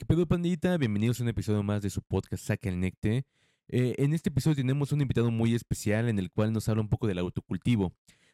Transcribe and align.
¿Qué 0.00 0.06
pedo, 0.06 0.24
pandita? 0.24 0.78
Bienvenidos 0.78 1.20
a 1.20 1.24
un 1.24 1.28
episodio 1.28 1.62
más 1.62 1.82
de 1.82 1.90
su 1.90 2.00
podcast 2.00 2.46
Saca 2.46 2.70
el 2.70 2.80
Necte. 2.80 3.26
Eh, 3.68 3.94
en 3.98 4.14
este 4.14 4.30
episodio 4.30 4.56
tenemos 4.56 4.92
un 4.92 5.02
invitado 5.02 5.30
muy 5.30 5.54
especial 5.54 6.08
en 6.08 6.18
el 6.18 6.30
cual 6.30 6.54
nos 6.54 6.70
habla 6.70 6.80
un 6.80 6.88
poco 6.88 7.06
del 7.06 7.18
autocultivo. 7.18 7.92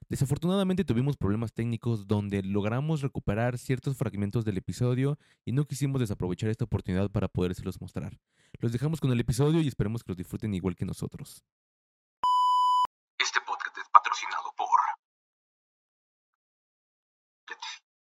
Desafortunadamente 0.08 0.84
tuvimos 0.84 1.16
problemas 1.16 1.52
técnicos 1.52 2.06
donde 2.06 2.44
logramos 2.44 3.00
recuperar 3.00 3.58
ciertos 3.58 3.96
fragmentos 3.96 4.44
del 4.44 4.58
episodio 4.58 5.18
y 5.44 5.50
no 5.50 5.64
quisimos 5.64 6.00
desaprovechar 6.00 6.50
esta 6.50 6.66
oportunidad 6.66 7.10
para 7.10 7.26
podérselos 7.26 7.80
mostrar. 7.80 8.16
Los 8.60 8.70
dejamos 8.70 9.00
con 9.00 9.10
el 9.10 9.18
episodio 9.18 9.60
y 9.60 9.66
esperemos 9.66 10.04
que 10.04 10.12
los 10.12 10.18
disfruten 10.18 10.54
igual 10.54 10.76
que 10.76 10.84
nosotros. 10.84 11.42
Este 13.18 13.40
podcast 13.40 13.76
es 13.76 13.88
patrocinado 13.90 14.54
por... 14.56 14.68
¿Qué 17.44 17.54
te, 17.56 17.66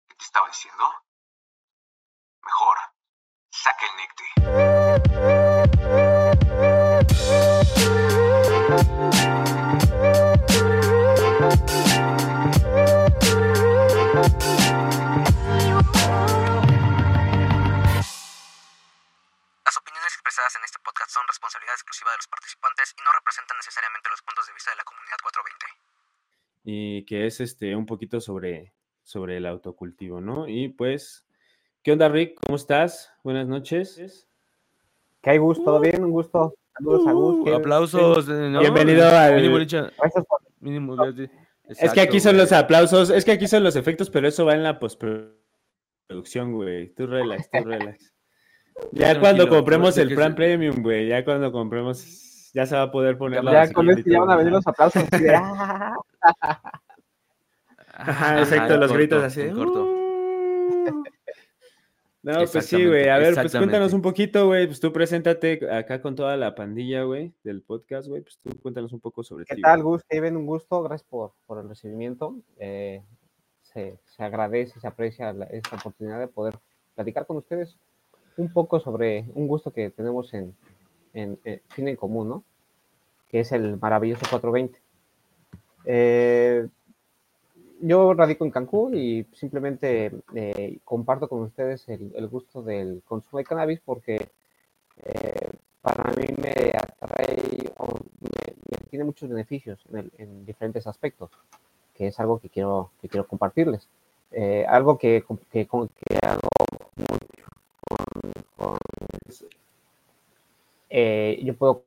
qué 0.09 0.15
te 0.15 0.25
estaba 0.25 0.49
diciendo? 0.49 0.83
Mejor, 2.43 2.75
saca 3.67 3.85
el 3.85 3.93
necte. 3.97 4.23
Las 19.65 19.77
opiniones 19.77 20.13
expresadas 20.13 20.55
en 20.55 20.63
este 20.63 20.79
podcast 20.83 21.11
son 21.11 21.23
responsabilidad 21.27 21.73
exclusiva 21.75 22.11
de 22.11 22.17
los 22.17 22.27
participantes 22.27 22.95
y 22.97 23.03
no 23.03 23.11
representan 23.11 23.57
necesariamente 23.57 24.09
los 24.09 24.21
puntos 24.21 24.47
de 24.47 24.53
vista 24.53 24.71
de 24.71 24.77
la 24.77 24.83
comunidad 24.83 25.17
420. 25.21 25.67
y 26.69 27.05
que 27.05 27.25
es 27.27 27.39
este 27.39 27.75
un 27.75 27.85
poquito 27.85 28.19
sobre, 28.19 28.73
sobre 29.03 29.37
el 29.37 29.45
autocultivo, 29.45 30.19
¿no? 30.19 30.47
Y 30.49 30.67
pues, 30.69 31.26
¿qué 31.87 31.93
onda, 31.93 32.09
Rick? 32.09 32.37
¿Cómo 32.45 32.57
estás? 32.57 33.13
Buenas 33.23 33.47
noches. 33.47 34.27
¿Qué 35.21 35.29
hay, 35.29 35.37
Gus? 35.37 35.63
¿Todo 35.63 35.79
bien? 35.79 36.03
Un 36.03 36.11
gusto. 36.11 36.53
Saludos 36.77 37.07
a 37.07 37.13
Gus. 37.13 37.35
Uh, 37.35 37.43
¿qué- 37.45 37.55
aplausos. 37.55 38.27
eh, 38.27 38.49
¿no? 38.51 38.59
Bienvenido 38.59 39.07
al- 39.07 39.35
Mínimo, 39.35 39.57
Licha, 39.57 39.89
Gracias 39.97 40.25
por... 40.25 40.41
mínimo, 40.59 40.97
es 41.69 41.93
que 41.93 42.01
aquí 42.01 42.19
son 42.19 42.35
los 42.35 42.51
aplausos, 42.51 43.09
es 43.09 43.23
que 43.23 43.31
aquí 43.31 43.47
son 43.47 43.63
los 43.63 43.77
efectos, 43.77 44.09
pero 44.09 44.27
eso 44.27 44.43
va 44.45 44.55
en 44.55 44.63
la 44.63 44.79
postproducción, 44.79 46.51
güey. 46.51 46.93
Tú 46.93 47.07
relax, 47.07 47.49
tú 47.49 47.63
relax. 47.63 48.13
Ya 48.91 49.17
cuando 49.21 49.47
compremos 49.47 49.95
tú- 49.95 50.01
el 50.01 50.13
plan 50.13 50.35
premium, 50.35 50.83
güey, 50.83 51.07
ya 51.07 51.23
cuando 51.23 51.53
compremos, 51.53 52.51
ya 52.53 52.65
se 52.65 52.75
va 52.75 52.81
a 52.81 52.91
poder 52.91 53.17
poner 53.17 53.45
la 53.45 53.65
Ya 53.65 53.71
con 53.71 53.89
esto 53.89 54.03
ya 54.11 54.19
van 54.19 54.31
a 54.31 54.35
venir 54.35 54.51
los 54.51 54.67
aplausos. 54.67 55.03
Ajá, 57.93 58.39
exacto, 58.39 58.73
los 58.75 58.87
corto, 58.91 58.93
gritos 58.93 59.23
así. 59.23 59.49
corto. 59.51 59.93
No, 62.23 62.33
pues 62.51 62.65
sí, 62.65 62.85
güey. 62.85 63.07
A 63.09 63.17
ver, 63.19 63.35
pues 63.35 63.55
cuéntanos 63.55 63.93
un 63.93 64.01
poquito, 64.01 64.47
güey. 64.47 64.65
Pues 64.67 64.79
tú 64.79 64.91
preséntate 64.91 65.59
acá 65.71 66.01
con 66.01 66.15
toda 66.15 66.35
la 66.35 66.55
pandilla, 66.55 67.03
güey, 67.03 67.31
del 67.43 67.61
podcast, 67.61 68.07
güey. 68.09 68.21
Pues 68.21 68.37
tú 68.43 68.49
cuéntanos 68.61 68.91
un 68.91 68.99
poco 68.99 69.23
sobre 69.23 69.45
¿Qué 69.45 69.55
ti. 69.55 69.61
tal, 69.61 69.81
güey. 69.83 69.93
Gus? 69.97 70.03
Kevin, 70.09 70.35
un 70.35 70.45
gusto. 70.45 70.83
Gracias 70.83 71.07
por, 71.09 71.33
por 71.45 71.59
el 71.59 71.69
recibimiento. 71.69 72.35
Eh, 72.59 73.01
se, 73.61 73.99
se 74.03 74.23
agradece, 74.23 74.79
se 74.79 74.87
aprecia 74.87 75.31
la- 75.31 75.45
esta 75.45 75.75
oportunidad 75.77 76.19
de 76.19 76.27
poder 76.27 76.55
platicar 76.95 77.25
con 77.27 77.37
ustedes 77.37 77.77
un 78.35 78.51
poco 78.51 78.79
sobre 78.79 79.25
un 79.35 79.47
gusto 79.47 79.71
que 79.71 79.89
tenemos 79.91 80.33
en, 80.33 80.55
en, 81.13 81.39
en 81.43 81.61
fin 81.69 81.87
en 81.87 81.95
común, 81.95 82.27
¿no? 82.29 82.43
Que 83.29 83.41
es 83.41 83.51
el 83.51 83.77
maravilloso 83.79 84.25
420. 84.29 84.79
Eh, 85.85 86.67
yo 87.81 88.13
radico 88.13 88.45
en 88.45 88.51
Cancún 88.51 88.95
y 88.95 89.23
simplemente 89.33 90.11
eh, 90.35 90.79
comparto 90.83 91.27
con 91.29 91.41
ustedes 91.43 91.87
el, 91.89 92.11
gusto 92.27 92.61
del 92.61 93.01
consumo 93.05 93.37
de 93.39 93.43
cannabis 93.45 93.79
porque 93.83 94.29
eh, 95.03 95.51
para 95.81 96.11
mí 96.13 96.27
me 96.41 96.71
atrae 96.77 97.73
o 97.77 97.87
me, 98.21 98.79
tiene 98.89 99.05
muchos 99.05 99.29
beneficios 99.29 99.79
en, 99.91 99.97
el- 99.99 100.11
en 100.17 100.45
diferentes 100.45 100.87
aspectos, 100.87 101.31
que 101.95 102.07
es 102.07 102.19
algo 102.19 102.39
que 102.39 102.49
quiero, 102.49 102.91
que 103.01 103.09
quiero 103.09 103.27
compartirles. 103.27 103.87
Eh, 104.31 104.65
algo 104.67 104.97
que, 104.97 105.23
que, 105.51 105.67
que 105.67 106.19
hago 106.23 106.49
mucho 106.97 107.47
con, 107.87 108.33
con- 108.57 108.77
yo 111.43 111.55
puedo 111.57 111.83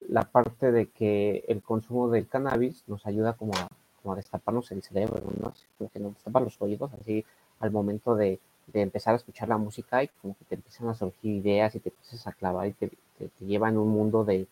la 0.00 0.22
parte 0.22 0.72
de 0.72 0.90
que 0.90 1.44
el 1.48 1.62
consumo 1.62 2.10
del 2.10 2.28
cannabis 2.28 2.84
nos 2.88 3.06
ayuda 3.06 3.34
como 3.34 3.52
a, 3.54 3.68
como 4.02 4.14
a 4.14 4.16
destaparnos 4.16 4.70
el 4.72 4.82
cerebro, 4.82 5.22
¿no? 5.40 5.52
Como 5.78 5.90
que 5.90 6.00
nos 6.00 6.14
destapa 6.14 6.40
los 6.40 6.60
oídos, 6.60 6.90
así 7.00 7.24
al 7.60 7.70
momento 7.70 8.14
de, 8.14 8.40
de 8.66 8.80
empezar 8.82 9.14
a 9.14 9.16
escuchar 9.16 9.48
la 9.48 9.58
música 9.58 10.02
y 10.02 10.08
como 10.20 10.36
que 10.36 10.44
te 10.44 10.54
empiezan 10.56 10.88
a 10.88 10.94
surgir 10.94 11.32
ideas 11.36 11.74
y 11.74 11.80
te 11.80 11.90
empiezas 11.90 12.26
a 12.26 12.32
clavar 12.32 12.66
y 12.66 12.72
te, 12.72 12.88
te, 13.18 13.28
te 13.28 13.44
lleva 13.44 13.68
en 13.68 13.78
un 13.78 13.88
mundo 13.90 14.24
de, 14.24 14.46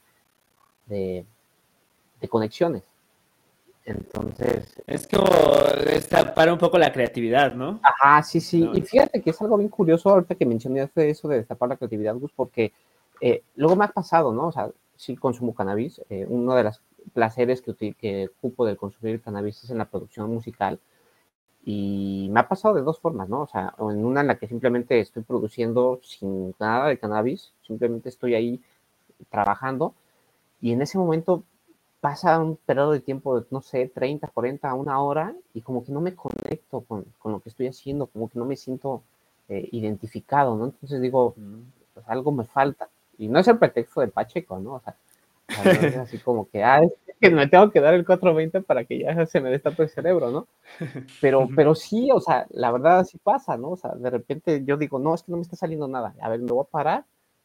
de, 0.86 1.24
de 2.20 2.28
conexiones. 2.28 2.82
Entonces, 3.84 4.80
Es 4.86 5.08
como 5.08 5.26
destapar 5.84 6.52
un 6.52 6.58
poco 6.58 6.78
la 6.78 6.92
creatividad, 6.92 7.54
¿no? 7.54 7.80
Ajá, 7.82 8.22
sí, 8.22 8.40
sí. 8.40 8.60
No, 8.60 8.76
Y 8.76 8.82
fíjate 8.82 9.20
que 9.22 9.30
es 9.30 9.40
algo 9.42 9.56
bien 9.56 9.70
curioso 9.70 10.10
ahorita 10.10 10.34
que 10.34 10.46
mencionaste 10.46 11.08
eso 11.10 11.28
de 11.28 11.38
destapar 11.38 11.70
la 11.70 11.76
creatividad, 11.76 12.14
Gus, 12.14 12.30
porque 12.36 12.72
eh, 13.20 13.42
luego 13.56 13.76
me 13.76 13.86
ha 13.86 13.88
pasado, 13.88 14.32
¿no? 14.32 14.48
O 14.48 14.52
sea, 14.52 14.70
sí 14.96 15.16
consumo 15.16 15.54
cannabis. 15.54 16.00
eh, 16.10 16.26
uno 16.28 16.54
de 16.54 16.64
los 16.64 16.80
placeres 17.14 17.62
que, 17.62 17.94
que 17.94 18.28
ocupo 18.38 18.66
del 18.66 18.76
consumir 18.76 19.20
cannabis 19.20 19.64
es 19.64 19.70
en 19.70 19.78
la 19.78 19.90
producción 19.90 20.32
musical. 20.32 20.80
Y 21.64 22.28
me 22.32 22.40
ha 22.40 22.48
pasado 22.48 22.74
de 22.74 22.82
dos 22.82 23.00
formas, 23.00 23.28
¿no? 23.28 23.42
O 23.42 23.46
sea, 23.46 23.74
o 23.78 23.90
en 23.90 24.04
una 24.04 24.22
en 24.22 24.28
la 24.28 24.38
que 24.38 24.48
simplemente 24.48 24.98
estoy 25.00 25.22
produciendo 25.22 26.00
sin 26.02 26.54
nada 26.58 26.88
de 26.88 26.98
cannabis, 26.98 27.52
simplemente 27.66 28.08
estoy 28.08 28.34
ahí 28.34 28.62
trabajando. 29.30 29.94
Y 30.60 30.72
en 30.72 30.82
ese 30.82 30.98
momento 30.98 31.44
pasa 32.00 32.38
un 32.38 32.56
periodo 32.56 32.92
de 32.92 33.00
tiempo 33.00 33.40
de, 33.40 33.46
no 33.50 33.60
sé, 33.60 33.88
30, 33.88 34.28
40, 34.28 34.74
una 34.74 35.00
hora, 35.00 35.34
y 35.54 35.60
como 35.60 35.84
que 35.84 35.92
no 35.92 36.00
me 36.00 36.14
conecto 36.14 36.80
con, 36.82 37.04
con 37.18 37.32
lo 37.32 37.40
que 37.40 37.50
estoy 37.50 37.66
haciendo, 37.66 38.06
como 38.06 38.28
que 38.28 38.38
no 38.38 38.46
me 38.46 38.56
siento 38.56 39.02
eh, 39.48 39.68
identificado, 39.72 40.56
¿no? 40.56 40.66
Entonces 40.66 41.00
digo, 41.00 41.34
pues 41.92 42.08
algo 42.08 42.32
me 42.32 42.44
falta. 42.44 42.88
Y 43.18 43.28
no 43.28 43.38
es 43.40 43.48
el 43.48 43.58
pretexto 43.58 44.00
del 44.00 44.10
Pacheco, 44.10 44.58
¿no? 44.60 44.74
O 44.74 44.80
sea, 44.80 44.96
así 46.00 46.18
como 46.18 46.48
que, 46.48 46.62
ah, 46.62 46.82
es 46.82 46.92
que 47.20 47.30
me 47.30 47.46
tengo 47.46 47.70
que 47.70 47.80
dar 47.80 47.94
el 47.94 48.04
420 48.04 48.62
para 48.62 48.84
que 48.84 48.98
ya 49.00 49.26
se 49.26 49.40
me 49.40 49.50
destape 49.50 49.82
el 49.82 49.88
cerebro, 49.88 50.30
¿no? 50.30 50.48
Pero, 51.20 51.48
pero 51.54 51.74
sí, 51.74 52.10
o 52.12 52.20
sea, 52.20 52.46
la 52.50 52.70
verdad 52.72 53.04
sí 53.04 53.18
pasa, 53.18 53.56
¿no? 53.56 53.70
O 53.70 53.76
sea, 53.76 53.92
de 53.92 54.10
repente 54.10 54.62
yo 54.64 54.76
digo, 54.76 54.98
no, 54.98 55.14
es 55.14 55.22
que 55.22 55.32
no 55.32 55.36
me 55.36 55.42
está 55.42 55.56
saliendo 55.56 55.88
nada. 55.88 56.14
A 56.20 56.28
ver, 56.28 56.40
me 56.40 56.52
voy 56.52 56.64
a 56.66 56.70
parar, 56.70 57.04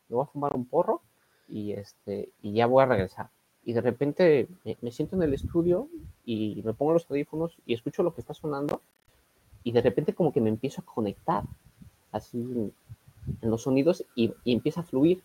me 0.09 0.15
voy 0.15 0.23
a 0.23 0.31
fumar 0.31 0.55
un 0.55 0.65
porro 0.65 1.01
y, 1.49 1.73
este, 1.73 2.29
y 2.41 2.53
ya 2.53 2.67
voy 2.67 2.83
a 2.83 2.87
regresar. 2.87 3.29
Y 3.63 3.73
de 3.73 3.81
repente 3.81 4.47
me, 4.63 4.77
me 4.81 4.91
siento 4.91 5.15
en 5.15 5.23
el 5.23 5.33
estudio 5.33 5.89
y 6.23 6.61
me 6.63 6.73
pongo 6.73 6.93
los 6.93 7.09
audífonos 7.09 7.57
y 7.65 7.73
escucho 7.73 8.03
lo 8.03 8.13
que 8.13 8.21
está 8.21 8.33
sonando 8.33 8.81
y 9.63 9.71
de 9.71 9.81
repente 9.81 10.13
como 10.13 10.31
que 10.31 10.39
me 10.39 10.49
empiezo 10.49 10.81
a 10.81 10.85
conectar 10.85 11.43
así 12.11 12.37
en, 12.39 12.71
en 13.41 13.49
los 13.49 13.63
sonidos 13.63 14.05
y, 14.15 14.31
y 14.43 14.53
empieza 14.53 14.81
a 14.81 14.83
fluir. 14.83 15.21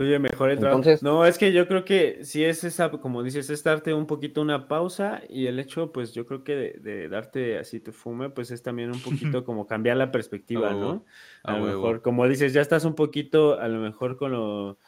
Fluye 0.00 0.18
mejor 0.18 0.50
el 0.50 0.58
trabajo. 0.58 0.78
Entonces- 0.78 1.02
No, 1.02 1.26
es 1.26 1.36
que 1.36 1.52
yo 1.52 1.68
creo 1.68 1.84
que 1.84 2.24
si 2.24 2.42
es 2.42 2.64
esa, 2.64 2.90
como 2.90 3.22
dices, 3.22 3.50
es 3.50 3.62
darte 3.62 3.92
un 3.92 4.06
poquito 4.06 4.40
una 4.40 4.66
pausa 4.66 5.20
y 5.28 5.46
el 5.46 5.58
hecho, 5.58 5.92
pues 5.92 6.14
yo 6.14 6.24
creo 6.24 6.42
que 6.42 6.56
de, 6.56 6.72
de 6.80 7.08
darte 7.10 7.58
así 7.58 7.80
tu 7.80 7.92
fume, 7.92 8.30
pues 8.30 8.50
es 8.50 8.62
también 8.62 8.90
un 8.90 9.00
poquito 9.00 9.44
como 9.44 9.66
cambiar 9.66 9.98
la 9.98 10.10
perspectiva, 10.10 10.72
¿no? 10.72 11.04
a 11.42 11.52
A 11.52 11.58
lo 11.58 11.64
huevo. 11.64 11.76
mejor, 11.82 12.00
como 12.02 12.26
dices, 12.26 12.54
ya 12.54 12.62
estás 12.62 12.86
un 12.86 12.94
poquito, 12.94 13.60
a 13.60 13.68
lo 13.68 13.78
mejor 13.78 14.16
con 14.16 14.32
lo, 14.32 14.78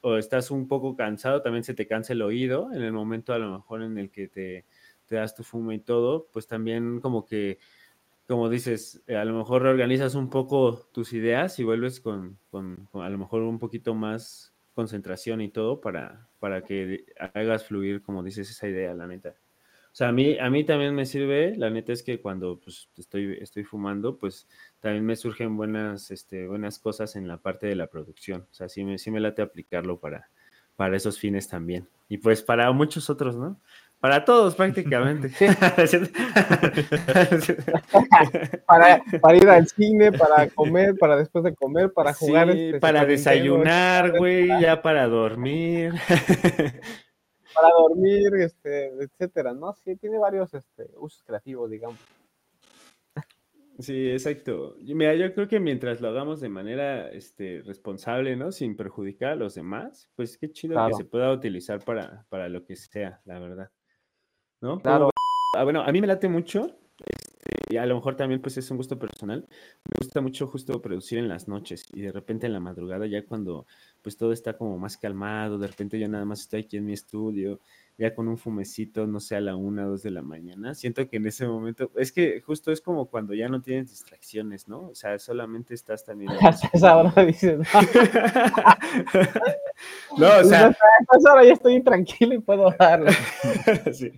o 0.00 0.16
estás 0.16 0.50
un 0.50 0.66
poco 0.66 0.96
cansado, 0.96 1.42
también 1.42 1.62
se 1.62 1.74
te 1.74 1.86
cansa 1.86 2.12
el 2.14 2.22
oído 2.22 2.72
en 2.72 2.82
el 2.82 2.92
momento 2.92 3.32
a 3.34 3.38
lo 3.38 3.52
mejor 3.52 3.82
en 3.82 3.98
el 3.98 4.10
que 4.10 4.26
te, 4.26 4.64
te 5.06 5.14
das 5.14 5.36
tu 5.36 5.44
fume 5.44 5.76
y 5.76 5.78
todo, 5.78 6.26
pues 6.32 6.48
también 6.48 6.98
como 7.00 7.24
que, 7.24 7.58
como 8.26 8.48
dices, 8.48 9.00
a 9.08 9.24
lo 9.24 9.38
mejor 9.38 9.62
reorganizas 9.62 10.16
un 10.16 10.28
poco 10.28 10.88
tus 10.90 11.12
ideas 11.12 11.60
y 11.60 11.62
vuelves 11.62 12.00
con, 12.00 12.36
con- 12.50 12.88
con 12.90 13.04
a 13.04 13.08
lo 13.10 13.16
mejor 13.18 13.42
un 13.42 13.60
poquito 13.60 13.94
más 13.94 14.52
concentración 14.76 15.40
y 15.40 15.48
todo 15.48 15.80
para, 15.80 16.28
para 16.38 16.62
que 16.62 17.06
hagas 17.34 17.64
fluir, 17.64 18.02
como 18.02 18.22
dices, 18.22 18.50
esa 18.50 18.68
idea, 18.68 18.94
la 18.94 19.06
neta. 19.06 19.30
O 19.30 19.96
sea, 19.96 20.08
a 20.08 20.12
mí, 20.12 20.38
a 20.38 20.50
mí 20.50 20.62
también 20.64 20.94
me 20.94 21.06
sirve, 21.06 21.56
la 21.56 21.70
neta 21.70 21.94
es 21.94 22.02
que 22.02 22.20
cuando 22.20 22.60
pues, 22.60 22.90
estoy, 22.98 23.38
estoy 23.40 23.64
fumando, 23.64 24.18
pues 24.18 24.46
también 24.78 25.06
me 25.06 25.16
surgen 25.16 25.56
buenas, 25.56 26.10
este, 26.10 26.46
buenas 26.46 26.78
cosas 26.78 27.16
en 27.16 27.26
la 27.26 27.38
parte 27.38 27.66
de 27.66 27.74
la 27.74 27.86
producción. 27.86 28.46
O 28.50 28.54
sea, 28.54 28.68
sí 28.68 28.84
me, 28.84 28.98
sí 28.98 29.10
me 29.10 29.18
late 29.18 29.40
aplicarlo 29.40 29.98
para, 29.98 30.28
para 30.76 30.94
esos 30.94 31.18
fines 31.18 31.48
también. 31.48 31.88
Y 32.10 32.18
pues 32.18 32.42
para 32.42 32.70
muchos 32.72 33.08
otros, 33.08 33.36
¿no? 33.36 33.58
Para 34.00 34.24
todos 34.24 34.54
prácticamente. 34.54 35.30
Para, 38.66 39.02
para 39.20 39.36
ir 39.36 39.48
al 39.48 39.66
cine, 39.68 40.12
para 40.12 40.48
comer, 40.50 40.96
para 40.98 41.16
después 41.16 41.44
de 41.44 41.54
comer, 41.54 41.92
para 41.92 42.12
jugar. 42.12 42.52
Sí, 42.52 42.66
este, 42.66 42.80
para 42.80 43.04
desayunar, 43.04 44.18
güey, 44.18 44.48
ya 44.60 44.82
para 44.82 45.06
dormir. 45.06 45.94
Para 47.54 47.70
dormir, 47.70 48.34
este, 48.40 48.88
etcétera, 49.02 49.54
¿no? 49.54 49.72
Sí, 49.72 49.96
tiene 49.96 50.18
varios 50.18 50.52
este, 50.52 50.90
usos 50.98 51.22
creativos, 51.24 51.70
digamos. 51.70 51.98
Sí, 53.78 54.10
exacto. 54.10 54.76
Mira, 54.82 55.14
yo 55.14 55.32
creo 55.32 55.48
que 55.48 55.58
mientras 55.58 56.02
lo 56.02 56.08
hagamos 56.08 56.40
de 56.40 56.50
manera 56.50 57.08
este, 57.10 57.62
responsable, 57.64 58.36
¿no? 58.36 58.52
Sin 58.52 58.76
perjudicar 58.76 59.32
a 59.32 59.36
los 59.36 59.54
demás, 59.54 60.10
pues 60.16 60.36
qué 60.36 60.50
chido 60.50 60.74
Claro. 60.74 60.90
que 60.90 61.02
se 61.02 61.08
pueda 61.08 61.32
utilizar 61.32 61.82
para, 61.82 62.26
para 62.28 62.50
lo 62.50 62.62
que 62.62 62.76
sea, 62.76 63.22
la 63.24 63.38
verdad. 63.38 63.70
¿No? 64.60 64.80
Claro. 64.80 65.10
ah, 65.56 65.64
bueno, 65.64 65.82
a 65.82 65.92
mí 65.92 66.00
me 66.00 66.06
late 66.06 66.28
mucho, 66.28 66.76
este, 66.98 67.74
y 67.74 67.76
a 67.76 67.86
lo 67.86 67.96
mejor 67.96 68.16
también 68.16 68.40
pues 68.40 68.56
es 68.56 68.70
un 68.70 68.76
gusto 68.76 68.98
personal, 68.98 69.46
me 69.84 69.92
gusta 69.98 70.20
mucho 70.20 70.46
justo 70.46 70.80
producir 70.80 71.18
en 71.18 71.28
las 71.28 71.48
noches 71.48 71.84
y 71.92 72.00
de 72.00 72.12
repente 72.12 72.46
en 72.46 72.52
la 72.52 72.60
madrugada 72.60 73.06
ya 73.06 73.24
cuando 73.24 73.66
pues 74.02 74.16
todo 74.16 74.32
está 74.32 74.56
como 74.56 74.78
más 74.78 74.96
calmado, 74.96 75.58
de 75.58 75.66
repente 75.66 75.98
yo 75.98 76.08
nada 76.08 76.24
más 76.24 76.40
estoy 76.40 76.62
aquí 76.62 76.76
en 76.76 76.86
mi 76.86 76.92
estudio, 76.92 77.60
ya 77.98 78.14
con 78.14 78.28
un 78.28 78.38
fumecito, 78.38 79.06
no 79.06 79.20
sé, 79.20 79.36
a 79.36 79.40
la 79.40 79.56
una, 79.56 79.84
dos 79.84 80.02
de 80.02 80.10
la 80.10 80.22
mañana, 80.22 80.74
siento 80.74 81.08
que 81.08 81.16
en 81.16 81.26
ese 81.26 81.46
momento, 81.46 81.90
es 81.96 82.12
que 82.12 82.40
justo 82.40 82.72
es 82.72 82.80
como 82.80 83.06
cuando 83.06 83.34
ya 83.34 83.48
no 83.48 83.60
tienes 83.60 83.90
distracciones, 83.90 84.68
¿no? 84.68 84.90
O 84.90 84.94
sea, 84.94 85.18
solamente 85.18 85.74
estás 85.74 86.04
también... 86.04 86.30
Hasta 86.40 86.70
esa 86.72 86.96
hora 86.96 87.24
dices, 87.24 87.60
no, 90.16 90.28
no, 90.28 90.40
o 90.40 90.44
sea, 90.44 90.66
hasta 90.68 91.18
esa 91.18 91.32
hora 91.32 91.44
ya 91.44 91.52
estoy 91.52 91.74
intranquilo 91.74 92.34
y 92.34 92.38
puedo 92.38 92.74
darle. 92.78 93.12
Sí. 93.92 94.12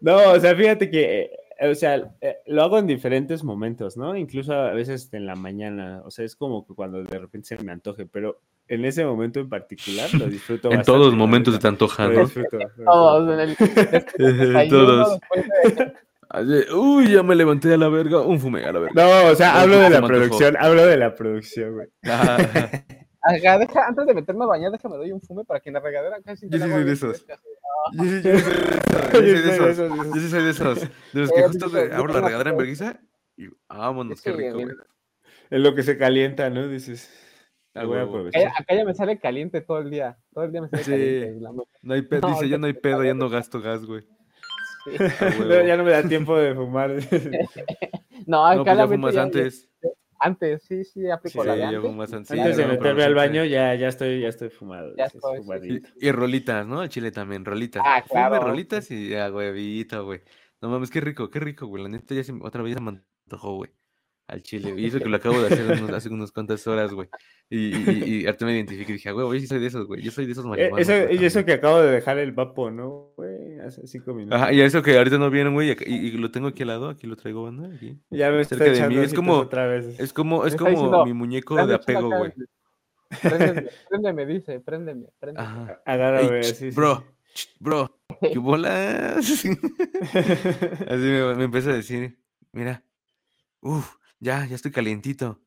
No, 0.00 0.32
o 0.32 0.40
sea, 0.40 0.54
fíjate 0.56 0.90
que, 0.90 1.30
eh, 1.60 1.68
o 1.70 1.74
sea, 1.76 2.12
eh, 2.20 2.38
lo 2.46 2.62
hago 2.62 2.78
en 2.78 2.88
diferentes 2.88 3.44
momentos, 3.44 3.96
¿no? 3.96 4.16
Incluso 4.16 4.52
a 4.52 4.72
veces 4.72 5.08
en 5.12 5.26
la 5.26 5.36
mañana, 5.36 6.02
o 6.04 6.10
sea, 6.10 6.24
es 6.24 6.34
como 6.34 6.66
que 6.66 6.74
cuando 6.74 7.02
de 7.04 7.18
repente 7.18 7.56
se 7.56 7.62
me 7.64 7.70
antoje, 7.70 8.06
pero 8.06 8.40
en 8.66 8.84
ese 8.84 9.04
momento 9.04 9.38
en 9.38 9.48
particular 9.48 10.12
lo 10.14 10.26
disfruto 10.26 10.68
En 10.70 10.78
bastante, 10.78 10.86
todos 10.86 11.06
los 11.06 11.14
momentos 11.14 11.54
se 11.54 11.60
te 11.60 11.70
lo 11.70 12.20
disfruto. 12.24 12.58
Todos 12.84 13.32
en 13.32 13.40
el 13.40 14.68
Todos. 14.68 15.20
después 15.20 15.76
de- 15.76 15.92
Así, 16.32 16.72
Uy, 16.74 17.12
ya 17.12 17.22
me 17.22 17.34
levanté 17.34 17.74
a 17.74 17.76
la 17.76 17.90
verga. 17.90 18.22
Un 18.22 18.40
fume 18.40 18.64
a 18.64 18.72
la 18.72 18.78
verga. 18.80 19.04
No, 19.04 19.30
o 19.30 19.34
sea, 19.34 19.60
hablo 19.60 19.78
de 19.78 19.90
la 19.90 20.00
producción, 20.00 20.56
hablo 20.58 20.86
de 20.86 20.96
la 20.96 21.14
producción, 21.14 21.74
güey. 21.74 21.88
Ajá, 23.22 23.58
deja- 23.58 23.86
antes 23.86 24.06
de 24.06 24.14
meterme 24.14 24.44
a 24.44 24.48
bañar, 24.48 24.72
déjame 24.72 24.96
doy 24.96 25.12
un 25.12 25.20
fume 25.20 25.44
para 25.44 25.60
que 25.60 25.68
en 25.70 25.74
la 25.74 25.80
regadera 25.80 26.20
casi 26.22 26.48
Yo 26.48 26.58
sí 26.58 26.68
soy 26.70 26.84
de 26.84 26.92
esos. 26.92 27.26
Yo 27.92 28.04
sí, 28.04 28.10
soy 28.10 28.22
de 28.22 28.32
esos. 28.36 28.46
Yo 29.12 29.20
sí 29.20 29.30
soy 29.30 29.42
de 29.42 29.50
esos. 29.50 29.66
de 29.66 29.70
esos. 29.70 30.06
Yo 30.14 30.20
sí 30.20 30.28
soy 30.28 30.42
de 30.44 30.50
esos. 30.50 30.80
De 30.80 31.20
los 31.20 31.32
que 31.32 31.42
justo 31.42 31.68
yo 31.68 31.94
abro 31.96 32.12
la 32.14 32.20
regadera 32.20 32.50
en 32.50 32.56
vergüenza 32.56 33.00
y 33.36 33.48
vámonos, 33.68 34.18
Es 34.18 34.22
qué 34.22 34.32
rico. 34.32 34.58
En 35.50 35.62
lo 35.62 35.74
que 35.74 35.82
se 35.82 35.96
calienta, 35.98 36.48
¿no? 36.50 36.66
Dices, 36.68 37.10
Ah, 37.74 37.82
lo 37.82 37.88
voy 37.88 37.96
a 37.98 38.00
huevo. 38.00 38.10
aprovechar. 38.18 38.52
Acá, 38.58 38.74
ya 38.74 38.84
me 38.84 38.94
sale 38.94 39.18
caliente 39.18 39.60
todo 39.62 39.78
el 39.78 39.90
día. 39.90 40.18
Todo 40.34 40.44
el 40.44 40.52
día 40.52 40.60
me 40.62 40.68
sale 40.68 40.82
caliente. 40.82 41.40
No 41.82 41.94
hay 41.94 42.02
pedo, 42.02 42.28
dice, 42.28 42.48
ya 42.48 42.58
no 42.58 42.66
hay 42.66 42.74
pedo, 42.74 43.02
ya 43.04 43.14
no 43.14 43.30
gasto 43.30 43.60
gas, 43.60 43.84
güey. 43.86 44.02
Ya 45.66 45.76
no 45.76 45.84
me 45.84 45.92
da 45.92 46.02
tiempo 46.02 46.36
de 46.36 46.54
fumar. 46.54 46.90
No, 48.26 48.46
acá 48.46 48.56
No, 48.56 48.64
pues 48.64 48.76
la 48.76 48.88
fumas 48.88 49.16
antes. 49.16 49.68
Antes, 50.24 50.62
sí, 50.62 50.84
sí, 50.84 51.10
aplico 51.10 51.42
Sí, 51.42 51.48
la 51.48 51.54
de 51.54 51.60
ya 51.60 51.66
antes. 51.68 52.56
de 52.56 52.66
meterme 52.66 53.02
al 53.02 53.14
baño, 53.14 53.44
ya, 53.44 53.74
ya 53.74 53.88
estoy, 53.88 54.20
ya 54.20 54.28
estoy 54.28 54.50
fumado. 54.50 54.94
Ya 54.96 55.06
estoy, 55.06 55.40
sí. 55.60 55.82
Y, 56.00 56.06
y 56.08 56.12
rolitas, 56.12 56.64
¿no? 56.64 56.80
El 56.84 56.88
chile 56.88 57.10
también, 57.10 57.44
rolitas. 57.44 57.82
Ah, 57.84 58.04
Fume, 58.06 58.20
claro. 58.28 58.44
rolitas 58.46 58.88
y 58.92 59.08
ya, 59.08 59.32
huevito, 59.32 60.04
güey. 60.04 60.22
No 60.60 60.68
mames, 60.68 60.90
qué 60.90 61.00
rico, 61.00 61.28
qué 61.28 61.40
rico, 61.40 61.66
güey. 61.66 61.82
La 61.82 61.88
neta 61.88 62.14
ya 62.14 62.22
se, 62.22 62.32
otra 62.40 62.62
vez 62.62 62.74
se 62.74 62.80
me 62.80 63.00
antojó, 63.26 63.56
güey. 63.56 63.72
Al 64.32 64.42
chile. 64.42 64.74
Y 64.76 64.86
eso 64.86 64.98
que 64.98 65.08
lo 65.08 65.16
acabo 65.16 65.40
de 65.40 65.46
hacer 65.48 65.66
unos- 65.66 65.90
hace 65.92 66.08
unas 66.08 66.32
cuantas 66.32 66.66
horas, 66.66 66.92
güey. 66.92 67.08
Y, 67.50 67.76
y, 67.76 67.90
y, 67.90 68.14
y 68.22 68.26
ahorita 68.26 68.46
me 68.46 68.54
identifiqué 68.54 68.92
y 68.92 68.94
dije, 68.94 69.08
"Ah, 69.10 69.12
güey, 69.12 69.26
yo 69.38 69.40
sí 69.40 69.46
soy 69.46 69.60
de 69.60 69.66
esos, 69.66 69.86
güey. 69.86 70.00
Yo 70.02 70.10
soy 70.10 70.24
de 70.26 70.32
esos 70.32 70.44
Eh, 70.44 70.48
marihuanos. 70.48 70.80
Eso, 70.88 70.92
y 71.10 71.24
eso 71.24 71.38
también". 71.40 71.44
que 71.44 71.52
acabo 71.52 71.80
de 71.82 71.90
dejar 71.90 72.18
el 72.18 72.32
vapo, 72.32 72.70
¿no? 72.70 73.12
Güey, 73.16 73.58
hace 73.60 73.86
cinco 73.86 74.14
minutos. 74.14 74.40
Ajá, 74.40 74.52
y 74.52 74.60
eso 74.62 74.82
que 74.82 74.96
ahorita 74.96 75.18
no 75.18 75.28
vienen, 75.30 75.52
güey. 75.52 75.76
Y, 75.86 75.94
y- 75.94 76.10
lo 76.12 76.30
tengo 76.30 76.48
aquí 76.48 76.62
al 76.62 76.68
lado, 76.68 76.88
aquí 76.88 77.06
lo 77.06 77.16
traigo, 77.16 77.42
banda. 77.44 77.68
Aquí. 77.74 77.98
Ya 78.10 78.30
me 78.30 78.42
cerca 78.44 78.64
está 78.66 78.88
de 78.88 78.88
mí, 78.88 78.96
es 79.02 79.12
como- 79.14 79.34
otra 79.34 79.66
vez. 79.66 80.00
Es 80.00 80.12
como, 80.12 80.46
es 80.46 80.56
como 80.56 80.70
diciendo, 80.70 81.04
mi 81.04 81.12
muñeco 81.12 81.54
de 81.66 81.74
apego, 81.74 82.08
güey. 82.08 82.32
Préndeme, 83.20 83.68
préndeme, 83.90 84.26
dice, 84.26 84.60
préndeme, 84.60 85.06
préndeme. 85.20 85.46
Ajá. 85.46 85.82
Ey, 85.84 86.40
así. 86.40 86.54
sí. 86.54 86.70
bro, 86.74 87.04
bro, 87.60 87.98
¿qué 88.22 88.38
bolas? 88.38 89.16
Así 90.88 90.98
me, 90.98 91.34
me 91.34 91.44
empieza 91.44 91.70
a 91.70 91.74
decir, 91.74 92.18
mira, 92.52 92.82
uff, 93.60 93.96
ya, 94.22 94.46
ya 94.46 94.54
estoy 94.54 94.70
calientito. 94.70 95.40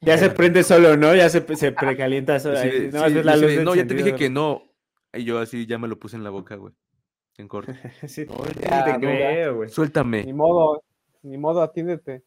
Ya 0.00 0.18
se 0.18 0.30
prende 0.30 0.62
solo, 0.62 0.96
¿no? 0.96 1.14
Ya 1.14 1.28
se, 1.28 1.40
se 1.56 1.72
precalienta 1.72 2.38
solo. 2.40 2.56
Sí, 2.60 2.90
la 2.92 3.36
luz 3.36 3.52
no, 3.62 3.74
ya 3.74 3.86
te 3.86 3.94
dije 3.94 4.10
encendido". 4.10 4.16
que 4.16 4.30
no. 4.30 4.62
Y 5.14 5.24
yo 5.24 5.38
así 5.38 5.66
ya 5.66 5.78
me 5.78 5.88
lo 5.88 5.98
puse 5.98 6.16
en 6.16 6.24
la 6.24 6.30
boca, 6.30 6.56
güey. 6.56 6.74
En 7.38 7.48
corto. 7.48 7.72
Sí, 8.06 8.26
No, 8.26 8.44
sí 8.44 8.60
ya, 8.62 8.84
te 8.84 8.92
no, 8.94 8.98
creo, 9.00 9.54
güey. 9.56 9.68
Suéltame. 9.68 10.24
Ni 10.24 10.32
modo, 10.32 10.82
ni 11.22 11.38
modo, 11.38 11.62
atiéndete. 11.62 12.22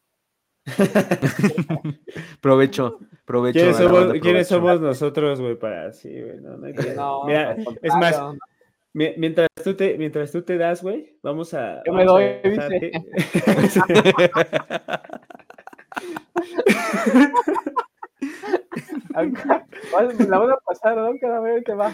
Provecho, 2.40 2.98
provecho. 3.24 3.58
¿Quiénes 3.58 3.76
somos, 3.76 3.92
banda, 3.92 4.12
¿quiénes 4.20 4.48
provecho. 4.48 4.54
somos 4.68 4.80
nosotros, 4.80 5.40
güey? 5.40 5.58
Para 5.58 5.92
sí, 5.92 6.08
güey. 6.08 6.40
No, 6.40 6.56
no 6.56 6.66
hay 6.66 6.74
que- 6.74 6.94
No, 6.94 7.24
Mira, 7.24 7.56
es 7.82 7.94
más, 7.96 8.20
mientras 8.92 9.48
tú 9.64 9.74
te, 9.74 9.96
mientras 9.98 10.30
tú 10.30 10.42
te 10.42 10.56
das, 10.58 10.82
güey, 10.82 11.16
vamos 11.22 11.52
a. 11.54 11.82
Yo 11.86 11.92
me 11.92 12.04
doy, 12.04 12.24
dice. 12.44 12.92
Que- 20.16 20.24
la 20.26 20.38
van 20.38 20.50
a 20.50 20.56
pasar, 20.64 20.96
¿no? 20.96 21.12
Cada 21.20 21.40
vez 21.40 21.64
te 21.64 21.74
va. 21.74 21.92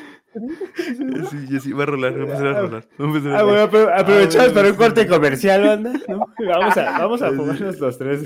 Sí, 1.30 1.46
sí, 1.48 1.60
sí, 1.60 1.72
va 1.72 1.82
a 1.84 1.86
rolar, 1.86 2.12
va 2.12 2.18
a 2.18 2.22
empezar 2.22 2.46
a 2.46 2.60
rolar. 2.60 2.84
Va 3.00 3.04
a 3.04 3.08
empezar 3.08 3.32
a 3.32 3.38
Ah, 3.38 3.42
rolar. 3.42 3.98
aprovechamos 3.98 4.36
bueno, 4.36 4.54
para 4.54 4.68
un 4.68 4.74
sí. 4.74 4.78
corte 4.78 5.06
comercial, 5.08 5.62
banda. 5.66 5.92
¿no? 6.08 6.26
Vamos 6.46 6.76
a, 6.76 6.98
vamos 6.98 7.22
a 7.22 7.28
fumarnos 7.32 7.78
los 7.80 7.98
tres. 7.98 8.22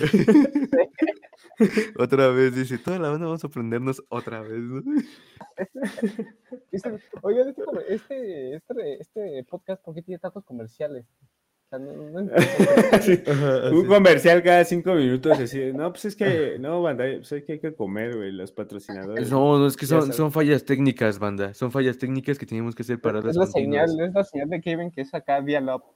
Otra 1.98 2.28
vez, 2.28 2.54
dice, 2.54 2.78
toda 2.78 2.98
la 2.98 3.10
banda 3.10 3.26
vamos 3.26 3.44
a 3.44 3.48
prendernos 3.48 4.02
otra 4.08 4.40
vez. 4.42 4.58
¿no? 4.58 4.82
Dice, 6.72 6.98
Oigan, 7.22 7.48
este, 7.48 7.64
este, 7.88 8.54
este, 8.56 9.00
este 9.00 9.44
podcast, 9.48 9.82
¿por 9.84 9.94
qué 9.94 10.02
tiene 10.02 10.18
tantos 10.18 10.44
comerciales? 10.44 11.06
O 11.72 11.78
sea, 11.78 11.78
no, 11.78 11.92
no 12.10 12.18
entiendo. 12.20 12.98
Sí. 13.00 13.22
Ajá, 13.30 13.70
Un 13.70 13.86
comercial 13.86 14.42
cada 14.42 14.62
cinco 14.64 14.94
minutos, 14.94 15.38
así. 15.38 15.72
No, 15.72 15.90
pues 15.90 16.04
es 16.04 16.16
que, 16.16 16.56
no, 16.60 16.82
banda, 16.82 17.04
pues 17.16 17.32
es 17.32 17.44
que 17.44 17.52
hay 17.54 17.58
que 17.60 17.74
comer, 17.74 18.14
güey, 18.16 18.30
los 18.32 18.52
patrocinadores. 18.52 19.30
No, 19.30 19.58
no, 19.58 19.66
es 19.66 19.76
que 19.76 19.86
son, 19.86 20.12
son 20.12 20.32
fallas 20.32 20.64
técnicas, 20.64 21.18
banda. 21.18 21.54
Son 21.54 21.72
fallas 21.72 21.96
técnicas 21.96 22.38
que 22.38 22.44
tenemos 22.46 22.74
que 22.74 22.82
hacer 22.82 23.00
paradas 23.00 23.30
Es 23.30 23.36
la 23.36 23.46
continuas. 23.46 23.90
señal, 23.90 24.08
es 24.08 24.14
la 24.14 24.24
señal 24.24 24.48
de 24.50 24.60
Kevin 24.60 24.90
que 24.90 25.00
es 25.00 25.14
acá 25.14 25.40
diálogo. 25.40 25.94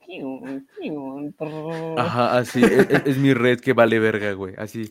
Ajá, 1.96 2.38
así. 2.38 2.62
Es, 2.62 2.72
es- 2.90 3.02
es 3.06 3.18
mi 3.18 3.34
red 3.34 3.60
que 3.60 3.72
vale 3.72 3.98
verga, 3.98 4.32
güey. 4.32 4.54
Así. 4.56 4.90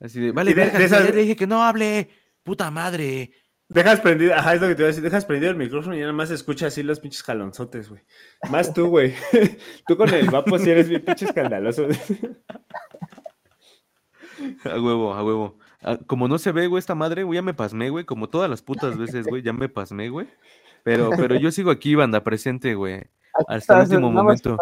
Así 0.00 0.20
de, 0.20 0.32
vale 0.32 0.50
de- 0.50 0.56
verga, 0.56 0.72
de 0.78 0.88
ya 0.88 0.96
esas- 0.96 1.14
le 1.14 1.20
dije 1.22 1.36
que 1.36 1.46
no 1.46 1.62
hable. 1.62 2.08
Puta 2.42 2.70
madre. 2.70 3.30
Dejas 3.72 4.00
prendido, 4.00 4.34
ajá, 4.34 4.54
es 4.54 4.60
lo 4.60 4.68
que 4.68 4.74
te 4.74 4.82
voy 4.82 4.86
a 4.86 4.88
decir, 4.88 5.02
dejas 5.02 5.24
prendido 5.24 5.50
el 5.50 5.56
micrófono 5.56 5.96
y 5.96 6.00
nada 6.00 6.12
más 6.12 6.30
escuchas 6.30 6.68
así 6.72 6.82
los 6.82 7.00
pinches 7.00 7.22
jalonzotes, 7.22 7.88
güey. 7.88 8.02
Más 8.50 8.72
tú, 8.74 8.88
güey. 8.88 9.14
tú 9.86 9.96
con 9.96 10.12
el 10.12 10.28
vapo 10.30 10.58
sí 10.58 10.70
eres 10.70 10.88
bien 10.88 11.02
pinche 11.04 11.24
escandaloso. 11.26 11.86
A 14.64 14.80
huevo, 14.80 15.14
a 15.14 15.24
huevo. 15.24 15.58
Ah, 15.82 15.98
como 16.06 16.28
no 16.28 16.38
se 16.38 16.52
ve, 16.52 16.66
güey, 16.66 16.78
esta 16.80 16.94
madre, 16.94 17.22
güey, 17.22 17.36
ya 17.38 17.42
me 17.42 17.54
pasmé, 17.54 17.90
güey. 17.90 18.04
Como 18.04 18.28
todas 18.28 18.50
las 18.50 18.62
putas 18.62 18.96
veces, 18.98 19.26
güey, 19.26 19.42
ya 19.42 19.52
me 19.52 19.68
pasmé, 19.68 20.08
güey. 20.08 20.28
Pero, 20.84 21.10
pero 21.16 21.36
yo 21.36 21.50
sigo 21.50 21.70
aquí, 21.70 21.94
banda, 21.94 22.22
presente, 22.24 22.74
güey. 22.74 23.02
Hasta 23.48 23.76
el 23.76 23.82
último 23.88 24.10
momento. 24.10 24.56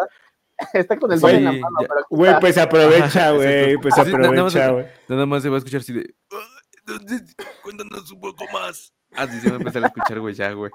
Está, 0.74 0.98
con 0.98 1.10
el 1.10 1.18
Sí, 1.18 1.22
doble 1.22 1.36
en 1.38 1.44
la 1.44 1.52
mano, 1.52 1.76
ya- 1.80 1.88
pero 1.88 2.00
aquí 2.00 2.06
Güey, 2.10 2.40
pues 2.40 2.58
aprovecha, 2.58 3.30
güey, 3.32 3.76
pues 3.78 3.96
aprovecha, 3.98 4.70
güey. 4.70 4.86
Nada 5.08 5.26
más 5.26 5.42
se 5.42 5.48
va 5.48 5.54
a 5.56 5.58
escuchar 5.58 5.80
así 5.80 5.92
de. 5.94 6.14
"Ah, 6.32 6.60
entonces, 6.86 7.34
Cuéntanos 7.62 8.12
un 8.12 8.20
poco 8.20 8.44
más. 8.52 8.92
Así 9.16 9.40
se 9.40 9.48
va 9.48 9.56
a 9.56 9.58
empezar 9.58 9.82
a 9.84 9.88
escuchar, 9.88 10.20
güey, 10.20 10.34
ya, 10.34 10.52
güey. 10.52 10.70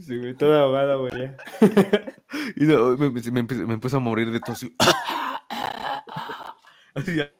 Sí, 0.00 0.18
güey, 0.18 0.34
todo 0.34 0.58
ahogado, 0.58 1.00
güey, 1.00 1.12
ya. 1.18 1.36
Y 2.56 2.64
no, 2.64 2.96
me, 2.96 3.10
me, 3.10 3.20
me 3.30 3.40
empecé, 3.40 3.66
me 3.66 3.74
empecé 3.74 3.96
a 3.96 4.00
morir 4.00 4.30
de 4.30 4.40
tos. 4.40 4.56
así. 4.56 4.74
Así 6.94 7.16
ya. 7.16 7.30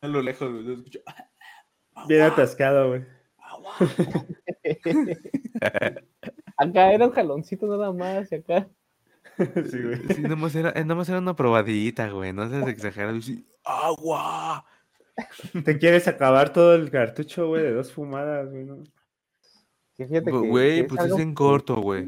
A 0.00 0.08
lo 0.08 0.22
lejos, 0.22 0.50
güey, 0.50 0.74
escucho. 0.74 1.00
Bien 2.08 2.22
atascado, 2.22 2.88
güey. 2.88 3.04
Acá 6.56 6.92
era 6.92 7.06
un 7.06 7.12
jaloncito 7.12 7.66
nada 7.66 7.92
más, 7.92 8.30
y 8.32 8.36
acá. 8.36 8.68
Sí, 9.36 9.82
güey. 9.82 9.96
Sí, 10.14 10.22
nada 10.22 10.36
más 10.36 10.54
era, 10.54 10.72
nada 10.72 10.94
más 10.94 11.08
era 11.08 11.18
una 11.18 11.36
probadita, 11.36 12.08
güey. 12.10 12.32
No 12.32 12.48
seas 12.48 12.66
exagerado. 12.68 13.20
Sí, 13.20 13.46
¡Agua! 13.64 14.64
Te 15.64 15.78
quieres 15.78 16.08
acabar 16.08 16.52
todo 16.52 16.74
el 16.74 16.90
cartucho, 16.90 17.48
güey, 17.48 17.62
de 17.62 17.72
dos 17.72 17.92
fumadas, 17.92 18.50
güey, 18.50 18.64
¿no? 18.64 18.82
Que 19.98 20.06
fíjate 20.06 20.30
Bu- 20.32 20.42
que- 20.42 20.48
Güey, 20.48 20.76
que 20.82 20.84
pues 20.88 21.04
es 21.04 21.18
en 21.18 21.28
que- 21.30 21.34
corto, 21.34 21.76
güey. 21.82 22.06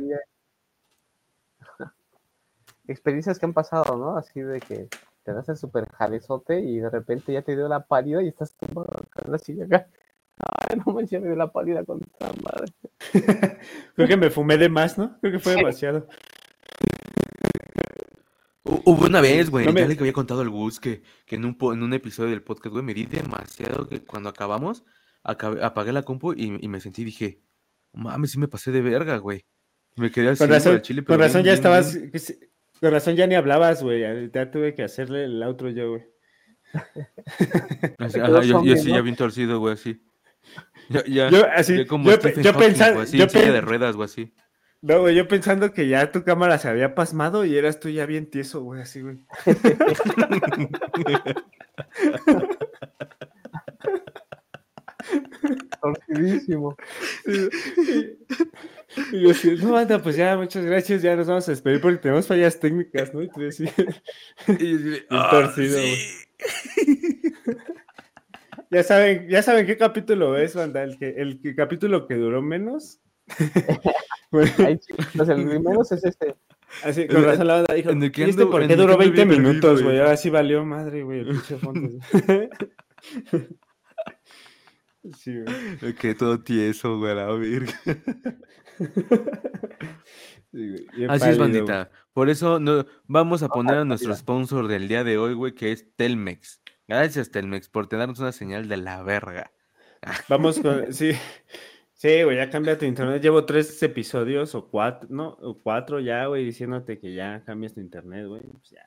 Experiencias 2.89 3.39
que 3.39 3.45
han 3.47 3.53
pasado, 3.53 3.97
¿no? 3.99 4.17
Así 4.17 4.41
de 4.41 4.61
que 4.61 4.89
te 5.25 5.33
das 5.35 5.49
el 5.49 5.57
super 5.57 5.87
jalezote 5.91 6.61
y 6.61 6.79
de 6.79 6.89
repente 6.91 7.33
ya 7.33 7.43
te 7.43 7.55
dio 7.55 7.69
la 7.69 7.85
pálida 7.87 8.23
y 8.23 8.29
estás 8.29 8.55
tumbado 8.57 8.89
acá 8.91 9.23
en 9.27 9.33
la 9.33 9.39
silla 9.39 9.65
acá. 9.67 9.87
Ay, 10.39 10.79
no 10.85 10.93
manches, 10.95 11.11
ya 11.11 11.21
me 11.21 11.27
dio 11.27 11.37
la 11.37 11.53
pálida 11.53 11.85
con 11.85 12.01
esta 12.01 12.33
madre. 12.43 12.73
Creo 13.95 14.09
que 14.09 14.17
me 14.17 14.31
fumé 14.31 14.57
de 14.57 14.69
más, 14.71 14.97
¿no? 14.97 15.19
Creo 15.21 15.33
que 15.35 15.39
fue 15.39 15.55
demasiado. 15.57 16.09
Hu- 18.65 18.83
Hubo 18.87 19.07
una 19.07 19.21
vez, 19.21 19.51
güey, 19.51 19.67
No 19.67 19.73
me- 19.73 19.81
ya 19.83 19.89
le 19.89 19.95
había 19.99 20.13
contado 20.13 20.41
al 20.41 20.49
Gus 20.51 20.81
que, 20.81 21.03
que 21.27 21.37
en, 21.37 21.45
un, 21.45 21.57
po- 21.59 21.73
en 21.73 21.83
un 21.83 21.93
episodio 21.93 22.31
del 22.31 22.43
podcast, 22.43 22.73
güey, 22.73 22.85
me 22.85 22.95
di 22.95 23.05
demasiado 23.07 23.87
que 23.89 24.03
cuando 24.05 24.29
acabamos, 24.29 24.85
acabé- 25.23 25.63
apagué 25.63 25.93
la 25.93 26.03
compu 26.03 26.33
y, 26.33 26.57
y 26.65 26.69
me 26.69 26.81
sentí 26.81 27.03
y 27.03 27.07
dije, 27.07 27.41
mames, 27.93 28.33
sí 28.33 28.39
me 28.39 28.49
pasé 28.49 28.71
de 28.73 28.81
verga, 28.83 29.17
güey. 29.19 29.45
Me 29.97 30.11
quedé 30.11 30.31
así, 30.31 30.39
Con 30.39 30.51
razón, 30.51 30.75
al 30.75 30.83
chile, 30.83 31.03
con 31.03 31.17
pero 31.17 31.27
razón 31.27 31.43
bien, 31.43 31.47
ya 31.47 31.53
estabas. 31.55 31.95
bien. 31.95 32.13
Con 32.81 32.91
razón 32.93 33.17
ya 33.17 33.27
ni 33.27 33.35
hablabas, 33.35 33.83
güey. 33.83 34.01
Ya, 34.33 34.51
tuve 34.51 34.75
que 34.75 34.83
hacerle 34.83 35.25
el 35.25 35.43
outro 35.43 35.69
yo, 35.71 35.91
güey. 35.91 36.03
Ajá, 37.99 38.43
yo, 38.43 38.63
¿no? 38.63 38.65
ya 38.65 39.01
bien 39.03 39.17
torcido, 39.17 39.59
güey, 39.59 39.75
así. 39.75 40.03
Ya, 40.89 41.05
ya, 41.05 41.29
Yo 41.31 41.47
así, 41.55 41.77
ya 41.79 41.87
como 41.87 42.11
yo, 42.11 42.17
Stephen 42.17 42.35
pe- 42.37 42.43
yo 42.43 42.53
Hawking, 42.53 42.67
pensa- 42.69 42.93
güey, 42.93 43.03
así 43.05 43.17
yo 43.19 43.25
en 43.25 43.31
silla 43.31 43.45
pe- 43.47 43.53
de 43.53 43.61
ruedas, 43.61 43.97
güey, 43.97 44.07
así. 44.07 44.33
No, 44.83 45.01
güey, 45.01 45.15
yo 45.15 45.29
pensando 45.29 45.75
que 45.75 45.89
ya 45.89 46.11
tu 46.11 46.25
cámara 46.25 46.57
se 46.57 46.69
había 46.69 46.95
pasmado 46.95 47.45
y 47.45 47.55
eras 47.57 47.81
tú 47.81 47.91
ya 47.91 48.07
bien 48.07 48.31
tieso, 48.31 48.63
güey, 48.63 48.81
así, 48.81 49.03
güey. 49.03 49.19
Torcidísimo. 55.81 56.77
Y 59.13 59.21
yo 59.23 59.31
así, 59.31 59.55
no, 59.63 59.77
anda, 59.77 60.03
pues 60.03 60.17
ya, 60.17 60.37
muchas 60.37 60.65
gracias, 60.65 61.03
ya 61.03 61.15
nos 61.17 61.27
vamos 61.29 61.49
a 61.49 61.53
despedir 61.53 61.81
porque 61.81 61.99
tenemos 61.99 62.27
fallas 62.27 62.59
técnicas, 62.59 63.15
¿no? 63.15 63.23
Y 63.23 63.29
tú 63.29 63.47
así, 63.47 63.65
Y 63.65 63.69
yo 63.69 64.55
así 64.57 64.67
de, 64.67 64.91
Bien 64.91 65.05
"Ah, 65.11 65.29
torcido, 65.31 65.79
sí". 65.79 67.33
ya 68.71 68.83
saben, 68.83 69.29
ya 69.29 69.43
saben 69.43 69.67
qué 69.67 69.77
capítulo 69.77 70.37
es, 70.37 70.55
banda, 70.55 70.83
el, 70.83 70.99
que, 70.99 71.09
el 71.11 71.41
que- 71.41 71.55
capítulo 71.55 72.07
que 72.07 72.15
duró 72.15 72.43
menos. 72.43 73.01
Bueno, 74.33 74.49
sí, 74.57 74.95
pues 75.17 75.29
el 75.29 75.45
menos 75.45 75.91
es 75.91 76.05
este. 76.05 76.37
así, 76.85 77.09
con 77.09 77.25
razón 77.25 77.49
la 77.49 77.55
banda 77.55 77.75
dijo, 77.75 77.91
En 77.91 78.01
el 78.01 78.13
que 78.13 78.21
¿y 78.21 78.31
este 78.31 78.43
ando- 78.45 78.51
por 78.53 78.65
qué 78.65 78.77
duró 78.77 78.93
ando 78.93 78.99
20 78.99 79.15
bien 79.17 79.29
perdido, 79.29 79.49
minutos, 79.49 79.73
güey? 79.83 79.85
güey? 79.97 79.99
Ahora 79.99 80.17
sí 80.17 80.31
valió 80.31 80.65
madre, 80.65 81.03
güey, 81.03 81.19
el 81.23 81.27
pinche 81.31 81.57
fondo. 81.57 81.91
Sí, 85.17 85.41
güey. 85.41 85.95
Que 85.99 86.15
todo 86.15 86.41
tieso, 86.41 86.99
güey, 86.99 87.13
a 87.13 87.15
la 87.15 87.33
verga. 87.33 87.73
Sí, 90.53 90.69
güey, 90.69 90.87
bien 90.97 91.11
Así 91.13 91.29
es, 91.29 91.39
bandita. 91.39 91.93
Por 92.13 92.29
eso 92.29 92.59
no, 92.59 92.85
vamos 93.07 93.45
a 93.45 93.49
poner 93.49 93.77
a 93.77 93.85
nuestro 93.85 94.13
sponsor 94.17 94.67
del 94.67 94.89
día 94.89 95.05
de 95.05 95.17
hoy, 95.17 95.35
güey, 95.35 95.55
que 95.55 95.71
es 95.71 95.95
Telmex. 95.95 96.61
Gracias, 96.89 97.31
Telmex, 97.31 97.69
por 97.69 97.87
tenernos 97.87 98.19
una 98.19 98.33
señal 98.33 98.69
de 98.69 98.77
la 98.79 99.01
verga. 99.05 99.53
Vamos 100.29 100.59
con. 100.59 100.87
Sí. 100.93 101.13
Sí, 101.93 102.23
güey, 102.23 102.39
ya 102.39 102.49
cambia 102.49 102.79
tu 102.79 102.87
internet. 102.87 103.23
Llevo 103.23 103.45
tres 103.45 103.81
episodios 103.83 104.55
o 104.55 104.71
cuatro, 104.71 105.07
no, 105.13 105.37
o 105.43 105.61
cuatro 105.63 106.01
ya, 106.01 106.27
güey, 106.27 106.47
diciéndote 106.47 106.99
que 106.99 107.15
ya 107.15 107.45
cambias 107.45 107.75
tu 107.75 107.81
internet, 107.81 108.27
güey. 108.27 108.41
Pues 108.41 108.71
ya. 108.71 108.87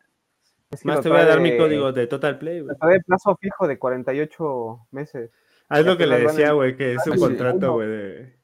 Es 0.72 0.82
que 0.82 0.88
Más 0.88 1.02
te 1.02 1.10
voy 1.10 1.20
a 1.20 1.26
dar 1.26 1.40
mi 1.40 1.56
código 1.56 1.94
de 1.94 2.08
Total 2.08 2.40
Play, 2.40 2.62
güey. 2.62 2.76
de 2.76 3.00
plazo 3.02 3.38
fijo 3.40 3.68
de 3.68 3.78
48 3.78 4.88
meses. 4.92 5.30
Ah, 5.70 5.80
es 5.80 5.86
lo 5.86 5.98
que 5.98 6.06
le 6.08 6.20
decía, 6.20 6.52
güey, 6.52 6.76
que 6.76 6.94
es 6.94 7.08
un 7.08 7.14
Ah, 7.14 7.18
contrato, 7.18 7.74
güey. 7.74 7.88
de- 7.88 8.40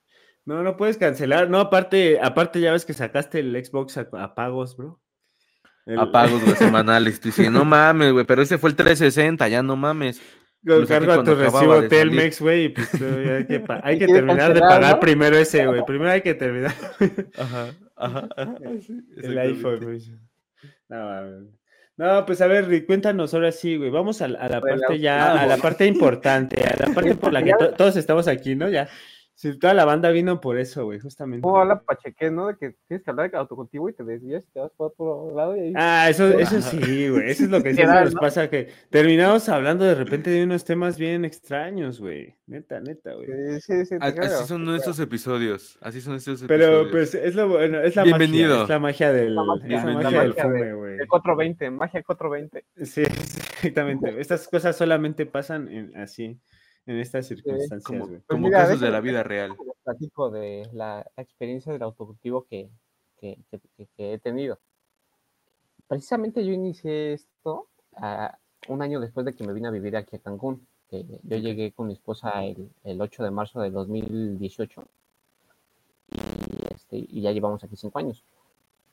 No, 0.45 0.63
no 0.63 0.77
puedes 0.77 0.97
cancelar. 0.97 1.49
No, 1.49 1.59
aparte, 1.59 2.19
aparte 2.21 2.59
ya 2.59 2.71
ves 2.71 2.85
que 2.85 2.93
sacaste 2.93 3.39
el 3.39 3.63
Xbox 3.63 3.97
a, 3.97 4.07
a 4.13 4.33
pagos, 4.35 4.75
bro. 4.75 4.99
El- 5.85 5.99
A 5.99 6.11
pagos, 6.11 6.43
güey, 6.43 6.55
semanales. 6.55 7.19
Tú 7.19 7.29
dices, 7.29 7.51
no 7.51 7.65
mames, 7.65 8.13
güey, 8.13 8.25
pero 8.25 8.41
ese 8.41 8.57
fue 8.57 8.69
el 8.71 8.75
360, 8.75 9.47
ya 9.47 9.61
no 9.61 9.75
mames. 9.75 10.21
Lo 10.61 10.85
cargo 10.85 11.11
a 11.11 11.15
cuando 11.15 11.35
tu 11.35 11.39
recibo. 11.41 11.87
Telmex, 11.87 12.41
güey, 12.41 12.65
y 12.65 12.69
pues 12.69 12.93
hay 12.93 13.45
que, 13.47 13.63
hay 13.83 13.97
terminar 13.99 14.53
de 14.53 14.59
pagar 14.59 14.95
¿no? 14.95 14.99
primero 14.99 15.37
ese, 15.37 15.65
güey. 15.65 15.85
Primero 15.85 16.11
hay 16.11 16.21
que 16.21 16.33
terminar 16.33 16.73
Ajá, 17.37 17.69
ajá, 17.95 18.27
ajá. 18.35 18.55
el 19.23 19.37
iPhone, 19.37 19.79
güey. 19.81 19.99
No, 20.89 20.97
mames. 20.97 21.58
No, 21.99 22.25
pues 22.25 22.39
a 22.41 22.47
ver, 22.47 22.67
Rick, 22.67 22.85
cuéntanos 22.85 23.33
ahora 23.33 23.51
sí, 23.51 23.75
güey. 23.75 23.89
Vamos 23.89 24.21
a, 24.21 24.27
la- 24.29 24.39
a 24.39 24.47
la 24.49 24.59
Bueno, 24.61 24.77
parte 24.79 24.99
ya, 24.99 25.39
a 25.41 25.45
la 25.45 25.57
parte 25.57 25.85
importante, 25.85 26.63
a 26.63 26.75
la 26.87 26.93
parte 26.93 27.13
por 27.15 27.33
la 27.33 27.43
que 27.43 27.51
to- 27.53 27.71
todos 27.77 27.95
estamos 27.97 28.27
aquí, 28.29 28.55
¿no? 28.55 28.69
Ya. 28.69 28.87
Si 29.41 29.57
toda 29.57 29.73
la 29.73 29.85
banda 29.85 30.09
vino 30.11 30.41
por 30.41 30.57
eso, 30.59 30.83
güey, 30.83 30.99
justamente. 30.99 31.43
Como 31.43 31.61
habla 31.61 31.79
Pacheque, 31.79 32.29
¿no? 32.29 32.47
De 32.47 32.57
que 32.57 32.75
tienes 32.89 33.05
que 33.05 33.09
hablar 33.09 33.31
de 33.31 33.37
autocultivo 33.37 33.87
y 33.87 33.93
te 33.93 34.03
desvías 34.03 34.43
y 34.43 34.51
te 34.51 34.59
vas 34.59 34.71
por 34.75 34.87
otro 34.91 35.33
lado 35.33 35.55
y 35.55 35.61
ahí. 35.61 35.73
Ah, 35.77 36.09
eso, 36.09 36.27
eso 36.27 36.61
sí, 36.61 37.07
güey. 37.07 37.29
Eso 37.31 37.45
es 37.45 37.49
lo 37.49 37.63
que 37.63 37.73
siempre 37.73 38.01
nos 38.01 38.15
¿no? 38.15 38.19
pasa, 38.19 38.49
que 38.49 38.67
terminamos 38.89 39.47
hablando 39.47 39.85
de 39.85 39.95
repente 39.95 40.29
de 40.29 40.43
unos 40.43 40.65
temas 40.65 40.97
bien 40.97 41.23
extraños, 41.23 42.01
güey. 42.01 42.35
Neta, 42.47 42.81
neta, 42.81 43.13
güey. 43.13 43.27
Sí, 43.27 43.61
sí, 43.61 43.85
sí, 43.85 43.97
te 43.97 44.05
A- 44.05 44.13
creo, 44.13 44.25
Así 44.25 44.45
son 44.45 44.65
nuestros 44.65 44.99
episodios. 44.99 45.77
Así 45.79 46.01
son 46.01 46.15
estos 46.15 46.43
Pero 46.43 46.81
episodios. 46.81 46.91
pues 46.91 47.15
es 47.15 47.33
lo 47.35 47.47
bueno, 47.47 47.79
es 47.79 47.95
la 47.95 48.03
Bienvenido. 48.03 48.49
magia, 48.49 48.63
es 48.63 48.69
la 48.69 48.79
magia 48.79 49.13
del, 49.13 49.35
La 49.35 49.43
magia, 49.45 49.77
es 49.77 49.83
la 49.85 49.89
la 49.93 50.01
magia 50.01 50.21
del 50.21 50.33
fume, 50.33 50.73
güey. 50.73 50.93
El 50.99 51.07
420, 51.07 51.71
magia 51.71 52.03
420. 52.03 52.65
Sí, 52.85 53.03
exactamente. 53.63 54.19
Estas 54.19 54.49
cosas 54.49 54.75
solamente 54.75 55.25
pasan 55.25 55.69
en, 55.69 55.95
así, 55.95 56.37
en 56.89 56.99
estas 56.99 57.27
circunstancias, 57.27 57.83
como 57.83 57.99
güey. 58.07 58.09
Pues 58.17 58.23
como 58.27 58.47
mira, 58.47 58.59
casos 58.59 58.79
de 58.81 58.89
la 58.89 58.99
vida 59.01 59.23
real. 59.23 59.55
Platico 59.83 60.29
de 60.29 60.67
la 60.73 61.05
experiencia 61.17 61.71
del 61.71 61.83
autocultivo 61.83 62.43
que, 62.43 62.69
que, 63.19 63.37
que- 63.49 63.59
que- 63.77 63.87
que 63.95 64.13
he 64.13 64.17
tenido. 64.19 64.59
Precisamente 65.87 66.45
yo 66.45 66.51
inicié 66.53 67.13
esto 67.13 67.67
ah, 67.95 68.37
un 68.67 68.81
año 68.81 68.99
después 68.99 69.25
de 69.25 69.33
que 69.33 69.43
me 69.45 69.53
vine 69.53 69.67
a 69.67 69.71
vivir 69.71 69.95
aquí 69.97 70.15
a 70.15 70.19
Cancún. 70.19 70.65
Que 70.89 71.05
yo 71.23 71.37
llegué 71.37 71.71
con 71.71 71.87
mi 71.87 71.93
esposa 71.93 72.43
el, 72.43 72.69
el 72.83 72.99
8 72.99 73.23
de 73.23 73.29
marzo 73.31 73.61
de 73.61 73.69
2018 73.69 74.83
y, 76.11 76.73
este, 76.73 76.97
y 76.97 77.21
ya 77.21 77.31
llevamos 77.31 77.63
aquí 77.63 77.75
cinco 77.75 77.99
años. 77.99 78.23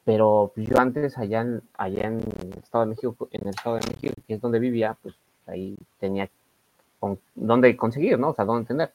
Pero 0.05 0.53
pues, 0.55 0.69
yo 0.69 0.79
antes 0.79 1.17
allá 1.19 1.41
en, 1.41 1.63
allá 1.75 2.09
en 2.09 2.21
el 2.21 2.59
Estado 2.63 2.85
de 2.85 2.91
México, 2.91 3.29
en 3.33 3.43
el 3.43 3.49
Estado 3.49 3.77
de 3.77 3.87
México, 3.89 4.15
que 4.27 4.35
es 4.35 4.41
donde 4.41 4.59
vivía, 4.59 4.97
pues 5.03 5.15
ahí 5.47 5.77
tenía 5.99 6.29
con, 6.99 7.19
dónde 7.35 7.77
conseguir, 7.77 8.19
¿no? 8.19 8.31
O 8.31 8.35
sea, 8.35 8.45
dónde 8.45 8.67
tener. 8.67 8.93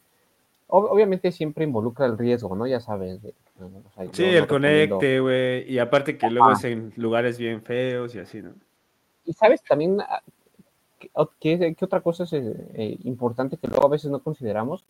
Ob- 0.67 0.89
obviamente 0.89 1.31
siempre 1.31 1.65
involucra 1.65 2.05
el 2.05 2.17
riesgo, 2.17 2.55
¿no? 2.55 2.65
Ya 2.67 2.79
sabes. 2.79 3.21
de- 3.21 3.33
o 3.59 3.91
sea, 3.93 4.05
Sí, 4.11 4.25
el 4.25 4.47
conecte, 4.47 5.19
güey. 5.19 5.71
Y 5.71 5.79
aparte 5.79 6.17
que 6.17 6.29
luego 6.29 6.51
es 6.51 6.63
en 6.63 6.93
lugares 6.95 7.37
bien 7.37 7.61
feos 7.61 8.15
y 8.15 8.19
así, 8.19 8.41
¿no? 8.41 8.53
Y 9.25 9.33
sabes 9.33 9.61
también 9.61 10.01
ah, 10.01 10.21
¿qué, 11.39 11.75
otra 11.81 12.01
cosa 12.01 12.23
es 12.23 12.33
eh, 12.33 12.97
importante 13.03 13.57
que 13.57 13.67
luego 13.67 13.85
a 13.85 13.89
veces 13.89 14.11
no 14.11 14.19
consideramos? 14.19 14.83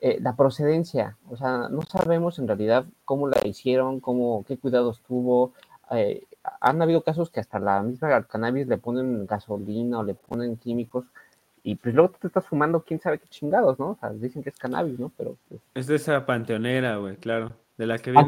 Eh, 0.00 0.18
la 0.20 0.36
procedencia. 0.36 1.16
O 1.28 1.36
sea, 1.36 1.68
no 1.68 1.82
sabemos 1.82 2.38
en 2.38 2.46
realidad 2.46 2.84
cómo 3.04 3.28
la 3.28 3.44
hicieron, 3.46 4.00
cómo, 4.00 4.44
qué 4.46 4.56
cuidados 4.56 5.00
tuvo. 5.00 5.52
Eh, 5.90 6.24
han 6.60 6.80
habido 6.80 7.02
casos 7.02 7.30
que 7.30 7.40
hasta 7.40 7.58
la 7.58 7.82
misma 7.82 8.22
cannabis 8.22 8.66
le 8.68 8.78
ponen 8.78 9.26
gasolina 9.26 9.98
o 9.98 10.04
le 10.04 10.14
ponen 10.14 10.56
químicos 10.56 11.04
y 11.70 11.74
pues 11.74 11.94
luego 11.94 12.12
tú 12.12 12.18
te 12.20 12.26
estás 12.28 12.46
fumando 12.46 12.82
quién 12.82 12.98
sabe 12.98 13.18
qué 13.18 13.28
chingados, 13.28 13.78
¿no? 13.78 13.90
O 13.90 13.96
sea, 14.00 14.08
dicen 14.08 14.42
que 14.42 14.48
es 14.48 14.56
cannabis, 14.56 14.98
¿no? 14.98 15.12
Pero 15.18 15.36
pues, 15.50 15.60
Es 15.74 15.86
de 15.86 15.96
esa 15.96 16.24
panteonera, 16.24 16.96
güey, 16.96 17.16
claro. 17.16 17.52
De 17.76 17.84
la 17.84 17.98
que 17.98 18.10
viene 18.10 18.26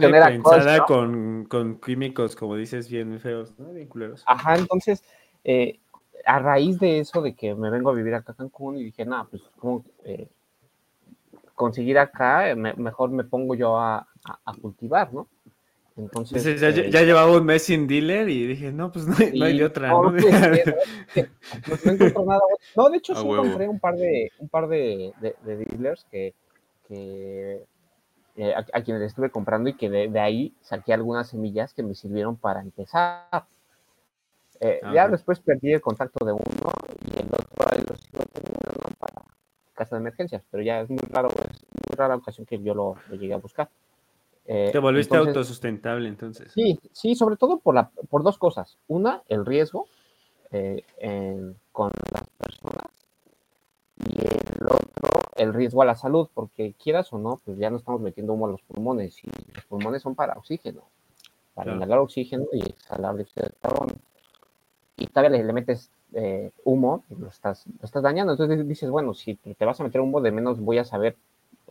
¿no? 0.80 0.84
con, 0.84 1.44
con 1.46 1.80
químicos, 1.80 2.36
como 2.36 2.54
dices, 2.54 2.90
bien 2.90 3.18
feos, 3.18 3.58
¿no? 3.58 3.72
Bien 3.72 3.88
culeros. 3.88 4.22
Ajá, 4.26 4.56
entonces, 4.56 5.02
eh, 5.42 5.80
a 6.26 6.38
raíz 6.38 6.78
de 6.78 6.98
eso, 6.98 7.22
de 7.22 7.34
que 7.34 7.54
me 7.54 7.70
vengo 7.70 7.88
a 7.88 7.94
vivir 7.94 8.14
acá 8.14 8.32
a 8.32 8.34
Cancún 8.34 8.76
y 8.76 8.84
dije, 8.84 9.06
nada, 9.06 9.24
pues, 9.30 9.40
¿cómo 9.56 9.82
eh, 10.04 10.28
conseguir 11.54 11.98
acá? 11.98 12.54
Me- 12.54 12.74
mejor 12.74 13.08
me 13.10 13.24
pongo 13.24 13.54
yo 13.54 13.78
a, 13.78 14.00
a- 14.24 14.38
a 14.44 14.54
cultivar, 14.60 15.14
¿no? 15.14 15.28
Entonces, 15.96 16.44
Dices, 16.44 16.60
ya, 16.60 16.70
eh, 16.70 16.90
ya 16.90 17.02
llevaba 17.02 17.36
un 17.36 17.44
mes 17.44 17.62
sin 17.64 17.86
dealer 17.88 18.28
y 18.28 18.46
dije, 18.46 18.72
no, 18.72 18.92
pues 18.92 19.06
no 19.06 19.14
hay, 19.18 19.32
no 19.36 19.44
hay 19.46 19.54
y 19.54 19.58
de 19.58 19.64
otra, 19.64 19.92
no, 19.92 20.02
¿no? 20.02 20.14
pues, 20.16 20.34
eh, 20.52 20.68
no, 21.66 21.78
no 21.84 21.92
encuentro 21.92 22.24
nada. 22.24 22.40
No, 22.74 22.90
de 22.90 22.98
hecho, 22.98 23.14
sí 23.14 23.28
huevo. 23.28 23.42
encontré 23.42 23.68
un 23.68 23.80
par 23.80 23.96
de, 23.96 24.32
un 24.38 24.48
par 24.48 24.68
de, 24.68 25.12
de- 25.20 25.36
de 25.44 25.56
dealers 25.56 26.04
que, 26.10 26.34
que 26.88 27.64
eh, 28.36 28.54
a, 28.54 28.66
a 28.72 28.82
quienes 28.84 29.02
estuve 29.04 29.30
comprando 29.30 29.70
y 29.70 29.74
que 29.76 29.90
de, 29.90 30.08
de 30.08 30.20
ahí 30.20 30.54
saqué 30.62 30.92
algunas 30.94 31.28
semillas 31.30 31.74
que 31.74 31.82
me 31.82 31.94
sirvieron 31.94 32.36
para 32.36 32.60
empezar. 32.62 33.46
Eh, 34.60 34.80
Ah, 34.82 34.92
ya 34.94 35.08
después 35.08 35.40
perdí 35.40 35.72
el 35.72 35.80
contacto 35.80 36.24
de 36.24 36.32
uno 36.32 36.72
y 37.06 37.18
el 37.18 37.26
otro 37.28 37.64
ahí 37.72 37.82
lo 37.88 37.96
sigo 37.96 38.22
teniendo 38.32 38.70
¿no? 38.82 38.94
para 38.98 39.22
casa 39.74 39.96
de 39.96 40.00
emergencias, 40.00 40.42
pero 40.50 40.62
ya 40.62 40.80
es 40.82 40.90
muy 40.90 40.98
raro, 41.10 41.28
es 41.28 41.64
muy 41.72 41.96
rara 41.96 42.16
ocasión 42.16 42.46
que 42.46 42.58
yo 42.62 42.74
lo, 42.74 42.96
lo 43.08 43.16
llegué 43.16 43.32
a 43.32 43.38
buscar. 43.38 43.70
Eh, 44.52 44.70
Te 44.72 44.80
volviste 44.80 45.14
entonces- 45.14 45.36
autosustentable, 45.36 46.08
entonces. 46.08 46.50
Sí, 46.52 46.76
sí, 46.92 47.14
sobre 47.14 47.36
todo 47.36 47.58
por, 47.60 47.72
la, 47.74 47.90
por 48.08 48.24
dos 48.24 48.36
cosas. 48.36 48.78
Una, 48.88 49.22
el 49.28 49.46
riesgo 49.46 49.86
eh, 50.50 50.82
en- 50.98 51.54
con 51.70 51.92
las 52.12 52.24
personas 52.36 52.90
y 53.96 54.20
el 54.22 54.64
otro, 54.66 55.20
el 55.36 55.54
riesgo 55.54 55.82
a 55.82 55.84
la 55.84 55.94
salud, 55.94 56.28
porque 56.34 56.74
quieras 56.82 57.12
o 57.12 57.18
no, 57.18 57.40
pues 57.44 57.58
ya 57.58 57.70
no 57.70 57.76
estamos 57.76 58.00
metiendo 58.00 58.32
humo 58.32 58.46
a 58.46 58.50
los 58.50 58.62
pulmones 58.62 59.22
y 59.22 59.28
los 59.54 59.64
pulmones 59.66 60.02
son 60.02 60.16
para 60.16 60.32
oxígeno, 60.34 60.82
para 61.54 61.66
Claro. 61.66 61.76
inhalar 61.76 61.98
oxígeno 62.00 62.46
y 62.52 62.60
exhalar 62.70 63.14
dióxido 63.14 63.46
de 63.46 63.54
carbono. 63.60 63.92
Y 64.96 65.06
todavía 65.06 65.38
le, 65.38 65.44
le 65.44 65.52
metes 65.52 65.90
eh, 66.14 66.50
humo, 66.64 67.04
lo 67.16 67.28
estás, 67.28 67.64
lo 67.68 67.84
estás 67.84 68.02
dañando. 68.02 68.32
Entonces 68.32 68.66
dices, 68.66 68.90
bueno, 68.90 69.14
si 69.14 69.36
te 69.36 69.64
vas 69.64 69.78
a 69.80 69.84
meter 69.84 70.00
humo, 70.00 70.20
de 70.20 70.32
menos 70.32 70.58
voy 70.58 70.78
a 70.78 70.84
saber, 70.84 71.16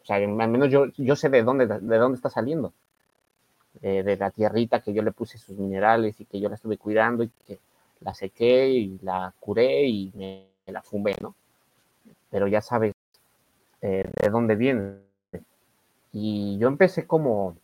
sea, 0.09 0.17
al 0.17 0.49
menos 0.49 0.69
yo, 0.69 0.87
yo 0.97 1.15
sé 1.15 1.29
de 1.29 1.43
dónde, 1.43 1.67
de 1.67 1.97
dónde 1.97 2.15
está 2.15 2.29
saliendo 2.29 2.73
eh, 3.81 4.03
de 4.03 4.17
la 4.17 4.31
tierrita 4.31 4.81
que 4.81 4.93
yo 4.93 5.01
le 5.01 5.11
puse 5.11 5.37
sus 5.37 5.57
minerales 5.57 6.19
y 6.19 6.25
que 6.25 6.39
yo 6.39 6.49
la 6.49 6.55
estuve 6.55 6.77
cuidando 6.77 7.23
y 7.23 7.29
que 7.47 7.59
la 8.01 8.13
sequé 8.13 8.69
y 8.69 8.99
la 9.01 9.33
curé 9.39 9.85
y 9.87 10.11
me, 10.15 10.47
me 10.65 10.73
la 10.73 10.81
fumé, 10.81 11.15
¿no? 11.21 11.35
Pero 12.29 12.47
ya 12.47 12.61
sabes 12.61 12.93
eh, 13.81 14.09
de 14.21 14.29
dónde 14.29 14.55
viene. 14.55 14.95
Y 16.11 16.57
yo 16.57 16.67
empecé 16.67 17.05
como, 17.07 17.55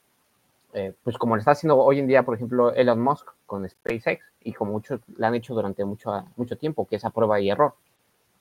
eh, 0.73 0.93
pues 1.03 1.17
como 1.17 1.35
lo 1.35 1.39
está 1.39 1.51
haciendo 1.51 1.77
hoy 1.77 1.99
en 1.99 2.07
día, 2.07 2.23
por 2.23 2.35
ejemplo, 2.35 2.73
Elon 2.73 3.01
Musk 3.01 3.27
con 3.45 3.67
SpaceX, 3.67 4.23
y 4.41 4.53
como 4.53 4.73
muchos 4.73 5.01
lo 5.17 5.25
han 5.25 5.35
hecho 5.35 5.53
durante 5.53 5.83
mucho, 5.83 6.11
mucho 6.37 6.57
tiempo, 6.57 6.85
que 6.87 6.97
es 6.97 7.05
a 7.05 7.09
prueba 7.09 7.39
y 7.39 7.49
error. 7.49 7.73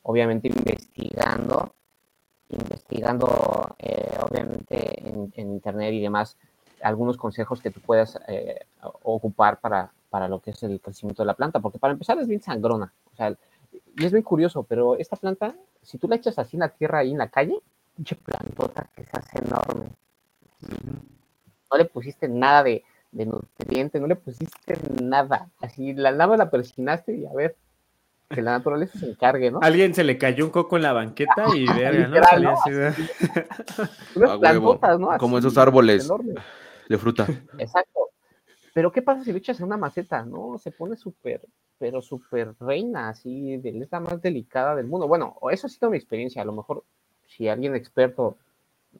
Obviamente 0.02 0.48
investigando, 0.48 1.72
investigando, 2.48 3.74
eh, 3.78 4.16
obviamente 4.22 5.08
en, 5.08 5.32
en 5.34 5.52
internet 5.52 5.94
y 5.94 6.02
demás, 6.02 6.36
algunos 6.82 7.16
consejos 7.16 7.60
que 7.60 7.70
tú 7.70 7.80
puedas 7.80 8.18
eh, 8.28 8.66
ocupar 9.02 9.60
para, 9.60 9.92
para 10.10 10.28
lo 10.28 10.40
que 10.40 10.50
es 10.50 10.62
el 10.62 10.80
crecimiento 10.80 11.22
de 11.22 11.26
la 11.26 11.34
planta, 11.34 11.60
porque 11.60 11.78
para 11.78 11.92
empezar 11.92 12.18
es 12.18 12.28
bien 12.28 12.42
sangrona, 12.42 12.92
o 13.12 13.16
sea, 13.16 13.34
y 13.96 14.04
es 14.04 14.12
bien 14.12 14.22
curioso, 14.22 14.64
pero 14.64 14.96
esta 14.96 15.16
planta, 15.16 15.54
si 15.82 15.98
tú 15.98 16.08
la 16.08 16.16
echas 16.16 16.38
así 16.38 16.56
en 16.56 16.60
la 16.60 16.68
tierra, 16.68 16.98
ahí 16.98 17.12
en 17.12 17.18
la 17.18 17.28
calle, 17.28 17.60
pinche 17.94 18.16
plantota 18.16 18.90
que 18.94 19.04
se 19.04 19.10
hace 19.12 19.38
enorme. 19.38 19.86
No 21.70 21.78
le 21.78 21.84
pusiste 21.84 22.28
nada 22.28 22.62
de, 22.62 22.84
de 23.12 23.26
nutriente, 23.26 24.00
no 24.00 24.06
le 24.06 24.16
pusiste 24.16 24.78
nada, 25.02 25.48
así 25.60 25.92
la 25.94 26.12
nada 26.12 26.36
la 26.36 26.50
persinaste 26.50 27.16
y 27.16 27.26
a 27.26 27.32
ver, 27.32 27.56
que 28.34 28.42
la 28.42 28.52
naturaleza 28.52 28.98
se 28.98 29.10
encargue, 29.10 29.50
¿no? 29.50 29.58
Alguien 29.62 29.94
se 29.94 30.04
le 30.04 30.18
cayó 30.18 30.44
un 30.44 30.50
coco 30.50 30.76
en 30.76 30.82
la 30.82 30.92
banqueta 30.92 31.46
y 31.54 31.66
verga, 31.66 32.08
¿no? 32.08 32.14
Literal, 32.16 32.42
¿no? 32.42 32.50
así, 32.50 32.70
¿verdad? 32.70 32.94
Unas 34.14 34.38
plantotas, 34.38 34.98
¿no? 35.00 35.18
como 35.18 35.38
esos 35.38 35.56
árboles. 35.58 36.04
enormes. 36.04 36.36
De 36.88 36.98
fruta. 36.98 37.26
Exacto. 37.58 38.00
Pero 38.74 38.90
¿qué 38.92 39.02
pasa 39.02 39.22
si 39.24 39.30
lo 39.32 39.38
echas 39.38 39.58
en 39.60 39.66
una 39.66 39.76
maceta? 39.76 40.24
No, 40.24 40.58
se 40.58 40.70
pone 40.72 40.96
súper, 40.96 41.42
pero 41.78 42.02
súper 42.02 42.54
reina, 42.60 43.08
así, 43.08 43.56
de- 43.58 43.78
es 43.80 43.88
la 43.92 44.00
más 44.00 44.20
delicada 44.20 44.74
del 44.74 44.86
mundo. 44.86 45.06
Bueno, 45.06 45.36
eso 45.50 45.66
ha 45.66 45.70
sido 45.70 45.90
mi 45.90 45.96
experiencia. 45.96 46.42
A 46.42 46.44
lo 46.44 46.52
mejor, 46.52 46.82
si 47.26 47.48
alguien 47.48 47.74
experto 47.76 48.36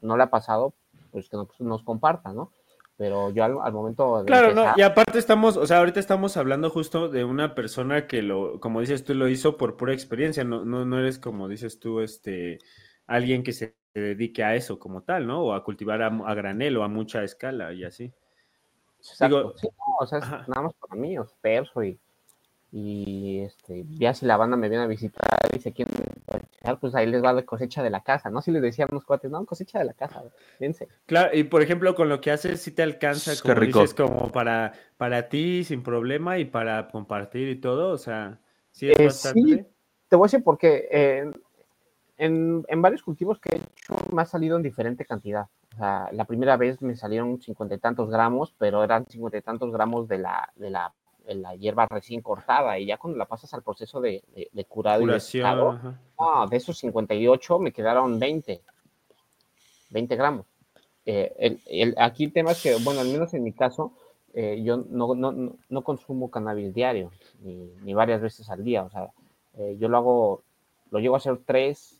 no 0.01 0.15
le 0.17 0.23
ha 0.23 0.29
pasado, 0.29 0.73
pues 1.11 1.29
que 1.29 1.37
nos, 1.37 1.47
nos 1.59 1.83
comparta, 1.83 2.31
¿no? 2.31 2.51
Pero 2.97 3.29
yo 3.31 3.43
al, 3.43 3.57
al 3.61 3.73
momento 3.73 4.19
de 4.19 4.25
Claro, 4.25 4.53
no, 4.53 4.73
y 4.77 4.81
aparte 4.81 5.19
estamos, 5.19 5.57
o 5.57 5.65
sea, 5.67 5.79
ahorita 5.79 5.99
estamos 5.99 6.37
hablando 6.37 6.69
justo 6.69 7.09
de 7.09 7.25
una 7.25 7.53
persona 7.53 8.07
que 8.07 8.21
lo, 8.21 8.59
como 8.61 8.79
dices 8.79 9.03
tú, 9.03 9.13
lo 9.13 9.27
hizo 9.27 9.57
por 9.57 9.75
pura 9.75 9.93
experiencia, 9.93 10.43
no, 10.45 10.63
no, 10.63 10.85
no 10.85 10.99
eres 10.99 11.19
como 11.19 11.49
dices 11.49 11.79
tú, 11.79 11.99
este, 11.99 12.59
alguien 13.05 13.43
que 13.43 13.51
se 13.51 13.75
dedique 13.93 14.43
a 14.43 14.55
eso 14.55 14.79
como 14.79 15.03
tal, 15.03 15.27
¿no? 15.27 15.41
O 15.43 15.53
a 15.53 15.63
cultivar 15.63 16.01
a, 16.01 16.07
a 16.07 16.33
granel 16.35 16.77
o 16.77 16.83
a 16.83 16.87
mucha 16.87 17.23
escala 17.23 17.73
y 17.73 17.83
así. 17.83 18.13
Exacto, 18.99 19.37
digo- 19.37 19.57
sí, 19.57 19.67
no, 19.77 19.95
o 19.99 20.05
sea, 20.07 20.19
es 20.19 20.25
nada 20.47 20.61
más 20.63 20.73
para 20.75 20.95
mí, 20.99 21.17
os 21.17 21.33
perso 21.41 21.83
y, 21.83 21.99
y 22.77 23.39
este, 23.39 23.85
ya 23.91 24.13
si 24.13 24.25
la 24.25 24.35
banda 24.35 24.57
me 24.57 24.67
viene 24.67 24.83
a 24.83 24.87
visitar 24.87 25.23
y 25.55 25.61
se 25.61 25.71
quieren 25.71 25.93
pues 26.81 26.93
ahí 26.93 27.07
les 27.07 27.23
va 27.23 27.31
la 27.31 27.43
cosecha 27.43 27.81
de 27.81 27.89
la 27.89 28.01
casa, 28.01 28.29
¿no? 28.29 28.41
Si 28.41 28.51
les 28.51 28.61
decían 28.61 28.89
unos 28.91 29.05
cuates, 29.05 29.31
no, 29.31 29.45
cosecha 29.45 29.79
de 29.79 29.85
la 29.85 29.93
casa, 29.93 30.23
fíjense. 30.57 30.89
Claro, 31.05 31.33
y 31.33 31.45
por 31.45 31.61
ejemplo, 31.61 31.95
con 31.95 32.09
lo 32.09 32.19
que 32.19 32.31
haces, 32.31 32.61
sí 32.61 32.71
te 32.71 32.83
alcanza, 32.83 33.31
Qué 33.31 33.41
como 33.43 33.61
rico. 33.61 33.79
dices, 33.79 33.93
como 33.93 34.29
para, 34.29 34.73
para 34.97 35.29
ti 35.29 35.63
sin 35.63 35.83
problema 35.83 36.37
y 36.37 36.43
para 36.43 36.89
compartir 36.89 37.47
y 37.47 37.55
todo, 37.61 37.93
o 37.93 37.97
sea, 37.97 38.39
sí 38.73 38.89
es 38.89 38.99
Eh, 38.99 39.05
bastante. 39.05 39.39
sí. 39.39 39.65
Te 40.09 40.17
voy 40.17 40.25
a 40.25 40.27
decir 40.27 40.43
porque 40.43 40.89
eh, 40.91 41.31
en, 42.17 42.65
en 42.67 42.81
varios 42.81 43.03
cultivos 43.03 43.39
que 43.39 43.55
he 43.55 43.57
hecho 43.57 43.95
me 44.11 44.21
ha 44.21 44.25
salido 44.25 44.57
en 44.57 44.63
diferente 44.63 45.05
cantidad. 45.05 45.47
O 45.73 45.77
sea, 45.77 46.09
la 46.11 46.25
primera 46.25 46.57
vez 46.57 46.81
me 46.81 46.97
salieron 46.97 47.39
cincuenta 47.39 47.75
y 47.75 47.77
tantos 47.79 48.09
gramos, 48.09 48.53
pero 48.57 48.83
eran 48.83 49.05
cincuenta 49.07 49.37
y 49.37 49.41
tantos 49.41 49.71
gramos 49.71 50.09
de 50.09 50.17
la, 50.17 50.51
de 50.55 50.71
la, 50.71 50.93
la 51.27 51.55
hierba 51.55 51.87
recién 51.89 52.21
cortada. 52.21 52.77
Y 52.79 52.85
ya 52.87 52.97
cuando 52.97 53.17
la 53.17 53.25
pasas 53.25 53.53
al 53.53 53.63
proceso 53.63 53.99
de, 54.01 54.23
de- 54.35 54.49
de 54.51 54.65
curado 54.65 55.01
y 55.01 55.05
de 55.07 55.19
secado. 55.19 55.69
Ah, 56.19 56.45
de 56.49 56.57
esos 56.57 56.77
58 56.77 57.59
me 57.59 57.71
quedaron 57.71 58.19
20. 58.19 58.61
20 59.89 60.15
gramos. 60.15 60.45
Eh, 61.05 61.33
el, 61.37 61.59
el- 61.67 61.95
aquí 61.97 62.25
el 62.25 62.33
tema 62.33 62.51
es 62.51 62.61
que, 62.63 62.75
bueno, 62.83 63.01
al 63.01 63.07
menos 63.09 63.33
en 63.33 63.43
mi 63.43 63.51
caso, 63.53 63.93
eh, 64.33 64.61
yo 64.63 64.77
no, 64.89 65.13
no, 65.15 65.31
no- 65.31 65.55
no 65.69 65.81
consumo 65.83 66.29
cannabis 66.31 66.73
diario, 66.73 67.11
ni, 67.41 67.69
ni 67.83 67.93
varias 67.93 68.21
veces 68.21 68.49
al 68.49 68.63
día. 68.63 68.83
O 68.83 68.89
sea, 68.89 69.09
eh, 69.57 69.77
yo 69.79 69.87
lo 69.87 69.97
hago, 69.97 70.41
lo 70.91 70.99
llego 70.99 71.15
a 71.15 71.19
hacer 71.19 71.39
tres 71.45 71.99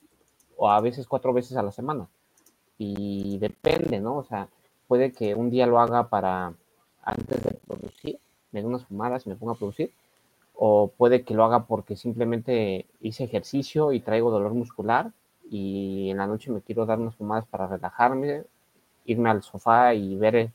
o 0.57 0.69
a 0.69 0.79
veces 0.81 1.07
cuatro 1.07 1.33
veces 1.33 1.55
a 1.57 1.63
la 1.63 1.71
semana. 1.71 2.07
Y 2.77 3.37
depende, 3.37 3.99
¿no? 3.99 4.17
O 4.17 4.23
sea, 4.23 4.49
puede 4.87 5.11
que 5.13 5.33
un 5.35 5.49
día 5.49 5.65
lo 5.67 5.79
haga 5.79 6.09
para 6.09 6.53
antes 7.03 7.43
de 7.43 7.51
me 8.55 8.61
dé 8.61 8.67
unas 8.67 8.85
fumadas 8.85 9.25
y 9.25 9.29
me 9.29 9.35
ponga 9.35 9.51
a 9.51 9.57
producir 9.57 9.91
o 10.57 10.87
puede 10.97 11.23
que 11.23 11.33
lo 11.33 11.43
haga 11.43 11.65
porque 11.65 11.97
simplemente 11.97 12.85
hice 13.01 13.25
ejercicio 13.25 13.91
y 13.91 13.99
traigo 13.99 14.31
dolor 14.31 14.53
muscular 14.53 15.11
y 15.51 16.09
en 16.09 16.17
la 16.17 16.27
noche 16.27 16.51
me 16.51 16.61
quiero 16.61 16.85
dar 16.85 16.99
unas 16.99 17.15
fumadas 17.15 17.45
para 17.45 17.67
relajarme, 17.67 18.43
irme 19.05 19.29
al 19.29 19.43
sofá 19.43 19.93
y 19.93 20.15
ver 20.15 20.51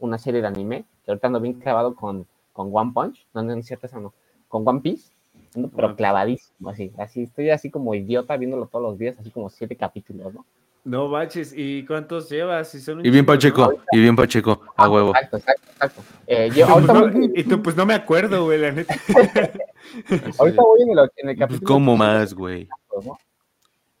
una 0.00 0.16
serie 0.16 0.40
de 0.40 0.46
anime, 0.46 0.84
que 1.04 1.10
ahorita 1.10 1.26
ando 1.26 1.40
bien 1.40 1.60
clavado 1.60 1.94
con, 1.94 2.26
con 2.54 2.70
One 2.72 2.92
Punch, 2.94 3.26
no, 3.34 3.42
no 3.42 3.52
es 3.52 3.66
cierto 3.66 3.86
eso 3.86 4.00
no, 4.00 4.14
con 4.48 4.66
One 4.66 4.80
Piece, 4.80 5.12
ando 5.54 5.68
pero 5.68 5.94
clavadísimo, 5.94 6.70
así, 6.70 6.90
así, 6.96 7.24
estoy 7.24 7.50
así 7.50 7.70
como 7.70 7.94
idiota 7.94 8.38
viéndolo 8.38 8.66
todos 8.66 8.82
los 8.82 8.98
días, 8.98 9.16
así 9.20 9.30
como 9.30 9.50
siete 9.50 9.76
capítulos, 9.76 10.32
¿no? 10.32 10.46
No 10.84 11.08
manches, 11.08 11.54
¿y 11.56 11.84
cuántos 11.86 12.28
llevas? 12.28 12.68
Si 12.68 12.78
son 12.80 12.98
un 12.98 13.06
Y 13.06 13.10
bien. 13.10 13.24
Pacheco, 13.24 13.74
y 13.90 14.00
bien 14.00 14.14
Pacheco, 14.14 14.60
a 14.76 14.88
huevo. 14.88 15.10
Exacto, 15.10 15.38
exacto, 15.38 15.70
exacto. 15.70 16.02
Eh, 16.26 16.50
yo 16.54 16.66
Pues 16.66 16.68
ahorita, 16.68 16.92
no, 16.92 17.00
voy, 17.10 17.32
y 17.34 17.44
tú, 17.44 17.62
pues 17.62 17.74
no 17.74 17.86
me 17.86 17.94
acuerdo, 17.94 18.44
güey, 18.44 18.58
la 18.58 18.70
neta. 18.72 18.94
ahorita 20.38 20.62
voy 20.62 20.82
en 20.82 20.90
el, 20.90 20.98
en 21.16 21.28
el 21.30 21.36
Pues, 21.36 21.38
capítulo... 21.38 21.66
¿Cómo 21.66 21.96
más, 21.96 22.34
güey? 22.34 22.68
¿no? 23.04 23.18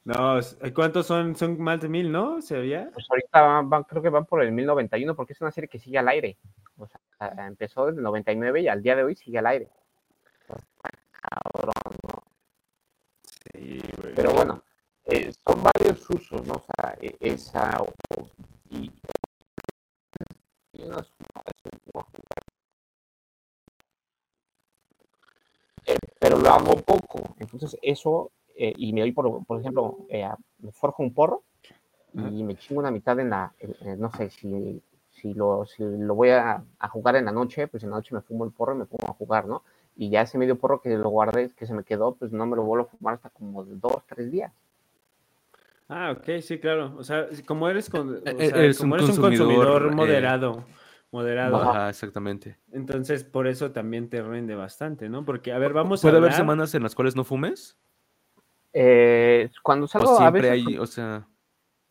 No, 0.04 0.38
s- 0.38 0.56
¿cuántos 0.74 1.06
son? 1.06 1.34
Son 1.34 1.58
más 1.62 1.80
de 1.80 1.88
mil, 1.88 2.12
¿no? 2.12 2.42
¿Se 2.42 2.58
veía? 2.58 2.90
Pues 2.92 3.06
ahorita 3.08 3.40
van, 3.40 3.70
van- 3.70 3.84
creo 3.84 4.02
que 4.02 4.10
van 4.10 4.26
por 4.26 4.42
el 4.42 4.52
1091 4.52 5.16
porque 5.16 5.32
es 5.32 5.40
una 5.40 5.50
serie 5.50 5.68
que 5.68 5.78
sigue 5.78 5.96
al 5.96 6.08
aire. 6.08 6.36
O 6.76 6.86
sea, 6.86 7.00
empezó 7.46 7.86
desde 7.86 8.00
el 8.00 8.04
99 8.04 8.60
y 8.60 8.68
al 8.68 8.82
día 8.82 8.94
de 8.96 9.04
hoy 9.04 9.16
sigue 9.16 9.38
al 9.38 9.46
aire. 9.46 9.70
Cabrón, 11.22 11.72
¿no? 12.06 12.22
Sí, 13.54 13.80
güey. 14.02 14.14
Pero 14.14 14.32
bueno, 14.34 14.62
eh, 15.06 15.32
son 15.46 15.62
varios 15.62 16.08
usos, 16.10 16.46
¿no? 16.46 16.54
O 16.54 16.64
sea, 16.76 16.96
e- 17.00 17.16
esa 17.20 17.80
o- 17.82 17.92
y. 18.70 18.90
Eh, 25.86 25.98
pero 26.18 26.38
lo 26.38 26.48
hago 26.50 26.74
poco. 26.82 27.34
Entonces 27.38 27.76
eso, 27.82 28.30
eh, 28.56 28.72
y 28.76 28.92
me 28.92 29.00
doy, 29.02 29.12
por, 29.12 29.44
por 29.44 29.60
ejemplo, 29.60 29.98
me 30.58 30.72
forjo 30.72 31.02
un 31.02 31.12
porro 31.12 31.42
y 32.14 32.44
me 32.44 32.56
chingo 32.56 32.80
una 32.80 32.90
mitad 32.90 33.18
en 33.20 33.30
la, 33.30 33.52
no 33.98 34.10
sé, 34.12 34.30
si, 34.30 34.82
si, 35.10 35.34
lo, 35.34 35.66
si 35.66 35.82
lo 35.84 36.14
voy 36.14 36.30
a, 36.30 36.64
a 36.78 36.88
jugar 36.88 37.16
en 37.16 37.26
la 37.26 37.32
noche, 37.32 37.68
pues 37.68 37.82
en 37.84 37.90
la 37.90 37.96
noche 37.96 38.14
me 38.14 38.22
fumo 38.22 38.44
el 38.44 38.52
porro 38.52 38.74
y 38.74 38.78
me 38.78 38.86
pongo 38.86 39.08
a 39.10 39.14
jugar, 39.14 39.46
¿no? 39.46 39.62
Y 39.96 40.10
ya 40.10 40.22
ese 40.22 40.38
medio 40.38 40.58
porro 40.58 40.80
que 40.80 40.90
lo 40.96 41.10
guardé, 41.10 41.50
que 41.52 41.66
se 41.66 41.74
me 41.74 41.84
quedó, 41.84 42.14
pues 42.16 42.32
no 42.32 42.46
me 42.46 42.56
lo 42.56 42.64
vuelvo 42.64 42.86
a 42.86 42.88
fumar 42.90 43.14
hasta 43.14 43.30
como 43.30 43.64
dos, 43.64 44.02
tres 44.08 44.30
días. 44.32 44.52
Ah, 45.88 46.12
ok, 46.16 46.40
sí, 46.40 46.58
claro. 46.58 46.94
O 46.96 47.04
sea, 47.04 47.28
como 47.46 47.68
eres, 47.68 47.88
con, 47.90 48.16
o 48.16 48.20
E- 48.26 48.46
sea, 48.46 48.58
eres 48.58 48.78
como 48.78 48.94
un 48.94 48.98
eres 48.98 49.08
un 49.10 49.16
consumidor, 49.16 49.38
consumidor 49.38 49.82
eh, 49.92 49.94
moderado, 49.96 50.64
moderado, 51.12 51.60
Ajá, 51.60 51.88
exactamente. 51.90 52.56
entonces 52.72 53.22
por 53.24 53.46
eso 53.46 53.70
también 53.72 54.08
te 54.08 54.22
rinde 54.22 54.54
bastante, 54.54 55.08
¿no? 55.08 55.24
Porque, 55.24 55.52
a 55.52 55.58
ver, 55.58 55.72
vamos 55.72 56.00
a 56.00 56.02
¿Puede 56.02 56.16
haber 56.18 56.32
semanas 56.32 56.74
en 56.74 56.82
las 56.82 56.94
cuales 56.94 57.16
no 57.16 57.24
fumes? 57.24 57.76
Eh, 58.72 59.50
cuando 59.62 59.84
¿O 59.86 59.88
salgo, 59.90 60.10
a 60.16 60.18
siempre 60.18 60.50
veces, 60.50 60.66
hay, 60.66 60.78
o 60.78 60.86
sea, 60.86 61.28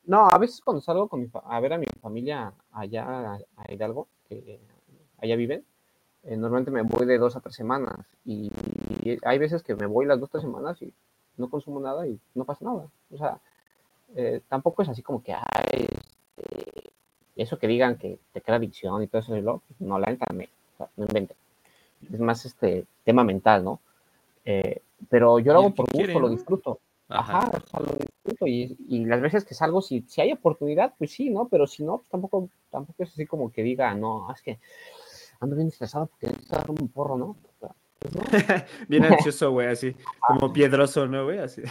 no, 0.06 0.28
a 0.30 0.38
veces 0.38 0.60
cuando 0.62 0.82
salgo 0.82 1.08
con 1.08 1.22
mi 1.22 1.28
fa- 1.28 1.44
a 1.46 1.60
ver 1.60 1.74
a 1.74 1.78
mi 1.78 1.86
familia 2.02 2.54
allá 2.72 3.06
a, 3.06 3.38
a 3.58 3.72
Hidalgo, 3.72 4.08
que 4.28 4.60
allá 5.20 5.36
viven, 5.36 5.64
eh, 6.24 6.36
normalmente 6.36 6.72
me 6.72 6.82
voy 6.82 7.06
de 7.06 7.18
dos 7.18 7.36
a 7.36 7.42
tres 7.42 7.56
semanas 7.56 8.06
y, 8.26 8.52
y 9.04 9.18
hay 9.24 9.40
veces 9.40 9.64
que 9.64 9.76
me 9.76 9.86
voy 9.86 10.06
las 10.06 10.20
dos, 10.20 10.30
tres 10.30 10.44
semanas 10.44 10.82
y 10.82 10.94
no 11.38 11.50
consumo 11.50 11.80
nada 11.80 12.08
y 12.08 12.20
no 12.36 12.46
pasa 12.46 12.66
nada. 12.66 12.88
O 13.12 13.18
sea, 13.18 13.40
eh, 14.16 14.42
tampoco 14.48 14.82
es 14.82 14.90
así 14.90 15.02
como 15.02 15.24
que, 15.24 15.34
ay, 15.34 15.88
este, 16.38 16.92
eso 17.36 17.58
que 17.58 17.68
digan 17.68 17.98
que 17.98 18.20
te 18.32 18.42
crea 18.42 18.58
adicción 18.58 19.02
y 19.02 19.08
todo 19.08 19.22
eso, 19.22 19.36
y 19.36 19.42
lo, 19.42 19.62
no, 19.80 19.98
la 20.00 20.08
neta, 20.08 20.26
me, 20.34 20.46
o 20.46 20.78
sea, 20.78 20.90
no 20.98 21.06
inventen. 21.06 21.38
Es 22.12 22.20
más 22.20 22.46
este 22.46 22.86
tema 23.04 23.24
mental, 23.24 23.64
¿no? 23.64 23.80
Eh, 24.46 24.82
pero 25.10 25.40
yo 25.40 25.54
lo 25.54 25.60
hago 25.60 25.74
por 25.74 25.86
gusto, 25.86 25.98
quiere, 25.98 26.14
lo 26.14 26.22
¿no? 26.22 26.30
disfruto. 26.30 26.80
ajá. 27.10 27.38
Ajá, 27.40 27.52
o 27.64 27.68
sea, 27.68 27.80
lo 27.80 27.94
disfruto 27.94 28.48
y, 28.48 28.78
y 28.90 29.06
las 29.06 29.22
veces 29.22 29.46
que 29.46 29.54
salgo, 29.54 29.82
si, 29.82 30.02
si 30.08 30.22
hay 30.22 30.32
oportunidad, 30.32 30.94
pues 30.98 31.12
sí, 31.12 31.30
¿no? 31.30 31.48
Pero 31.48 31.66
si 31.68 31.84
no, 31.84 31.98
pues 31.98 32.10
tampoco, 32.10 32.50
tampoco 32.70 33.04
es 33.04 33.10
así 33.10 33.26
como 33.26 33.52
que 33.52 33.64
diga, 33.64 33.94
no, 33.96 34.32
es 34.32 34.42
que 34.42 34.60
ando 35.40 35.56
bien 35.56 35.68
estresado 35.68 36.08
porque 36.08 36.28
necesito 36.28 36.56
dar 36.56 36.70
un 36.70 36.88
porro, 36.90 37.18
¿no? 37.18 37.26
O 37.26 37.38
sea, 37.60 37.70
pues 37.70 37.72
no. 37.72 37.76
Bien 38.88 39.06
ansioso, 39.06 39.52
güey, 39.52 39.68
así, 39.68 39.96
como 40.28 40.52
piedroso, 40.54 41.08
¿no, 41.08 41.26
güey? 41.26 41.40
Así. 41.40 41.62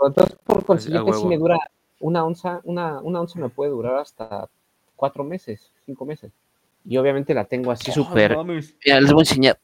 Entonces, 0.00 0.38
por 0.44 0.64
consiguiente, 0.64 1.10
huevo. 1.10 1.28
me 1.28 1.38
dura 1.38 1.58
una 2.00 2.24
onza, 2.24 2.60
una, 2.64 3.00
una 3.00 3.20
onza 3.20 3.38
me 3.38 3.48
puede 3.48 3.70
durar 3.70 3.96
hasta 3.96 4.48
cuatro 4.96 5.24
meses, 5.24 5.72
cinco 5.86 6.04
meses. 6.04 6.32
Y 6.84 6.96
obviamente 6.96 7.34
la 7.34 7.44
tengo 7.44 7.70
así 7.70 7.92
súper. 7.92 8.36
Mira, 8.36 9.00
les 9.00 9.12
voy 9.12 9.20
a 9.20 9.22
enseñar. 9.22 9.60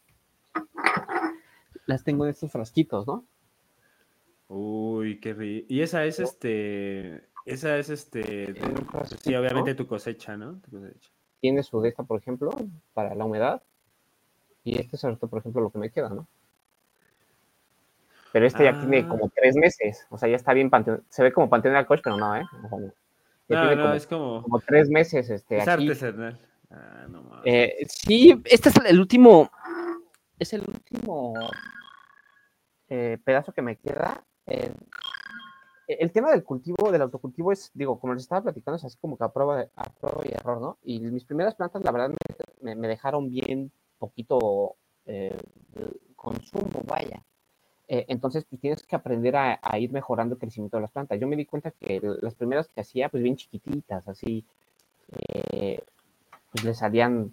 las 1.87 2.05
tengo 2.05 2.25
en 2.25 2.31
estos 2.31 2.53
frasquitos, 2.53 3.07
¿no? 3.07 3.25
Uy, 4.49 5.19
qué 5.19 5.35
rico. 5.35 5.67
Y 5.69 5.81
esa 5.81 6.05
es 6.05 6.21
este, 6.21 7.25
esa 7.45 7.79
es 7.79 7.89
este, 7.91 8.55
sí, 9.23 9.35
obviamente 9.35 9.75
tu 9.75 9.87
cosecha, 9.87 10.37
¿no? 10.37 10.61
Tu 10.61 10.71
cosecha. 10.71 11.11
Tiene 11.41 11.63
su 11.63 11.81
de 11.81 11.91
esta, 11.91 12.03
por 12.03 12.21
ejemplo, 12.21 12.51
para 12.93 13.15
la 13.15 13.25
humedad. 13.25 13.63
Y 14.67 14.81
este 14.81 14.97
es 14.97 15.05
ahorita, 15.05 15.29
por 15.29 15.39
ejemplo, 15.39 15.63
lo 15.63 15.71
que 15.71 15.79
me 15.79 15.91
queda, 15.91 16.09
¿no? 16.09 16.27
Pero 18.33 18.47
este 18.47 18.65
ya 18.65 18.73
tiene 18.81 18.99
Ah. 18.99 19.09
como 19.09 19.31
tres 19.35 19.55
meses. 19.55 20.05
O 20.11 20.19
sea, 20.19 20.29
ya 20.29 20.35
está 20.35 20.53
bien 20.53 20.71
panteón. 20.71 21.05
Se 21.09 21.23
ve 21.23 21.33
como 21.33 21.49
panteón 21.49 21.75
de 21.75 21.81
la 21.81 21.87
coche, 21.87 22.03
pero 22.03 22.17
no, 22.17 22.35
¿eh? 22.37 22.43
O 22.65 22.69
sea, 22.69 22.79
no. 22.81 22.93
Ya 23.49 23.57
No, 23.57 23.61
tiene 23.69 23.77
no, 23.77 23.83
como, 23.83 23.95
es 23.95 24.07
como, 24.09 24.43
como 24.43 24.59
tres 24.59 24.91
meses 24.91 25.31
este, 25.31 25.59
es 25.59 25.69
aquí. 25.69 25.89
artesanal. 25.89 26.37
Ah, 26.73 27.07
no 27.09 27.23
mames. 27.23 27.43
Eh, 27.47 27.77
sí, 27.89 28.43
este 28.45 28.71
es 28.71 28.77
el 28.85 28.99
último. 28.99 29.49
Es 30.39 30.53
el 30.53 30.63
último 30.67 31.35
eh, 32.89 33.19
pedazo 33.25 33.53
que 33.53 33.63
me 33.63 33.77
queda. 33.77 34.25
Eh, 34.47 34.75
el 35.87 36.11
tema 36.11 36.33
del 36.33 36.43
cultivo, 36.43 36.91
del 36.91 37.03
autocultivo, 37.03 37.53
es, 37.53 37.71
digo, 37.73 38.01
como 38.01 38.15
les 38.15 38.25
estaba 38.25 38.43
platicando, 38.43 38.77
es 38.79 38.85
así 38.85 38.99
como 39.01 39.17
que 39.17 39.23
a 39.23 39.29
prueba, 39.29 39.59
de- 39.59 39.71
a 39.77 39.85
prueba 39.85 40.23
y 40.25 40.33
error, 40.35 40.61
¿no? 40.61 40.79
Y 40.83 40.99
mis 40.99 41.25
primeras 41.25 41.55
plantas, 41.55 41.83
la 41.85 41.93
verdad, 41.93 42.11
me 42.61 42.89
dejaron 42.89 43.31
bien 43.31 43.71
poquito 43.99 44.77
eh, 45.07 45.37
consumo, 46.15 46.83
vaya. 46.87 47.23
Eh, 47.89 48.07
entonces, 48.09 48.45
pues 48.49 48.61
tienes 48.61 48.83
que 48.85 48.97
aprender 48.97 49.37
a, 49.37 49.79
ir 49.79 49.93
mejorando 49.93 50.35
el 50.35 50.41
crecimiento 50.41 50.77
de 50.77 50.83
las 50.83 50.91
plantas. 50.91 51.21
Yo 51.21 51.29
me 51.29 51.37
di 51.37 51.47
cuenta 51.47 51.71
que 51.71 52.01
las 52.21 52.35
primeras 52.35 52.69
que 52.69 52.81
hacía, 52.81 53.09
pues 53.09 53.23
bien 53.23 53.37
chiquititas, 53.37 54.09
así, 54.09 54.45
eh, 55.13 55.79
pues 56.51 56.65
le 56.65 56.75
salían 56.75 57.33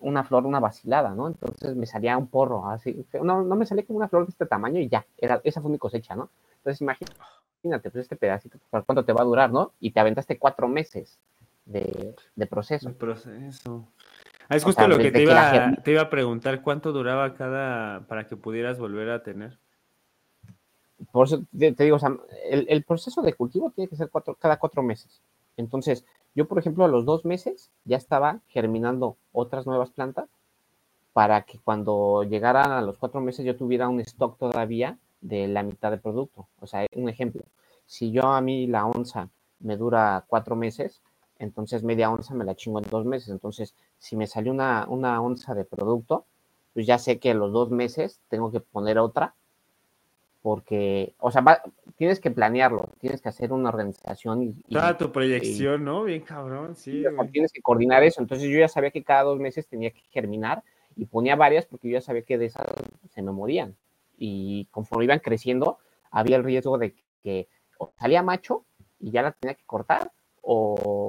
una 0.00 0.24
flor, 0.24 0.46
una 0.46 0.60
vacilada, 0.60 1.14
¿no? 1.14 1.28
Entonces 1.28 1.76
me 1.76 1.86
salía 1.86 2.16
un 2.16 2.28
porro, 2.28 2.68
así, 2.68 3.04
no, 3.22 3.42
no 3.42 3.56
me 3.56 3.66
salía 3.66 3.84
como 3.84 3.98
una 3.98 4.08
flor 4.08 4.24
de 4.24 4.30
este 4.30 4.46
tamaño 4.46 4.80
y 4.80 4.88
ya, 4.88 5.04
era, 5.18 5.40
esa 5.44 5.60
fue 5.60 5.70
mi 5.70 5.78
cosecha, 5.78 6.14
¿no? 6.14 6.30
Entonces 6.58 6.80
imagínate, 6.80 7.90
pues 7.90 8.02
este 8.02 8.16
pedacito, 8.16 8.58
¿para 8.70 8.84
cuánto 8.84 9.04
te 9.04 9.12
va 9.12 9.22
a 9.22 9.24
durar, 9.24 9.52
no? 9.52 9.72
Y 9.80 9.90
te 9.90 10.00
aventaste 10.00 10.38
cuatro 10.38 10.68
meses 10.68 11.18
de, 11.66 12.14
de 12.36 12.46
proceso. 12.46 12.88
El 12.88 12.94
proceso. 12.94 13.86
Es 14.50 14.64
O 14.64 14.66
justo 14.66 14.82
sea, 14.82 14.88
lo 14.88 14.98
que 14.98 15.12
te 15.12 15.18
que 15.18 15.22
iba, 15.22 15.72
te 15.82 15.92
iba 15.92 16.02
a 16.02 16.10
preguntar, 16.10 16.62
¿cuánto 16.62 16.92
duraba 16.92 17.34
cada 17.34 18.00
para 18.08 18.26
que 18.26 18.36
pudieras 18.36 18.78
volver 18.78 19.10
a 19.10 19.22
tener? 19.22 19.58
Por 21.12 21.26
eso 21.26 21.44
te, 21.56 21.72
te 21.72 21.84
digo, 21.84 21.96
o 21.96 22.00
sea, 22.00 22.16
el, 22.50 22.66
el 22.68 22.82
proceso 22.82 23.22
de 23.22 23.32
cultivo 23.34 23.70
tiene 23.70 23.88
que 23.88 23.96
ser 23.96 24.10
cuatro, 24.10 24.34
cada 24.34 24.58
cuatro 24.58 24.82
meses. 24.82 25.22
Entonces, 25.56 26.04
yo, 26.34 26.46
por 26.46 26.58
ejemplo, 26.58 26.84
a 26.84 26.88
los 26.88 27.04
dos 27.04 27.24
meses 27.24 27.70
ya 27.84 27.96
estaba 27.96 28.40
germinando 28.48 29.16
otras 29.32 29.66
nuevas 29.66 29.90
plantas 29.90 30.28
para 31.12 31.42
que 31.42 31.58
cuando 31.58 32.24
llegaran 32.24 32.72
a 32.72 32.82
los 32.82 32.98
cuatro 32.98 33.20
meses 33.20 33.44
yo 33.44 33.56
tuviera 33.56 33.88
un 33.88 34.00
stock 34.00 34.38
todavía 34.38 34.98
de 35.20 35.48
la 35.48 35.62
mitad 35.62 35.90
del 35.90 36.00
producto. 36.00 36.46
O 36.60 36.66
sea, 36.66 36.86
un 36.94 37.08
ejemplo, 37.08 37.42
si 37.86 38.12
yo 38.12 38.28
a 38.28 38.40
mí 38.40 38.66
la 38.66 38.86
onza 38.86 39.28
me 39.58 39.76
dura 39.76 40.24
cuatro 40.28 40.56
meses, 40.56 41.02
entonces 41.40 41.82
media 41.82 42.10
onza 42.10 42.34
me 42.34 42.44
la 42.44 42.54
chingo 42.54 42.78
en 42.78 42.88
dos 42.90 43.04
meses. 43.04 43.30
Entonces, 43.30 43.74
si 43.98 44.14
me 44.16 44.26
salió 44.28 44.52
una, 44.52 44.86
una 44.88 45.20
onza 45.20 45.54
de 45.54 45.64
producto, 45.64 46.24
pues 46.74 46.86
ya 46.86 46.98
sé 46.98 47.18
que 47.18 47.32
a 47.32 47.34
los 47.34 47.52
dos 47.52 47.70
meses 47.70 48.20
tengo 48.28 48.52
que 48.52 48.60
poner 48.60 48.98
otra 48.98 49.34
porque, 50.42 51.14
o 51.18 51.30
sea, 51.30 51.42
va- 51.42 51.62
tienes 51.96 52.18
que 52.18 52.30
planearlo, 52.30 52.88
tienes 52.98 53.20
que 53.20 53.28
hacer 53.28 53.52
una 53.52 53.68
organización 53.68 54.42
y, 54.42 54.54
y- 54.68 54.74
Toda 54.74 54.96
tu 54.96 55.12
proyección, 55.12 55.84
¿no? 55.84 56.04
Bien 56.04 56.22
cabrón, 56.22 56.74
sí, 56.74 57.04
tienes 57.32 57.52
que 57.52 57.60
coordinar 57.60 58.02
eso. 58.04 58.22
Entonces 58.22 58.48
yo 58.48 58.58
ya 58.58 58.68
sabía 58.68 58.90
que 58.90 59.04
cada 59.04 59.24
dos 59.24 59.38
meses 59.38 59.66
tenía 59.66 59.90
que 59.90 60.00
germinar 60.10 60.62
y 60.96 61.04
ponía 61.06 61.36
varias 61.36 61.66
porque 61.66 61.88
yo 61.88 61.94
ya 61.94 62.00
sabía 62.00 62.22
que 62.22 62.38
de 62.38 62.46
esas 62.46 62.66
se 63.10 63.22
me 63.22 63.32
morían. 63.32 63.76
Y 64.16 64.66
conforme 64.70 65.04
iban 65.04 65.18
creciendo, 65.18 65.78
había 66.10 66.36
el 66.36 66.44
riesgo 66.44 66.78
de 66.78 66.94
que 67.22 67.48
o 67.78 67.92
salía 67.98 68.22
macho 68.22 68.64
y 68.98 69.10
ya 69.10 69.22
la 69.22 69.32
tenía 69.32 69.54
que 69.54 69.64
cortar, 69.64 70.10
o 70.42 70.99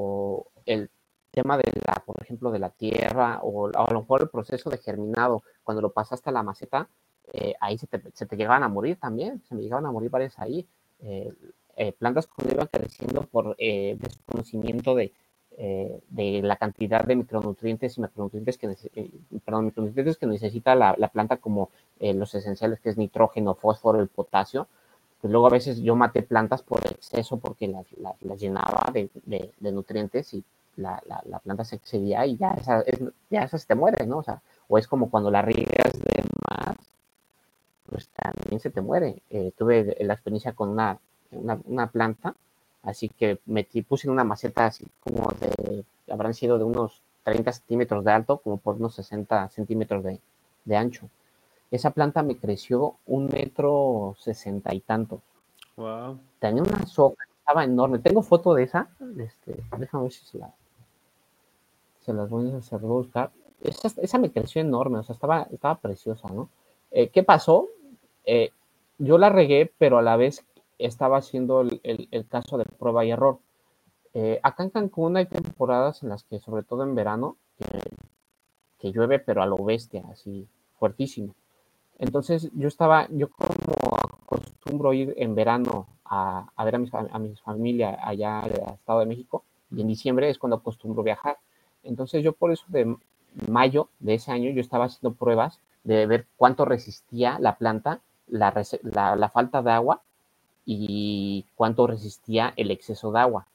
el 0.71 0.89
tema 1.31 1.57
de 1.57 1.63
la, 1.85 1.95
por 2.05 2.21
ejemplo, 2.21 2.51
de 2.51 2.59
la 2.59 2.69
tierra, 2.69 3.39
o 3.43 3.67
a 3.67 3.93
lo 3.93 4.01
mejor 4.01 4.21
el 4.21 4.29
proceso 4.29 4.69
de 4.69 4.77
germinado, 4.77 5.43
cuando 5.63 5.81
lo 5.81 5.91
pasaste 5.91 6.29
a 6.29 6.33
la 6.33 6.43
maceta, 6.43 6.87
eh, 7.33 7.53
ahí 7.61 7.77
se 7.77 7.87
te, 7.87 8.01
se 8.13 8.25
te 8.25 8.35
llegaban 8.35 8.63
a 8.63 8.67
morir 8.67 8.97
también, 8.97 9.41
se 9.47 9.55
me 9.55 9.61
llegaban 9.61 9.85
a 9.85 9.91
morir 9.91 10.09
varias 10.09 10.37
ahí. 10.39 10.65
Eh, 11.01 11.31
eh, 11.77 11.93
plantas 11.93 12.27
cuando 12.27 12.53
iban 12.53 12.67
creciendo 12.67 13.23
por 13.23 13.55
eh, 13.57 13.95
desconocimiento 13.99 14.93
de, 14.93 15.13
eh, 15.57 16.01
de 16.09 16.41
la 16.43 16.57
cantidad 16.57 17.03
de 17.05 17.15
micronutrientes 17.15 17.97
y 17.97 18.01
macronutrientes 18.01 18.57
que, 18.57 18.75
eh, 18.95 19.09
perdón, 19.45 19.65
micronutrientes 19.65 20.17
que 20.17 20.25
necesita 20.27 20.75
la, 20.75 20.95
la 20.97 21.07
planta 21.07 21.37
como 21.37 21.69
los 21.99 22.33
esenciales 22.35 22.79
que 22.79 22.89
es 22.89 22.97
nitrógeno, 22.97 23.53
fósforo, 23.55 23.99
el 24.01 24.07
potasio. 24.07 24.67
Pues 25.21 25.31
luego 25.31 25.47
a 25.47 25.51
veces 25.51 25.77
yo 25.79 25.95
maté 25.95 26.23
plantas 26.23 26.63
por 26.63 26.79
exceso 26.87 27.37
porque 27.37 27.67
las, 27.67 27.85
las- 27.99 28.19
las 28.23 28.39
llenaba 28.39 28.89
de, 28.91 29.09
de- 29.25 29.51
de 29.59 29.71
nutrientes 29.71 30.33
y 30.33 30.43
la, 30.77 31.01
la- 31.07 31.21
la 31.25 31.39
planta 31.39 31.63
se 31.65 31.75
excedía 31.77 32.25
y 32.25 32.37
ya 32.37 32.51
esa, 32.53 32.81
es- 32.81 33.01
ya 33.29 33.43
esa 33.43 33.57
se 33.57 33.67
te 33.67 33.75
muere, 33.75 34.05
¿no? 34.07 34.19
O 34.19 34.23
sea, 34.23 34.41
o 34.67 34.77
es 34.77 34.87
como 34.87 35.09
cuando 35.09 35.31
la 35.31 35.41
riegas 35.41 35.93
de 35.93 36.23
más, 36.49 36.77
pues 37.85 38.09
también 38.09 38.59
se 38.59 38.69
te 38.69 38.81
muere. 38.81 39.21
Eh, 39.29 39.51
tuve 39.57 39.97
la 40.01 40.13
experiencia 40.13 40.53
con 40.53 40.69
una, 40.69 40.97
una, 41.31 41.59
una 41.65 41.87
planta, 41.87 42.35
así 42.83 43.09
que 43.09 43.39
metí, 43.45 43.81
puse 43.81 44.07
en 44.07 44.13
una 44.13 44.23
maceta 44.23 44.65
así 44.67 44.85
como 45.01 45.29
de, 45.39 45.83
habrán 46.09 46.33
sido 46.33 46.57
de 46.57 46.63
unos 46.63 47.01
30 47.23 47.51
centímetros 47.51 48.03
de 48.05 48.11
alto, 48.11 48.37
como 48.37 48.57
por 48.57 48.75
unos 48.75 48.95
60 48.95 49.49
centímetros 49.49 50.03
de, 50.03 50.19
de 50.65 50.75
ancho. 50.77 51.09
Esa 51.71 51.91
planta 51.91 52.23
me 52.23 52.37
creció 52.37 52.95
un 53.05 53.27
metro 53.27 54.15
sesenta 54.19 54.73
y 54.73 54.81
tantos. 54.81 55.21
Wow. 55.77 56.19
Tenía 56.39 56.63
una 56.63 56.85
soga, 56.85 57.15
estaba 57.39 57.63
enorme. 57.63 57.99
Tengo 57.99 58.21
foto 58.23 58.53
de 58.53 58.63
esa. 58.63 58.89
Este, 59.17 59.55
déjame 59.77 60.03
ver 60.03 60.11
si 60.11 60.25
se 60.25 60.37
la. 60.37 60.53
Se 62.01 62.13
las 62.13 62.29
voy 62.29 62.51
a 62.51 62.57
hacer 62.57 62.79
buscar. 62.79 63.31
Esa, 63.63 63.89
esa 64.01 64.17
me 64.17 64.31
creció 64.31 64.61
enorme, 64.61 64.99
o 64.99 65.03
sea, 65.03 65.13
estaba, 65.13 65.43
estaba 65.51 65.75
preciosa, 65.79 66.27
¿no? 66.29 66.49
Eh, 66.91 67.09
¿Qué 67.09 67.23
pasó? 67.23 67.69
Eh, 68.25 68.51
yo 68.97 69.17
la 69.17 69.29
regué, 69.29 69.71
pero 69.77 69.97
a 69.97 70.01
la 70.01 70.17
vez 70.17 70.45
estaba 70.79 71.17
haciendo 71.17 71.61
el, 71.61 71.79
el- 71.83 72.27
caso 72.27 72.57
de 72.57 72.65
prueba 72.65 73.05
y 73.05 73.11
error. 73.11 73.39
Eh, 74.13 74.39
acá 74.43 74.63
en 74.63 74.71
Cancún 74.71 75.17
hay 75.17 75.27
temporadas 75.27 76.03
en 76.03 76.09
las 76.09 76.23
que, 76.25 76.39
sobre 76.39 76.63
todo 76.63 76.83
en 76.83 76.95
verano, 76.95 77.37
que, 78.79 78.91
llueve, 78.91 79.19
pero 79.19 79.41
a 79.41 79.45
lo 79.45 79.57
bestia, 79.63 80.03
así 80.11 80.47
fuertísimo. 80.79 81.33
Entonces 81.99 82.51
yo 82.55 82.67
estaba, 82.67 83.07
yo 83.11 83.29
como 83.31 83.95
acostumbro 84.23 84.93
ir 84.93 85.13
en 85.17 85.35
verano 85.35 85.87
a, 86.05 86.47
ver 86.65 86.75
a, 86.75 86.79
mis, 86.79 86.93
a 86.93 87.19
mi 87.19 87.35
familia 87.37 87.99
allá 88.03 88.41
al 88.41 88.51
Estado 88.75 89.01
de 89.01 89.07
México 89.07 89.43
y 89.71 89.81
en 89.81 89.87
diciembre 89.87 90.29
es 90.29 90.39
cuando 90.39 90.57
acostumbro 90.57 91.03
viajar. 91.03 91.37
Entonces 91.83 92.23
yo 92.23 92.33
por 92.33 92.51
eso 92.51 92.65
de 92.69 92.95
mayo 93.49 93.89
de 93.99 94.15
ese 94.15 94.31
año 94.31 94.49
yo 94.51 94.61
estaba 94.61 94.85
haciendo 94.85 95.13
pruebas 95.15 95.59
de 95.83 96.05
ver 96.05 96.27
cuánto 96.37 96.65
resistía 96.65 97.39
la 97.39 97.57
planta, 97.57 98.01
la, 98.27 98.53
la, 98.83 99.15
la 99.15 99.29
falta 99.29 99.61
de 99.61 99.71
agua 99.71 100.01
y 100.65 101.45
cuánto 101.55 101.87
resistía 101.87 102.53
el 102.55 102.71
exceso 102.71 103.11
de 103.11 103.19
agua 103.19 103.47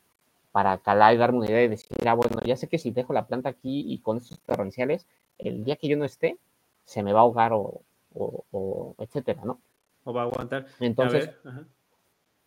para 0.52 0.78
calar 0.78 1.14
y 1.14 1.18
darme 1.18 1.38
una 1.38 1.46
idea 1.50 1.64
y 1.64 1.68
decir, 1.68 1.88
ah, 2.08 2.14
bueno, 2.14 2.38
ya 2.44 2.56
sé 2.56 2.68
que 2.68 2.78
si 2.78 2.90
dejo 2.90 3.12
la 3.12 3.26
planta 3.26 3.50
aquí 3.50 3.84
y 3.92 3.98
con 3.98 4.18
estos 4.18 4.40
torrenciales, 4.40 5.06
el 5.38 5.64
día 5.64 5.76
que 5.76 5.88
yo 5.88 5.96
no 5.96 6.04
esté, 6.04 6.38
se 6.84 7.02
me 7.02 7.12
va 7.12 7.20
a 7.20 7.22
ahogar 7.22 7.52
o, 7.52 7.82
o- 8.14 8.44
o 8.52 8.94
etcétera, 8.98 9.42
¿no? 9.44 9.60
O 10.04 10.12
va 10.14 10.22
a 10.22 10.24
aguantar. 10.24 10.66
Entonces, 10.80 11.28
a 11.28 11.28
ver, 11.28 11.40
ajá. 11.44 11.66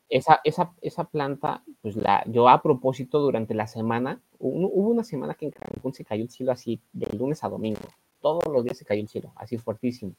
Esa, 0.10 0.42
esa, 0.44 0.74
esa 0.82 1.04
planta, 1.06 1.64
pues 1.82 1.96
la, 1.96 2.24
yo 2.28 2.50
a 2.50 2.62
propósito 2.62 3.20
durante 3.20 3.54
la 3.54 3.68
semana, 3.68 4.20
hubo, 4.40 4.68
hubo 4.68 4.90
una 4.90 5.04
semana 5.04 5.36
que 5.36 5.46
en 5.46 5.52
Cancún 5.52 5.94
se 5.94 6.04
cayó 6.04 6.24
el 6.24 6.30
cielo 6.30 6.52
así 6.52 6.82
de 6.94 7.08
lunes 7.18 7.44
a 7.44 7.50
domingo, 7.50 7.80
todos 8.22 8.44
los 8.52 8.64
días 8.64 8.78
se 8.78 8.86
cayó 8.86 9.02
el 9.02 9.08
cielo, 9.08 9.32
así 9.36 9.58
fuertísimo. 9.58 10.14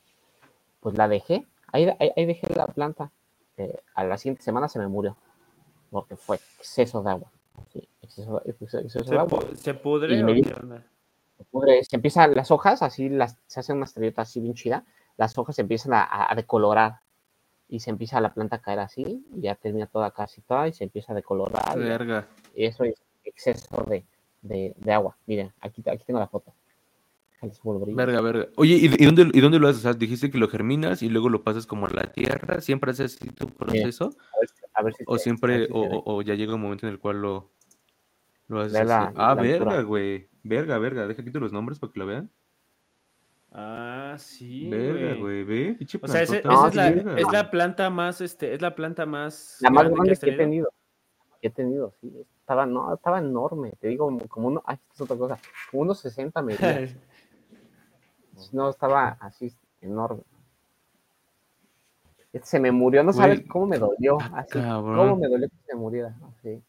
Pues 0.81 0.97
la 0.97 1.09
dejé, 1.09 1.47
ahí, 1.73 1.85
ahí, 1.99 2.11
ahí 2.17 2.25
dejé 2.27 2.47
la 2.55 2.67
planta, 2.69 3.11
eh, 3.57 3.81
a 3.95 4.05
la 4.05 4.17
siguiente 4.17 4.43
semana 4.43 4.69
se 4.69 4.79
me 4.79 4.87
murió, 4.89 5.17
porque 5.91 6.17
fue 6.17 6.37
exceso 6.37 7.03
de 7.03 7.11
agua, 7.11 7.31
sí, 7.73 7.87
exceso, 8.01 8.41
exceso- 8.45 8.79
exceso 8.79 9.05
¿Se, 9.05 9.11
de 9.15 9.19
agua. 9.21 9.41
se 9.55 9.75
pudre 9.75 10.17
Y 10.17 10.23
me 10.23 10.43
se 10.43 11.45
pudre, 11.51 11.83
se 11.85 11.97
empiezan 11.97 12.35
las 12.35 12.51
hojas, 12.51 12.83
así 12.83 13.09
las, 13.09 13.39
se 13.47 13.61
hacen 13.61 13.77
unas 13.79 13.91
estrellitas 13.91 14.29
así 14.29 14.41
bien 14.41 14.55
chida, 14.55 14.85
las 15.17 15.37
hojas 15.37 15.57
se 15.57 15.63
empiezan 15.63 15.95
a- 15.95 16.31
a 16.31 16.35
decolorar 16.35 17.01
y 17.71 17.81
se 17.81 17.91
empieza 17.91 18.21
la 18.21 18.35
planta 18.35 18.57
a 18.57 18.61
caer 18.61 18.81
así, 18.81 19.25
y 19.35 19.41
ya 19.43 19.55
termina 19.55 19.87
toda 19.87 20.11
casi 20.11 20.41
toda 20.43 20.69
y 20.69 20.73
se 20.73 20.85
empieza 20.85 21.13
a 21.13 21.17
decolorar. 21.17 21.79
Verga. 21.79 22.27
y 22.55 22.65
eso 22.65 22.85
es 22.85 22.95
exceso 23.25 23.85
de, 23.89 24.05
de- 24.43 24.75
de 24.77 24.93
agua. 24.93 25.17
Miren, 25.27 25.53
aquí, 25.61 25.83
aquí 25.89 26.05
tengo 26.05 26.19
la 26.21 26.27
foto. 26.29 26.53
Verga, 27.97 28.21
verga. 28.21 28.49
Oye, 28.57 28.75
¿y, 28.77 28.85
y 29.03 29.05
dónde, 29.07 29.31
¿y 29.33 29.41
dónde 29.41 29.59
lo 29.59 29.69
haces? 29.69 29.79
O 29.81 29.83
sea, 29.83 29.95
dijiste 29.95 30.31
que 30.31 30.37
lo 30.37 30.49
germinas 30.49 31.03
y 31.03 31.09
luego 31.09 31.31
lo 31.31 31.43
pasas 31.43 31.67
como 31.67 31.87
a 31.87 31.91
la 31.91 32.13
tierra. 32.13 32.61
¿Siempre 32.61 32.91
haces 32.91 33.17
así 33.17 33.29
tu 33.31 33.47
proceso? 33.49 34.11
A 34.35 34.41
ver, 34.41 34.49
si- 34.49 34.65
a 34.75 34.83
ver 34.83 34.95
si 34.95 35.05
¿O 35.07 35.17
siempre, 35.17 35.59
ver 35.61 35.67
si 35.69 35.73
o, 35.73 36.03
o- 36.05 36.23
ya 36.23 36.35
llega 36.35 36.55
un 36.55 36.61
momento 36.61 36.87
en 36.87 36.93
el 36.93 36.99
cual 36.99 37.23
lo, 37.23 37.51
lo 38.49 38.61
haces 38.61 38.73
Ve 38.75 38.85
la- 38.85 39.05
así? 39.07 39.15
Ah, 39.17 39.35
la 39.35 39.43
verga, 39.43 39.83
güey. 39.83 40.29
Verga, 40.43 40.79
verga. 40.79 41.07
Deja 41.07 41.25
quito 41.25 41.41
los 41.41 41.53
nombres 41.53 41.79
para 41.79 41.93
que 41.93 41.99
lo 42.01 42.07
vean. 42.07 42.31
Ah, 43.53 44.15
sí. 44.19 44.69
Verga, 44.71 45.15
güey. 45.21 45.43
ve. 45.45 45.77
O 46.03 46.07
sea, 46.09 46.23
ese- 46.23 46.39
esa 46.39 46.69
es, 46.69 46.75
la, 46.75 46.89
es 46.89 47.33
la 47.33 47.51
planta 47.51 47.91
más, 47.91 48.21
este, 48.21 48.55
es 48.55 48.63
la 48.63 48.75
planta 48.77 49.07
más. 49.07 49.59
La 49.61 49.71
más 49.71 49.85
grande 49.85 49.95
grande 49.97 50.13
has 50.13 50.21
que 50.21 50.31
he 50.31 50.37
tenido? 50.37 50.73
Que 51.41 51.49
he 51.49 51.51
tenido, 51.51 51.93
sí. 52.01 52.13
Estaba, 52.41 52.65
no, 52.67 52.95
estaba 52.95 53.19
enorme. 53.19 53.73
Te 53.81 53.89
digo, 53.89 54.17
como- 54.29 54.49
uno. 54.49 54.63
Ay, 54.67 54.77
esta 54.77 54.95
es 54.95 55.01
otra 55.01 55.17
cosa. 55.17 55.39
Como 55.71 55.83
unos 55.83 55.99
60 56.01 56.43
medía. 56.43 56.89
No, 58.53 58.71
estaba 58.71 59.17
así 59.21 59.53
enorme. 59.81 60.23
Este 62.33 62.47
se 62.47 62.61
me 62.61 62.71
murió, 62.71 63.03
no 63.03 63.13
sabes 63.13 63.43
cómo 63.49 63.67
me 63.67 63.79
dolió. 63.79 64.19
ah, 64.21 64.31
Así, 64.39 64.51
cabrón. 64.53 64.97
cómo 64.97 65.17
me 65.17 65.29
dolió 65.29 65.49
que 65.49 65.57
se 65.67 65.75
muriera. 65.75 66.17
Así. 66.39 66.63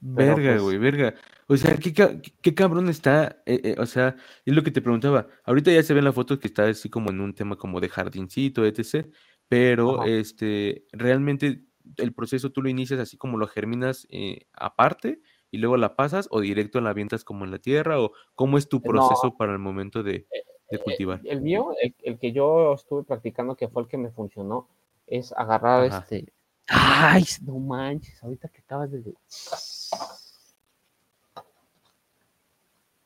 Verga, 0.00 0.52
pues- 0.52 0.62
güey, 0.62 0.78
verga. 0.78 1.14
O 1.48 1.56
sea, 1.56 1.76
qué, 1.76 1.92
qué- 1.92 2.20
qué 2.42 2.54
cabrón 2.54 2.88
está. 2.88 3.42
eh, 3.46 3.60
eh, 3.64 3.76
o 3.78 3.86
sea, 3.86 4.16
es 4.44 4.54
lo 4.54 4.62
que 4.62 4.70
te 4.70 4.82
preguntaba. 4.82 5.26
Ahorita 5.44 5.72
ya 5.72 5.82
se 5.82 5.94
ve 5.94 5.98
en 6.00 6.04
la 6.04 6.12
foto 6.12 6.38
que 6.38 6.46
está 6.46 6.66
así 6.66 6.88
como 6.90 7.10
en 7.10 7.20
un 7.20 7.34
tema 7.34 7.56
como 7.56 7.80
de 7.80 7.88
jardincito, 7.88 8.64
etc. 8.64 9.06
Pero, 9.48 10.02
Ajá. 10.02 10.10
este, 10.10 10.84
realmente 10.92 11.62
el 11.96 12.12
proceso 12.12 12.50
tú 12.52 12.60
lo 12.62 12.68
inicias 12.68 13.00
así 13.00 13.16
como 13.16 13.38
lo 13.38 13.46
germinas 13.48 14.06
eh, 14.10 14.40
aparte 14.52 15.20
y 15.50 15.56
luego 15.56 15.78
la 15.78 15.96
pasas 15.96 16.28
o 16.30 16.40
directo 16.40 16.82
la 16.82 16.90
avientas 16.90 17.24
como 17.24 17.46
en 17.46 17.50
la 17.50 17.58
tierra 17.58 17.98
o 17.98 18.12
cómo 18.34 18.58
es 18.58 18.68
tu 18.68 18.76
No. 18.76 18.82
proceso 18.82 19.36
para 19.38 19.52
el 19.52 19.58
momento 19.58 20.02
de, 20.02 20.26
de 20.70 20.78
cultivar. 20.80 21.22
El 21.24 21.40
mío, 21.40 21.70
el, 21.82 21.94
el 22.02 22.18
que 22.18 22.32
yo 22.32 22.74
estuve 22.74 23.04
practicando, 23.04 23.56
que 23.56 23.68
fue 23.68 23.80
el 23.82 23.88
que 23.88 23.96
me 23.96 24.10
funcionó, 24.10 24.68
es 25.06 25.32
agarrar 25.32 25.84
Ajá. 25.86 25.98
este. 26.00 26.30
Ay, 26.68 27.24
no 27.42 27.58
manches, 27.58 28.22
ahorita 28.22 28.48
que 28.48 28.60
acabas 28.60 28.90
de. 28.90 29.14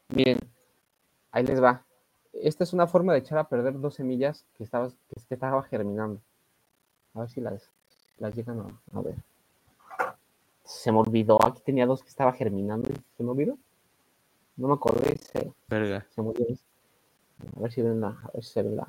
Miren, 0.08 0.38
ahí 1.30 1.44
les 1.44 1.62
va. 1.62 1.84
Esta 2.32 2.64
es 2.64 2.72
una 2.72 2.86
forma 2.86 3.12
de 3.12 3.20
echar 3.20 3.38
a 3.38 3.48
perder 3.48 3.78
dos 3.78 3.94
semillas 3.94 4.44
que 4.56 4.64
estaba, 4.64 4.88
que, 4.88 5.34
estaba 5.34 5.62
germinando. 5.62 6.20
A 7.14 7.20
ver 7.20 7.30
si 7.30 7.40
las, 7.40 7.70
las 8.18 8.34
llegan 8.34 8.60
a, 8.60 8.98
a 8.98 9.02
ver. 9.02 9.16
Se 10.64 10.90
me 10.90 10.98
olvidó, 10.98 11.44
aquí 11.44 11.62
tenía 11.62 11.86
dos 11.86 12.02
que 12.02 12.08
estaba 12.08 12.32
germinando. 12.32 12.88
¿Se 13.16 13.22
me 13.22 13.30
olvidó? 13.30 13.58
No 14.56 14.68
me 14.68 14.74
acordé, 14.74 15.16
se, 15.18 15.52
Verga. 15.68 16.06
se 16.10 16.22
murió. 16.22 16.46
A 17.56 17.60
ver 17.60 17.72
si 17.72 17.82
ven 17.82 18.00
la, 18.00 18.08
a 18.08 18.30
ver 18.34 18.44
si 18.44 18.52
se 18.52 18.62
ve 18.62 18.70
la. 18.70 18.88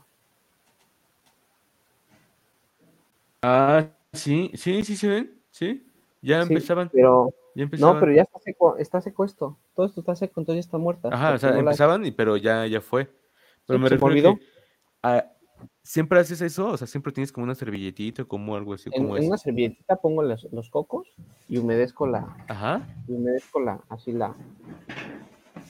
Ah, 3.41 3.86
sí, 4.13 4.52
sí, 4.56 4.84
sí 4.84 4.95
se 4.95 5.08
ven, 5.08 5.41
sí. 5.49 5.88
Ya 6.21 6.41
Sí, 6.43 6.54
empezaban, 6.54 6.89
Pero, 6.93 7.28
ya 7.56 7.62
no, 7.62 7.63
empezaban. 7.63 7.99
pero 7.99 8.13
ya 8.13 8.21
está 8.21 8.39
seco, 8.39 8.78
está 8.78 9.02
seco 9.02 9.26
esto. 9.26 9.60
Todo 9.76 9.86
esto 9.86 9.99
está 9.99 10.15
seco, 10.15 10.39
entonces 10.39 10.63
ya 10.63 10.67
está 10.67 10.78
muerta. 10.78 11.10
Ajá, 11.12 11.34
o 11.34 11.38
sea, 11.38 11.49
no 11.49 11.56
la- 11.56 11.62
empezaban, 11.62 12.06
y, 12.06 12.12
pero 12.12 12.38
ya, 12.38 12.65
ya 12.67 12.80
fue. 12.80 13.06
Pero 13.65 13.80
Sí, 13.80 13.84
me 13.84 13.89
refiero 13.89 14.39
a 15.02 15.17
ah, 15.17 15.26
¿siempre 15.84 16.19
haces 16.19 16.39
eso? 16.41 16.67
O 16.69 16.78
sea, 16.78 16.88
¿siempre 16.88 17.12
tienes 17.12 17.32
como 17.32 17.43
una 17.43 17.56
servilletita 17.56 18.23
o 18.23 18.28
como 18.28 18.56
algo 18.56 18.73
así? 18.73 18.89
En, 18.93 19.02
como 19.04 19.17
en 19.17 19.28
una 19.28 19.38
servilletita 19.38 19.97
pongo 19.97 20.23
los, 20.23 20.47
los 20.54 20.69
cocos 20.69 21.08
y 21.49 21.58
humedezco 21.58 22.08
la, 22.08 22.38
Ajá. 22.47 22.88
y 23.08 23.13
humedezco 23.13 23.60
la, 23.60 23.84
así 23.89 24.12
la, 24.13 24.36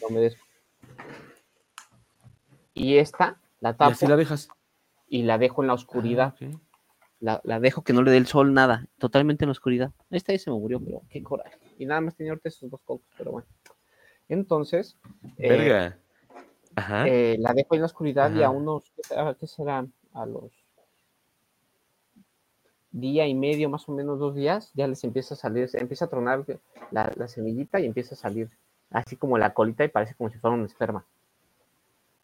la 0.02 0.08
humedezco. 0.08 0.44
Y 2.76 2.98
esta 2.98 3.40
la 3.60 3.72
Y 3.72 3.78
tapo 3.78 3.92
así 3.92 4.08
la 4.08 4.16
dejas. 4.16 4.50
y 5.08 5.24
la 5.24 5.38
dejo 5.38 5.62
en 5.64 5.68
la 5.68 5.74
Ah, 5.74 5.76
oscuridad. 5.76 6.36
La, 7.24 7.40
la 7.46 7.62
dejo 7.62 7.86
que 7.86 7.94
no 7.94 8.02
le 8.02 8.12
dé 8.12 8.18
el 8.18 8.28
sol 8.28 8.54
nada, 8.54 8.86
totalmente 8.98 9.46
en 9.46 9.48
la 9.48 9.54
oscuridad. 9.54 9.92
Esta 10.10 10.34
ya 10.34 10.40
se 10.40 10.52
me 10.52 10.60
murió, 10.60 10.82
pero 10.84 11.04
qué 11.10 11.24
coraje. 11.24 11.58
Y 11.80 11.86
nada 11.86 12.02
más 12.02 12.18
tenía 12.18 12.34
ahorita 12.34 12.50
esos 12.50 12.70
dos 12.70 12.82
cocos, 12.82 13.08
pero 13.18 13.32
bueno. 13.32 13.48
Entonces, 14.28 14.98
eh, 15.38 15.48
Verga. 15.48 15.98
Ajá. 16.76 17.08
eh, 17.08 17.38
la 17.40 17.54
dejo 17.54 17.76
en 17.76 17.80
la 17.82 17.86
oscuridad 17.86 18.34
y 18.36 18.44
a 18.44 18.50
unos, 18.50 18.92
¿qué 19.40 19.48
será-. 19.48 19.88
A 20.12 20.26
los 20.26 20.52
día 22.92 23.26
y 23.26 23.34
medio, 23.34 23.70
más 23.70 23.88
o 23.88 23.94
menos 23.94 24.20
dos 24.20 24.36
días, 24.36 24.72
ya 24.76 24.86
les 24.88 25.04
empieza 25.06 25.34
a 25.34 25.38
salir, 25.38 25.70
empieza 25.74 26.06
a 26.06 26.10
tronar 26.10 26.46
la, 26.92 27.12
la 27.16 27.28
semillita 27.28 27.80
y 27.80 27.86
empieza 27.86 28.16
a 28.16 28.18
salir 28.18 28.50
así 28.92 29.16
como 29.16 29.38
la 29.38 29.54
colita 29.54 29.84
y 29.86 29.88
parece 29.88 30.14
como 30.14 30.30
si 30.30 30.38
fuera 30.38 30.56
un 30.56 30.66
esperma. 30.66 31.06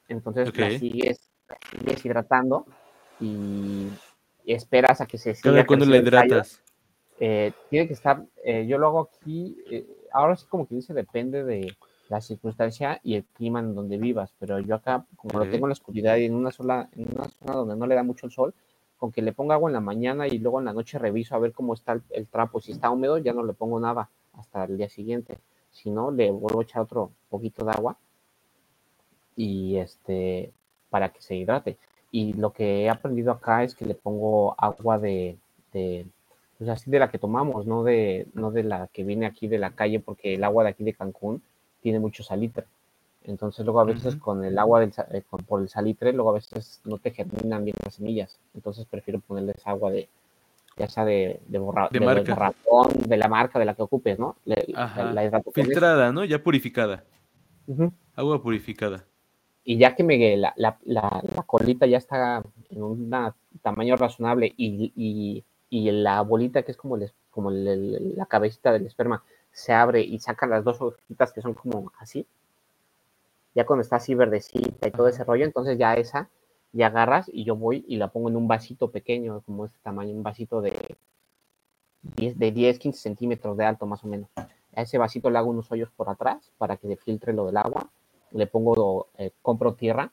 Entonces 0.10 0.56
la, 0.58 0.78
sigues, 0.78 1.32
la 1.48 1.58
sigues 1.72 2.06
hidratando 2.06 2.66
y 3.20 3.88
esperas 4.54 5.02
a 5.02 5.06
que 5.06 5.18
se 5.18 5.36
siga 5.36 5.52
¿Cada 5.52 5.66
cuándo 5.66 5.86
la 5.86 5.92
creciendo 5.92 6.10
el 6.10 6.14
tallo. 6.16 6.28
hidratas? 6.36 6.62
Eh, 7.20 7.52
tiene 7.70 7.88
que 7.88 7.94
estar, 7.94 8.24
eh, 8.44 8.66
yo 8.68 8.78
lo 8.78 8.88
hago 8.88 9.10
aquí, 9.14 9.58
eh, 9.70 9.86
ahora 10.12 10.36
sí 10.38 10.46
como 10.48 10.68
que 10.68 10.76
dice, 10.76 10.94
depende 10.94 11.44
de 11.44 11.76
la 12.08 12.22
circunstancia 12.22 13.00
y 13.04 13.16
el 13.16 13.26
clima 13.26 13.60
en 13.60 13.76
donde 13.76 13.98
vivas, 13.98 14.34
pero 14.40 14.60
yo 14.60 14.76
acá, 14.76 15.06
como 15.16 15.40
lo 15.40 15.50
tengo 15.50 15.66
en 15.66 15.70
la 15.70 15.74
oscuridad 15.74 16.18
y 16.18 16.26
en 16.26 16.34
una 16.34 16.52
sola, 16.52 16.90
en 16.96 17.08
una 17.14 17.28
zona 17.30 17.54
donde 17.54 17.76
no 17.76 17.86
le 17.88 17.96
da 17.96 18.04
mucho 18.04 18.26
el 18.26 18.32
sol, 18.32 18.54
con 18.98 19.12
que 19.12 19.22
le 19.22 19.34
ponga 19.34 19.56
agua 19.56 19.70
en 19.70 19.74
la 19.74 19.82
mañana 19.82 20.28
y 20.28 20.40
luego 20.40 20.60
en 20.60 20.66
la 20.66 20.74
noche 20.74 20.98
reviso 20.98 21.36
a 21.36 21.40
ver 21.40 21.52
cómo 21.52 21.74
está 21.74 21.94
el, 21.94 22.02
el 22.12 22.28
trapo, 22.28 22.62
si 22.62 22.72
está 22.72 22.90
húmedo 22.90 23.18
ya 23.18 23.34
no 23.34 23.44
le 23.44 23.54
pongo 23.54 23.80
nada 23.80 24.10
hasta 24.34 24.64
el 24.64 24.78
día 24.78 24.90
siguiente, 24.90 25.38
si 25.72 25.90
no 25.90 26.12
le 26.12 26.32
vuelvo 26.32 26.62
a 26.62 26.64
echar 26.64 26.82
otro 26.82 27.12
poquito 27.30 27.66
de 27.66 27.72
agua 27.72 27.98
y 29.36 29.78
este, 29.78 30.52
para 30.90 31.10
que 31.10 31.22
se 31.22 31.36
hidrate. 31.36 31.78
Y 32.12 32.34
lo 32.34 32.52
que 32.54 32.84
he 32.84 32.90
aprendido 32.90 33.32
acá 33.32 33.64
es 33.64 33.76
que 33.76 33.86
le 33.86 33.94
pongo 33.96 34.56
agua 34.58 34.98
de, 34.98 35.38
de 35.74 36.08
pues 36.58 36.70
así 36.70 36.90
de 36.92 37.00
la 37.00 37.10
que 37.12 37.20
tomamos, 37.20 37.66
no 37.68 37.84
de, 37.84 38.28
no 38.34 38.52
de 38.52 38.64
la 38.64 38.88
que 38.88 39.04
viene 39.04 39.26
aquí 39.26 39.48
de 39.48 39.60
la 39.60 39.72
calle, 39.72 40.00
porque 40.00 40.34
el 40.36 40.44
agua 40.44 40.64
de 40.64 40.72
aquí 40.72 40.84
de 40.84 40.94
Cancún 40.94 41.42
tiene 41.82 42.00
mucho 42.00 42.24
salitre. 42.24 42.66
Entonces 43.24 43.64
luego 43.66 43.80
a 43.82 43.84
veces 43.86 44.16
con 44.16 44.44
el 44.44 44.58
agua 44.58 44.80
del, 44.80 44.92
eh, 45.12 45.22
con- 45.30 45.44
por 45.44 45.62
el 45.62 45.70
salitre, 45.70 46.12
luego 46.14 46.32
a 46.32 46.34
veces 46.34 46.82
no 46.86 46.98
te 46.98 47.12
germinan 47.12 47.64
bien 47.64 47.76
las 47.84 47.96
semillas. 47.96 48.40
Entonces 48.56 48.86
prefiero 48.90 49.20
ponerles 49.20 49.56
agua 49.66 49.92
de, 49.92 50.10
ya 50.78 50.88
sea 50.90 51.06
de, 51.06 51.40
de, 51.48 51.60
borra, 51.60 51.90
De 51.92 52.00
de 52.00 52.06
marca. 52.06 52.36
de 53.08 53.18
la 53.18 53.28
marca 53.28 53.60
de 53.60 53.66
la 53.66 53.76
que 53.76 53.84
ocupes, 53.84 54.18
¿no? 54.18 54.36
Le- 54.46 54.66
la, 55.14 55.14
la. 55.14 55.44
Filtrada, 55.54 56.12
¿no? 56.12 56.26
Ya 56.26 56.42
purificada. 56.42 57.04
Agua 58.16 58.42
purificada. 58.42 59.06
Y 59.64 59.78
ya 59.78 59.96
que 59.96 60.04
me, 60.04 60.38
la, 60.38 60.54
la, 60.56 60.80
la, 60.86 61.44
colita 61.46 61.86
ya 61.86 61.98
está 61.98 62.42
en 62.70 62.84
un 62.84 63.14
tamaño 63.62 63.98
razonable 63.98 64.54
y, 64.58 64.92
y, 64.96 65.44
y 65.70 65.92
la 65.92 66.22
bolita 66.22 66.64
que 66.64 66.72
es 66.72 66.78
como, 66.78 66.96
el, 66.96 67.12
como 67.30 67.52
la 67.52 68.26
cabecita 68.26 68.72
del 68.72 68.88
esperma 68.88 69.24
se 69.52 69.74
abre 69.74 70.02
y 70.02 70.20
saca 70.20 70.48
las 70.48 70.64
dos 70.64 70.82
hojitas 70.82 71.34
que 71.34 71.42
son 71.42 71.54
como 71.54 71.92
así, 72.00 72.26
ya 73.56 73.66
cuando 73.66 73.82
está 73.82 73.98
así 73.98 74.16
verdecita 74.16 74.88
y 74.88 74.92
todo 74.92 75.08
ese 75.08 75.24
rollo, 75.24 75.46
entonces 75.46 75.78
ya 75.78 75.94
esa, 75.96 76.30
ya 76.72 76.88
agarras 76.88 77.30
y 77.32 77.44
yo 77.44 77.56
voy 77.56 77.84
y 77.88 77.98
la 77.98 78.10
pongo 78.10 78.30
en 78.30 78.36
un 78.36 78.48
vasito 78.48 78.92
pequeño, 78.92 79.42
como 79.42 79.66
este 79.66 79.80
tamaño, 79.84 80.14
un 80.14 80.24
vasito 80.24 80.62
de 80.62 80.98
10, 82.16 82.38
de 82.38 82.52
10 82.52 82.80
15 82.80 83.00
centímetros 83.00 83.58
de 83.58 83.66
alto 83.66 83.86
más 83.86 84.04
o 84.04 84.08
menos. 84.08 84.30
A 84.76 84.82
ese 84.82 84.98
vasito 84.98 85.30
le 85.30 85.40
hago 85.40 85.50
unos 85.50 85.72
hoyos 85.72 85.90
por 85.92 86.10
atrás 86.10 86.52
para 86.58 86.78
que 86.78 86.88
se 86.88 86.96
filtre 86.96 87.34
lo 87.34 87.48
del 87.48 87.58
agua 87.58 87.90
le 88.32 88.48
pongo, 88.48 89.08
eh, 89.18 89.32
compro 89.42 89.74
tierra. 89.74 90.12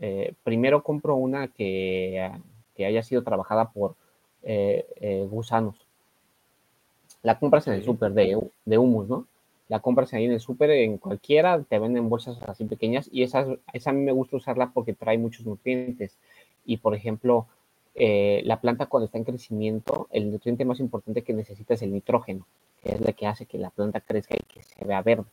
Eh, 0.00 0.34
primero 0.42 0.82
compro 0.82 1.16
una 1.16 1.48
que, 1.48 2.30
que, 2.76 2.86
haya 2.86 3.02
sido 3.02 3.22
trabajada 3.22 3.70
por 3.70 3.94
eh, 4.42 5.26
gusanos. 5.30 5.76
La 7.22 7.38
compras 7.38 7.66
en 7.68 7.74
el 7.74 7.82
súper 7.82 8.12
de, 8.12 8.38
de 8.64 8.78
humus, 8.78 9.08
¿no? 9.08 9.26
La 9.68 9.80
compras 9.80 10.12
ahí 10.12 10.26
en 10.26 10.32
el 10.32 10.40
súper, 10.40 10.70
en 10.70 10.98
cualquiera, 10.98 11.62
te 11.62 11.78
venden 11.78 12.10
bolsas 12.10 12.42
así 12.42 12.64
pequeñas 12.64 13.08
y 13.10 13.22
esa, 13.22 13.46
esa 13.72 13.90
a 13.90 13.92
mí 13.94 14.02
me 14.02 14.12
gusta 14.12 14.36
usarla 14.36 14.70
porque 14.74 14.92
trae 14.92 15.16
muchos 15.16 15.46
nutrientes. 15.46 16.18
Y 16.66 16.76
por 16.78 16.94
ejemplo, 16.94 17.46
eh, 17.94 18.42
la 18.44 18.60
planta 18.60 18.86
cuando 18.86 19.06
está 19.06 19.18
en 19.18 19.24
crecimiento, 19.24 20.08
el 20.10 20.32
nutriente 20.32 20.64
más 20.64 20.80
importante 20.80 21.22
que 21.22 21.32
necesita 21.32 21.74
es 21.74 21.82
el 21.82 21.92
nitrógeno, 21.92 22.46
que 22.82 22.92
es 22.92 23.00
lo 23.00 23.14
que 23.14 23.26
hace 23.26 23.46
que 23.46 23.58
la 23.58 23.70
planta 23.70 24.00
crezca 24.00 24.34
y 24.34 24.42
que 24.52 24.62
se 24.62 24.84
vea 24.84 25.00
verde. 25.00 25.26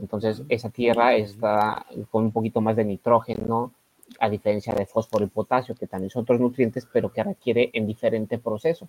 Entonces, 0.00 0.42
esa 0.48 0.70
tierra 0.70 1.14
está 1.14 1.86
con 2.10 2.24
un 2.24 2.32
poquito 2.32 2.60
más 2.60 2.76
de 2.76 2.84
nitrógeno, 2.84 3.72
a 4.20 4.28
diferencia 4.30 4.74
de 4.74 4.86
fósforo 4.86 5.24
y 5.24 5.28
potasio, 5.28 5.74
que 5.74 5.86
también 5.86 6.10
son 6.10 6.22
otros 6.22 6.40
nutrientes, 6.40 6.86
pero 6.92 7.12
que 7.12 7.22
requiere 7.22 7.70
en 7.72 7.86
diferente 7.86 8.38
proceso. 8.38 8.88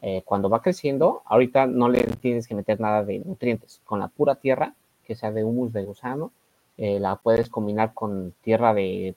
Eh, 0.00 0.22
cuando 0.24 0.48
va 0.48 0.62
creciendo, 0.62 1.22
ahorita 1.24 1.66
no 1.66 1.88
le 1.88 2.04
tienes 2.04 2.46
que 2.46 2.54
meter 2.54 2.78
nada 2.80 3.04
de 3.04 3.18
nutrientes. 3.18 3.80
Con 3.84 3.98
la 3.98 4.08
pura 4.08 4.36
tierra, 4.36 4.74
que 5.04 5.16
sea 5.16 5.32
de 5.32 5.44
humus 5.44 5.72
de 5.72 5.84
gusano, 5.84 6.30
eh, 6.76 7.00
la 7.00 7.16
puedes 7.16 7.48
combinar 7.48 7.94
con 7.94 8.32
tierra 8.42 8.74
de. 8.74 9.14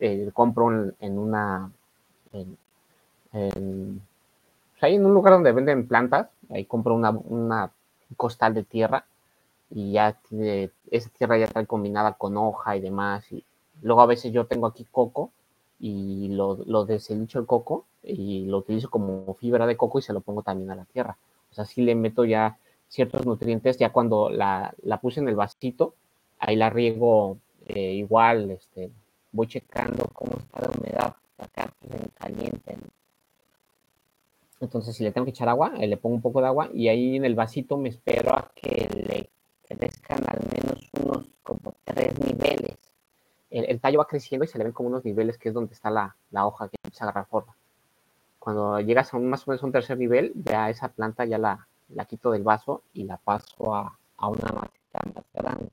Eh, 0.00 0.30
compro 0.32 0.92
en, 1.00 1.18
una. 1.18 1.70
En, 2.32 2.56
en, 3.32 4.00
pues 4.72 4.84
ahí 4.84 4.94
en 4.94 5.04
un 5.04 5.12
lugar 5.12 5.34
donde 5.34 5.52
venden 5.52 5.86
plantas, 5.86 6.28
ahí 6.50 6.64
compro 6.64 6.94
una, 6.94 7.10
una 7.10 7.70
costal 8.16 8.54
de 8.54 8.62
tierra 8.62 9.04
y 9.70 9.92
ya 9.92 10.18
tiene, 10.28 10.70
esa 10.90 11.10
tierra 11.10 11.38
ya 11.38 11.46
está 11.46 11.64
combinada 11.66 12.14
con 12.14 12.36
hoja 12.36 12.76
y 12.76 12.80
demás. 12.80 13.30
Y 13.32 13.44
luego 13.82 14.00
a 14.00 14.06
veces 14.06 14.32
yo 14.32 14.46
tengo 14.46 14.66
aquí 14.66 14.86
coco 14.90 15.30
y 15.78 16.28
lo, 16.28 16.56
lo 16.66 16.84
deselicho 16.84 17.38
el 17.38 17.46
coco 17.46 17.84
y 18.02 18.46
lo 18.46 18.58
utilizo 18.58 18.88
como 18.90 19.34
fibra 19.34 19.66
de 19.66 19.76
coco 19.76 19.98
y 19.98 20.02
se 20.02 20.12
lo 20.12 20.20
pongo 20.20 20.42
también 20.42 20.70
a 20.70 20.76
la 20.76 20.84
tierra. 20.84 21.16
O 21.50 21.54
sea, 21.54 21.64
sí 21.64 21.82
le 21.82 21.94
meto 21.94 22.24
ya 22.24 22.58
ciertos 22.88 23.26
nutrientes, 23.26 23.78
ya 23.78 23.90
cuando 23.90 24.30
la, 24.30 24.74
la 24.82 25.00
puse 25.00 25.20
en 25.20 25.28
el 25.28 25.34
vasito, 25.34 25.94
ahí 26.38 26.56
la 26.56 26.70
riego 26.70 27.38
eh, 27.66 27.94
igual, 27.94 28.50
este, 28.50 28.90
voy 29.32 29.48
checando 29.48 30.08
cómo 30.12 30.38
está 30.38 30.60
la 30.62 30.70
humedad 30.70 31.16
acá 31.38 31.72
pues, 31.80 32.00
en 32.00 32.08
caliente. 32.10 32.76
¿no? 32.76 32.96
Entonces, 34.60 34.96
si 34.96 35.04
le 35.04 35.12
tengo 35.12 35.26
que 35.26 35.30
echar 35.30 35.48
agua, 35.48 35.70
le 35.70 35.96
pongo 35.96 36.14
un 36.14 36.22
poco 36.22 36.40
de 36.40 36.46
agua 36.46 36.70
y 36.72 36.88
ahí 36.88 37.16
en 37.16 37.24
el 37.24 37.34
vasito 37.34 37.76
me 37.76 37.90
espero 37.90 38.34
a 38.34 38.50
que 38.54 38.88
le 39.06 39.30
crezcan 39.66 40.22
al 40.28 40.40
menos 40.52 40.90
unos 41.00 41.28
como 41.42 41.74
tres 41.84 42.18
niveles. 42.20 42.76
El, 43.50 43.64
el 43.66 43.80
tallo 43.80 43.98
va 43.98 44.06
creciendo 44.06 44.44
y 44.44 44.48
se 44.48 44.58
le 44.58 44.64
ven 44.64 44.72
como 44.72 44.88
unos 44.88 45.04
niveles 45.04 45.38
que 45.38 45.48
es 45.48 45.54
donde 45.54 45.74
está 45.74 45.90
la, 45.90 46.16
la 46.30 46.46
hoja 46.46 46.68
que 46.68 46.76
empieza 46.82 47.04
a 47.04 47.08
agarrar 47.08 47.26
forma. 47.28 47.56
Cuando 48.38 48.80
llegas 48.80 49.12
a 49.12 49.16
un, 49.16 49.28
más 49.28 49.46
o 49.46 49.50
menos 49.50 49.62
a 49.62 49.66
un 49.66 49.72
tercer 49.72 49.98
nivel, 49.98 50.32
ya 50.34 50.70
esa 50.70 50.88
planta 50.88 51.24
ya 51.24 51.38
la, 51.38 51.66
la 51.88 52.04
quito 52.04 52.30
del 52.30 52.42
vaso 52.42 52.82
y 52.92 53.04
la 53.04 53.16
paso 53.16 53.74
a, 53.74 53.98
a 54.16 54.28
una 54.28 54.52
maceta 54.52 55.00
más 55.14 55.24
grande. 55.34 55.70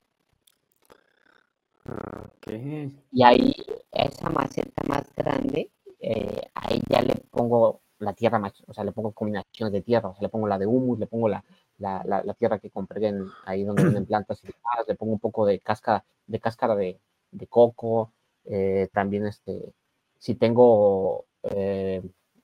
Y 3.12 3.22
ahí, 3.22 3.54
esa 3.92 4.30
maceta 4.30 4.82
más 4.88 5.04
grande, 5.14 5.70
eh, 6.00 6.42
ahí 6.54 6.82
ya 6.88 7.02
le 7.02 7.14
pongo 7.30 7.80
la 7.98 8.12
tierra, 8.12 8.38
más, 8.38 8.52
o 8.66 8.74
sea, 8.74 8.84
le 8.84 8.92
pongo 8.92 9.12
combinaciones 9.12 9.72
de 9.72 9.82
tierra, 9.82 10.08
o 10.08 10.14
sea, 10.14 10.22
le 10.22 10.28
pongo 10.28 10.48
la 10.48 10.58
de 10.58 10.66
humus, 10.66 10.98
le 10.98 11.06
pongo 11.06 11.28
la, 11.28 11.44
la, 11.78 12.02
la, 12.04 12.22
la 12.22 12.34
tierra 12.34 12.58
que 12.58 12.70
compré 12.70 13.06
en, 13.08 13.26
ahí 13.44 13.64
donde 13.64 13.84
venden 13.84 14.06
plantas 14.06 14.42
y 14.44 14.46
demás, 14.46 14.86
le 14.88 14.94
pongo 14.94 15.12
un 15.12 15.18
poco 15.20 15.44
de 15.46 15.58
cáscara 15.60 16.04
de, 16.26 16.40
cáscara 16.40 16.74
de, 16.76 16.98
de 17.30 17.46
coco, 17.46 18.12
eh, 18.46 18.88
también 18.92 19.26
este, 19.26 19.72
si 20.18 20.34
tengo 20.34 21.24
eh, 21.42 22.02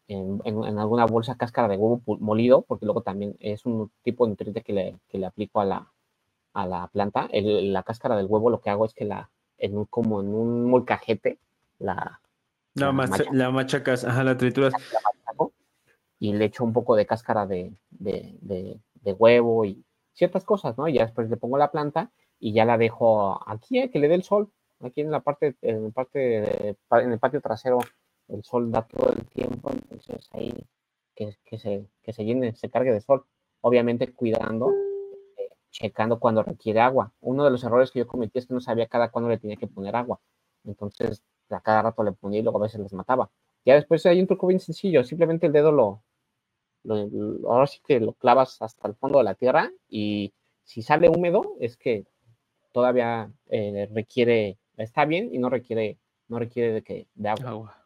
en, 0.08 0.40
en, 0.44 0.64
en 0.64 0.78
alguna 0.78 1.06
bolsa 1.06 1.36
cáscara 1.36 1.68
de 1.68 1.76
huevo 1.76 2.02
molido, 2.18 2.62
porque 2.62 2.84
luego 2.84 3.02
también 3.02 3.36
es 3.40 3.64
un 3.64 3.90
tipo 4.02 4.24
de 4.24 4.30
nutriente 4.30 4.62
que 4.62 4.72
le, 4.72 4.96
que 5.08 5.18
le 5.18 5.26
aplico 5.26 5.60
a 5.60 5.64
la, 5.64 5.92
a 6.52 6.66
la 6.66 6.88
planta. 6.88 7.28
El- 7.32 7.72
la 7.72 7.82
cáscara 7.84 8.16
del 8.16 8.26
huevo 8.26 8.50
lo 8.50 8.60
que 8.60 8.70
hago 8.70 8.84
es 8.86 8.92
que 8.94 9.04
la, 9.04 9.30
en 9.58 9.76
un, 9.78 9.84
como 9.86 10.20
en 10.20 10.34
un 10.34 10.68
molcajete, 10.68 11.38
la, 11.78 12.20
La, 12.74 12.86
La 12.86 12.92
macha- 12.92 13.10
macha- 13.24 13.30
la 13.32 13.50
machacas, 13.50 14.04
ajá, 14.04 14.24
la 14.24 14.36
trituras. 14.36 14.72
la 14.72 15.00
machaco 15.24 15.52
y 16.18 16.32
le 16.34 16.44
echo 16.46 16.64
un 16.64 16.72
poco 16.72 16.96
de 16.96 17.06
cáscara 17.06 17.46
de, 17.46 17.72
de, 17.90 18.36
de- 18.42 18.78
de 19.00 19.12
huevo 19.12 19.64
y 19.64 19.84
ciertas 20.12 20.44
cosas, 20.44 20.76
¿no? 20.78 20.88
Y 20.88 20.94
ya 20.94 21.04
después 21.04 21.28
le 21.30 21.36
pongo 21.36 21.58
la 21.58 21.70
planta 21.70 22.10
y 22.38 22.52
ya 22.52 22.64
la 22.64 22.78
dejo 22.78 23.40
aquí, 23.48 23.78
eh, 23.78 23.90
que 23.90 23.98
le 23.98 24.08
dé 24.08 24.14
el 24.14 24.22
sol. 24.22 24.50
Aquí 24.80 25.02
en 25.02 25.10
la 25.10 25.20
parte, 25.20 25.56
en 25.62 25.84
la 25.84 25.90
parte, 25.90 26.76
en 26.90 27.12
el 27.12 27.18
patio 27.18 27.40
trasero, 27.40 27.78
el 28.28 28.42
sol 28.44 28.70
da 28.70 28.82
todo 28.86 29.12
el 29.12 29.26
tiempo, 29.26 29.70
entonces 29.70 30.28
ahí 30.32 30.54
que, 31.14 31.36
que 31.44 31.58
se, 31.58 31.86
que 32.02 32.12
se 32.12 32.24
llene, 32.24 32.54
se 32.54 32.70
cargue 32.70 32.92
de 32.92 33.00
sol. 33.00 33.24
Obviamente 33.60 34.12
cuidando, 34.14 34.70
eh, 35.36 35.50
checando 35.70 36.18
cuando 36.18 36.42
requiere 36.42 36.80
agua. 36.80 37.12
Uno 37.20 37.44
de 37.44 37.50
los 37.50 37.62
errores 37.64 37.90
que 37.90 37.98
yo 38.00 38.06
cometí 38.06 38.38
es 38.38 38.46
que 38.46 38.54
no 38.54 38.60
sabía 38.60 38.86
cada 38.86 39.10
cuándo 39.10 39.28
le 39.28 39.38
tenía 39.38 39.56
que 39.56 39.66
poner 39.66 39.96
agua. 39.96 40.20
Entonces, 40.64 41.22
a 41.50 41.60
cada 41.60 41.82
rato 41.82 42.02
le 42.02 42.12
ponía 42.12 42.40
y 42.40 42.42
luego 42.42 42.58
a 42.58 42.62
veces 42.62 42.80
les 42.80 42.92
mataba. 42.92 43.30
Ya 43.64 43.74
después 43.74 44.04
hay 44.06 44.20
un 44.20 44.26
truco 44.26 44.46
bien 44.46 44.60
sencillo, 44.60 45.04
simplemente 45.04 45.46
el 45.46 45.52
dedo 45.52 45.72
lo, 45.72 46.02
lo- 46.84 47.06
lo- 47.06 47.52
ahora 47.52 47.66
sí 47.66 47.80
que 47.86 48.00
lo 48.00 48.12
clavas 48.14 48.60
hasta 48.62 48.88
el 48.88 48.94
fondo 48.94 49.18
de 49.18 49.24
la 49.24 49.34
tierra 49.34 49.70
y 49.88 50.32
si 50.64 50.82
sale 50.82 51.08
húmedo 51.08 51.56
es 51.60 51.76
que 51.76 52.04
todavía 52.72 53.30
eh, 53.48 53.88
requiere, 53.92 54.58
está 54.76 55.04
bien 55.04 55.28
y 55.32 55.38
no 55.38 55.50
requiere, 55.50 55.98
no 56.28 56.38
requiere 56.38 56.72
de, 56.72 56.82
que, 56.82 57.06
de 57.14 57.28
agua. 57.28 57.48
Agua. 57.50 57.76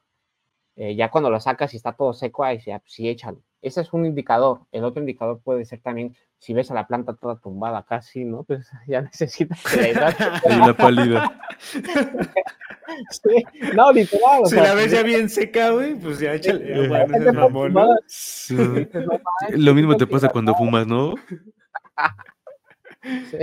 Eh, 0.77 0.95
ya 0.97 1.11
cuando 1.11 1.31
lo 1.31 1.39
sacas 1.41 1.73
y 1.73 1.77
está 1.77 1.93
todo 1.93 2.13
seco, 2.13 2.45
ahí 2.45 2.61
sí, 2.61 2.71
sí, 2.87 3.09
échalo. 3.09 3.41
Ese 3.63 3.81
es 3.81 3.93
un 3.93 4.05
indicador. 4.05 4.61
El 4.73 4.85
otro 4.85 5.01
indicador 5.01 5.41
puede 5.41 5.65
ser 5.65 5.81
también 5.81 6.15
si 6.39 6.53
ves 6.53 6.71
a 6.71 6.75
la 6.75 6.87
planta 6.87 7.15
toda 7.15 7.37
tumbada 7.37 7.85
casi, 7.85 8.25
¿no? 8.25 8.43
Pues 8.43 8.71
ya 8.87 9.01
necesitas 9.01 9.63
que 9.65 9.81
la 9.81 9.89
hidrates. 9.89 10.27
Hay 10.45 10.61
una 10.61 10.77
pálida. 10.77 11.41
Sí, 13.11 13.45
No, 13.75 13.93
literal. 13.93 14.43
o 14.43 14.47
Si 14.47 14.55
sea, 14.55 14.65
la 14.65 14.75
ves 14.75 14.93
ya 14.93 15.03
bien 15.03 15.29
seca, 15.29 15.71
güey, 15.71 15.95
pues 15.95 16.19
ya 16.19 16.35
échale 16.35 16.75
agua, 16.85 17.07
no 17.07 17.19
seas 17.19 17.35
mamón, 17.35 17.73
¿no? 17.73 17.81
tumbada, 17.81 17.97
Sí. 18.07 18.55
dices, 18.89 19.07
"No 19.07 19.21
manches, 19.41 19.59
Lo 19.61 19.75
mismo 19.75 19.97
te 19.97 20.07
pasa 20.07 20.29
cuando 20.29 20.53
hidratar". 20.53 20.67
fumas, 20.67 20.87
¿no? 20.87 21.15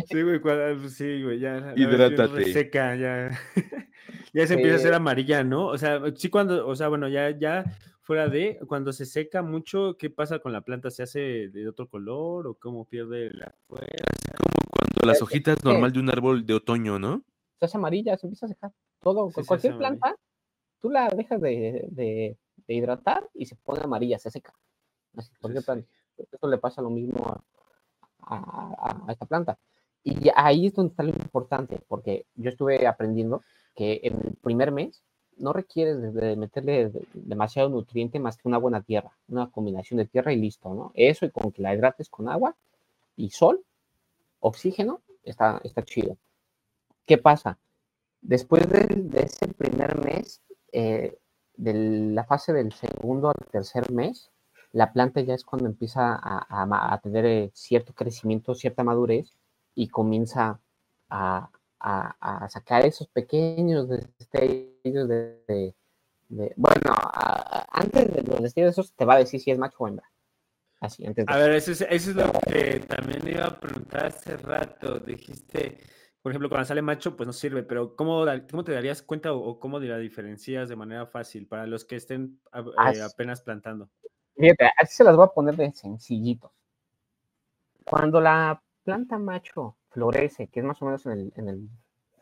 Sí. 0.10 0.22
Güey, 0.24 0.40
cuando- 0.42 0.82
pues 0.82 0.94
sí, 0.96 1.22
güey, 1.24 1.40
ya. 1.40 1.74
Hidrátate. 1.76 2.28
reseca, 2.34 2.96
ya. 2.96 3.30
ya 4.34 4.48
se 4.48 4.54
empieza 4.56 4.76
a 4.76 4.80
hacer 4.80 4.94
amarilla, 4.94 5.44
¿no? 5.44 5.68
O 5.68 5.78
sea, 5.78 6.02
sí 6.16 6.30
cuando, 6.30 6.68
o 6.68 6.76
sea, 6.76 6.88
bueno, 6.88 7.08
ya, 7.08 7.30
ya 7.38 7.64
fuera 8.02 8.28
de, 8.28 8.60
cuando 8.68 8.92
se 8.92 9.06
seca 9.06 9.44
mucho, 9.44 9.96
¿qué 10.00 10.10
pasa 10.10 10.40
con 10.40 10.52
la 10.52 10.62
planta? 10.62 10.90
¿Se 10.90 11.04
hace 11.04 11.50
de 11.50 11.68
otro 11.70 11.88
color 11.88 12.48
o 12.48 12.56
cómo 12.56 12.86
pierde 12.86 13.30
la 13.32 13.54
fuerza? 13.68 13.88
Como 14.38 14.70
cuando 14.72 15.08
las 15.12 15.22
hojitas 15.22 15.64
normal 15.64 15.92
de 15.94 16.00
un 16.00 16.10
árbol 16.10 16.46
de 16.46 16.54
otoño, 16.56 16.98
¿no? 17.00 17.24
se 17.60 17.66
hace 17.66 17.78
amarilla, 17.78 18.18
se 18.18 18.26
empieza 18.26 18.48
a 18.48 18.50
secar. 18.50 18.72
Todo, 19.02 19.30
Sí, 19.32 19.44
cualquier 19.46 19.74
amarilla. 19.74 20.00
planta, 20.00 20.16
tú 20.80 20.90
la 20.90 21.10
dejas 21.10 21.42
de, 21.42 21.88
de- 21.90 22.38
de 22.68 22.74
hidratar 22.74 23.30
y 23.34 23.46
se 23.46 23.56
pone 23.56 23.82
amarilla, 23.84 24.20
se 24.20 24.32
seca. 24.32 24.54
Así, 25.18 25.32
cualquier 25.42 25.64
sí. 25.64 25.66
planta. 25.66 25.88
Eso 26.32 26.48
le 26.48 26.58
pasa 26.58 26.82
lo 26.82 26.90
mismo 26.90 27.26
a, 27.28 27.42
a- 28.36 28.76
a- 28.78 29.04
a 29.08 29.12
esta 29.12 29.26
planta. 29.26 29.58
Y 30.04 30.30
ahí 30.36 30.68
es 30.68 30.74
donde 30.74 30.92
está 30.92 31.04
lo 31.04 31.10
importante, 31.10 31.80
porque 31.88 32.26
yo 32.36 32.50
estuve 32.50 32.88
aprendiendo 32.88 33.44
que 33.76 34.00
en 34.04 34.16
el 34.26 34.34
primer 34.36 34.72
mes 34.72 35.04
no 35.38 35.54
requieres 35.54 36.02
de, 36.02 36.12
de 36.12 36.36
meterle 36.36 36.90
de- 36.90 37.08
demasiado 37.14 37.70
nutriente 37.70 38.20
más 38.20 38.38
que 38.38 38.48
una 38.48 38.58
buena 38.58 38.82
tierra, 38.82 39.12
una 39.28 39.50
combinación 39.50 39.98
de 39.98 40.06
tierra 40.06 40.34
y 40.34 40.38
listo, 40.38 40.74
¿no? 40.74 40.92
Eso 40.96 41.26
y 41.26 41.32
con 41.32 41.52
que 41.52 41.62
la 41.62 41.74
hidrates 41.74 42.10
con 42.10 42.30
agua 42.30 42.56
y 43.16 43.30
sol, 43.32 43.64
oxígeno, 44.40 45.02
está, 45.24 45.60
está 45.64 45.84
chido. 45.84 46.18
¿Qué 47.06 47.18
pasa? 47.18 47.58
Después 48.22 48.70
de, 48.70 49.10
ese 49.24 49.48
primer 49.48 49.98
mes, 50.04 50.42
eh, 50.72 51.18
de 51.56 51.74
la 51.74 52.24
fase 52.24 52.54
del 52.54 52.72
segundo 52.72 53.30
al 53.30 53.48
tercer 53.52 53.92
mes, 53.92 54.32
la 54.72 54.94
planta 54.94 55.22
ya 55.22 55.34
es 55.34 55.44
cuando 55.44 55.68
empieza 55.68 56.20
a, 56.22 57.00
tener 57.04 57.26
eh, 57.26 57.52
cierto 57.54 57.94
crecimiento, 57.94 58.56
cierta 58.56 58.84
madurez 58.84 59.36
y 59.76 59.90
comienza 59.90 60.62
a, 61.10 61.50
sacar 62.50 62.86
esos 62.86 63.08
pequeños 63.08 63.90
destellos 63.90 65.10
de, 65.10 65.76
bueno, 66.56 66.96
antes 67.70 68.14
de 68.14 68.22
los 68.22 68.42
destellos 68.42 68.72
esos 68.72 68.94
te 68.94 69.04
va 69.04 69.16
a 69.16 69.18
decir 69.18 69.40
si 69.42 69.52
es 69.52 69.58
macho 69.58 69.78
o 69.80 69.88
hembra. 69.88 70.10
Así, 70.80 71.06
antes 71.06 71.26
de 71.26 71.34
A 71.34 71.38
ver, 71.38 71.52
eso 71.52 71.72
es, 71.72 71.82
eso 71.82 72.12
es 72.12 72.16
lo 72.16 72.32
que 72.48 72.80
también 72.88 73.28
iba 73.28 73.46
a 73.46 73.60
preguntar 73.60 74.08
hace 74.08 74.38
rato. 74.38 75.00
Dijiste, 75.00 75.80
por 76.22 76.32
ejemplo, 76.32 76.50
cuando 76.50 76.66
sale 76.66 76.82
macho, 76.82 77.16
pues 77.18 77.28
no 77.28 77.34
sirve, 77.34 77.64
pero 77.64 77.96
¿cómo, 77.96 78.26
te 78.64 78.72
darías 78.74 79.02
cuenta 79.02 79.34
o, 79.34 79.40
o 79.40 79.60
cómo 79.60 79.80
la 79.80 79.98
diferencias 79.98 80.70
de 80.70 80.76
manera 80.76 81.06
fácil 81.08 81.48
para 81.48 81.66
los 81.68 81.86
que 81.86 81.96
estén 81.96 82.40
a- 82.52 82.60
eh, 82.60 82.66
As- 82.78 83.02
apenas 83.02 83.42
plantando? 83.42 83.90
Fíjate, 84.36 84.72
así 84.78 84.98
se 84.98 85.04
las 85.06 85.16
voy 85.16 85.26
a 85.26 85.28
poner 85.34 85.56
de 85.56 85.72
sencillitos. 85.72 86.52
Cuando 87.86 88.20
la 88.22 88.62
planta 88.84 89.20
macho 89.20 89.78
florece, 89.90 90.48
que 90.48 90.62
es 90.62 90.66
más 90.66 90.82
o 90.82 90.86
menos 90.86 91.06
en 91.06 91.12
el, 91.12 91.34
en 91.36 91.50
el 91.50 91.70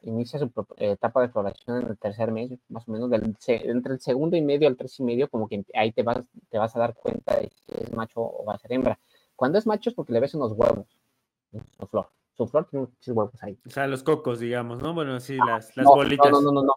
inicia 0.01 0.39
su 0.39 0.51
etapa 0.77 1.21
de 1.21 1.29
floración 1.29 1.81
en 1.81 1.87
el 1.89 1.97
tercer 1.97 2.31
mes, 2.31 2.51
más 2.69 2.87
o 2.87 2.91
menos 2.91 3.09
del 3.09 3.35
entre 3.47 3.93
el 3.93 3.99
segundo 4.01 4.35
y 4.37 4.41
medio 4.41 4.67
al 4.67 4.75
tres 4.77 4.99
y 4.99 5.03
medio, 5.03 5.29
como 5.29 5.47
que 5.47 5.63
ahí 5.75 5.91
te 5.93 6.03
vas, 6.03 6.19
te 6.49 6.57
vas 6.57 6.75
a 6.75 6.79
dar 6.79 6.93
cuenta 6.93 7.35
de 7.37 7.49
si 7.49 7.83
es 7.83 7.91
macho 7.93 8.21
o 8.21 8.43
va 8.45 8.55
a 8.55 8.57
ser 8.59 8.73
hembra. 8.73 8.99
Cuando 9.35 9.57
es 9.57 9.65
macho 9.67 9.89
es 9.89 9.95
porque 9.95 10.13
le 10.13 10.19
ves 10.19 10.33
unos 10.35 10.51
huevos 10.53 10.87
su 11.79 11.87
flor. 11.87 12.09
Su 12.39 12.47
flor 12.47 12.69
tiene 12.69 12.85
muchos 12.85 13.07
huevos 13.13 13.43
ahí. 13.43 13.59
O 13.67 13.69
sea, 13.69 13.85
los 13.85 14.01
cocos, 14.01 14.39
digamos, 14.39 14.81
¿no? 14.81 14.93
Bueno, 14.93 15.19
sí, 15.19 15.35
las, 15.45 15.75
las 15.75 15.83
no, 15.83 15.93
bolitas. 15.93 16.31
No, 16.31 16.39
no, 16.39 16.51
no, 16.53 16.61
no. 16.61 16.67
No. 16.67 16.73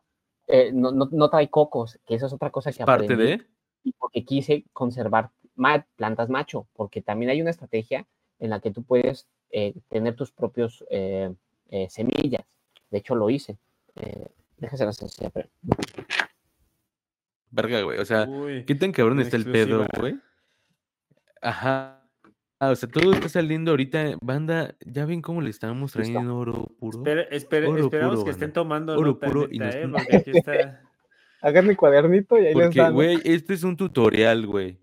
Eh, 0.48 0.72
no, 0.74 0.90
no, 0.90 1.08
no 1.12 1.30
trae 1.30 1.48
cocos, 1.50 2.00
que 2.04 2.16
eso 2.16 2.26
es 2.26 2.32
otra 2.32 2.50
cosa 2.50 2.72
que 2.72 2.84
Parte 2.84 3.04
aprendí 3.04 3.24
de. 3.24 3.46
y 3.84 3.92
porque 3.92 4.24
quise 4.24 4.64
conservar 4.72 5.30
ma- 5.54 5.86
plantas 5.94 6.28
macho, 6.30 6.66
porque 6.72 7.00
también 7.00 7.30
hay 7.30 7.40
una 7.40 7.50
estrategia 7.50 8.08
en 8.40 8.50
la 8.50 8.58
que 8.58 8.72
tú 8.72 8.82
puedes 8.82 9.28
eh, 9.50 9.72
tener 9.88 10.16
tus 10.16 10.32
propios 10.32 10.84
eh, 10.90 11.32
eh, 11.68 11.86
semillas. 11.88 12.42
De 12.90 12.98
hecho, 12.98 13.14
lo 13.14 13.30
hice. 13.30 13.56
Eh, 13.94 14.26
déjase 14.58 14.84
la 14.84 14.92
sencilla, 14.92 15.30
pero 15.30 15.48
Verga, 17.52 17.82
güey. 17.82 18.00
O 18.00 18.04
sea, 18.04 18.24
Uy, 18.28 18.64
¿qué 18.64 18.74
tan 18.74 18.90
cabrón 18.90 19.20
está 19.20 19.36
el 19.36 19.44
pedo, 19.44 19.82
exclusiva. 19.84 20.00
güey? 20.00 20.20
Ajá. 21.40 22.01
Ah, 22.64 22.70
o 22.70 22.76
sea, 22.76 22.88
todo 22.88 23.12
está 23.12 23.28
saliendo 23.28 23.72
ahorita. 23.72 24.16
Banda, 24.22 24.76
ya 24.86 25.04
ven 25.04 25.20
cómo 25.20 25.40
le 25.40 25.50
estamos 25.50 25.96
Listo. 25.96 25.98
trayendo 25.98 26.36
oro 26.36 26.70
puro. 26.78 26.98
espere- 27.00 27.26
espere- 27.32 27.66
Oro 27.66 27.84
esperamos 27.86 28.14
puro, 28.14 28.24
que 28.24 28.30
estén 28.30 28.52
tomando 28.52 28.92
Oro 28.96 29.10
nota, 29.10 29.26
puro 29.26 29.48
y 29.50 29.58
neta, 29.58 29.78
¿eh? 29.80 29.88
Porque 29.88 30.16
aquí 30.16 30.30
está... 30.32 30.80
hagan 31.42 31.66
mi 31.66 31.74
cuadernito 31.74 32.36
y 32.38 32.46
ahí 32.46 32.54
les 32.54 32.66
Porque, 32.66 32.78
dan. 32.80 32.94
güey, 32.94 33.18
este 33.24 33.54
es 33.54 33.64
un 33.64 33.76
tutorial, 33.76 34.46
güey. 34.46 34.78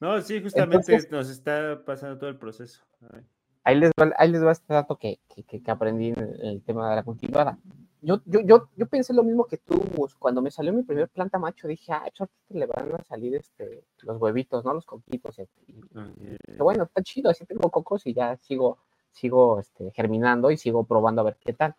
No, 0.00 0.18
sí, 0.22 0.40
justamente 0.42 0.92
Entonces- 0.92 1.10
nos 1.12 1.28
está 1.28 1.84
pasando 1.84 2.16
todo 2.16 2.30
el 2.30 2.36
proceso. 2.38 2.82
A 3.02 3.16
ver. 3.16 3.24
Ahí 3.64 3.78
les 3.78 3.90
va, 4.00 4.10
ahí 4.16 4.30
les 4.30 4.42
va 4.42 4.52
este 4.52 4.72
dato 4.72 4.96
que, 4.96 5.20
que, 5.34 5.42
que- 5.42 5.62
que 5.62 5.70
aprendí 5.70 6.08
en 6.08 6.18
el, 6.42 6.62
tema 6.62 6.88
de 6.88 6.96
la 6.96 7.02
cultivada. 7.02 7.58
Yo, 8.04 8.20
yo, 8.26 8.40
yo, 8.40 8.68
yo 8.76 8.86
pensé 8.86 9.14
lo 9.14 9.22
mismo 9.22 9.46
que 9.46 9.56
tú, 9.56 9.82
Gus. 9.96 10.14
Cuando 10.14 10.42
me 10.42 10.50
salió 10.50 10.72
mi 10.74 10.82
primer 10.82 11.08
planta 11.08 11.38
macho, 11.38 11.66
dije, 11.66 11.90
ah, 11.92 12.02
pues 12.02 12.20
ahorita 12.20 12.34
le 12.50 12.66
van 12.66 13.00
a 13.00 13.04
salir 13.04 13.34
este, 13.34 13.84
los 14.02 14.20
huevitos, 14.20 14.62
¿no? 14.62 14.74
Los 14.74 14.84
coquitos. 14.84 15.36
Que 15.36 16.62
bueno, 16.62 16.84
está 16.84 17.02
chido, 17.02 17.30
así 17.30 17.46
tengo 17.46 17.70
cocos 17.70 18.06
y 18.06 18.12
ya 18.12 18.36
sigo, 18.36 18.76
sigo 19.10 19.58
este, 19.58 19.90
germinando 19.92 20.50
y 20.50 20.58
sigo 20.58 20.84
probando 20.84 21.22
a 21.22 21.24
ver 21.24 21.38
qué 21.40 21.54
tal. 21.54 21.76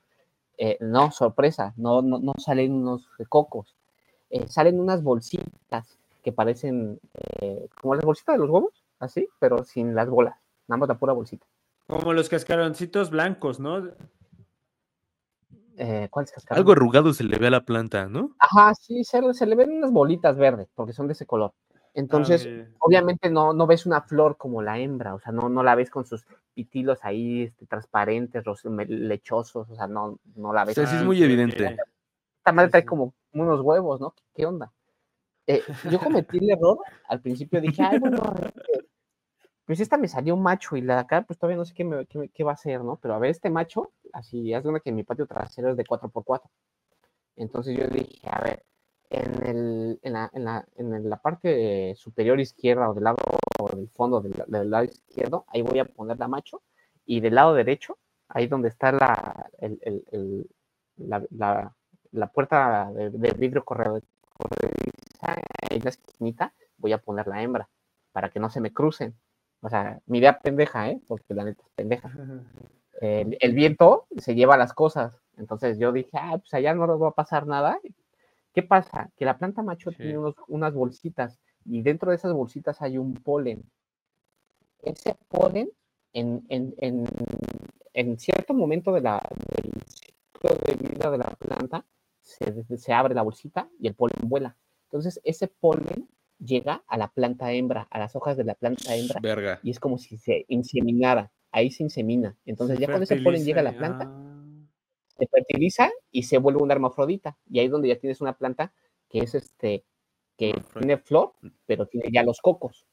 Eh, 0.57 0.77
no, 0.79 1.11
sorpresa, 1.11 1.73
no, 1.77 2.01
no, 2.01 2.17
no 2.17 2.33
salen 2.37 2.73
unos 2.73 3.07
cocos, 3.29 3.75
eh, 4.29 4.47
salen 4.47 4.79
unas 4.79 5.03
bolsitas 5.03 5.99
que 6.23 6.31
parecen 6.31 6.99
eh, 7.41 7.67
como 7.79 7.93
las 7.93 8.05
bolsitas 8.05 8.35
de 8.35 8.39
los 8.39 8.49
huevos, 8.49 8.83
así, 8.99 9.27
pero 9.37 9.63
sin 9.63 9.93
las 9.93 10.09
bolas, 10.09 10.35
nada 10.67 10.79
más 10.79 10.89
la 10.89 10.97
pura 10.97 11.13
bolsita. 11.13 11.45
Como 11.87 12.13
los 12.13 12.29
cascaroncitos 12.29 13.11
blancos, 13.11 13.59
¿no? 13.59 13.91
Eh, 15.77 16.07
¿Cuál 16.09 16.25
es 16.25 16.31
cascarón? 16.31 16.59
Algo 16.59 16.71
arrugado 16.71 17.13
se 17.13 17.23
le 17.23 17.37
ve 17.37 17.47
a 17.47 17.51
la 17.51 17.65
planta, 17.65 18.07
¿no? 18.07 18.31
Ajá, 18.39 18.73
sí, 18.75 19.03
se, 19.03 19.21
se 19.33 19.45
le 19.45 19.55
ven 19.55 19.71
unas 19.71 19.91
bolitas 19.91 20.37
verdes, 20.37 20.69
porque 20.73 20.93
son 20.93 21.07
de 21.07 21.13
ese 21.13 21.25
color. 21.25 21.53
Entonces, 21.93 22.47
Ah, 22.49 22.61
ok. 22.69 22.75
obviamente 22.79 23.29
no, 23.29 23.53
no 23.53 23.67
ves 23.67 23.85
una 23.85 24.01
flor 24.01 24.35
como 24.37 24.61
la 24.61 24.79
hembra, 24.79 25.15
o 25.15 25.19
sea, 25.19 25.31
no, 25.31 25.47
no 25.49 25.63
la 25.63 25.75
ves 25.75 25.89
con 25.89 26.05
sus 26.05 26.25
pitilos 26.53 26.99
ahí 27.03 27.43
este, 27.43 27.65
transparentes, 27.65 28.43
lechosos, 28.89 29.69
o 29.69 29.75
sea, 29.75 29.87
no, 29.87 30.19
no 30.35 30.53
la 30.53 30.63
O 30.63 30.65
ves. 30.65 30.75
sea, 30.75 30.87
sí 30.87 30.97
es 30.97 31.03
muy 31.03 31.21
evidente. 31.23 31.77
Esta 32.37 32.51
madre 32.51 32.69
trae 32.69 32.85
como 32.85 33.13
unos 33.33 33.61
huevos, 33.61 33.99
¿no? 34.01 34.13
¿Qué, 34.33 34.45
onda? 34.45 34.71
Eh, 35.47 35.63
yo 35.89 35.99
cometí 35.99 36.37
el 36.39 36.49
error, 36.51 36.79
al 37.07 37.21
principio 37.21 37.61
dije, 37.61 37.81
ay, 37.83 37.97
bueno, 37.99 38.21
pues 39.65 39.79
esta 39.79 39.97
me 39.97 40.07
salió 40.07 40.35
un 40.35 40.43
macho 40.43 40.75
y 40.75 40.81
la 40.81 40.95
de 40.95 40.99
acá, 41.01 41.21
pues 41.23 41.39
todavía 41.39 41.57
no 41.57 41.65
sé 41.65 41.73
qué, 41.73 41.83
me- 41.83 42.05
qué 42.05 42.43
va 42.43 42.51
a 42.51 42.55
hacer, 42.55 42.83
¿no? 42.83 42.97
Pero 43.01 43.13
a 43.15 43.19
ver, 43.19 43.31
este 43.31 43.49
macho, 43.49 43.91
así, 44.15 44.53
haz 44.53 44.65
una 44.65 44.79
que 44.79 44.91
mi 44.91 45.03
patio 45.03 45.27
trasero 45.27 45.71
es 45.71 45.77
de 45.77 45.85
4x4. 45.85 46.49
Entonces 47.37 47.77
yo 47.77 47.87
dije, 47.87 48.19
a 48.31 48.41
ver, 48.43 48.63
en, 49.09 49.47
el, 49.47 49.99
en, 50.03 50.13
la, 50.13 50.29
en, 50.33 50.45
la, 50.45 50.65
en 50.77 51.09
la 51.09 51.17
parte 51.17 51.95
superior 51.97 52.39
izquierda 52.39 52.89
o 52.89 52.93
del 52.93 53.03
lado 53.05 53.17
o 53.59 53.69
del 53.75 53.89
fondo 53.89 54.21
del, 54.21 54.69
lado 54.69 54.85
izquierdo, 54.85 55.45
ahí 55.49 55.61
voy 55.61 55.79
a 55.79 55.85
poner 55.85 56.17
la 56.19 56.27
macho, 56.27 56.61
y 57.05 57.19
del 57.21 57.35
lado 57.35 57.53
derecho, 57.53 57.97
ahí 58.29 58.47
donde 58.47 58.69
está 58.69 58.91
la, 58.91 59.49
el, 59.59 59.79
el- 60.11 60.47
la, 60.97 61.23
la- 62.11 62.27
puerta 62.27 62.91
de, 62.93 63.31
vidrio 63.33 63.63
corre- 63.65 64.01
corrediza, 64.37 65.41
en 65.69 65.83
la 65.83 65.89
esquinita, 65.89 66.53
voy 66.77 66.93
a 66.93 66.97
poner 66.97 67.27
la 67.27 67.41
hembra, 67.43 67.69
para 68.11 68.29
que 68.29 68.39
no 68.39 68.49
se 68.49 68.61
me 68.61 68.73
crucen. 68.73 69.15
O 69.61 69.69
sea, 69.69 69.99
mi 70.05 70.19
idea 70.19 70.39
pendeja, 70.39 70.89
¿eh? 70.89 71.01
Porque 71.07 71.33
la 71.33 71.43
neta 71.43 71.61
es 71.63 71.69
pendeja 71.75 72.13
el, 73.01 73.37
el 73.39 73.53
viento 73.53 74.07
se 74.17 74.35
lleva 74.35 74.57
las 74.57 74.73
cosas. 74.73 75.13
Entonces 75.37 75.77
yo 75.77 75.91
dije, 75.91 76.11
ah, 76.13 76.37
pues 76.37 76.53
allá 76.53 76.73
no 76.73 76.87
nos 76.87 77.01
va 77.01 77.09
a 77.09 77.11
pasar 77.11 77.45
nada. 77.47 77.79
¿Qué 78.53 78.63
pasa? 78.63 79.11
Que 79.17 79.25
la 79.25 79.37
planta 79.37 79.61
macho 79.61 79.91
Sí. 79.91 79.97
tiene 79.97 80.17
unos- 80.17 80.35
unas 80.47 80.73
bolsitas 80.73 81.39
y 81.65 81.81
dentro 81.81 82.11
de 82.11 82.15
esas 82.17 82.31
bolsitas 82.33 82.81
hay 82.81 82.97
un 82.97 83.13
polen. 83.15 83.63
Ese 84.81 85.15
polen, 85.29 85.69
en, 86.13 86.45
en- 86.49 86.73
en- 86.77 87.05
en 87.93 88.19
cierto 88.19 88.53
momento 88.53 88.93
de 88.93 89.01
la, 89.01 89.21
del 89.55 89.71
ciclo 89.87 90.51
de 90.65 90.75
vida 90.75 91.09
de 91.11 91.17
la 91.17 91.29
planta, 91.39 91.85
se, 92.21 92.63
se 92.77 92.93
abre 92.93 93.13
la 93.15 93.21
bolsita 93.23 93.67
y 93.79 93.87
el 93.87 93.95
polen 93.95 94.17
vuela. 94.23 94.55
Entonces 94.85 95.19
ese 95.23 95.47
polen 95.47 96.07
llega 96.39 96.83
a 96.87 96.97
la 96.97 97.07
planta 97.09 97.51
hembra, 97.51 97.87
a 97.89 97.99
las 97.99 98.15
hojas 98.15 98.37
de 98.37 98.43
la 98.43 98.55
planta 98.55 98.95
hembra, 98.95 99.19
Verga. 99.21 99.59
y 99.63 99.71
es 99.71 99.79
como 99.79 99.97
si 99.97 100.17
se 100.17 100.45
inseminara. 100.49 101.31
Ahí 101.55 101.71
se 101.71 101.83
insemina. 101.83 102.37
Entonces, 102.45 102.77
ya 102.79 102.87
cuando 102.87 103.05
ese 103.05 103.15
polen 103.21 103.45
llega 103.45 103.61
a 103.61 103.63
la 103.63 103.77
planta, 103.77 104.11
Ah, 104.11 104.35
se 105.17 105.25
fertiliza 105.27 105.89
y 106.11 106.23
se 106.23 106.37
vuelve 106.37 106.61
una 106.61 106.73
hermafrodita. 106.73 107.37
Y 107.49 107.59
ahí 107.59 107.67
es 107.67 107.71
donde 107.71 107.87
ya 107.87 107.97
tienes 107.97 108.19
una 108.19 108.37
planta 108.37 108.73
que 109.09 109.19
es 109.19 109.35
este, 109.35 109.85
que 110.37 110.53
tiene 110.77 110.97
flor, 110.97 111.31
pero 111.65 111.85
tiene 111.85 112.09
ya 112.11 112.23
los 112.23 112.41
cocos. 112.41 112.85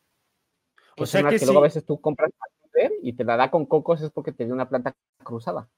O 0.97 1.03
Es 1.03 1.11
sea 1.11 1.23
una 1.23 1.31
que 1.31 1.45
luego 1.45 1.59
a 1.59 1.63
veces 1.63 1.85
tú 1.85 2.01
compras 2.01 2.31
para 2.39 2.53
y 3.03 3.15
te 3.15 3.25
la 3.25 3.37
da 3.37 3.51
con 3.51 3.67
cocos 3.67 4.01
es 4.01 4.11
porque 4.11 4.31
te 4.31 4.45
dio 4.45 4.55
una 4.55 4.69
planta 4.69 4.95
cruzada. 5.25 5.69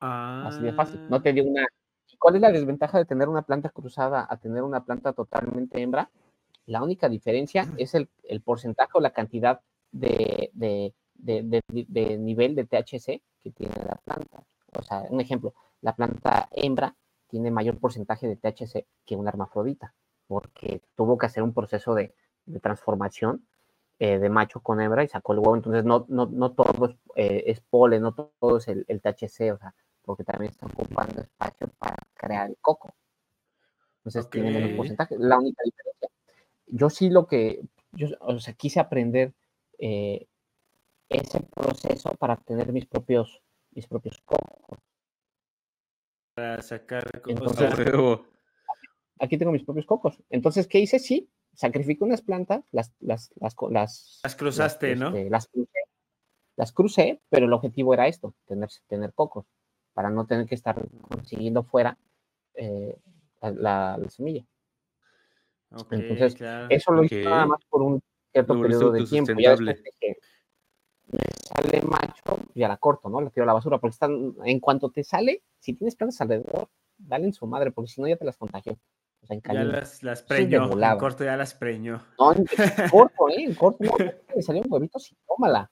Así 0.00 0.60
de 0.60 0.72
fácil. 0.72 1.08
No 1.08 1.16
ah, 1.16 1.22
te 1.22 1.32
dio 1.32 1.44
una. 1.44 1.64
¿Y 2.10 2.16
¿Cuál 2.16 2.34
es 2.34 2.40
la 2.40 2.50
desventaja 2.50 2.98
de 2.98 3.04
tener 3.04 3.28
una 3.28 3.42
planta 3.42 3.70
cruzada 3.70 4.26
a 4.28 4.36
tener 4.38 4.64
una 4.64 4.84
planta 4.84 5.12
totalmente 5.12 5.80
hembra? 5.80 6.10
La 6.66 6.82
única 6.82 7.08
diferencia 7.08 7.72
es 7.76 7.94
el, 7.94 8.08
el 8.24 8.40
porcentaje 8.40 8.90
o 8.94 9.00
la 9.00 9.12
cantidad 9.12 9.60
de, 9.92 10.50
de, 10.52 10.94
de- 11.14 11.42
de- 11.42 11.62
de 11.88 12.18
nivel 12.18 12.54
de 12.54 12.64
THC 12.64 13.22
que 13.42 13.50
tiene 13.50 13.74
la 13.86 13.96
planta. 14.04 14.44
O 14.76 14.82
sea, 14.82 15.04
un 15.08 15.20
ejemplo, 15.20 15.54
la 15.80 15.94
planta 15.94 16.48
hembra 16.52 16.96
tiene 17.28 17.50
mayor 17.50 17.78
porcentaje 17.78 18.26
de 18.28 18.36
THC 18.36 18.86
que 19.04 19.16
una 19.16 19.30
hermafrodita, 19.30 19.94
porque 20.26 20.82
tuvo 20.96 21.18
que 21.18 21.26
hacer 21.26 21.42
un 21.42 21.52
proceso 21.54 21.94
de, 21.94 22.14
de 22.46 22.60
transformación 22.60 23.46
eh, 24.00 24.18
de 24.18 24.28
macho 24.28 24.60
con 24.60 24.80
hembra 24.80 25.04
y 25.04 25.08
sacó 25.08 25.32
el 25.32 25.38
huevo. 25.38 25.56
Entonces, 25.56 25.84
no, 25.84 26.04
no, 26.08 26.26
no 26.26 26.52
todo 26.52 26.86
es, 26.86 26.96
eh, 27.16 27.44
es 27.46 27.60
polen, 27.60 28.02
no 28.02 28.12
todo 28.14 28.56
es 28.58 28.68
el, 28.68 28.84
el 28.88 29.00
THC, 29.00 29.52
o 29.52 29.58
sea, 29.58 29.74
porque 30.02 30.24
también 30.24 30.50
está 30.50 30.66
ocupando 30.66 31.22
espacio 31.22 31.68
para 31.78 31.96
crear 32.14 32.48
el 32.50 32.56
coco. 32.60 32.92
Entonces, 33.98 34.28
tiene 34.30 34.50
menos 34.50 34.70
porcentaje. 34.72 35.16
La 35.18 35.38
única 35.38 35.62
diferencia. 35.64 36.08
Yo 36.66 36.90
sí 36.90 37.08
lo 37.10 37.26
que, 37.26 37.62
yo, 37.92 38.08
o 38.20 38.38
sea, 38.40 38.54
quise 38.54 38.80
aprender 38.80 39.32
eh, 39.78 40.26
ese 41.16 41.40
proceso 41.40 42.10
para 42.16 42.34
obtener 42.34 42.72
mis 42.72 42.86
propios, 42.86 43.42
mis 43.72 43.86
propios 43.86 44.20
cocos. 44.24 44.78
para 46.34 46.62
sacar. 46.62 47.04
sea, 47.54 47.74
huevo. 47.76 48.26
Aquí 49.20 49.38
tengo 49.38 49.52
mis 49.52 49.62
propios 49.64 49.86
cocos. 49.86 50.20
Entonces, 50.30 50.66
¿qué 50.66 50.80
hice? 50.80 50.98
Sí, 50.98 51.30
sacrifiqué 51.54 52.02
unas 52.04 52.22
plantas, 52.22 52.64
las, 52.72 52.92
las, 52.98 53.32
las, 53.36 53.54
las, 53.70 54.20
Las 54.24 54.34
cruzaste, 54.36 54.96
¿no? 54.96 55.08
este, 55.08 55.30
las 55.30 55.46
crucé. 55.46 55.78
Las 56.56 56.72
crucé, 56.72 57.20
pero 57.30 57.46
el 57.46 57.52
objetivo 57.52 57.94
era 57.94 58.06
esto, 58.08 58.34
tener, 58.46 58.68
tener 58.88 59.12
cocos, 59.12 59.46
para 59.92 60.10
no 60.10 60.26
tener 60.26 60.46
que 60.46 60.54
estar 60.54 60.80
consiguiendo 61.08 61.62
fuera 61.64 61.96
eh, 62.54 62.96
la, 63.40 63.50
la- 63.50 63.98
la 63.98 64.10
semilla. 64.10 64.44
ok, 65.70 65.92
entonces, 65.92 66.34
claro. 66.34 66.66
Eso 66.70 66.92
lo 66.92 67.04
hice 67.04 67.24
nada 67.24 67.46
más 67.46 67.64
por 67.68 67.82
un 67.82 68.00
cierto 68.32 68.60
periodo 68.60 68.92
de 68.92 69.04
tiempo. 69.04 69.32
Ya 69.40 69.50
después 69.50 69.82
de 69.82 69.90
que 70.00 70.08
me 70.08 70.16
sale 71.44 71.82
macho, 71.82 72.22
ya 72.54 72.68
la 72.68 72.76
corto, 72.76 73.08
¿no? 73.08 73.20
La 73.20 73.30
tiro 73.30 73.44
a 73.44 73.46
la 73.46 73.52
basura, 73.52 73.78
porque 73.78 73.94
están, 73.94 74.34
en 74.44 74.60
cuanto 74.60 74.90
te 74.90 75.04
sale, 75.04 75.42
si 75.58 75.74
tienes 75.74 75.96
plantas 75.96 76.20
alrededor, 76.20 76.68
dale 76.98 77.26
en 77.26 77.32
su 77.32 77.46
madre, 77.46 77.70
porque 77.70 77.90
si 77.90 78.00
no 78.00 78.08
ya 78.08 78.16
te 78.16 78.24
las 78.24 78.36
contagió. 78.36 78.76
O 79.22 79.26
sea, 79.26 79.36
en 79.36 79.42
Ya 79.42 79.64
las, 79.64 80.02
las 80.02 80.22
preñó. 80.22 80.64
En 80.80 80.98
corto 80.98 81.24
ya 81.24 81.36
las 81.36 81.54
preñó. 81.54 82.02
No, 82.18 82.32
en, 82.32 82.38
en 82.40 82.46
corto, 82.90 83.28
¿eh? 83.30 83.44
En 83.44 83.54
corto, 83.54 83.78
no, 83.84 83.92
le 84.34 84.42
salieron 84.42 84.70
huevitos 84.72 85.10
y 85.12 85.16
tómala. 85.26 85.70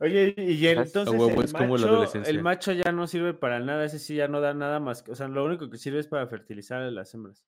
Oye, 0.00 0.32
y 0.36 0.64
el- 0.66 0.78
entonces 0.78 1.12
huevo, 1.12 1.40
el 1.40 1.44
es 1.46 1.52
como 1.52 1.76
la 1.76 1.82
macho, 1.82 1.88
adolescencia. 1.88 2.30
el 2.30 2.42
macho 2.42 2.72
ya 2.72 2.92
no 2.92 3.06
sirve 3.08 3.34
para 3.34 3.58
nada, 3.58 3.84
ese 3.84 3.98
sí 3.98 4.14
ya 4.14 4.28
no 4.28 4.40
da 4.40 4.54
nada 4.54 4.78
más. 4.78 5.02
que- 5.02 5.10
O 5.10 5.14
sea, 5.16 5.26
lo 5.28 5.44
único 5.44 5.68
que 5.68 5.76
sirve 5.76 5.98
es 5.98 6.06
para 6.06 6.26
fertilizar 6.28 6.80
a 6.82 6.90
las 6.90 7.12
hembras. 7.14 7.44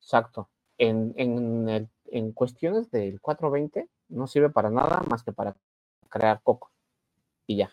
Exacto. 0.00 0.48
En, 0.78 1.12
en, 1.16 1.68
el- 1.68 1.88
en 2.10 2.32
cuestiones 2.32 2.90
del 2.90 3.20
420 3.20 3.88
no 4.08 4.26
sirve 4.26 4.48
para 4.50 4.70
nada 4.70 5.02
más 5.08 5.22
que 5.22 5.32
para 5.32 5.54
crear 6.18 6.40
coco. 6.42 6.70
Y 7.46 7.56
ya. 7.58 7.70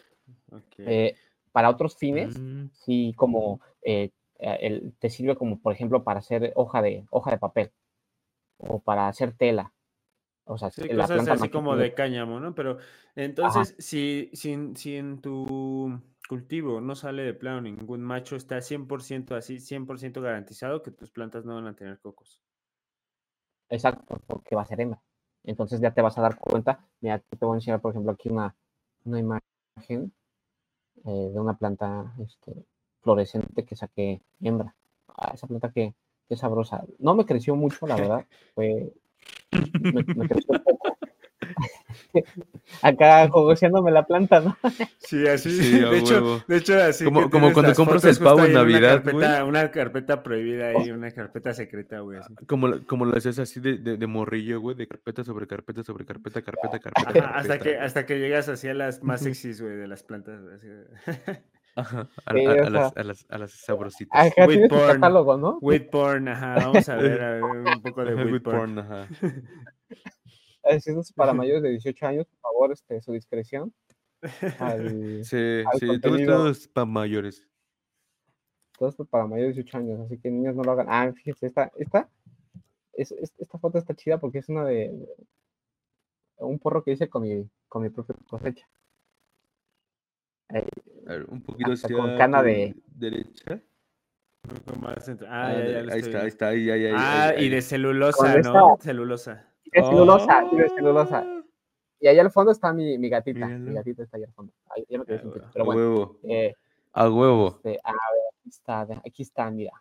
Eh, 0.79 1.15
para 1.51 1.69
otros 1.69 1.95
fines, 1.97 2.35
Mm, 2.37 2.67
sí 2.73 3.13
como 3.15 3.59
eh, 3.81 4.11
eh, 4.39 4.57
el- 4.61 4.93
te 4.99 5.09
sirve 5.09 5.35
como 5.35 5.59
por 5.59 5.73
ejemplo 5.73 6.03
para 6.03 6.19
hacer 6.19 6.51
hoja 6.55 6.81
de 6.81 7.05
hoja 7.11 7.31
de 7.31 7.37
papel 7.37 7.71
o 8.57 8.79
para 8.79 9.07
hacer 9.07 9.33
tela 9.35 9.73
o 10.45 10.57
sea 10.57 10.69
Sí, 10.71 10.83
la 10.89 11.03
cosas 11.03 11.25
planta 11.25 11.33
así 11.33 11.49
como 11.49 11.75
de 11.75 11.93
cáñamo, 11.93 12.39
¿no? 12.39 12.55
Pero 12.55 12.77
entonces, 13.15 13.75
si, 13.79 14.29
si, 14.33 14.51
en- 14.51 14.75
si 14.75 14.95
en 14.95 15.21
tu 15.21 16.01
cultivo 16.27 16.81
no 16.81 16.95
sale 16.95 17.23
de 17.23 17.33
plano 17.33 17.61
ningún 17.61 18.01
macho, 18.01 18.35
está 18.35 18.59
100% 18.61 19.35
así, 19.35 19.59
100% 19.59 20.21
garantizado 20.21 20.81
que 20.81 20.91
tus 20.91 21.11
plantas 21.11 21.45
no 21.45 21.55
van 21.55 21.67
a 21.67 21.75
tener 21.75 21.99
cocos. 21.99 22.41
exacto 23.69 24.19
porque 24.27 24.55
va 24.55 24.61
a 24.63 24.65
ser 24.65 24.81
hembra 24.81 25.01
entonces 25.43 25.79
ya 25.81 25.91
te 25.91 26.01
vas 26.01 26.17
a 26.17 26.21
dar 26.21 26.37
cuenta. 26.37 26.79
Mira 27.01 27.19
te 27.19 27.45
voy 27.45 27.55
a 27.55 27.57
enseñar 27.57 27.81
por 27.81 27.91
ejemplo 27.91 28.11
aquí 28.11 28.29
una, 28.29 28.55
una 29.05 29.19
imagen 29.19 30.13
eh, 31.05 31.29
de 31.33 31.39
una 31.39 31.57
planta 31.57 32.13
este, 32.19 32.65
fluorescente 33.01 33.65
que 33.65 33.75
saqué 33.75 34.21
hembra. 34.41 34.73
Ah, 35.07 35.31
esa 35.33 35.47
planta 35.47 35.71
que, 35.71 35.93
que 36.27 36.35
sabrosa. 36.35 36.83
No 36.99 37.15
me 37.15 37.25
creció 37.25 37.55
mucho 37.55 37.85
la 37.87 37.95
verdad. 37.95 38.25
Fue 38.55 38.93
me 39.91 40.27
creció 40.27 40.61
poco 40.63 40.92
acá 42.81 43.27
jugoseándome 43.29 43.91
la 43.91 44.03
planta 44.05 44.39
no 44.39 44.57
Sí, 44.99 45.27
así. 45.27 45.49
Sí, 45.51 45.79
de, 45.79 45.99
hecho, 45.99 46.43
de 46.47 46.57
hecho, 46.57 46.75
así. 46.81 47.05
Como- 47.05 47.29
como 47.29 47.53
cuando 47.53 47.73
compras 47.73 48.03
el 48.05 48.17
pavo 48.17 48.39
en 48.39 48.51
una 48.51 48.59
Navidad, 48.61 49.03
carpeta- 49.03 49.43
Una 49.45 49.71
carpeta 49.71 50.23
prohibida 50.23 50.67
ahí, 50.69 50.91
una 50.91 51.11
carpeta 51.11 51.53
secreta, 51.53 51.99
güey. 51.99 52.19
así. 52.19 52.33
Como, 52.47 52.67
lo- 52.67 52.85
como 52.85 53.05
lo 53.05 53.15
haces 53.17 53.39
así 53.39 53.59
de, 53.59 53.77
de, 53.77 53.97
de 53.97 54.07
morrillo, 54.07 54.59
güey, 54.61 54.75
de 54.75 54.87
carpeta 54.87 55.23
sobre 55.23 55.47
carpeta 55.47 55.83
sobre 55.83 56.05
carpeta, 56.05 56.41
carpeta, 56.41 56.79
carpeta. 56.79 57.19
Ajá, 57.19 57.37
hasta, 57.39 57.59
que, 57.59 57.77
hasta 57.77 58.05
que 58.05 58.19
llegas 58.19 58.49
así 58.49 58.67
a 58.67 58.73
las 58.73 59.03
más 59.03 59.21
sexys, 59.21 59.61
güey, 59.61 59.75
de 59.75 59.87
las 59.87 60.03
plantas. 60.03 60.39
así 60.55 60.67
Ajá, 61.75 62.07
a, 62.25 62.33
Sí, 62.33 62.45
a- 62.45 62.51
a 62.51 62.67
o 62.67 62.69
las, 62.69 62.97
a, 62.97 63.03
las, 63.03 63.25
a 63.29 63.37
las 63.39 63.51
sabrositas. 63.51 64.27
acá 64.31 64.45
With 64.45 64.67
porn. 64.69 64.87
catálogo 64.93 65.37
no 65.37 65.57
Weed 65.59 65.89
porn, 65.89 66.27
ajá. 66.27 66.55
Vamos 66.55 66.87
a 66.87 66.95
ver, 66.97 67.19
a 67.21 67.31
ver 67.31 67.43
un 67.43 67.81
poco 67.81 68.05
de 68.05 68.13
Ajá, 68.13 68.23
with 68.31 68.41
porn. 68.43 68.75
porn, 68.75 68.79
ajá. 68.79 69.07
Es 70.63 70.87
es 70.87 71.13
para 71.13 71.33
mayores 71.45 71.61
de 71.63 71.69
18 71.69 72.05
años, 72.07 72.25
por 72.27 72.39
favor, 72.39 72.71
este, 72.71 73.01
su 73.01 73.11
discreción. 73.13 73.73
Al- 74.59 75.23
Sí, 75.25 75.63
Al 75.65 75.79
sí, 75.79 75.85
todo 75.87 75.99
contenido. 76.01 76.49
es 76.49 76.67
para 76.67 76.85
mayores. 76.85 77.45
Todo 78.77 78.89
esto 78.89 79.05
para 79.05 79.27
mayores 79.27 79.55
de 79.55 79.61
18 79.63 79.77
años, 79.77 79.99
así 80.01 80.17
que 80.17 80.31
niños 80.31 80.55
no 80.55 80.63
lo 80.63 80.71
hagan. 80.71 80.87
Ah, 80.89 81.11
fíjense, 81.13 81.45
esta, 81.47 81.71
esta, 81.77 82.09
es, 82.93 83.11
es- 83.11 83.33
esta 83.37 83.57
foto 83.59 83.77
está 83.77 83.93
chida 83.95 84.19
porque 84.19 84.39
es 84.39 84.49
una 84.49 84.65
de, 84.65 84.89
de 84.89 85.07
un 86.39 86.57
porro 86.59 86.83
que 86.83 86.91
hice 86.93 87.09
con 87.09 87.23
mi, 87.23 87.47
con 87.67 87.83
mi 87.83 87.89
propia 87.89 88.15
cosecha. 88.29 88.67
A 90.49 90.53
ver, 91.09 91.25
un 91.29 91.41
poquito 91.41 91.71
hacia 91.71 91.95
con 91.95 92.17
cana 92.17 92.41
de- 92.43 92.75
derecha. 92.87 93.61
Un 94.49 94.55
poco 94.65 94.79
más 94.79 95.05
centra- 95.07 95.27
Ah, 95.31 95.47
Ah, 95.49 95.53
ya, 95.65 95.93
ahí 95.93 95.99
está, 96.01 96.21
ahí 96.21 96.27
está, 96.27 96.47
ahí, 96.49 96.69
ahí, 96.69 96.85
ahí, 96.85 96.93
Ah, 96.95 97.27
ahí, 97.29 97.35
y 97.35 97.39
ahí. 97.43 97.49
de 97.49 97.61
celulosa, 97.61 98.37
¿no? 98.41 98.73
esta- 98.73 98.83
Celulosa. 98.83 99.52
De 99.73 99.83
celulosa, 99.83 100.45
sí, 100.49 100.55
de 100.57 100.65
Oh. 100.65 100.75
celulosa. 100.75 101.25
Y 101.99 102.07
allá 102.07 102.21
al 102.21 102.31
fondo 102.31 102.51
está 102.51 102.73
mi, 102.73 102.97
mi 102.97 103.07
gatita. 103.09 103.47
Mi 103.47 103.73
gatita 103.73 104.03
está 104.03 104.17
allá 104.17 104.25
al 104.27 104.33
fondo. 104.33 104.53
Ahí, 104.69 104.85
ya 104.89 104.99
me 104.99 105.05
quedé 105.05 105.19
sin 105.19 105.29
Ah, 105.29 105.33
pito, 105.33 105.45
A 105.45 105.51
Pero 105.53 105.65
bueno, 105.65 105.81
huevo, 105.81 106.19
eh, 106.23 106.53
a 106.91 107.09
huevo. 107.09 107.47
este, 107.55 107.79
a 107.83 107.91
ver, 107.91 107.97
aquí 108.39 108.49
está, 108.49 108.81
aquí 108.81 109.21
está, 109.23 109.51
mira. 109.51 109.71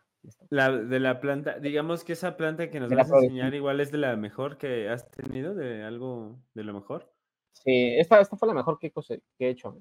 La, 0.51 0.70
de 0.70 1.01
la 1.01 1.18
planta, 1.20 1.59
digamos 1.59 2.05
que 2.05 2.12
esa 2.12 2.36
planta 2.36 2.70
que 2.70 2.78
nos 2.78 2.88
De 2.90 2.95
vas 2.95 3.11
a 3.11 3.16
enseñar 3.16 3.53
igual 3.55 3.80
es 3.80 3.90
de 3.90 3.99
la 3.99 4.14
mejor 4.16 4.57
que 4.57 4.88
has 4.88 5.11
tenido, 5.11 5.53
de 5.57 5.82
algo 5.82 6.38
de 6.55 6.62
lo 6.62 6.72
mejor. 6.74 7.11
Sí, 7.51 7.95
esta, 7.99 8.20
esta 8.20 8.36
fue 8.36 8.47
la 8.47 8.55
mejor 8.55 8.78
que, 8.78 8.93
cose- 8.93 9.22
que 9.36 9.47
he 9.47 9.51
hecho. 9.51 9.76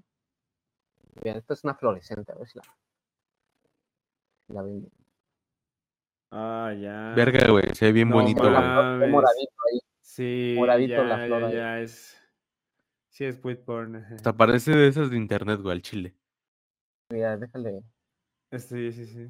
Bien, 1.21 1.37
esta 1.37 1.53
es 1.53 1.63
una 1.63 1.75
fluorescente, 1.75 2.31
a 2.31 2.35
ver 2.35 2.47
si 2.47 2.57
la, 2.57 2.63
la 4.47 4.61
ven. 4.63 4.89
Ah, 6.31 6.73
ya. 6.79 7.13
Verga, 7.15 7.51
güey, 7.51 7.65
se 7.75 7.85
ve 7.85 7.91
bien 7.91 8.09
No 8.09 8.15
bonito, 8.15 8.41
güey. 8.41 9.11
moradito 9.11 9.53
ahí. 9.71 9.79
Sí, 10.21 10.53
moradito 10.55 10.93
ya, 10.97 11.03
la 11.03 11.25
flor 11.25 11.43
ahí. 11.45 11.53
ya 11.55 11.81
es. 11.81 12.15
Sí, 13.09 13.25
es 13.25 13.43
weed 13.43 13.57
porn. 13.59 13.95
Hasta 13.95 14.33
parece 14.37 14.71
de 14.71 14.87
esas 14.87 15.09
de 15.09 15.17
internet, 15.17 15.59
güey, 15.61 15.73
al 15.75 15.81
chile. 15.81 16.15
Mira, 17.09 17.37
déjale. 17.37 17.81
Sí, 18.51 18.91
sí, 18.91 19.05
sí. 19.07 19.27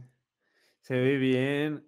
Se 0.81 0.95
ve 0.95 1.17
bien. 1.17 1.85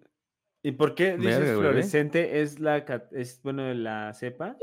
¿Y 0.62 0.72
por 0.72 0.94
qué 0.94 1.18
dices 1.18 1.40
güey, 1.40 1.56
fluorescente? 1.58 2.40
¿Es 2.40 2.58
la 2.58 2.78
es 3.12 3.42
bueno 3.42 3.74
la 3.74 4.14
cepa? 4.14 4.56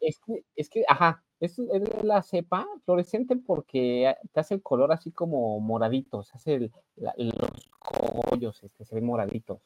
Es 0.00 0.18
que, 0.26 0.44
es 0.56 0.68
que, 0.68 0.84
ajá, 0.88 1.24
es, 1.38 1.56
es 1.60 2.04
la 2.04 2.22
cepa 2.22 2.66
fluorescente 2.84 3.36
porque 3.36 4.12
te 4.32 4.40
hace 4.40 4.54
el 4.54 4.62
color 4.62 4.90
así 4.90 5.12
como 5.12 5.60
moradito, 5.60 6.24
se 6.24 6.36
hace 6.36 6.54
el- 6.54 6.72
la- 6.96 7.14
los 7.16 7.34
cogollos, 7.78 8.60
este, 8.64 8.84
se 8.84 8.96
ven 8.96 9.04
moraditos. 9.04 9.60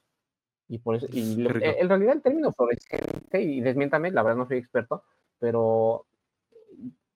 Y 0.69 0.79
por 0.79 0.97
eso, 0.97 1.07
y 1.11 1.37
lo- 1.37 1.51
eh, 1.51 1.77
en 1.81 1.89
realidad 1.89 2.15
el 2.15 2.23
término 2.23 2.53
fluorescente, 2.53 3.43
y 3.43 3.61
desmiéntame, 3.61 4.11
la 4.11 4.23
verdad 4.23 4.39
no 4.39 4.47
soy 4.49 4.59
experto, 4.59 5.05
pero 5.39 6.07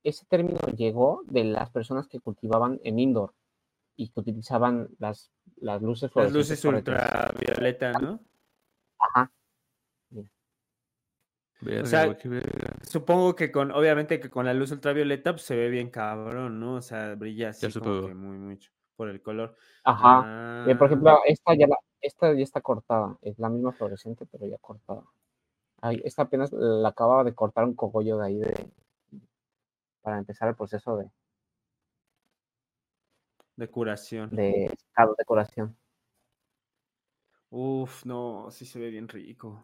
ese 0.03 0.25
término 0.27 0.59
llegó 0.77 1.23
de 1.27 1.45
las 1.45 1.71
personas 1.71 2.07
que 2.07 2.21
cultivaban 2.21 2.81
en 2.85 2.99
indoor 2.99 3.33
y 3.97 4.09
que 4.11 4.21
utilizaban 4.21 4.89
las, 4.99 5.31
las 5.57 5.81
luces 5.83 6.11
Las 6.15 6.31
fluorescentes. 6.33 6.65
luces 6.65 6.65
para 6.65 6.83
que- 6.83 6.91
ultravioleta, 6.91 7.93
¿no? 7.95 8.21
Ajá, 8.99 9.31
Verga, 11.61 11.87
sea. 11.87 12.17
Supongo 12.83 13.35
que 13.35 13.51
con, 13.51 13.71
obviamente 13.73 14.21
que 14.21 14.29
con 14.29 14.45
la 14.45 14.53
luz 14.53 14.73
ultravioleta 14.73 15.33
pues, 15.33 15.43
se 15.43 15.57
ve 15.57 15.71
bien 15.71 15.89
cabrón, 15.91 16.61
¿no? 16.61 16.75
O 16.75 16.83
sea, 16.83 17.15
brilla 17.15 17.49
así 17.51 17.73
como 17.73 18.07
que 18.09 18.15
muy 18.15 18.37
mucho 18.37 18.71
por 18.95 19.09
el 19.09 19.23
color. 19.23 19.57
ajá. 19.85 20.65
Eh, 20.69 20.75
por 20.75 20.85
Ah, 20.85 20.87
ejemplo, 20.91 21.19
esta 21.27 21.55
ya, 21.55 21.67
la- 21.67 21.79
esta 22.07 22.33
ya 22.33 22.43
está 22.43 22.61
cortada, 22.61 23.19
es 23.23 23.39
la 23.39 23.49
misma 23.49 23.73
fluorescente, 23.73 24.27
pero 24.31 24.47
ya 24.47 24.59
cortada. 24.59 25.03
Ay, 25.81 26.01
esta 26.05 26.23
apenas 26.23 26.53
la 26.53 26.89
acababa 26.89 27.25
de 27.25 27.35
cortar 27.35 27.65
un 27.65 27.75
cogollo 27.75 28.19
de 28.19 28.27
ahí 28.27 28.39
de, 28.39 28.71
para 30.03 30.19
empezar 30.19 30.49
el 30.49 30.55
proceso 30.55 30.97
de, 30.97 31.11
de 33.57 33.69
curación. 33.69 34.31
de 34.31 34.73
secado, 34.79 35.15
decoración. 35.19 35.77
Uf, 37.51 38.05
no, 38.05 38.49
sí 38.51 38.65
se 38.65 38.79
ve 38.79 38.91
bien 38.91 39.09
rico. 39.09 39.63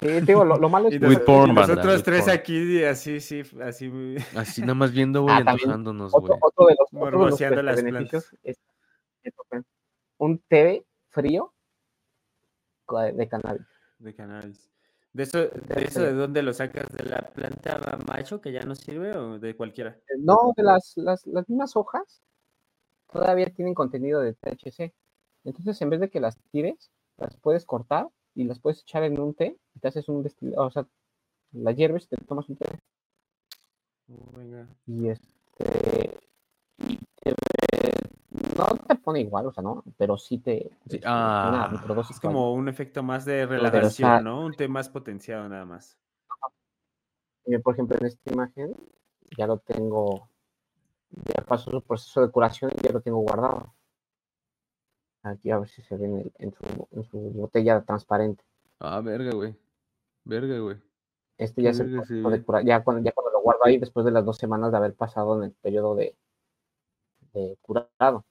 Sí, 0.00 0.20
digo, 0.20 0.44
lo, 0.44 0.58
lo 0.58 0.68
malo 0.68 0.88
es 0.88 1.00
que 1.00 1.18
porn, 1.20 1.50
y 1.50 1.54
nosotros 1.54 2.02
tres 2.02 2.24
porn. 2.24 2.36
aquí, 2.36 2.84
así, 2.84 3.20
sí, 3.20 3.42
así 3.62 3.88
muy... 3.88 4.16
Así 4.36 4.60
nada 4.60 4.74
más 4.74 4.92
viendo, 4.92 5.22
güey, 5.22 5.34
Ah, 5.34 5.38
antojándonos, 5.38 6.12
güey. 6.12 6.24
otro, 6.24 6.38
otro 6.42 6.66
de 6.66 6.76
los, 6.78 6.88
otro 6.92 7.36
de 7.36 7.56
los 7.56 7.64
las 7.64 7.82
beneficios 7.82 8.36
es 8.42 8.58
es 9.22 9.34
un 10.18 10.38
té 10.48 10.84
frío 11.12 11.52
de 13.14 13.28
cannabis. 13.28 13.66
de 13.98 14.14
cannabis. 14.14 14.68
¿De 15.12 15.22
eso, 15.24 15.38
de 15.38 15.84
eso 15.84 16.00
de 16.02 16.12
dónde 16.14 16.42
lo 16.42 16.52
sacas? 16.54 16.90
¿De 16.90 17.04
la 17.04 17.20
planta 17.20 17.98
macho 18.06 18.40
que 18.40 18.50
ya 18.50 18.62
no 18.62 18.74
sirve 18.74 19.16
o 19.16 19.38
de 19.38 19.54
cualquiera? 19.54 19.90
Eh, 20.08 20.18
No, 20.18 20.52
de 20.56 20.62
las, 20.62 20.94
las, 20.96 21.26
las 21.26 21.48
mismas 21.48 21.76
hojas 21.76 22.22
todavía 23.12 23.46
tienen 23.52 23.74
contenido 23.74 24.20
de 24.20 24.32
THC. 24.32 24.92
Entonces, 25.44 25.80
en 25.82 25.90
vez 25.90 26.00
de 26.00 26.08
que 26.08 26.20
las 26.20 26.38
tires, 26.50 26.90
las 27.18 27.36
puedes 27.36 27.66
cortar 27.66 28.08
y 28.34 28.44
las 28.44 28.58
puedes 28.58 28.80
echar 28.80 29.02
en 29.02 29.20
un 29.20 29.34
té 29.34 29.58
y 29.74 29.80
te 29.80 29.88
haces 29.88 30.08
un 30.08 30.22
destilado. 30.22 30.66
O 30.66 30.70
sea, 30.70 30.86
las 31.52 31.76
hierves, 31.76 32.08
te 32.08 32.16
tomas 32.16 32.48
un 32.48 32.56
té 32.56 32.66
venga. 34.08 34.66
y 34.86 35.08
este. 35.08 36.18
No 38.56 38.66
te 38.86 38.94
pone 38.96 39.20
igual, 39.20 39.46
o 39.46 39.52
sea, 39.52 39.62
no, 39.62 39.82
pero 39.96 40.16
sí 40.16 40.38
te. 40.38 40.70
Sí, 40.88 40.96
este, 40.96 41.02
ah, 41.06 41.68
una 41.72 42.00
Es 42.08 42.20
como 42.20 42.52
un 42.54 42.68
efecto 42.68 43.02
más 43.02 43.24
de 43.24 43.46
pero, 43.46 43.60
o 43.62 43.64
relajación, 43.64 43.90
sea, 43.92 44.20
¿no? 44.20 44.44
Un 44.44 44.52
té 44.52 44.68
más 44.68 44.88
potenciado 44.88 45.48
nada 45.48 45.64
más. 45.64 45.98
Eh, 47.44 47.58
por 47.58 47.74
ejemplo, 47.74 47.96
en 48.00 48.06
esta 48.06 48.32
imagen 48.32 48.74
ya 49.36 49.46
lo 49.46 49.58
tengo, 49.58 50.28
ya 51.10 51.44
pasó 51.44 51.70
su 51.70 51.82
proceso 51.82 52.20
de 52.20 52.30
curación 52.30 52.70
y 52.78 52.82
ya 52.82 52.92
lo 52.92 53.00
tengo 53.00 53.18
guardado. 53.18 53.74
Aquí 55.24 55.50
a 55.50 55.58
ver 55.58 55.68
si 55.68 55.82
se 55.82 55.96
ve 55.96 56.06
en, 56.06 56.18
el- 56.18 56.32
en 56.38 56.52
su, 56.52 56.88
en 56.92 57.04
su 57.04 57.18
botella 57.18 57.82
transparente. 57.82 58.44
Ah, 58.80 59.00
verga, 59.00 59.32
güey. 59.32 59.54
Verga, 60.24 60.58
güey. 60.58 60.76
Este 61.38 61.62
ya 61.62 61.70
Qué 61.70 61.70
es 61.72 61.80
el 61.80 61.86
verga, 61.86 62.00
proceso 62.06 62.30
de 62.30 62.38
sí. 62.38 62.44
cura- 62.44 62.62
ya 62.62 62.82
cuando, 62.84 63.02
ya 63.04 63.12
cuando 63.12 63.30
lo 63.30 63.40
guardo 63.40 63.64
ahí 63.64 63.78
después 63.78 64.04
de 64.04 64.12
las 64.12 64.24
dos 64.24 64.36
semanas 64.36 64.70
de 64.72 64.76
haber 64.78 64.94
pasado 64.94 65.36
en 65.38 65.44
el 65.44 65.52
periodo 65.52 65.94
de, 65.94 66.16
de 67.32 67.56
curado. 67.62 68.24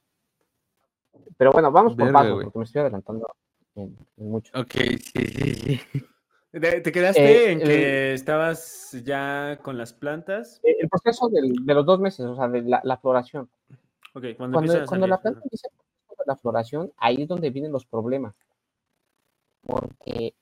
Pero 1.38 1.52
bueno, 1.52 1.72
vamos 1.72 1.96
por 1.96 2.12
pasos, 2.12 2.44
porque 2.44 2.60
me 2.60 2.66
estoy 2.66 2.82
adelantando 2.82 3.28
en, 3.76 3.98
en 4.18 4.30
mucho. 4.32 4.52
Ok, 4.60 4.72
sí, 4.72 5.26
sí, 5.28 5.54
sí. 5.54 5.82
¿Te 6.52 6.92
quedaste 6.92 7.46
Eh, 7.50 7.52
en 7.52 7.62
el- 7.62 7.68
que 7.68 8.14
estabas 8.14 8.92
ya 9.06 9.60
con 9.64 9.78
las 9.78 9.94
plantas? 9.94 10.60
Eh, 10.64 10.76
El 10.82 10.90
proceso 10.90 11.30
del- 11.30 11.66
de 11.66 11.74
los 11.74 11.86
dos 11.86 12.00
meses, 12.00 12.26
o 12.26 12.36
sea, 12.36 12.48
de 12.50 12.62
la, 12.64 12.82
la 12.84 12.98
floración. 12.98 13.50
Ok, 14.14 14.26
cuando, 14.38 14.58
cuando, 14.58 14.86
cuando 14.86 15.08
la 15.08 15.16
salir, 15.16 15.22
planta 15.22 15.40
ajá. 15.40 15.44
empieza 15.46 15.70
la 16.26 16.36
floración, 16.36 16.92
ahí 16.98 17.22
es 17.24 17.28
donde 17.28 17.50
vienen 17.50 17.72
los 17.72 17.86
problemas. 17.86 18.36
Porque 19.62 20.34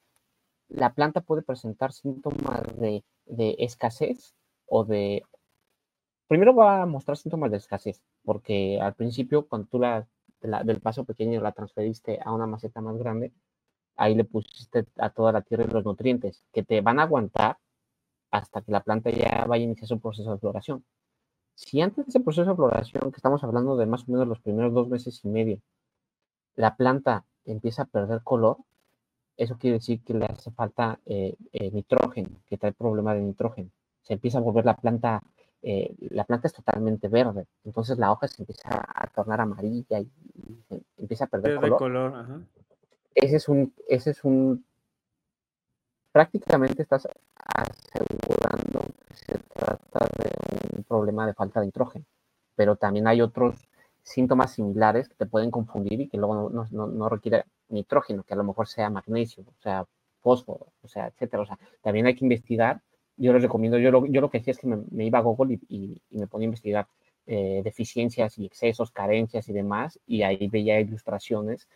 la 0.70 0.94
planta 0.94 1.22
puede 1.22 1.42
presentar 1.42 1.94
síntomas 1.94 2.64
de, 2.78 3.04
de 3.26 3.56
escasez 3.60 4.34
o 4.66 4.84
de... 4.86 5.24
Primero 6.28 6.56
va 6.56 6.82
a 6.84 6.86
mostrar 6.86 7.18
síntomas 7.18 7.50
de 7.52 7.58
escasez, 7.58 8.04
porque 8.24 8.80
al 8.82 8.94
principio, 8.94 9.48
cuando 9.48 9.68
tú 9.68 9.80
la, 9.80 10.08
la- 10.42 10.64
del 10.64 10.82
paso 10.82 11.06
pequeño 11.06 11.42
la 11.42 11.52
transferiste 11.54 12.20
a 12.24 12.32
una 12.34 12.48
maceta 12.48 12.82
más 12.82 12.98
grande, 12.98 13.34
ahí 13.98 14.16
le 14.16 14.26
pusiste 14.26 14.86
a 14.98 15.10
toda 15.12 15.32
la 15.34 15.42
tierra 15.42 15.66
los 15.66 15.86
nutrientes 15.86 16.44
que 16.54 16.64
te 16.64 16.82
van 16.82 17.00
a 17.00 17.04
aguantar 17.04 17.58
hasta 18.32 18.62
que 18.62 18.72
la 18.72 18.82
planta 18.84 19.10
ya 19.12 19.46
vaya 19.48 19.64
a 19.64 19.66
iniciar 19.66 19.88
su 19.88 20.00
proceso 20.00 20.32
de 20.32 20.40
floración. 20.40 20.86
Si 21.56 21.82
antes 21.82 22.06
de 22.06 22.10
ese 22.10 22.20
proceso 22.22 22.50
de 22.52 22.56
floración, 22.56 23.12
que 23.12 23.18
estamos 23.18 23.44
hablando 23.44 23.78
de 23.78 23.86
más 23.86 24.08
o 24.08 24.12
menos 24.12 24.28
los 24.28 24.40
primeros 24.42 24.74
dos 24.74 24.90
meses 24.90 25.20
y 25.26 25.30
medio, 25.30 25.60
la 26.56 26.76
planta 26.76 27.26
empieza 27.46 27.84
a 27.84 27.86
perder 27.86 28.22
color, 28.24 28.58
eso 29.38 29.58
quiere 29.58 29.76
decir 29.78 30.04
que 30.04 30.14
le 30.14 30.26
hace 30.26 30.52
falta 30.52 31.00
eh, 31.06 31.36
eh, 31.54 31.72
nitrógeno, 31.72 32.30
que 32.46 32.58
trae 32.58 32.74
problema 32.74 33.14
de 33.16 33.22
nitrógeno. 33.22 33.70
Se 34.02 34.14
empieza 34.14 34.40
a 34.40 34.42
volver 34.42 34.66
la 34.66 34.76
planta, 34.78 35.24
eh, 35.62 35.96
la 36.10 36.24
planta 36.24 36.48
es 36.48 36.54
totalmente 36.54 37.08
verde, 37.08 37.46
entonces 37.66 37.98
la 37.98 38.12
hoja 38.12 38.28
se 38.28 38.42
empieza 38.42 38.70
a 38.70 39.08
tornar 39.08 39.42
amarilla 39.42 40.00
y, 40.00 40.10
empieza 40.98 41.26
a 41.26 41.28
perder 41.28 41.60
color. 41.60 41.78
color, 41.78 42.16
ajá. 42.16 42.42
Ese 43.16 43.36
es 43.38 43.50
un, 43.50 43.74
ese 43.88 44.12
es 44.12 44.24
un, 44.24 44.64
prácticamente 46.12 46.82
estás 46.82 47.08
asegurando 47.36 48.82
que 49.08 49.14
se 49.16 49.38
trata 49.54 50.08
de 50.18 50.78
un 50.78 50.84
problema 50.84 51.26
de 51.28 51.34
falta 51.34 51.60
de 51.60 51.68
nitrógeno, 51.68 52.06
pero 52.56 52.76
también 52.76 53.08
hay 53.08 53.22
otros 53.22 53.70
síntomas 54.04 54.54
similares 54.54 55.10
que 55.10 55.16
te 55.16 55.26
pueden 55.26 55.52
confundir 55.52 56.02
y 56.02 56.08
que 56.08 56.18
luego 56.18 56.36
no, 56.36 56.50
no, 56.50 56.68
no, 56.72 56.88
no 56.88 57.10
requiere 57.10 57.44
nitrógeno, 57.70 58.24
que 58.24 58.34
a 58.34 58.38
lo 58.38 58.44
mejor 58.44 58.68
sea 58.68 58.90
magnesio, 58.90 59.44
o 59.44 59.62
sea, 59.62 59.86
fósforo, 60.22 60.68
o 60.82 60.88
sea, 60.88 61.08
etcétera. 61.08 61.44
O 61.44 61.46
sea, 61.46 61.60
también 61.82 62.06
hay 62.06 62.16
que 62.16 62.26
investigar. 62.26 62.82
Yo 63.20 63.34
les 63.34 63.42
recomiendo, 63.44 63.78
yo 63.78 63.92
lo, 63.92 64.06
yo 64.06 64.22
lo 64.22 64.30
que 64.30 64.38
hacía 64.38 64.52
es 64.52 64.60
que 64.60 64.68
me, 64.68 65.06
iba 65.06 65.20
a 65.20 65.22
Google 65.22 65.60
y, 65.68 66.02
me 66.10 66.26
ponía 66.28 66.46
a 66.46 66.52
investigar 66.52 66.88
eh, 67.26 67.62
deficiencias 67.64 68.38
y 68.38 68.46
excesos, 68.46 68.92
carencias 68.92 69.50
y 69.50 69.54
demás, 69.54 70.00
y 70.08 70.24
ahí 70.24 70.48
veía 70.48 70.80
ilustraciones. 70.80 71.68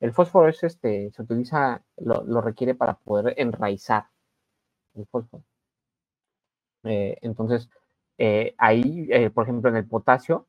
El 0.00 0.12
fósforo 0.12 0.48
es 0.48 0.62
este, 0.64 1.10
se 1.12 1.22
utiliza, 1.22 1.82
lo, 1.98 2.24
lo 2.24 2.40
requiere 2.40 2.74
para 2.74 2.94
poder 2.94 3.34
enraizar 3.36 4.06
el 4.94 5.06
fósforo. 5.06 5.44
Eh, 6.84 7.18
entonces, 7.20 7.68
eh, 8.16 8.54
ahí, 8.56 9.08
por 9.34 9.44
ejemplo, 9.44 9.68
en 9.68 9.76
el 9.76 9.86
potasio, 9.86 10.46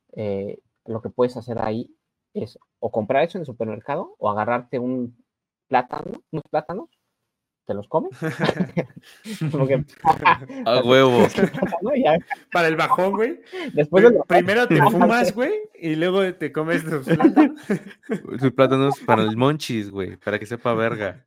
lo 0.86 1.02
que 1.02 1.10
puedes 1.10 1.36
hacer 1.36 1.58
ahí 1.60 1.94
es 2.32 2.58
o 2.78 2.90
comprar 2.90 3.24
eso 3.24 3.36
en 3.36 3.42
el 3.42 3.46
supermercado 3.46 4.14
o 4.18 4.30
agarrarte 4.30 4.78
un 4.78 5.22
plátano, 5.68 6.22
unos 6.30 6.44
plátanos, 6.50 6.88
te 7.70 7.74
los 7.74 7.86
comes. 7.86 8.10
Como 9.52 9.64
que- 9.68 9.84
A 10.66 10.82
huevo. 10.82 11.24
Para 12.52 12.66
el 12.66 12.74
bajón, 12.74 13.12
güey. 13.12 13.40
después 13.72 14.02
de 14.02 14.10
Pri- 14.10 14.22
Primero 14.26 14.66
te 14.66 14.82
fumas, 14.82 15.32
güey, 15.32 15.52
y 15.78 15.94
luego 15.94 16.34
te 16.34 16.50
comes 16.50 16.84
tus 16.84 17.06
plátanos. 18.54 18.98
Para 19.06 19.22
el 19.22 19.36
monchis, 19.36 19.88
güey, 19.92 20.16
para 20.16 20.40
que 20.40 20.46
sepa 20.46 20.74
verga. 20.74 21.24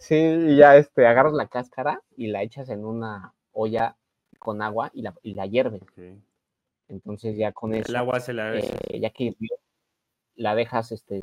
Sí, 0.00 0.16
y 0.16 0.56
ya 0.56 0.76
este, 0.76 1.06
agarras 1.06 1.32
la 1.32 1.46
cáscara 1.46 2.02
y 2.16 2.26
la 2.26 2.42
echas 2.42 2.68
en 2.68 2.84
una 2.84 3.32
olla 3.52 3.96
con 4.40 4.60
agua 4.60 4.90
y 4.92 5.02
la, 5.02 5.14
y 5.22 5.34
la 5.34 5.46
hierves. 5.46 5.82
Entonces 6.88 7.36
ya 7.36 7.52
con 7.52 7.74
eso, 7.74 7.88
El 7.90 7.96
agua 7.96 8.18
se 8.18 8.32
la 8.32 8.56
eh, 8.58 9.00
ya 9.00 9.10
que 9.10 9.36
la 10.34 10.54
dejas 10.56 10.90
este, 10.90 11.22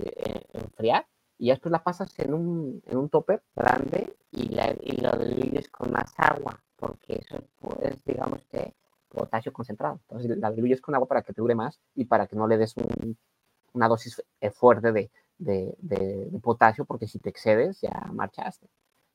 enfriar 0.53 1.05
y 1.43 1.47
ya 1.47 1.53
después 1.55 1.71
la 1.71 1.83
pasas 1.83 2.17
en 2.19 2.33
un, 2.33 2.81
en 2.87 2.97
un 2.97 3.09
topper 3.09 3.43
grande 3.55 4.15
y, 4.31 4.49
la, 4.49 4.73
y 4.81 4.97
lo 5.01 5.11
diluyes 5.11 5.67
con 5.69 5.91
más 5.91 6.13
agua, 6.17 6.53
porque 6.77 7.15
eso 7.23 7.37
es, 7.81 8.03
digamos 8.05 8.41
que, 8.51 8.73
potasio 9.09 9.51
concentrado. 9.53 9.99
Entonces 10.09 10.37
la 10.37 10.51
diluyes 10.51 10.81
con 10.81 10.95
agua 10.95 11.07
para 11.07 11.21
que 11.23 11.33
te 11.33 11.41
dure 11.41 11.55
más 11.55 11.79
y 11.95 12.05
para 12.05 12.27
que 12.27 12.35
no 12.37 12.47
le 12.47 12.57
des 12.57 12.75
un- 12.77 13.17
una 13.73 13.87
dosis 13.87 14.23
eh, 14.41 14.51
fuerte 14.51 14.91
de, 14.91 15.11
de- 15.37 15.75
de- 15.79 16.27
de 16.31 16.39
potasio, 16.39 16.85
porque 16.85 17.07
si 17.07 17.19
te 17.19 17.29
excedes 17.29 17.81
ya 17.81 17.91
marchaste. 18.13 18.67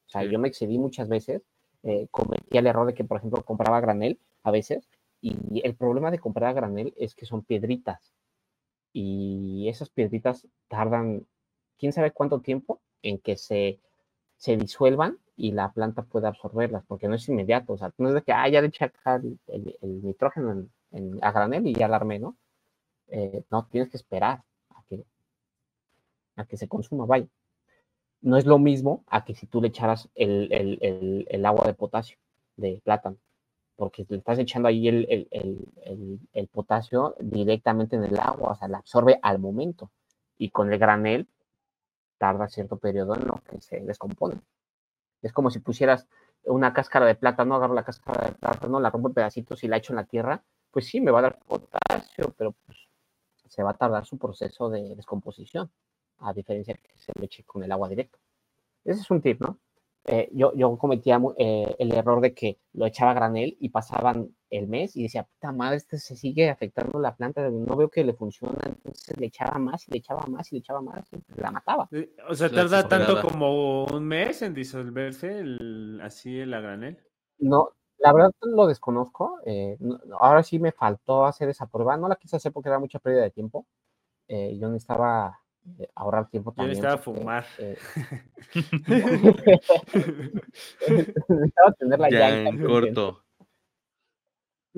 O 0.07 0.11
sea, 0.11 0.22
Sí. 0.22 0.31
yo 0.31 0.39
me 0.39 0.49
excedí 0.49 0.79
muchas 0.79 1.09
veces, 1.09 1.43
eh, 1.85 2.09
cometí 2.11 2.59
el 2.59 2.66
error 2.66 2.87
de 2.87 2.95
que, 2.95 3.05
por 3.05 3.18
ejemplo, 3.18 3.45
compraba 3.45 3.81
granel 3.81 4.18
a 4.43 4.51
veces 4.51 4.89
y 5.22 5.61
el 5.64 5.74
problema 5.76 6.11
de 6.11 6.18
comprar 6.20 6.51
a 6.51 6.53
granel 6.55 6.95
es 6.99 7.14
que 7.14 7.26
son 7.26 7.43
piedritas. 7.43 8.12
Y 8.93 9.68
esas 9.68 9.91
piedritas 9.91 10.47
tardan, 10.68 11.26
quién 11.79 11.93
sabe 11.93 12.12
cuánto 12.12 12.41
tiempo 12.41 12.81
en 13.03 13.18
que 13.18 13.37
se, 13.37 13.81
se 14.37 14.57
disuelvan 14.57 15.18
y 15.37 15.53
la 15.53 15.72
planta 15.72 16.03
pueda 16.03 16.29
absorberlas, 16.29 16.85
porque 16.87 17.09
no 17.09 17.14
es 17.16 17.29
inmediato. 17.29 17.74
O 17.74 17.79
sea, 17.79 17.93
no 17.99 18.09
es 18.09 18.14
de 18.14 18.22
que, 18.22 18.33
ah, 18.33 18.49
ya 18.49 18.62
le 18.62 18.70
el, 19.49 19.79
nitrógeno 20.05 20.68
en, 20.93 21.18
a 21.22 21.33
granel 21.33 21.66
y 21.66 21.74
ya 21.74 21.89
la 21.89 21.97
armé, 21.97 22.18
¿no? 22.18 22.37
Eh, 23.09 23.45
no, 23.51 23.66
tienes 23.66 23.91
que 23.91 23.99
esperar 23.99 24.45
a 24.70 24.83
que, 24.89 25.05
a 26.37 26.45
que 26.47 26.57
se 26.57 26.68
consuma, 26.68 27.07
vaya. 27.07 27.26
No 28.22 28.37
es 28.37 28.47
lo 28.47 28.59
mismo 28.59 29.05
a 29.09 29.24
que 29.24 29.35
si 29.35 29.47
tú 29.47 29.61
le 29.62 29.68
echaras 29.68 30.09
el, 30.14 30.53
el- 30.53 31.26
el- 31.31 31.47
agua 31.47 31.66
de 31.66 31.74
potasio 31.74 32.18
de 32.57 32.81
plátano 32.85 33.16
porque 33.76 34.07
le 34.09 34.18
estás 34.18 34.39
echando 34.39 34.68
ahí 34.68 34.89
el 34.89 36.49
potasio 36.53 37.14
directamente 37.20 37.97
en 37.97 38.05
el 38.05 38.18
agua, 38.18 38.53
o 38.53 38.55
sea, 38.57 38.68
la 38.68 38.79
absorbe 38.79 39.18
al 39.22 39.39
momento. 39.39 39.91
Y 40.39 40.51
con 40.51 40.72
el 40.72 40.79
granel 40.79 41.29
tarda 42.19 42.49
cierto 42.49 42.77
periodo 42.77 43.14
en 43.14 43.27
lo 43.27 43.35
que 43.49 43.61
se 43.61 43.81
descompone. 43.81 44.41
Es 45.23 45.33
como 45.33 45.51
si 45.51 45.61
pusieras 45.61 46.07
una 46.45 46.73
cáscara 46.73 47.07
de 47.07 47.14
plátano, 47.14 47.55
agarro 47.55 47.75
la 47.75 47.85
cáscara 47.85 48.27
de 48.27 48.33
plátano, 48.33 48.81
la 48.81 48.91
rompo 48.91 49.09
en 49.09 49.14
pedacitos 49.14 49.64
y 49.64 49.69
la 49.69 49.77
echo 49.77 49.93
en 49.93 49.97
la 49.97 50.05
tierra, 50.05 50.43
pues 50.71 50.87
sí, 50.87 51.01
me 51.01 51.11
va 51.11 51.21
a 51.21 51.23
dar 51.23 51.39
potasio, 51.41 52.35
pero 52.37 52.55
pues 52.66 52.79
se 53.49 53.62
va 53.62 53.71
a 53.71 53.77
tardar 53.77 54.05
su 54.05 54.19
proceso 54.19 54.69
de 54.69 54.95
descomposición, 54.95 55.71
a 56.19 56.33
diferencia 56.33 56.75
que 56.75 56.99
se 56.99 57.12
le 57.19 57.27
eche 57.27 57.45
con 57.45 57.62
el 57.64 57.73
agua 57.73 57.89
directa. 57.89 58.19
Ese 58.85 59.01
es 59.01 59.11
un 59.11 59.21
tip, 59.21 59.41
¿no? 59.41 59.59
eh, 60.09 60.29
yo, 60.33 60.53
yo 60.55 60.77
cometía 60.79 61.21
eh, 61.37 61.77
el 61.79 61.93
error 61.93 62.21
de 62.21 62.33
que 62.35 62.59
lo 62.73 62.87
echaba 62.87 63.12
granel 63.12 63.57
y 63.61 63.69
pasaban 63.69 64.35
el 64.51 64.68
mes 64.68 64.96
y 64.96 65.03
decía, 65.03 65.24
puta 65.24 65.53
madre, 65.53 65.76
este 65.76 65.99
se 65.99 66.16
sigue 66.16 66.49
afectando 66.51 66.99
la 66.99 67.14
planta, 67.14 67.49
no 67.51 67.76
veo 67.76 67.90
que 67.90 68.05
le 68.05 68.14
funciona, 68.14 68.59
entonces 68.64 69.16
le 69.18 69.26
echaba 69.26 69.59
más 69.59 69.86
y 69.88 69.92
le 69.92 69.99
echaba 69.99 70.24
más 70.26 70.51
y 70.53 70.57
le 70.57 70.61
echaba 70.61 70.80
más 70.80 71.05
y 71.12 71.18
la 71.40 71.51
mataba. 71.51 71.88
O 72.28 72.34
sea, 72.34 72.49
La 72.49 72.55
tarda 72.68 72.88
tanto 72.88 73.20
como 73.20 73.84
un 73.84 74.05
mes 74.05 74.42
en 74.42 74.55
disolverse 74.55 75.38
el, 75.38 76.01
así 76.03 76.38
el 76.40 76.55
a 76.55 76.61
granel. 76.61 76.99
No, 77.38 77.70
la 77.99 78.12
verdad 78.12 78.30
lo 78.42 78.66
desconozco, 78.66 79.38
eh, 79.44 79.76
no- 79.80 79.99
ahora 80.18 80.42
sí 80.42 80.59
me 80.59 80.72
faltó 80.72 81.26
hacer 81.26 81.49
esa 81.49 81.66
prueba, 81.66 81.96
no 81.96 82.09
la 82.09 82.16
quise 82.16 82.36
hacer 82.36 82.53
porque 82.53 82.68
era 82.68 82.78
mucha 82.78 82.99
pérdida 82.99 83.22
de 83.22 83.30
tiempo, 83.30 83.66
eh, 84.28 84.57
yo 84.59 84.68
necesitaba 84.68 85.40
eh, 85.78 85.88
ahorrar 85.94 86.28
tiempo 86.30 86.51
Yo 86.51 86.55
también. 86.57 86.82
necesitaba 86.82 87.03
porque, 87.03 87.20
fumar. 87.20 87.46
eh, 87.59 87.76
necesitaba 91.28 91.72
tenerla 91.78 92.11
ya, 92.11 92.18
Ya 92.18 92.49
en 92.49 92.59
corto. 92.59 93.24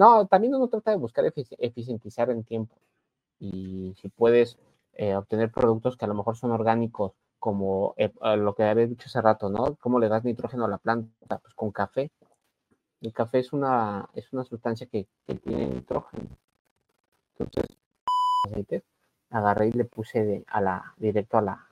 No, 0.00 0.26
también 0.26 0.54
uno 0.54 0.68
trata 0.68 0.92
de 0.92 0.96
buscar 0.96 1.26
efici- 1.26 1.56
eficientizar 1.58 2.30
en 2.30 2.42
tiempo. 2.42 2.74
Y 3.38 3.94
si 4.00 4.08
puedes 4.08 4.58
eh, 4.94 5.14
obtener 5.14 5.52
productos 5.52 5.96
que 5.98 6.06
a 6.06 6.08
lo 6.08 6.14
mejor 6.14 6.36
son 6.38 6.52
orgánicos, 6.52 7.12
como 7.38 7.94
eh, 7.98 8.10
a 8.22 8.36
lo 8.36 8.54
que 8.54 8.64
había 8.64 8.86
dicho 8.86 9.08
hace 9.08 9.20
rato, 9.20 9.50
¿no? 9.50 9.76
¿Cómo 9.80 9.98
le 9.98 10.08
das 10.08 10.24
nitrógeno 10.24 10.64
a 10.64 10.68
la 10.68 10.78
planta? 10.78 11.38
Pues 11.40 11.54
con 11.54 11.70
café. 11.70 12.10
El 13.02 13.12
café 13.12 13.40
es 13.40 13.52
una, 13.52 14.08
es 14.14 14.32
una 14.32 14.44
sustancia 14.44 14.86
que, 14.86 15.06
tiene 15.44 15.66
nitrógeno. 15.68 16.28
Entonces, 17.38 18.82
agarré 19.30 19.68
y 19.68 19.72
le 19.72 19.84
puse 19.84 20.24
de- 20.24 20.44
a 20.48 20.60
la, 20.62 20.94
directo 20.96 21.36
a 21.38 21.42
la, 21.42 21.66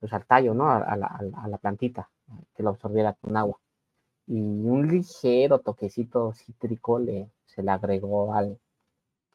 pues 0.00 0.12
al 0.14 0.24
tallo, 0.24 0.54
¿no? 0.54 0.70
A 0.70 0.96
la- 0.96 1.18
a 1.42 1.48
la 1.48 1.58
plantita, 1.58 2.08
que 2.54 2.62
lo 2.62 2.70
absorbiera 2.70 3.12
con 3.14 3.36
agua 3.36 3.58
y 4.26 4.40
un 4.40 4.88
ligero 4.88 5.58
toquecito 5.58 6.32
cítrico 6.32 6.98
le, 6.98 7.28
se 7.46 7.62
le 7.62 7.70
agregó 7.70 8.34
al, 8.34 8.58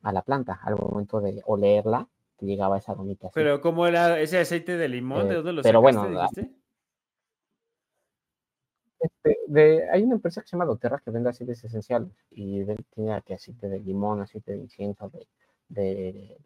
a 0.01 0.11
la 0.11 0.21
planta 0.21 0.59
al 0.63 0.75
momento 0.77 1.21
de 1.21 1.41
olerla, 1.45 2.07
te 2.37 2.45
llegaba 2.45 2.77
esa 2.77 2.93
gomita. 2.93 3.27
así. 3.27 3.33
Pero 3.35 3.61
¿cómo 3.61 3.85
era 3.85 4.19
ese 4.19 4.39
aceite 4.39 4.77
de 4.77 4.87
limón? 4.89 5.27
¿De 5.27 5.33
Eh, 5.33 5.37
dónde 5.37 5.53
lo 5.53 5.61
pero 5.61 5.81
sacaste, 5.81 5.99
bueno, 5.99 6.09
la-? 6.09 6.29
Este, 9.01 9.37
de, 9.47 9.89
hay 9.89 10.03
una 10.03 10.15
empresa 10.15 10.41
que 10.41 10.47
se 10.47 10.55
llama 10.57 10.65
Doterra 10.65 11.01
que 11.03 11.11
vende 11.11 11.29
aceites 11.29 11.63
esenciales 11.63 12.11
y 12.31 12.65
tiene 12.93 13.13
aquí 13.13 13.33
aceite 13.33 13.69
de 13.69 13.79
limón, 13.79 14.19
aceite 14.21 14.51
de 14.51 14.57
incienso, 14.57 15.09
de, 15.09 15.27
de, 15.69 16.37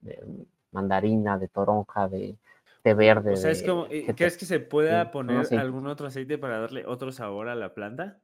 de 0.00 0.46
mandarina, 0.72 1.38
de 1.38 1.46
toronja, 1.48 2.08
de 2.08 2.36
té 2.82 2.94
verde. 2.94 3.32
O 3.32 3.36
sea, 3.36 3.50
es 3.50 3.62
como, 3.62 3.86
eh, 3.90 4.12
¿crees 4.16 4.36
que 4.36 4.44
se 4.46 4.60
pueda 4.60 5.10
poner 5.10 5.58
algún 5.58 5.86
otro 5.86 6.06
aceite 6.06 6.38
para 6.38 6.58
darle 6.60 6.84
otro 6.86 7.12
sabor 7.12 7.48
a 7.48 7.54
la 7.54 7.74
planta? 7.74 8.20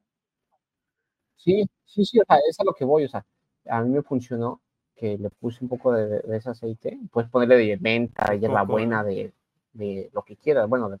Sí, 1.37 1.63
sí, 1.85 2.05
sí, 2.05 2.19
o 2.19 2.23
sea, 2.27 2.37
es 2.49 2.59
a 2.59 2.63
lo 2.63 2.73
que 2.73 2.83
voy, 2.85 3.05
o 3.05 3.07
sea, 3.09 3.25
a 3.69 3.81
mí 3.81 3.89
me 3.89 4.01
funcionó 4.03 4.61
que 4.95 5.17
le 5.17 5.29
puse 5.29 5.59
un 5.63 5.69
poco 5.69 5.93
de, 5.93 6.19
de 6.19 6.37
ese 6.37 6.49
aceite, 6.49 6.99
puedes 7.11 7.29
ponerle 7.29 7.55
de 7.57 7.77
menta, 7.77 8.29
de 8.31 8.39
hierbabuena, 8.39 9.03
de, 9.03 9.31
de 9.73 10.09
lo 10.13 10.21
que 10.23 10.35
quieras, 10.35 10.67
bueno, 10.67 10.89
de, 10.89 10.97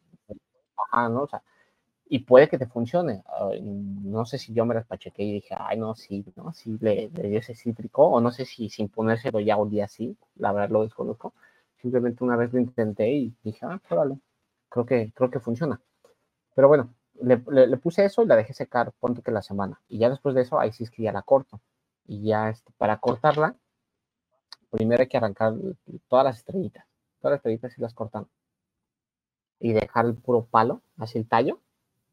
ajá, 0.77 1.09
¿no? 1.09 1.23
O 1.23 1.27
sea, 1.27 1.43
y 2.09 2.19
puede 2.19 2.49
que 2.49 2.57
te 2.57 2.67
funcione. 2.67 3.23
No 3.61 4.25
sé 4.25 4.37
si 4.39 4.53
yo 4.53 4.65
me 4.65 4.75
las 4.75 4.85
pachequé 4.85 5.23
y 5.23 5.33
dije, 5.33 5.55
ay, 5.59 5.77
no, 5.77 5.95
sí, 5.95 6.25
no, 6.35 6.53
sí, 6.53 6.77
le, 6.81 7.09
le 7.13 7.29
dio 7.29 7.39
ese 7.39 7.55
cítrico, 7.55 8.07
o 8.07 8.21
no 8.21 8.31
sé 8.31 8.45
si 8.45 8.69
sin 8.69 8.89
ponérselo 8.89 9.39
ya 9.41 9.57
olía 9.57 9.85
así, 9.85 10.17
la 10.37 10.51
verdad 10.53 10.69
lo 10.71 10.83
desconozco. 10.83 11.33
Simplemente 11.81 12.23
una 12.23 12.35
vez 12.35 12.53
lo 12.53 12.59
intenté 12.59 13.09
y 13.11 13.35
dije, 13.43 13.59
ah, 13.65 13.81
órale, 13.89 14.19
creo 14.69 14.85
que, 14.85 15.11
creo 15.15 15.29
que 15.31 15.39
funciona. 15.39 15.81
Pero 16.55 16.67
bueno, 16.69 16.93
le, 17.21 17.43
le- 17.67 17.77
puse 17.77 18.05
eso 18.05 18.23
y 18.23 18.27
la 18.27 18.35
dejé 18.37 18.53
secar, 18.53 18.93
ponte 18.99 19.21
que 19.23 19.31
la 19.31 19.41
semana. 19.43 19.81
Y 19.89 19.99
ya 19.99 20.09
después 20.09 20.35
de 20.35 20.41
eso, 20.41 20.59
ahí 20.59 20.71
sí 20.73 20.83
es 20.85 20.91
que 20.91 21.03
ya 21.03 21.11
la 21.13 21.23
corto. 21.23 21.61
Y 22.07 22.23
ya 22.23 22.49
este, 22.49 22.73
para 22.77 22.99
cortarla, 22.99 23.55
primero 24.71 25.01
hay 25.01 25.07
que 25.07 25.17
arrancar 25.17 25.53
todas 26.07 26.25
las 26.25 26.37
estrellitas. 26.37 26.85
Todas 27.21 27.33
las 27.33 27.37
estrellitas 27.39 27.77
y 27.77 27.81
las 27.81 27.93
cortan. 27.93 28.27
Y 29.59 29.73
dejar 29.73 30.05
el 30.05 30.15
puro 30.15 30.45
palo, 30.45 30.81
así 30.97 31.17
el 31.19 31.27
tallo, 31.27 31.59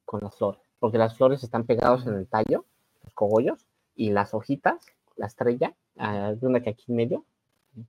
con 0.04 0.20
las 0.22 0.36
flores. 0.36 0.60
Porque 0.80 0.98
las 0.98 1.16
flores 1.16 1.42
están 1.44 1.66
pegadas 1.66 2.06
en 2.06 2.14
el 2.14 2.28
tallo, 2.28 2.66
los 3.04 3.14
cogollos, 3.14 3.66
y 3.96 4.10
las 4.10 4.34
hojitas, 4.34 4.84
la 5.16 5.26
estrella, 5.26 5.74
hay 5.96 6.36
una 6.42 6.60
que 6.62 6.70
aquí 6.70 6.84
en 6.88 6.96
medio, 6.96 7.24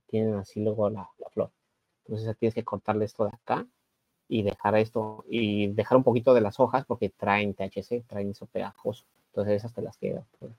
tienen 0.08 0.36
así 0.36 0.62
luego 0.62 0.90
la, 0.90 1.10
la 1.18 1.30
flor. 1.30 1.50
Entonces 2.08 2.36
tienes 2.38 2.54
que 2.54 2.64
cortarle 2.64 3.04
esto 3.04 3.24
de 3.24 3.30
acá 3.34 3.66
y 4.28 4.42
dejar 4.42 4.76
esto 4.76 5.24
y 5.28 5.68
dejar 5.68 5.98
un 5.98 6.04
poquito 6.04 6.34
de 6.34 6.40
las 6.42 6.60
hojas 6.60 6.84
porque 6.86 7.10
traen 7.10 7.54
THC, 7.54 8.04
traen 8.06 8.30
eso 8.30 8.46
pegajoso. 8.46 9.04
Entonces 9.28 9.56
esas 9.56 9.74
te 9.74 9.82
las 9.82 9.96
quedas. 9.98 10.26
pues. 10.38 10.52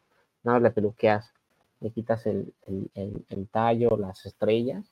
Nada 0.43 0.57
más 0.59 0.63
le 0.63 0.71
peluqueas, 0.71 1.33
le 1.81 1.91
quitas 1.91 2.25
el, 2.27 2.53
el- 2.67 3.47
tallo, 3.51 3.97
las 3.97 4.25
estrellas 4.25 4.91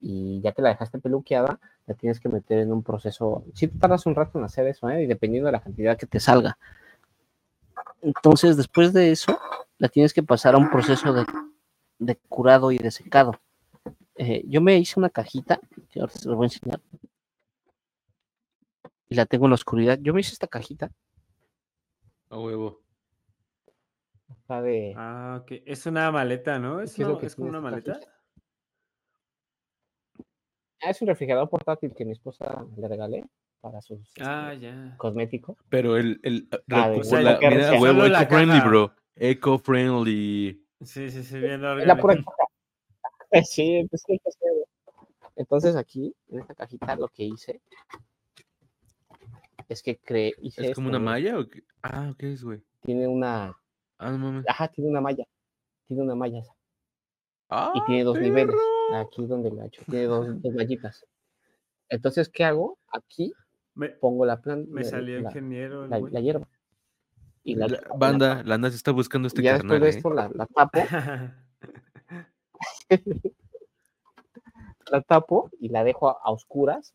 y 0.00 0.40
ya 0.42 0.52
que 0.52 0.62
la 0.62 0.70
dejaste 0.70 0.98
peluqueada, 0.98 1.60
la 1.86 1.94
tienes 1.94 2.20
que 2.20 2.28
meter 2.28 2.58
en 2.60 2.72
un 2.72 2.82
proceso. 2.82 3.44
Si 3.54 3.68
tú 3.68 3.78
tardas 3.78 4.06
un 4.06 4.14
rato 4.14 4.38
en 4.38 4.44
hacer 4.44 4.66
eso, 4.66 4.88
¿eh? 4.90 5.02
y 5.04 5.06
dependiendo 5.06 5.46
de 5.46 5.52
la 5.52 5.62
cantidad 5.62 5.98
que 5.98 6.06
te 6.06 6.20
salga. 6.20 6.58
Entonces, 8.02 8.56
después 8.56 8.92
de 8.92 9.10
eso, 9.12 9.38
la 9.78 9.88
tienes 9.88 10.12
que 10.12 10.22
pasar 10.22 10.54
a 10.54 10.58
un 10.58 10.70
proceso 10.70 11.12
de, 11.12 11.24
de 11.98 12.16
curado 12.28 12.72
y 12.72 12.78
de 12.78 12.90
secado. 12.90 13.32
Eh, 14.22 14.42
yo 14.46 14.60
me 14.60 14.76
hice 14.76 15.00
una 15.00 15.08
cajita, 15.08 15.58
que 15.90 15.98
ahora 16.00 16.12
se 16.12 16.28
los 16.28 16.36
voy 16.36 16.44
a 16.44 16.48
enseñar 16.48 16.78
y 19.08 19.14
la 19.14 19.24
tengo 19.24 19.46
en 19.46 19.50
la 19.52 19.54
oscuridad. 19.54 19.98
Yo 20.02 20.12
me 20.12 20.20
hice 20.20 20.32
esta 20.34 20.46
cajita 20.46 20.90
A 22.28 22.38
huevo. 22.38 22.82
Está 24.28 24.60
de. 24.60 24.92
Ah, 24.94 25.38
ok. 25.40 25.52
Es 25.64 25.86
una 25.86 26.12
maleta, 26.12 26.58
¿no? 26.58 26.82
¿Es, 26.82 26.94
¿Qué 26.94 27.00
es 27.02 27.08
lo 27.08 27.14
una- 27.14 27.20
que 27.20 27.26
es 27.28 27.34
como 27.34 27.48
una 27.48 27.62
maleta? 27.62 27.94
cajita? 27.94 28.12
Ah, 30.82 30.90
es 30.90 31.00
un 31.00 31.08
refrigerador 31.08 31.48
portátil 31.48 31.94
que 31.94 32.04
mi 32.04 32.12
esposa 32.12 32.66
le 32.76 32.88
regalé 32.88 33.24
para 33.62 33.80
sus 33.80 34.00
este, 34.00 34.22
Ah, 34.22 34.52
ya. 34.52 34.96
cosméticos. 34.98 35.56
Pero 35.70 35.96
el, 35.96 36.20
el 36.22 36.46
Ah, 36.70 36.92
o 36.94 37.02
sea, 37.04 37.22
la- 37.22 37.40
lo 37.40 37.50
mira, 37.50 37.80
huevo, 37.80 38.04
eco-friendly, 38.04 38.60
bro. 38.60 38.94
Eco-friendly. 39.16 40.62
Sí, 40.82 41.10
sí, 41.10 41.22
sí, 41.24 41.38
bien 41.38 41.64
Es 41.64 41.86
la 41.86 41.96
pura 41.98 42.12
orgánico. 42.14 42.32
caja. 42.36 42.49
Sí, 43.44 43.86
pues 43.88 44.04
hay 44.08 44.18
que 44.18 44.28
hacerlo. 44.28 44.64
Entonces 45.36 45.76
aquí, 45.76 46.14
en 46.28 46.40
esta 46.40 46.54
cajita, 46.54 46.96
lo 46.96 47.08
que 47.08 47.24
hice 47.24 47.60
es 49.68 49.82
que 49.82 49.98
creé, 49.98 50.34
¿Es 50.42 50.54
como 50.56 50.68
esto, 50.68 50.80
una 50.82 50.98
malla 50.98 51.38
o 51.38 51.48
qué? 51.48 51.62
Ah, 51.82 52.12
¿qué 52.18 52.32
es, 52.32 52.42
güey? 52.42 52.60
Tiene 52.82 53.06
una, 53.06 53.56
Ah, 53.98 54.10
no 54.10 54.18
mames. 54.18 54.44
ajá, 54.48 54.68
tiene 54.68 54.90
una 54.90 55.00
malla, 55.00 55.24
tiene 55.86 56.02
una 56.02 56.14
malla 56.14 56.40
esa, 56.40 56.54
Ah, 57.48 57.72
y 57.74 57.84
tiene 57.84 58.04
dos 58.04 58.18
niveles, 58.18 58.54
aquí 58.94 59.26
donde 59.26 59.50
la 59.50 59.64
he 59.64 59.66
hecho, 59.68 59.82
tiene 59.88 60.04
dos, 60.06 60.42
dos 60.42 60.54
mallitas. 60.54 61.06
Entonces, 61.88 62.28
¿qué 62.28 62.44
hago? 62.44 62.78
Aquí 62.92 63.32
Me, 63.74 63.88
pongo 63.90 64.24
la 64.26 64.40
planta, 64.40 64.68
me 64.72 64.84
salió 64.84 65.20
la, 65.20 65.28
ingeniero. 65.28 65.86
la, 65.86 66.20
hierba. 66.20 66.48
Y 67.42 67.54
la, 67.54 67.68
banda, 67.96 68.42
la 68.44 68.58
NASA 68.58 68.76
está 68.76 68.90
buscando 68.92 69.28
este 69.28 69.40
y 69.40 69.44
ya 69.44 69.54
después 69.54 69.80
carnal, 69.80 69.80
de 69.80 69.86
¿eh? 69.86 69.96
esto 69.96 70.10
la, 70.10 70.30
la 70.34 70.46
tapo, 70.46 70.78
la 74.90 75.02
tapo 75.02 75.50
y 75.60 75.68
la 75.68 75.84
dejo 75.84 76.08
a, 76.08 76.18
a 76.22 76.30
oscuras 76.30 76.94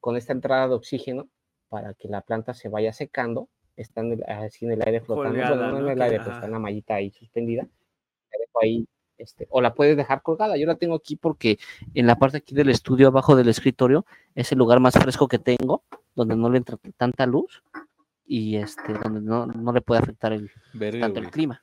con 0.00 0.16
esta 0.16 0.32
entrada 0.32 0.68
de 0.68 0.74
oxígeno 0.74 1.28
para 1.68 1.94
que 1.94 2.08
la 2.08 2.20
planta 2.22 2.54
se 2.54 2.68
vaya 2.68 2.92
secando, 2.92 3.48
está 3.76 4.00
en 4.00 4.12
el- 4.12 4.24
así 4.24 4.64
en 4.64 4.72
el 4.72 4.82
aire 4.84 5.00
flotando, 5.00 5.38
bueno, 5.38 5.56
no 5.56 5.78
en 5.78 5.84
¿no? 5.84 5.90
el 5.90 6.02
aire, 6.02 6.16
pues 6.16 6.28
ajá. 6.28 6.36
está 6.36 6.46
en 6.46 6.52
la 6.52 6.58
mallita 6.58 6.94
ahí 6.94 7.10
suspendida, 7.10 7.62
la 7.62 8.38
dejo 8.38 8.58
ahí, 8.62 8.86
este, 9.18 9.46
o 9.50 9.60
la 9.60 9.74
puedes 9.74 9.96
dejar 9.96 10.22
colgada, 10.22 10.56
yo 10.56 10.66
la 10.66 10.74
tengo 10.76 10.94
aquí 10.96 11.16
porque 11.16 11.58
en 11.94 12.06
la 12.06 12.16
parte 12.16 12.38
aquí 12.38 12.54
del 12.54 12.70
estudio, 12.70 13.08
abajo 13.08 13.36
del 13.36 13.48
escritorio, 13.48 14.04
es 14.34 14.50
el 14.52 14.58
lugar 14.58 14.80
más 14.80 14.94
fresco 14.94 15.28
que 15.28 15.38
tengo, 15.38 15.84
donde 16.14 16.34
no 16.36 16.50
le 16.50 16.58
entra 16.58 16.76
tanta 16.96 17.26
luz 17.26 17.62
y 18.26 18.56
este, 18.56 18.94
donde 18.94 19.20
no, 19.20 19.46
no 19.46 19.72
le 19.72 19.80
puede 19.80 20.00
afectar 20.00 20.32
el, 20.32 20.50
tanto 21.00 21.20
el 21.20 21.30
clima. 21.30 21.62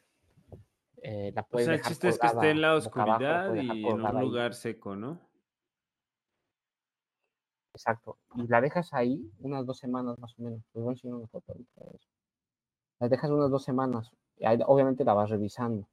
Eh, 1.01 1.31
la 1.33 1.45
O 1.49 1.59
sea, 1.59 1.73
el 1.75 1.81
chiste 1.81 2.09
es 2.09 2.19
que 2.19 2.27
esté 2.27 2.49
en 2.51 2.61
la 2.61 2.71
abajo, 2.71 2.87
oscuridad 2.87 3.53
y 3.55 3.85
en 3.85 4.01
un 4.01 4.05
ahí. 4.05 4.25
lugar 4.25 4.53
seco, 4.53 4.95
¿no? 4.95 5.19
Exacto. 7.73 8.17
Y 8.35 8.47
la 8.47 8.59
dejas 8.61 8.93
ahí 8.93 9.31
unas 9.39 9.65
dos 9.65 9.77
semanas 9.77 10.17
más 10.19 10.33
o 10.39 10.41
menos. 10.41 10.61
Les 10.73 10.83
voy 10.83 10.89
a 10.89 10.93
enseñar 10.93 11.17
una 11.17 11.27
foto 11.27 11.51
ahorita 11.51 11.81
de 11.85 11.95
eso. 11.95 12.07
La 12.99 13.07
dejas 13.09 13.29
unas 13.29 13.51
dos 13.51 13.63
semanas. 13.63 14.11
y 14.39 14.45
ahí, 14.45 14.59
obviamente 14.65 15.03
la 15.03 15.13
vas 15.13 15.29
revisando. 15.29 15.87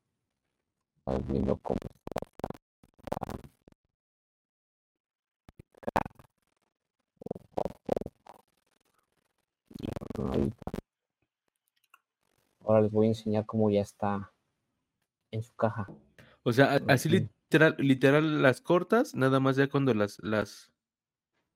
Vas 1.04 1.26
viendo 1.26 1.56
cómo 1.58 1.76
está. 1.76 2.24
Ahorita. 10.22 10.56
Ahora 12.64 12.80
les 12.80 12.90
voy 12.90 13.06
a 13.06 13.08
enseñar 13.10 13.44
cómo 13.44 13.68
ya 13.70 13.82
está 13.82 14.32
en 15.34 15.42
su 15.42 15.54
caja. 15.54 15.88
O 16.42 16.52
sea, 16.52 16.78
así 16.88 17.08
literal, 17.08 17.74
literal 17.78 18.42
las 18.42 18.60
cortas, 18.60 19.14
nada 19.14 19.40
más 19.40 19.56
ya 19.56 19.68
cuando 19.68 19.94
las, 19.94 20.18
las, 20.22 20.72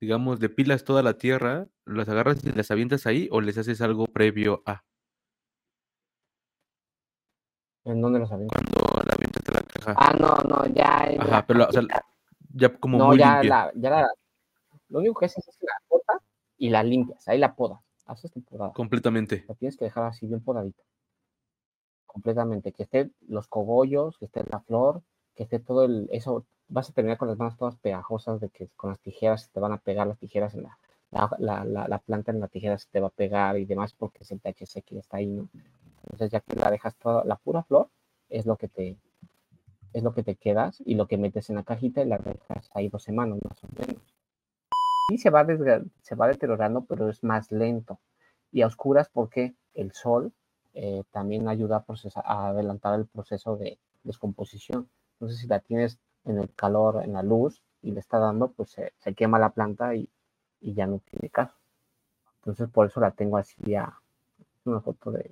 digamos, 0.00 0.40
depilas 0.40 0.84
toda 0.84 1.02
la 1.02 1.18
tierra, 1.18 1.68
las 1.84 2.08
agarras 2.08 2.44
y 2.44 2.52
las 2.52 2.70
avientas 2.70 3.06
ahí 3.06 3.28
o 3.30 3.40
les 3.40 3.58
haces 3.58 3.80
algo 3.80 4.06
previo 4.06 4.62
a 4.66 4.84
¿En 7.84 8.02
dónde 8.02 8.18
los 8.18 8.30
avientas? 8.30 8.62
cuando 8.62 9.02
la 9.06 9.14
avientas 9.14 9.42
de 9.44 9.52
la 9.52 9.62
caja. 9.62 9.94
Ah, 9.96 10.14
no, 10.18 10.36
no, 10.48 10.66
ya. 10.74 11.04
Ajá, 11.20 11.30
la 11.30 11.46
pero 11.46 11.66
o 11.68 11.72
sea, 11.72 11.82
ya 12.52 12.76
como 12.76 12.98
no, 12.98 13.06
muy 13.06 13.18
ya 13.18 13.40
limpia. 13.40 13.48
la, 13.48 13.72
ya 13.76 13.90
la. 13.90 14.08
Lo 14.88 14.98
único 14.98 15.20
que 15.20 15.26
haces 15.26 15.46
es 15.48 15.56
que 15.56 15.66
la 15.66 15.72
cortas 15.86 16.22
y 16.58 16.68
la 16.68 16.82
limpias. 16.82 17.26
Ahí 17.28 17.38
la 17.38 17.54
podas. 17.54 17.80
Haces 18.04 18.30
tu 18.30 18.42
podada. 18.42 18.72
Completamente. 18.72 19.44
La 19.48 19.54
tienes 19.54 19.76
que 19.76 19.86
dejar 19.86 20.04
así 20.04 20.26
bien 20.26 20.42
podadita. 20.42 20.82
Completamente. 22.18 22.72
Que 22.72 22.82
estén 22.82 23.14
los 23.28 23.46
cogollos, 23.46 24.18
que 24.18 24.24
esté 24.26 24.42
la 24.50 24.60
flor, 24.60 25.02
que 25.34 25.44
esté 25.44 25.58
todo 25.58 25.84
el. 25.84 26.08
Eso. 26.12 26.44
Vas 26.70 26.90
a 26.90 26.92
terminar 26.92 27.16
con 27.16 27.28
las 27.28 27.38
manos 27.38 27.56
todas 27.56 27.76
pegajosas 27.76 28.40
de 28.40 28.50
que 28.50 28.68
con 28.76 28.90
las 28.90 29.00
tijeras 29.00 29.50
te 29.50 29.60
van 29.60 29.72
a 29.72 29.78
pegar 29.78 30.06
las 30.06 30.18
tijeras 30.18 30.54
en 30.54 30.64
la. 30.64 30.78
La, 31.10 31.30
la, 31.38 31.64
la, 31.64 31.88
la 31.88 31.98
planta 32.00 32.32
en 32.32 32.40
la 32.40 32.48
tijera 32.48 32.76
se 32.76 32.86
te 32.90 33.00
va 33.00 33.06
a 33.06 33.10
pegar 33.10 33.56
y 33.58 33.64
demás 33.64 33.94
porque 33.94 34.24
es 34.24 34.30
el 34.30 34.42
THC 34.42 34.84
que 34.84 34.98
está 34.98 35.16
ahí, 35.16 35.26
¿no? 35.26 35.48
Entonces 36.02 36.30
ya 36.30 36.40
que 36.40 36.54
la 36.54 36.70
dejas 36.70 36.96
toda, 36.96 37.24
la 37.24 37.36
pura 37.36 37.62
flor, 37.62 37.88
es 38.28 38.44
lo 38.44 38.56
que 38.56 38.68
te, 38.68 38.98
es 39.94 40.02
lo 40.02 40.12
que 40.12 40.22
te 40.22 40.34
quedas 40.34 40.82
y 40.84 40.96
lo 40.96 41.06
que 41.06 41.16
metes 41.16 41.48
en 41.48 41.56
la 41.56 41.62
cajita 41.62 42.02
y 42.02 42.06
la 42.06 42.18
dejas 42.18 42.70
ahí 42.74 42.90
dos 42.90 43.04
semanas 43.04 43.38
más 43.42 43.64
o 43.64 43.68
menos. 43.78 44.02
Y 45.10 45.16
se 45.16 45.30
va, 45.30 45.46
se 46.02 46.14
va 46.14 46.28
deteriorando, 46.28 46.84
pero 46.84 47.08
es 47.08 47.24
más 47.24 47.50
lento. 47.50 47.98
Y 48.52 48.60
a 48.60 48.66
oscuras 48.66 49.08
porque 49.08 49.54
el 49.72 49.92
sol 49.92 50.34
eh, 50.74 51.02
también 51.10 51.48
ayuda 51.48 51.76
a, 51.78 51.84
procesar, 51.84 52.22
a 52.26 52.48
adelantar 52.48 52.98
el 52.98 53.06
proceso 53.06 53.56
de 53.56 53.78
descomposición. 54.04 54.88
Entonces, 55.14 55.38
si 55.40 55.46
la 55.46 55.60
tienes 55.60 55.98
en 56.24 56.38
el 56.38 56.52
calor, 56.54 57.02
en 57.04 57.12
la 57.14 57.22
luz, 57.22 57.60
y 57.82 57.92
le 57.92 58.00
está 58.00 58.18
dando, 58.18 58.48
pues 58.48 58.70
se, 58.70 58.92
se 58.98 59.14
quema 59.14 59.38
la 59.38 59.50
planta 59.50 59.94
y, 59.94 60.08
y 60.60 60.74
ya 60.74 60.86
no 60.86 60.98
tiene 61.10 61.30
caso. 61.30 61.54
Entonces, 62.40 62.68
por 62.68 62.86
eso 62.86 63.00
la 63.00 63.10
tengo 63.12 63.36
así 63.36 63.74
a 63.74 63.92
una 64.64 64.80
foto 64.80 65.10
de, 65.12 65.30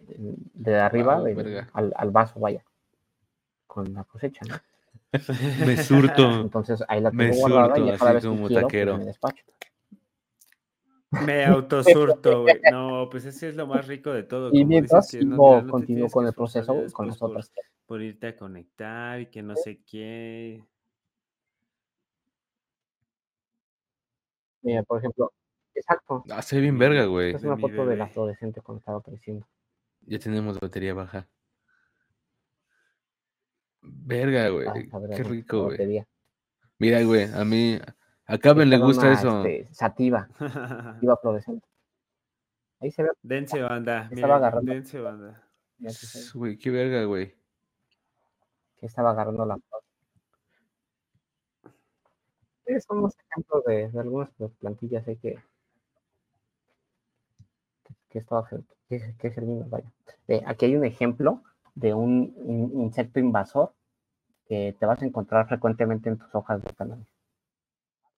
de 0.55 0.81
arriba, 0.81 1.21
de- 1.23 1.35
al, 1.73 1.93
al 1.97 2.11
vaso, 2.11 2.41
vaya, 2.41 2.65
con 3.67 3.93
la 3.95 4.05
cosecha. 4.05 4.45
¿no? 4.49 4.57
Me 5.67 5.77
surto. 5.77 6.41
Entonces 6.41 6.83
ahí 6.89 7.01
la 7.01 7.11
Me 7.11 7.25
tengo 7.27 7.41
guardada 7.41 7.69
surto, 7.69 7.81
y 7.81 7.87
ya 7.87 7.99
cada 7.99 8.13
vez 8.13 8.23
que 8.25 8.29
quiero, 8.49 8.69
pues, 8.69 8.99
me 8.99 9.05
despacho. 9.07 9.45
Me 11.11 11.45
autosurto, 11.47 12.43
güey. 12.43 12.61
No, 12.71 13.09
pues 13.11 13.25
ese 13.25 13.49
es 13.51 13.57
lo 13.57 13.67
más 13.67 13.87
rico 13.87 14.13
de 14.13 14.23
todo. 14.25 14.51
Y 14.53 14.65
mientras 14.65 15.13
no- 15.15 15.67
continúo 15.69 16.09
con 16.09 16.27
el 16.27 16.33
proceso 16.33 16.85
con 16.93 17.07
las 17.09 17.19
por- 17.19 17.31
otras. 17.31 17.53
Por 17.87 18.03
irte 18.03 18.27
a 18.29 18.37
conectar 18.37 19.21
y 19.21 19.27
que 19.27 19.43
no 19.43 19.55
sé 19.55 19.81
qué. 19.87 20.65
Mira, 24.63 24.83
por 24.83 24.99
ejemplo, 24.99 25.33
exacto. 25.75 26.25
Ah, 26.31 26.43
se 26.43 26.57
ve 26.57 26.63
bien 26.63 26.79
verga, 26.79 27.05
güey. 27.05 27.29
Esta 27.29 27.39
es 27.39 27.45
una 27.45 27.57
foto 27.57 27.87
de 27.87 27.97
la 27.97 28.05
bebé. 28.05 28.13
fluorescente 28.15 28.61
cuando 28.61 28.81
estaba 28.81 29.01
creciendo. 29.03 29.47
Ya 30.01 30.19
tenemos 30.19 30.59
batería 30.59 30.95
baja. 30.95 31.29
Verga, 33.83 34.49
güey. 34.49 34.67
Ah, 34.69 35.01
Qué 35.17 35.23
rico, 35.23 35.65
güey. 35.67 36.05
Mira, 36.79 37.03
güey, 37.05 37.33
a 37.33 37.45
mí, 37.45 37.79
a 38.27 38.39
Caben 38.39 38.71
le 38.71 38.79
gusta 38.79 39.13
eso. 39.13 39.45
este, 39.45 39.73
sativa, 39.75 40.29
sativa 40.39 41.17
fluorescente. 41.17 41.67
Ahí 42.81 42.91
se 42.91 43.03
ve. 43.03 43.11
dense 43.23 43.63
banda. 43.63 44.09
Estaba 44.11 44.15
miren, 44.15 44.33
agarrando. 44.33 44.73
dense 44.73 45.01
banda. 45.01 45.43
Güey, 46.35 46.57
qué 46.59 46.71
verga, 46.71 47.05
güey. 47.05 47.35
que 48.79 48.87
estaba 48.87 49.11
agarrando 49.11 49.45
la 49.47 49.57
flor. 49.57 49.83
Sí, 52.67 52.81
son 52.81 52.99
unos 52.99 53.15
ejemplos 53.31 53.65
de, 53.65 53.89
de 53.91 54.01
algunas 54.01 54.31
pues, 54.37 54.53
plantillas 54.59 55.07
ahí 55.07 55.17
que, 55.19 55.35
que, 57.85 57.95
que 58.11 58.19
estaba 58.19 58.47
que, 58.89 59.15
que 59.19 59.31
germinan, 59.31 59.71
vaya. 59.71 59.91
Eh, 60.29 60.43
aquí 60.47 60.67
hay 60.67 60.77
un 60.77 60.85
ejemplo 60.85 61.43
de 61.75 61.95
un, 61.95 62.35
un 62.39 62.81
insecto 62.83 63.21
invasor 63.21 63.73
que 64.47 64.75
te 64.79 64.87
vas 64.87 65.01
a 65.03 65.07
encontrar 65.07 65.47
frecuentemente 65.49 66.09
en 66.09 66.19
tus 66.19 66.35
hojas 66.35 66.63
de 66.63 66.73
cannabis. 66.75 67.16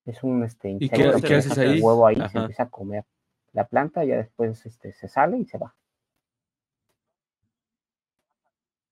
Es 0.09 0.23
un 0.25 0.43
este, 0.43 0.71
¿Y 0.71 0.89
qué- 0.89 1.13
que 1.21 1.21
qué 1.23 1.35
haces 1.37 1.59
ahí? 1.59 1.81
huevo 1.81 2.07
ahí 2.07 2.15
y 2.15 2.19
se 2.19 2.25
Ajá. 2.25 2.41
empieza 2.41 2.63
a 2.65 2.71
comer 2.71 3.05
la 3.53 3.67
planta 3.67 4.05
y 4.05 4.09
ya 4.09 4.17
después 4.17 4.65
este, 4.67 4.93
se 4.95 5.07
sale 5.07 5.39
y 5.39 5.45
se 5.45 5.59
va. 5.59 5.75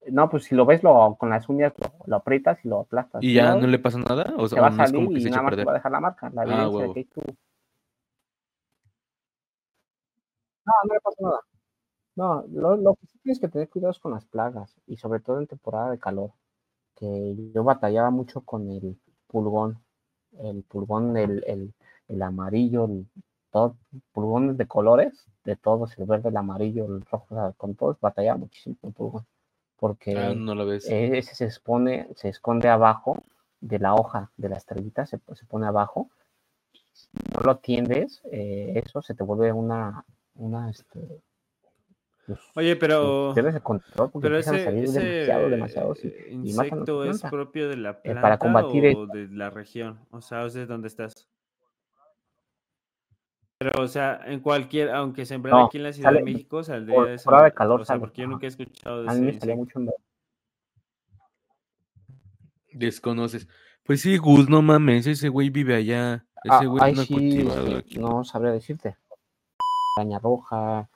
No, 0.09 0.29
pues 0.29 0.45
si 0.45 0.55
lo 0.55 0.67
ves 0.67 0.83
lo, 0.85 1.17
con 1.19 1.31
las 1.31 1.49
uñas, 1.49 1.73
lo, 1.79 1.91
lo 2.07 2.17
aprietas 2.17 2.65
y 2.65 2.69
lo 2.69 2.81
aplastas. 2.81 3.25
¿Y 3.25 3.35
ya 3.35 3.55
no, 3.55 3.63
no 3.63 3.67
le 3.67 3.79
pasa 3.79 3.99
nada? 3.99 4.35
O 4.37 4.47
se 4.47 4.55
va 4.61 4.69
o 4.69 4.71
a 4.71 4.73
salir 4.77 4.95
como 4.95 5.11
que 5.11 5.19
y 5.19 5.23
se 5.23 5.31
nada 5.31 5.43
más 5.43 5.57
te 5.57 5.65
va 5.65 5.73
a 5.73 5.75
dejar 5.75 5.91
la 5.93 6.01
marca, 6.01 6.31
la 6.31 6.43
Ah, 6.43 6.45
evidencia 6.45 6.67
de 6.67 6.77
huevo. 6.77 6.95
que 6.95 7.05
tú. 7.07 7.21
No, 10.65 10.73
no 10.89 10.95
le 10.95 11.01
pasa 11.01 11.17
nada. 11.23 11.41
No, 12.17 12.45
lo, 12.53 12.77
lo 12.77 12.95
que 12.97 13.07
sí 13.07 13.19
tienes 13.21 13.41
que 13.41 13.49
tener 13.49 13.69
cuidado 13.69 13.93
es 13.93 13.99
con 13.99 14.13
las 14.13 14.25
plagas 14.27 14.75
y 14.87 14.97
sobre 14.97 15.21
todo 15.21 15.41
en 15.41 15.47
temporada 15.49 15.91
de 15.91 15.99
calor, 15.99 16.33
que 16.97 17.37
yo 17.55 17.65
batallaba 17.65 18.11
mucho 18.11 18.43
con 18.43 18.69
el 18.71 18.99
pulgón, 19.29 19.79
el 20.43 20.63
pulgón, 20.63 21.17
el, 21.17 21.43
el, 21.47 21.73
el 22.09 22.23
amarillo, 22.23 22.85
el, 22.87 23.07
todo, 23.51 23.77
pulgones 24.13 24.57
de 24.57 24.67
colores, 24.67 25.27
de 25.45 25.57
todos, 25.57 25.97
el 25.99 26.07
verde, 26.07 26.29
el 26.31 26.37
amarillo, 26.37 26.87
el 26.87 27.03
rojo, 27.07 27.27
o 27.31 27.35
sea, 27.35 27.53
con 27.57 27.75
todos 27.75 27.99
batallaba 28.01 28.39
muchísimo 28.39 28.77
con 28.81 28.93
pulgón, 28.93 29.27
porque 29.79 30.17
Ah, 30.17 30.35
no 30.35 30.55
lo 30.55 30.67
ves. 30.67 30.89
eh, 30.91 31.17
ese 31.19 31.35
se 31.35 31.45
expone, 31.45 32.09
se 32.17 32.29
esconde 32.29 32.69
abajo 32.69 33.23
de 33.61 33.79
la 33.79 33.95
hoja 33.95 34.31
de 34.37 34.49
la 34.49 34.57
estrellita, 34.57 35.07
se, 35.07 35.19
se 35.35 35.47
pone 35.47 35.67
abajo. 35.67 36.11
Si 36.93 37.09
no 37.35 37.41
lo 37.41 37.51
atiendes, 37.53 38.21
eh, 38.31 38.83
eso 38.85 39.03
se 39.03 39.15
te 39.15 39.23
vuelve 39.23 39.53
una, 39.53 40.05
una, 40.35 40.71
este, 40.71 41.21
Oye, 42.55 42.77
pero, 42.77 43.33
pierdes 43.35 43.55
el 43.55 43.63
control 43.63 44.11
porque 44.11 44.25
pero 44.27 44.37
empiezan 44.37 44.55
a 44.55 44.59
ese, 44.59 44.65
salir 44.65 45.51
demasiado, 45.51 45.93
ese 45.93 46.09
eh, 46.09 46.27
y 46.29 46.33
tu 46.33 46.37
insecto 46.49 47.05
es 47.05 47.23
propio 47.23 47.69
de 47.69 47.77
la 47.77 47.91
Eh, 47.91 48.15
para 48.15 48.39
planta 48.39 48.39
combatir 48.39 48.97
o 48.97 49.07
de 49.07 49.29
la 49.29 49.51
región, 49.51 50.01
o 50.11 50.21
sea, 50.21 50.43
o 50.43 50.51
de 50.51 50.67
dónde 50.67 50.89
estás. 50.89 51.29
Pero, 53.59 53.83
o 53.83 53.89
sea, 53.89 54.21
en 54.27 54.41
cualquier, 54.41 54.91
aunque 54.91 55.25
sembrar 55.25 55.55
no, 55.55 55.67
aquí 55.67 55.79
en 55.79 55.85
la 55.85 55.93
Ciudad 55.93 56.13
de 56.13 56.23
México, 56.23 56.59
por 56.59 56.65
saldría 56.65 57.03
de 57.05 57.15
esa, 57.15 57.23
temporada 57.25 57.45
de 57.45 57.53
calor 57.53 57.81
o 57.81 57.85
sea, 57.85 57.95
sale. 57.95 58.01
porque 58.01 58.23
yo 58.23 58.29
nunca 58.29 58.47
he 58.47 58.49
escuchado 58.49 59.03
de 59.03 59.11
A 59.11 59.15
mí 59.15 59.21
me 59.21 59.31
ese 59.31 59.55
mucho 59.55 59.79
en 59.79 59.91
Desconoces. 62.73 63.49
Pues 63.85 64.03
sí, 64.03 64.17
Gus, 64.19 64.49
no 64.49 64.61
mames, 64.61 65.07
ese 65.07 65.29
güey 65.29 65.49
vive 65.49 65.75
allá. 65.75 66.27
Ah, 66.49 66.57
Ese 66.59 66.67
güey 66.67 66.85
ahí 66.85 66.93
es 66.93 66.99
una 66.99 67.07
sí, 67.07 67.15
cultivadora 67.15 67.79
este, 67.79 67.79
aquí. 67.79 67.99
no 67.99 68.25
sabría 68.25 68.53
decirte. 68.53 68.97
Araña 69.97 70.19
roja, 70.19 70.81
es- 70.83 70.96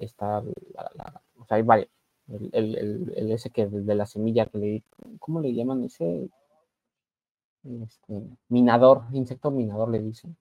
está, 0.00 0.42
la- 0.74 0.90
la- 0.94 1.22
o 1.38 1.44
sea, 1.46 1.56
hay 1.56 1.62
varios. 1.62 1.88
El, 2.28 2.50
el, 2.52 2.76
el, 2.76 3.12
el 3.16 3.32
ese 3.32 3.50
que 3.50 3.66
de 3.66 3.94
la 3.94 4.04
semilla 4.04 4.46
que 4.46 4.58
le, 4.58 4.82
¿cómo 5.18 5.40
le 5.40 5.54
llaman 5.54 5.84
ese? 5.84 6.28
Este, 7.64 8.22
minador, 8.48 9.04
insecto 9.12 9.50
minador 9.50 9.90
le 9.90 10.00
dicen. 10.00 10.36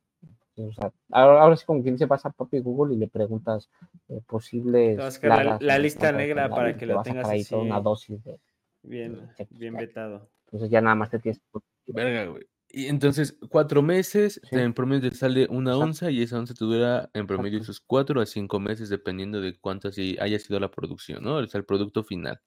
O 0.58 0.72
sea, 0.74 0.92
ahora, 1.12 1.42
ahora 1.42 1.56
sí 1.56 1.66
como 1.66 1.84
quien 1.84 1.98
se 1.98 2.08
pasa 2.08 2.30
a 2.30 2.32
papi 2.32 2.60
Google 2.60 2.96
y 2.96 2.98
le 2.98 3.08
preguntas 3.08 3.70
eh, 4.10 4.22
posibles 4.26 4.98
la, 5.22 5.60
lista 5.78 6.12
negra 6.12 6.50
para 6.50 6.76
que 6.76 6.86
lo 6.86 7.02
tengas 7.04 7.28
ahí 7.30 7.44
toda 7.46 7.64
una 7.64 7.76
así 7.76 7.84
dosis 7.84 8.24
de, 8.24 8.40
bien, 8.82 9.30
bien 9.52 9.76
vetado. 9.76 10.28
Entonces 10.46 10.70
ya 10.70 10.82
nada 10.82 10.96
más 10.96 11.12
te 11.12 11.20
tienes 11.20 11.42
Verga, 11.88 12.26
güey. 12.26 12.44
Y 12.70 12.88
entonces, 12.88 13.38
cuatro 13.50 13.82
meses, 13.82 14.42
Sí. 14.44 14.56
en 14.56 14.74
promedio 14.74 15.10
te 15.10 15.16
sale 15.16 15.48
una 15.50 15.72
Exacto. 15.72 15.86
onza 15.86 16.12
y 16.12 16.22
esa 16.22 16.38
onza 16.38 16.54
te 16.54 16.66
dura 16.66 17.10
en 17.14 17.26
promedio 17.26 17.60
Exacto. 17.60 17.66
sus 17.66 17.80
cuatro 17.80 18.20
a 18.20 18.26
cinco 18.26 18.60
meses, 18.60 18.90
dependiendo 18.90 19.40
de 19.40 19.58
cuánto 19.58 19.88
así 19.88 20.18
haya 20.20 20.38
sido 20.38 20.60
la 20.60 20.70
producción, 20.70 21.24
¿no? 21.24 21.36
O 21.38 21.48
sea, 21.48 21.60
el 21.60 21.66
producto 21.66 22.04
final. 22.04 22.42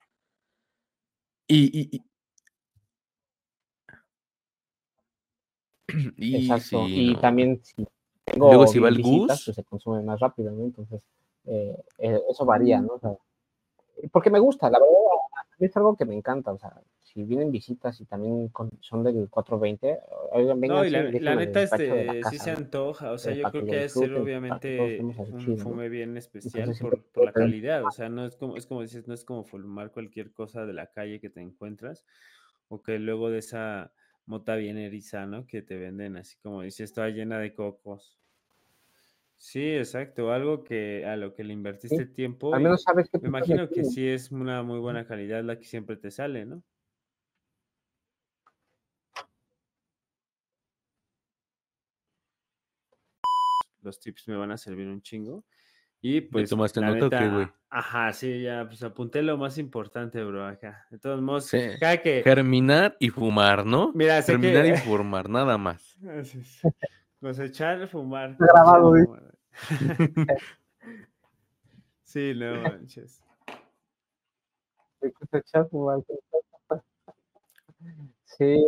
Y, 1.48 1.64
y, 1.80 1.88
y, 1.96 2.02
y 6.16 6.36
Exacto. 6.36 6.60
sí, 6.60 7.00
y 7.00 7.14
no. 7.14 7.20
también 7.20 7.60
si 7.64 7.86
Luego, 8.36 8.66
tengo 8.66 8.66
si 8.66 8.78
va 8.78 8.88
el 8.88 8.96
visitas, 8.96 9.42
pues 9.44 9.54
se 9.56 9.64
consume 9.64 10.02
más 10.02 10.20
rápido, 10.20 10.52
¿no? 10.52 10.64
Entonces, 10.64 11.04
eh, 11.46 11.76
eh, 11.98 12.20
eso 12.30 12.44
varía, 12.44 12.80
¿no? 12.80 12.94
O 12.94 13.00
sea, 13.00 13.16
porque 14.08 14.30
me 14.30 14.38
gusta, 14.38 14.70
la 14.70 14.78
verdad, 14.78 14.94
es 15.58 15.76
algo 15.76 15.96
que 15.96 16.04
me 16.04 16.14
encanta, 16.14 16.52
o 16.52 16.58
sea, 16.58 16.72
si 17.02 17.24
vienen 17.24 17.50
visitas 17.50 18.00
y 18.00 18.04
también 18.06 18.48
con- 18.48 18.70
son 18.80 19.02
del 19.02 19.28
420, 19.28 19.98
oigan, 20.32 20.60
No, 20.60 20.84
y 20.84 20.90
la, 20.90 21.02
la 21.02 21.10
déjenme 21.12 21.36
neta, 21.46 21.60
la 21.60 21.64
este, 21.64 22.24
sí 22.24 22.38
se 22.38 22.50
antoja, 22.50 23.12
o 23.12 23.18
sea, 23.18 23.32
Eh, 23.32 23.38
yo 23.38 23.50
creo 23.50 23.64
que 23.64 23.76
debe 23.76 23.88
ser 23.88 24.14
obviamente 24.14 25.04
un 25.30 25.58
fume 25.58 25.88
bien 25.88 26.16
especial 26.16 26.52
Entonces 26.64 26.78
siempre 26.78 26.98
por, 26.98 27.12
por 27.12 27.24
la 27.24 27.32
calidad, 27.32 27.84
o 27.84 27.90
sea, 27.90 28.08
no 28.08 28.24
es 28.24 28.36
como, 28.36 28.56
es 28.56 28.66
como 28.66 28.82
dices, 28.82 29.06
no 29.08 29.14
es 29.14 29.24
como 29.24 29.44
fumar 29.44 29.90
cualquier 29.92 30.32
cosa 30.32 30.64
de 30.66 30.72
la 30.72 30.86
calle 30.86 31.20
que 31.20 31.30
te 31.30 31.40
encuentras, 31.40 32.04
o 32.68 32.82
que 32.82 32.98
luego 32.98 33.30
de 33.30 33.38
esa 33.38 33.92
mota 34.26 34.54
bien 34.56 34.78
eriza, 34.78 35.26
¿no? 35.26 35.46
Que 35.46 35.62
te 35.62 35.76
venden 35.76 36.16
así 36.16 36.36
como 36.42 36.62
dices, 36.62 36.92
toda 36.92 37.08
llena 37.10 37.38
de 37.38 37.54
cocos. 37.54 38.18
Sí, 39.40 39.74
exacto, 39.74 40.30
algo 40.32 40.62
que 40.62 41.06
a 41.06 41.16
lo 41.16 41.32
que 41.32 41.44
le 41.44 41.54
invertiste 41.54 42.04
tiempo 42.04 42.54
Al 42.54 42.60
y 42.60 42.64
menos 42.64 42.82
sabes 42.82 43.08
qué 43.10 43.16
me 43.16 43.22
te 43.22 43.28
imagino 43.28 43.70
que 43.70 43.84
sí 43.84 44.06
es 44.06 44.30
una 44.30 44.62
muy 44.62 44.78
buena 44.78 45.06
calidad 45.06 45.42
la 45.42 45.58
que 45.58 45.64
siempre 45.64 45.96
te 45.96 46.10
sale, 46.10 46.44
¿no? 46.44 46.62
Los 53.80 53.98
tips 53.98 54.28
me 54.28 54.36
van 54.36 54.52
a 54.52 54.58
servir 54.58 54.86
un 54.86 55.00
chingo. 55.00 55.46
Y 56.02 56.20
pues, 56.20 56.50
tomaste 56.50 56.80
la 56.80 56.90
nota 56.90 57.06
o 57.06 57.10
qué, 57.10 57.20
neta, 57.20 57.34
güey? 57.34 57.48
ajá, 57.70 58.12
sí, 58.12 58.42
ya, 58.42 58.66
pues 58.66 58.82
apunté 58.82 59.22
lo 59.22 59.38
más 59.38 59.56
importante, 59.56 60.22
bro, 60.22 60.46
acá. 60.46 60.86
De 60.90 60.98
todos 60.98 61.22
modos, 61.22 61.46
Sí. 61.46 61.60
que, 62.02 62.22
Germinar 62.22 62.94
y 63.00 63.08
fumar, 63.08 63.64
¿no? 63.64 63.90
mira, 63.94 64.20
sé 64.20 64.32
Germinar 64.32 64.66
y 64.66 64.72
que, 64.72 64.76
fumar, 64.76 65.30
nada 65.30 65.56
más. 65.56 65.96
Cosechar, 67.20 67.86
fumar. 67.88 68.30
Está 68.30 68.46
grabado, 68.46 68.94
fumar. 68.94 69.34
sí, 72.04 72.32
no 72.34 72.62
manches. 72.62 73.22
cosechar, 75.18 75.68
fumar. 75.68 76.00
Sí, 78.24 78.64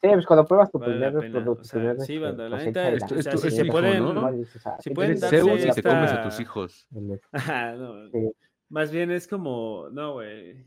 sí, 0.00 0.08
pues 0.12 0.26
cuando 0.26 0.44
pruebas 0.46 0.70
tu 0.70 0.78
Vale 0.78 0.92
primer 1.10 1.30
producto, 1.30 1.62
o 1.62 1.64
sea, 1.64 1.78
primer, 1.80 2.00
sí, 2.00 2.14
este, 2.14 2.18
banda, 2.26 2.48
la 2.48 2.56
cosecha 2.58 2.90
neta, 2.90 2.92
esto 2.96 3.14
o 3.14 3.22
sea, 3.22 3.32
es 3.34 3.40
si 3.40 3.50
se 3.50 3.64
pueden, 3.66 4.02
¿no? 4.02 4.32
dices, 4.32 4.66
ah, 4.66 4.76
si 4.80 4.90
¿qué 4.90 4.94
pueden 4.94 5.20
darse 5.20 5.36
Zeus 5.38 5.60
y 5.60 5.62
te 5.62 5.68
esta- 5.68 5.82
comes 5.90 6.12
a 6.12 6.22
tus 6.22 6.40
hijos. 6.40 6.86
Ajá, 7.32 7.72
no, 7.74 8.08
Sí. 8.10 8.30
Más 8.68 8.90
bien 8.90 9.12
es 9.12 9.28
como, 9.28 9.88
no, 9.92 10.14
güey. 10.14 10.66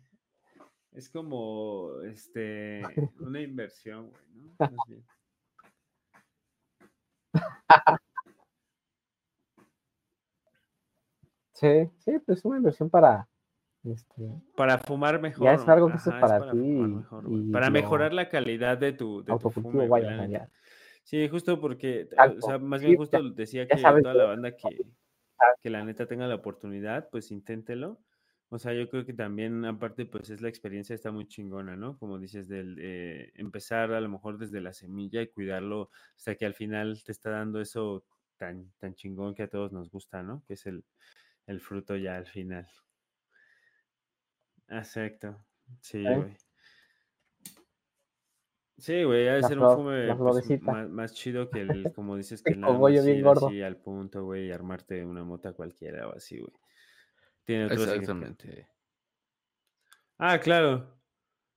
Es 0.94 1.10
como, 1.10 1.92
este, 2.06 2.82
una 3.20 3.42
inversión, 3.42 4.10
güey, 4.10 4.24
¿no? 4.34 4.52
Más 4.58 4.72
bien. 4.88 5.04
Sí, 11.54 11.90
sí, 12.00 12.20
pues 12.26 12.46
una 12.46 12.58
inversión 12.58 12.90
para, 12.90 13.28
este, 13.84 14.32
Para 14.56 14.78
fumar 14.78 15.20
mejor. 15.22 15.44
ya 15.44 15.54
es 15.56 15.68
algo 15.68 15.88
que 15.88 15.94
haces 15.96 16.08
Ajá, 16.08 16.20
es 16.20 16.22
para 16.32 16.40
para 16.40 16.52
ti 16.54 16.58
mejor, 16.58 17.26
y 17.28 17.52
Para 17.52 17.70
mejorar 17.70 18.14
la 18.14 18.30
calidad 18.30 18.78
de 18.78 18.94
tu, 18.94 19.24
de 19.24 19.38
tu 19.38 19.52
fume, 19.52 19.88
vaya, 19.88 20.26
ya. 20.28 20.50
Sí, 21.04 21.28
justo 21.28 21.60
porque, 21.60 22.08
o 22.38 22.42
sea, 22.42 22.60
más 22.60 22.80
Sí, 22.82 22.88
bien 22.88 22.96
ya- 22.98 23.00
justo 23.00 23.30
decía 23.32 23.68
que 23.68 23.76
toda 24.02 24.14
la 24.14 24.26
banda 24.26 24.56
que, 24.56 24.86
que 25.62 25.70
la 25.70 25.84
neta 25.84 26.06
tenga 26.06 26.28
la 26.28 26.36
oportunidad, 26.36 27.10
pues 27.10 27.32
inténtelo. 27.32 28.00
O 28.52 28.58
sea, 28.58 28.74
yo 28.74 28.90
creo 28.90 29.06
que 29.06 29.14
también, 29.14 29.64
aparte, 29.64 30.08
pues 30.08 30.32
es 30.32 30.42
la 30.42 30.50
experiencia 30.50 30.96
está 30.96 31.12
muy 31.12 31.28
chingona, 31.28 31.76
¿no? 31.76 31.98
Como 32.00 32.18
dices, 32.18 32.48
del 32.48 32.78
eh, 32.80 33.32
empezar 33.36 33.94
a 33.94 34.02
lo 34.02 34.10
mejor 34.10 34.40
desde 34.40 34.60
la 34.60 34.74
semilla 34.74 35.22
y 35.22 35.28
cuidarlo 35.28 35.92
hasta 36.18 36.34
que 36.36 36.48
al 36.48 36.56
final 36.56 37.04
te 37.04 37.12
está 37.12 37.30
dando 37.30 37.62
eso 37.62 38.04
tan, 38.38 38.72
tan 38.80 38.96
chingón 38.96 39.36
que 39.36 39.44
a 39.44 39.50
todos 39.50 39.72
nos 39.72 39.92
gusta, 39.92 40.24
¿no? 40.24 40.44
Que 40.48 40.56
es 40.56 40.66
el, 40.66 40.84
el 41.46 41.60
fruto 41.60 41.96
ya 41.96 42.18
al 42.18 42.26
final. 42.26 42.68
Exacto. 44.68 45.46
Sí, 45.82 46.04
¿Eh? 46.06 46.16
güey. 46.16 46.38
Sí, 48.80 49.04
güey, 49.04 49.28
ha 49.28 49.36
de 49.36 49.44
ser 49.44 49.58
flor, 49.58 49.78
un 49.78 49.84
fume 49.84 50.16
pues, 50.16 50.62
más, 50.62 50.90
más 50.90 51.14
chido 51.14 51.50
que 51.50 51.62
el, 51.84 51.94
como 51.94 52.16
dices, 52.16 52.42
que 52.42 52.54
El 52.54 52.62
nada 52.62 52.80
más 52.80 53.06
ir 53.06 53.28
así 53.28 53.62
al 53.62 53.78
punto, 53.78 54.24
güey, 54.24 54.48
y 54.48 54.52
armarte 54.52 55.06
una 55.06 55.24
mota 55.24 55.54
cualquiera 55.54 56.08
o 56.08 56.16
así, 56.16 56.40
güey. 56.40 56.54
Tiene 57.50 57.66
otro. 57.66 57.82
Exactamente. 57.82 58.68
Ah, 60.20 60.40
claro. 60.40 61.02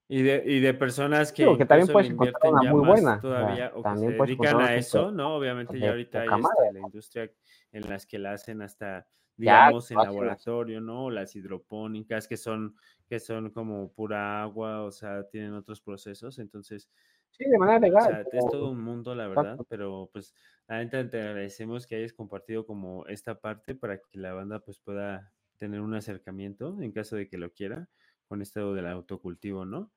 Y 0.08 0.22
de, 0.22 0.42
y 0.46 0.60
de 0.60 0.72
personas 0.72 1.32
que 1.32 1.42
Digo, 1.42 1.58
que 1.58 1.66
también 1.66 1.88
puedes 1.88 2.10
encontrar 2.10 2.50
una 2.50 2.62
ya 2.62 2.70
muy 2.72 2.86
buena, 2.86 3.16
o 3.16 3.20
todavía 3.20 3.72
o 3.74 3.76
que 3.76 3.82
también 3.82 4.12
se 4.12 4.16
puedes 4.16 4.28
dedican 4.30 4.60
a 4.62 4.74
eso, 4.74 5.12
¿no? 5.12 5.36
Obviamente 5.36 5.78
ya 5.78 5.90
ahorita 5.90 6.22
hay 6.22 6.28
este, 6.30 6.72
la 6.72 6.80
industria 6.80 7.32
en 7.72 7.90
las 7.90 8.06
que 8.06 8.18
la 8.18 8.32
hacen 8.32 8.62
hasta, 8.62 9.06
Ya, 9.36 9.66
digamos, 9.66 9.90
en 9.90 9.98
laboratorio, 9.98 10.80
¿no? 10.80 11.10
Las 11.10 11.36
hidropónicas 11.36 12.26
que 12.26 12.38
son, 12.38 12.74
que 13.06 13.20
son 13.20 13.50
como 13.50 13.92
pura 13.92 14.42
agua, 14.42 14.84
o 14.84 14.90
sea, 14.92 15.28
tienen 15.28 15.52
otros 15.52 15.82
procesos, 15.82 16.38
entonces 16.38 16.88
Sí, 17.28 17.44
de 17.48 17.58
manera 17.58 17.76
o 17.76 17.80
legal. 17.80 18.06
sea, 18.06 18.20
es 18.32 18.46
todo 18.50 18.70
un 18.70 18.80
mundo, 18.80 19.14
la 19.14 19.28
verdad, 19.28 19.44
Exacto. 19.44 19.66
pero 19.68 20.08
pues 20.10 20.34
la 20.68 20.78
neta 20.78 21.06
te 21.10 21.20
agradecemos 21.20 21.86
que 21.86 21.96
hayas 21.96 22.14
compartido 22.14 22.64
como 22.64 23.04
esta 23.08 23.38
parte 23.40 23.74
para 23.74 23.98
que 23.98 24.18
la 24.18 24.32
banda 24.32 24.60
pues 24.60 24.78
pueda 24.78 25.32
tener 25.62 25.80
un 25.80 25.94
acercamiento 25.94 26.82
en 26.82 26.90
caso 26.90 27.14
de 27.14 27.28
que 27.28 27.38
lo 27.38 27.52
quiera 27.52 27.88
con 28.26 28.42
esto 28.42 28.74
del 28.74 28.88
autocultivo, 28.88 29.64
¿no? 29.64 29.92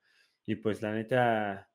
Y 0.46 0.54
pues 0.54 0.80
la 0.80 0.92
neta, 0.92 1.68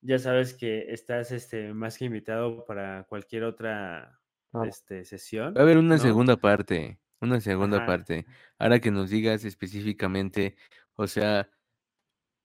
ya 0.00 0.18
sabes 0.18 0.52
que 0.52 0.92
estás 0.92 1.30
este, 1.30 1.72
más 1.72 1.96
que 1.96 2.06
invitado 2.06 2.64
para 2.64 3.04
cualquier 3.04 3.44
otra 3.44 4.20
este, 4.64 5.04
sesión. 5.04 5.54
Va 5.54 5.60
a 5.60 5.62
haber 5.62 5.78
una 5.78 5.94
¿no? 5.94 6.02
segunda 6.02 6.36
parte, 6.36 6.98
una 7.20 7.40
segunda 7.40 7.76
Ajá. 7.76 7.86
parte. 7.86 8.26
Ahora 8.58 8.80
que 8.80 8.90
nos 8.90 9.10
digas 9.10 9.44
específicamente, 9.44 10.56
o 10.96 11.06
sea, 11.06 11.48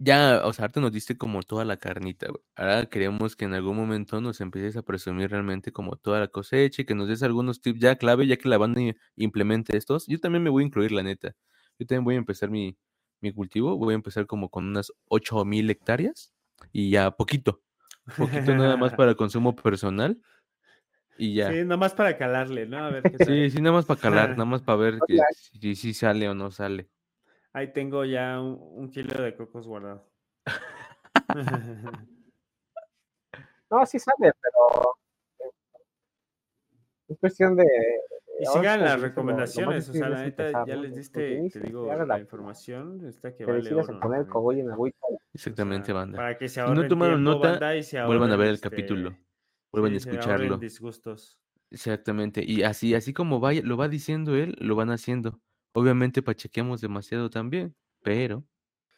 ya, 0.03 0.41
o 0.45 0.51
sea, 0.51 0.63
ahorita 0.63 0.81
nos 0.81 0.91
diste 0.91 1.15
como 1.15 1.43
toda 1.43 1.63
la 1.63 1.77
carnita, 1.77 2.27
güey. 2.27 2.41
Ahora 2.55 2.87
queremos 2.87 3.35
que 3.35 3.45
en 3.45 3.53
algún 3.53 3.77
momento 3.77 4.19
nos 4.19 4.41
empieces 4.41 4.75
a 4.75 4.81
presumir 4.81 5.29
realmente 5.29 5.71
como 5.71 5.95
toda 5.95 6.19
la 6.19 6.27
cosecha 6.27 6.81
y 6.81 6.85
que 6.85 6.95
nos 6.95 7.07
des 7.07 7.21
algunos 7.21 7.61
tips 7.61 7.79
ya 7.79 7.95
clave, 7.95 8.25
ya 8.25 8.37
que 8.37 8.49
la 8.49 8.57
banda 8.57 8.81
implemente 9.15 9.77
estos. 9.77 10.07
Yo 10.07 10.19
también 10.19 10.43
me 10.43 10.49
voy 10.49 10.63
a 10.63 10.65
incluir, 10.65 10.91
la 10.91 11.03
neta. 11.03 11.35
Yo 11.77 11.85
también 11.85 12.03
voy 12.03 12.15
a 12.15 12.17
empezar 12.17 12.49
mi, 12.49 12.75
mi 13.19 13.31
cultivo. 13.31 13.77
Voy 13.77 13.93
a 13.93 13.95
empezar 13.95 14.25
como 14.25 14.49
con 14.49 14.67
unas 14.67 14.91
8000 15.09 15.69
hectáreas 15.69 16.33
y 16.71 16.89
ya 16.89 17.11
poquito. 17.11 17.61
Poquito 18.17 18.55
nada 18.55 18.77
más 18.77 18.93
para 18.97 19.13
consumo 19.13 19.55
personal 19.55 20.19
y 21.15 21.35
ya. 21.35 21.51
Sí, 21.51 21.63
nomás 21.63 21.93
para 21.93 22.17
calarle, 22.17 22.65
¿no? 22.65 22.79
A 22.79 22.89
ver 22.89 23.03
qué. 23.03 23.11
Sí, 23.29 23.51
sí, 23.51 23.61
nada 23.61 23.75
más 23.75 23.85
para 23.85 23.99
calar, 23.99 24.29
nada 24.31 24.45
más 24.45 24.63
para 24.63 24.77
ver 24.77 24.99
que 25.07 25.19
si, 25.59 25.75
si 25.75 25.93
sale 25.93 26.27
o 26.27 26.33
no 26.33 26.49
sale. 26.49 26.89
Ahí 27.53 27.73
tengo 27.73 28.05
ya 28.05 28.39
un, 28.39 28.57
un 28.61 28.89
kilo 28.89 29.21
de 29.21 29.35
cocos 29.35 29.67
guardado. 29.67 30.09
No, 33.69 33.85
sí 33.85 33.99
sale, 33.99 34.33
pero 34.41 34.95
eh, 35.39 35.51
es 37.07 37.17
cuestión 37.19 37.55
de, 37.55 37.63
Y 38.41 38.45
sigan 38.45 38.81
las 38.81 38.95
lo- 38.95 38.97
lo 38.97 39.03
recomendaciones, 39.03 39.87
o 39.87 39.93
sea, 39.93 40.09
la 40.09 40.23
neta, 40.23 40.51
ya 40.65 40.75
¿no? 40.75 40.81
les 40.81 40.91
Porque 40.91 41.35
diste, 41.39 41.49
te 41.53 41.59
digo, 41.67 41.85
la 41.95 42.05
la- 42.05 42.19
información, 42.19 43.07
está 43.07 43.33
que 43.33 43.45
vale 43.45 43.73
oro. 43.73 43.95
a 43.95 43.99
poner 44.01 44.25
en. 44.25 44.71
O 44.71 44.91
Exactamente, 45.33 45.85
sea, 45.85 45.95
banda. 45.95 46.17
Para 46.17 46.37
que 46.37 46.49
se 46.49 46.61
Si 46.61 46.69
no 46.69 46.85
tomaron 46.89 47.23
tiempo, 47.23 47.31
nota, 47.39 47.49
banda, 47.51 47.75
y 47.77 47.83
se 47.83 48.03
vuelvan 48.03 48.31
a 48.31 48.35
ver 48.35 48.47
el 48.47 48.55
ahorren, 48.55 48.69
capítulo. 48.69 49.09
este, 49.11 49.25
Vuelvan 49.71 49.93
a 49.93 49.95
escucharlo. 49.97 50.57
disgustos. 50.57 51.39
Exactamente. 51.69 52.43
Y 52.45 52.63
así, 52.63 52.93
así 52.93 53.13
como 53.13 53.39
vaya, 53.39 53.61
lo 53.63 53.77
va 53.77 53.87
diciendo 53.87 54.35
él, 54.35 54.53
lo 54.59 54.75
van 54.75 54.89
haciendo. 54.89 55.39
Obviamente 55.73 56.21
pachequeamos 56.21 56.81
demasiado 56.81 57.29
también, 57.29 57.75
pero 58.03 58.43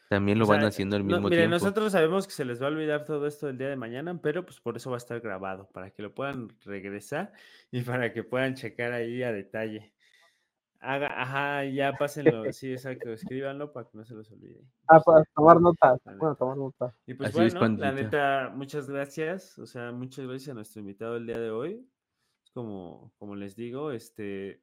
también 0.09 0.37
lo 0.37 0.45
O 0.45 0.47
sea, 0.47 0.57
van 0.57 0.65
haciendo 0.65 0.95
al 0.95 1.07
no, 1.07 1.07
mismo 1.07 1.29
miren, 1.29 1.49
tiempo. 1.49 1.53
nosotros 1.55 1.91
sabemos 1.91 2.27
que 2.27 2.33
se 2.33 2.45
les 2.45 2.61
va 2.61 2.67
a 2.67 2.69
olvidar 2.69 3.03
todo 3.03 3.25
esto 3.25 3.49
el 3.49 3.57
día 3.57 3.69
de 3.69 3.75
mañana, 3.75 4.19
pero 4.21 4.45
pues 4.45 4.59
por 4.59 4.77
eso 4.77 4.91
va 4.91 4.97
a 4.97 4.97
estar 4.97 5.19
grabado, 5.21 5.69
para 5.73 5.91
que 5.91 6.03
lo 6.03 6.13
puedan 6.13 6.49
regresar 6.65 7.33
y 7.71 7.81
para 7.81 8.13
que 8.13 8.23
puedan 8.23 8.55
checar 8.55 8.93
ahí 8.93 9.23
a 9.23 9.31
detalle. 9.31 9.91
Haga, 10.79 11.07
ajá, 11.21 11.65
ya 11.65 11.93
pásenlo, 11.93 12.51
sí, 12.51 12.73
exacto, 12.73 13.11
escríbanlo 13.13 13.71
para 13.71 13.87
que 13.89 13.97
no 13.97 14.03
se 14.03 14.13
los 14.15 14.29
olvide. 14.31 14.61
Ah, 14.89 14.99
para 14.99 15.23
tomar 15.33 15.61
notas. 15.61 16.01
La 16.03 16.13
Bueno, 16.15 16.35
tomar 16.35 16.57
notas. 16.57 16.93
Y 17.07 17.13
pues 17.13 17.29
Así 17.29 17.55
bueno, 17.55 17.77
la 17.77 17.91
neta, 17.93 18.51
muchas 18.53 18.89
gracias, 18.89 19.57
o 19.57 19.65
sea, 19.65 19.93
muchas 19.93 20.27
gracias 20.27 20.49
a 20.49 20.53
nuestro 20.55 20.81
invitado 20.81 21.15
el 21.15 21.25
día 21.25 21.39
de 21.39 21.51
hoy. 21.51 21.87
Como, 22.53 23.13
como 23.17 23.35
les 23.35 23.55
digo, 23.55 23.91
este, 23.91 24.61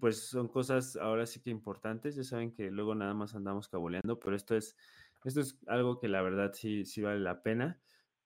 pues 0.00 0.28
son 0.28 0.48
cosas 0.48 0.96
ahora 0.96 1.26
sí 1.26 1.40
que 1.40 1.50
importantes, 1.50 2.16
ya 2.16 2.24
saben 2.24 2.52
que 2.52 2.70
luego 2.70 2.94
nada 2.94 3.14
más 3.14 3.34
andamos 3.34 3.68
caboleando, 3.68 4.18
pero 4.18 4.36
esto 4.36 4.56
es, 4.56 4.76
esto 5.24 5.40
es 5.40 5.58
algo 5.66 5.98
que 5.98 6.08
la 6.08 6.22
verdad 6.22 6.52
sí, 6.52 6.84
sí 6.84 7.02
vale 7.02 7.20
la 7.20 7.42
pena. 7.42 7.80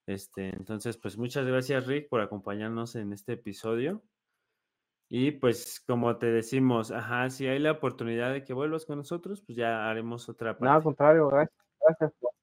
Este, 0.06 0.48
entonces, 0.48 0.96
pues 0.96 1.18
muchas 1.18 1.46
gracias 1.46 1.86
Rick 1.86 2.08
por 2.08 2.20
acompañarnos 2.20 2.94
en 2.96 3.12
este 3.12 3.34
episodio. 3.34 4.02
Y 5.10 5.32
pues 5.32 5.82
como 5.86 6.18
te 6.18 6.26
decimos, 6.26 6.90
ajá, 6.90 7.30
si 7.30 7.46
hay 7.46 7.58
la 7.58 7.72
oportunidad 7.72 8.32
de 8.32 8.44
que 8.44 8.52
vuelvas 8.52 8.84
con 8.84 8.98
nosotros, 8.98 9.42
pues 9.42 9.56
ya 9.56 9.88
haremos 9.88 10.28
otra 10.28 10.52
parte. 10.52 10.66
No, 10.66 10.72
al 10.72 10.82
contrario, 10.82 11.28
gracias. 11.28 11.58
Gracias 11.80 12.12
por. 12.20 12.37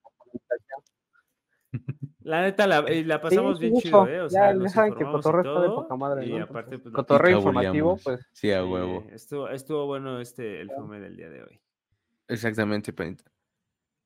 La 2.25 2.41
neta, 2.41 2.65
la, 2.65 2.91
y 2.91 3.03
la 3.03 3.21
pasamos 3.21 3.59
sí, 3.59 3.65
bien 3.65 3.73
mucho. 3.75 3.87
chido, 3.89 4.07
¿eh? 4.07 4.21
O 4.21 4.23
Ya- 4.25 4.29
sea, 4.29 4.47
ya 4.47 4.53
nos 4.55 4.71
saben 4.71 4.93
que 4.95 5.05
cotorreo 5.05 5.43
está 5.43 5.61
de 5.61 5.69
poca 5.69 5.95
madre, 5.95 6.25
Y 6.25 6.29
¿no? 6.31 6.37
aparte, 6.37 6.79
pues, 6.79 6.93
Cotorreo 6.93 7.37
informativo, 7.37 7.97
pues 8.03 8.19
Sí, 8.33 8.51
a 8.51 8.63
sí, 8.65 8.71
huevo. 8.71 9.07
estuvo, 9.11 9.49
estuvo 9.49 9.85
bueno 9.85 10.19
este, 10.19 10.59
el 10.59 10.71
fume 10.71 10.99
del 10.99 11.15
día 11.17 11.29
de 11.29 11.43
hoy. 11.43 11.59
Exactamente, 12.27 12.91
panita. 12.93 13.23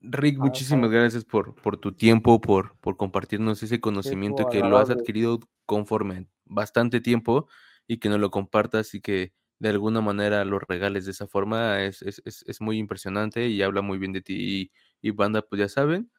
Rick, 0.02 0.38
Ah, 0.40 0.44
muchísimas 0.44 0.90
claro. 0.90 1.04
gracias 1.04 1.26
por, 1.26 1.56
por 1.56 1.78
tu 1.78 1.94
tiempo, 1.94 2.42
por, 2.42 2.78
por 2.80 2.98
compartirnos 2.98 3.64
ese 3.64 3.80
conocimiento 3.82 4.44
estuvo 4.44 4.52
que 4.64 4.70
lo 4.70 4.78
has 4.78 4.90
adquirido 4.90 5.40
conforme 5.66 6.28
bastante 6.46 7.02
tiempo 7.02 7.48
y 7.88 8.00
que 8.00 8.10
nos 8.10 8.20
lo 8.20 8.32
compartas 8.32 8.94
y 8.96 9.02
que 9.02 9.34
de 9.60 9.70
alguna 9.70 10.02
manera 10.02 10.46
lo 10.46 10.60
regales 10.60 11.06
de 11.06 11.12
esa 11.12 11.28
forma 11.28 11.84
es, 11.84 12.02
es, 12.02 12.22
es, 12.26 12.44
es 12.48 12.62
muy 12.62 12.78
impresionante 12.78 13.48
y 13.48 13.62
habla 13.62 13.82
muy 13.82 13.98
bien 13.98 14.14
de 14.14 14.22
ti. 14.22 14.72
Y, 15.02 15.10
y 15.10 15.12
banda, 15.12 15.42
pues 15.42 15.60
ya 15.60 15.70
saben. 15.70 16.12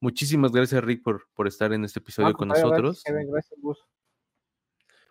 Muchísimas 0.00 0.52
gracias, 0.52 0.82
Rick, 0.84 1.02
por, 1.02 1.22
por 1.34 1.46
estar 1.46 1.72
en 1.72 1.84
este 1.84 2.00
episodio 2.00 2.32
con 2.34 2.48
nosotros. 2.48 3.02
Gracias, 3.02 3.04
Kevin, 3.04 3.30
gracias, 3.32 3.60
Gus. 3.60 3.78
Un 3.80 3.86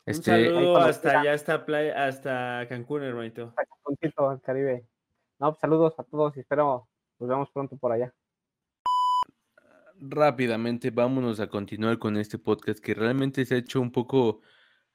Este, 0.06 0.32
Ahí 0.32 0.46
saludo 0.46 0.78
hasta 0.78 1.20
allá, 1.22 1.34
hasta, 1.34 1.66
playa, 1.66 2.06
hasta 2.08 2.66
Cancún, 2.70 3.04
hermanito. 3.04 3.46
Hasta 3.50 3.66
Cancúncito, 3.66 4.30
al 4.30 4.42
Caribe. 4.42 4.86
No, 5.40 5.52
pues, 5.52 5.60
saludos 5.60 5.94
a 5.98 6.04
todos 6.04 6.38
y 6.38 6.42
espero 6.42 6.88
nos 7.20 7.30
vemos 7.30 7.50
pronto 7.52 7.76
por 7.78 7.92
allá. 7.92 8.14
rápidamente 9.98 10.92
vámonos 10.92 11.40
a 11.40 11.48
continuar 11.48 11.98
con 11.98 12.18
este 12.18 12.38
podcast 12.38 12.80
que 12.80 12.94
realmente 12.94 13.46
se 13.46 13.56
ha 13.56 13.58
hecho 13.58 13.80
un 13.82 13.92
poco 13.92 14.42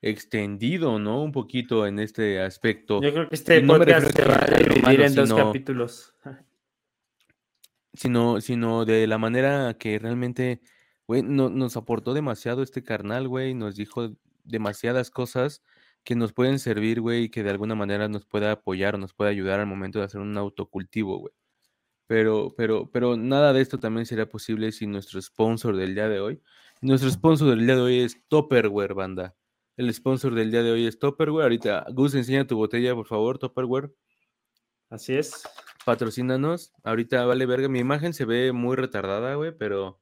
extendido, 0.02 0.98
¿no? 0.98 1.22
Un 1.22 1.32
poquito 1.32 1.86
en 1.86 1.98
este 1.98 2.40
aspecto, 2.40 3.00
Yo 3.02 3.12
creo 3.12 3.28
que 3.28 3.34
este 3.34 3.62
no 3.62 3.76
podcast 3.78 4.14
se 4.14 4.24
va 4.24 4.36
a 4.36 4.46
dividir 4.46 5.00
en 5.02 5.14
dos 5.14 5.28
sino- 5.28 5.46
capítulos. 5.46 6.14
Sino, 7.94 8.40
sino 8.40 8.84
de 8.84 9.06
la 9.06 9.18
manera 9.18 9.74
que 9.78 9.98
realmente, 9.98 10.60
güey, 11.06 11.22
no- 11.22 11.50
nos 11.50 11.76
aportó 11.76 12.14
demasiado 12.14 12.62
este 12.62 12.82
carnal, 12.82 13.28
güey, 13.28 13.54
nos 13.54 13.76
dijo 13.76 14.10
demasiadas 14.44 15.10
cosas 15.10 15.62
que 16.04 16.14
nos 16.16 16.32
pueden 16.32 16.58
servir, 16.58 17.00
güey, 17.00 17.24
y 17.24 17.28
que 17.30 17.42
de 17.42 17.50
alguna 17.50 17.74
manera 17.74 18.08
nos 18.08 18.24
pueda 18.26 18.52
apoyar 18.52 18.94
o 18.94 18.98
nos 18.98 19.12
pueda 19.14 19.30
ayudar 19.30 19.60
al 19.60 19.66
momento 19.66 19.98
de 19.98 20.06
hacer 20.06 20.20
un 20.20 20.36
autocultivo, 20.38 21.18
güey. 21.18 21.34
Pero, 22.06 22.54
pero, 22.56 22.90
pero 22.90 23.16
nada 23.16 23.52
de 23.52 23.60
esto 23.60 23.78
también 23.78 24.06
sería 24.06 24.28
posible 24.28 24.72
sin 24.72 24.90
nuestro 24.92 25.20
sponsor 25.22 25.76
del 25.76 25.94
día 25.94 26.08
de 26.08 26.20
hoy. 26.20 26.42
Nuestro 26.80 27.10
sponsor 27.10 27.50
del 27.50 27.66
día 27.66 27.76
de 27.76 27.82
hoy 27.82 28.00
es 28.00 28.16
Topperware, 28.28 28.94
banda. 28.94 29.36
El 29.76 29.92
sponsor 29.94 30.34
del 30.34 30.50
día 30.50 30.62
de 30.62 30.72
hoy 30.72 30.86
es 30.86 30.98
Topperware. 30.98 31.44
Ahorita, 31.44 31.86
Gus, 31.92 32.14
enseña 32.14 32.46
tu 32.46 32.56
botella, 32.56 32.94
por 32.94 33.06
favor, 33.06 33.38
Topperware. 33.38 33.94
Así 34.88 35.14
es. 35.14 35.44
Patrocínanos. 35.84 36.72
Ahorita 36.84 37.24
vale 37.24 37.46
verga. 37.46 37.68
Mi 37.68 37.78
imagen 37.78 38.12
se 38.12 38.24
ve 38.24 38.52
muy 38.52 38.76
retardada, 38.76 39.34
güey, 39.34 39.52
pero 39.56 40.00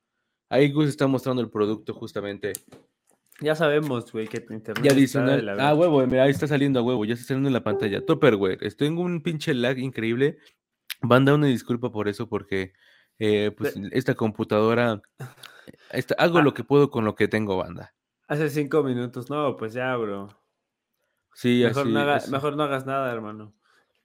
ahí 0.48 0.72
Gus 0.72 0.88
está 0.88 1.06
mostrando 1.06 1.42
el 1.42 1.50
producto 1.50 1.94
justamente. 1.94 2.52
Ya 3.40 3.54
sabemos, 3.54 4.10
güey, 4.10 4.26
que 4.26 4.40
tu 4.40 4.52
internet 4.52 4.84
Y 4.84 4.88
de 4.88 4.94
adicional. 4.94 5.46
la 5.46 5.68
Ah, 5.68 5.74
huevo, 5.74 6.04
mira, 6.06 6.24
ahí 6.24 6.30
está 6.30 6.48
saliendo 6.48 6.80
a 6.80 6.82
huevo. 6.82 7.04
Ya 7.04 7.14
está 7.14 7.26
saliendo 7.26 7.48
en 7.48 7.52
la 7.52 7.62
pantalla. 7.62 8.04
Topperware. 8.04 8.58
Estoy 8.62 8.88
en 8.88 8.98
un 8.98 9.22
pinche 9.22 9.54
lag 9.54 9.78
increíble. 9.78 10.38
Banda, 11.00 11.34
una 11.34 11.46
disculpa 11.46 11.92
por 11.92 12.08
eso, 12.08 12.28
porque 12.28 12.72
eh, 13.20 13.52
pues, 13.56 13.74
esta 13.92 14.14
computadora. 14.14 15.00
esta- 15.90 16.14
hago 16.18 16.38
Ah. 16.38 16.42
lo 16.42 16.54
que 16.54 16.64
puedo 16.64 16.90
con 16.90 17.04
lo 17.04 17.14
que 17.14 17.28
tengo, 17.28 17.56
banda. 17.56 17.94
Hace 18.26 18.48
cinco 18.50 18.82
minutos. 18.82 19.30
No, 19.30 19.56
pues 19.56 19.72
ya, 19.72 19.96
bro. 19.96 20.28
Sí, 21.34 21.62
Mejor, 21.64 21.82
así. 21.84 21.92
no, 21.92 22.00
haga- 22.00 22.16
es- 22.16 22.28
mejor 22.30 22.56
no 22.56 22.62
hagas 22.64 22.86
nada, 22.86 23.12
hermano. 23.12 23.54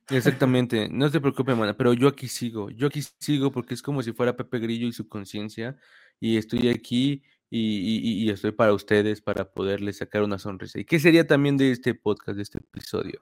Exactamente, 0.09 0.89
no 0.89 1.09
te 1.09 1.19
preocupes, 1.21 1.55
mana, 1.55 1.75
pero 1.77 1.93
yo 1.93 2.07
aquí 2.07 2.27
sigo, 2.27 2.69
yo 2.69 2.87
aquí 2.87 3.01
sigo 3.19 3.51
porque 3.51 3.73
es 3.73 3.81
como 3.81 4.01
si 4.03 4.11
fuera 4.13 4.35
Pepe 4.35 4.59
Grillo 4.59 4.87
y 4.87 4.91
su 4.93 5.07
conciencia, 5.07 5.77
y 6.19 6.37
estoy 6.37 6.67
aquí 6.69 7.23
y, 7.49 7.59
y- 7.59 8.23
y 8.25 8.29
estoy 8.29 8.51
para 8.51 8.73
ustedes 8.73 9.21
para 9.21 9.51
poderles 9.51 9.97
sacar 9.97 10.23
una 10.23 10.39
sonrisa. 10.39 10.79
¿Y 10.79 10.85
qué 10.85 10.99
sería 10.99 11.25
también 11.27 11.55
de 11.57 11.71
este 11.71 11.93
podcast, 11.95 12.35
de 12.35 12.43
este 12.43 12.57
episodio? 12.59 13.21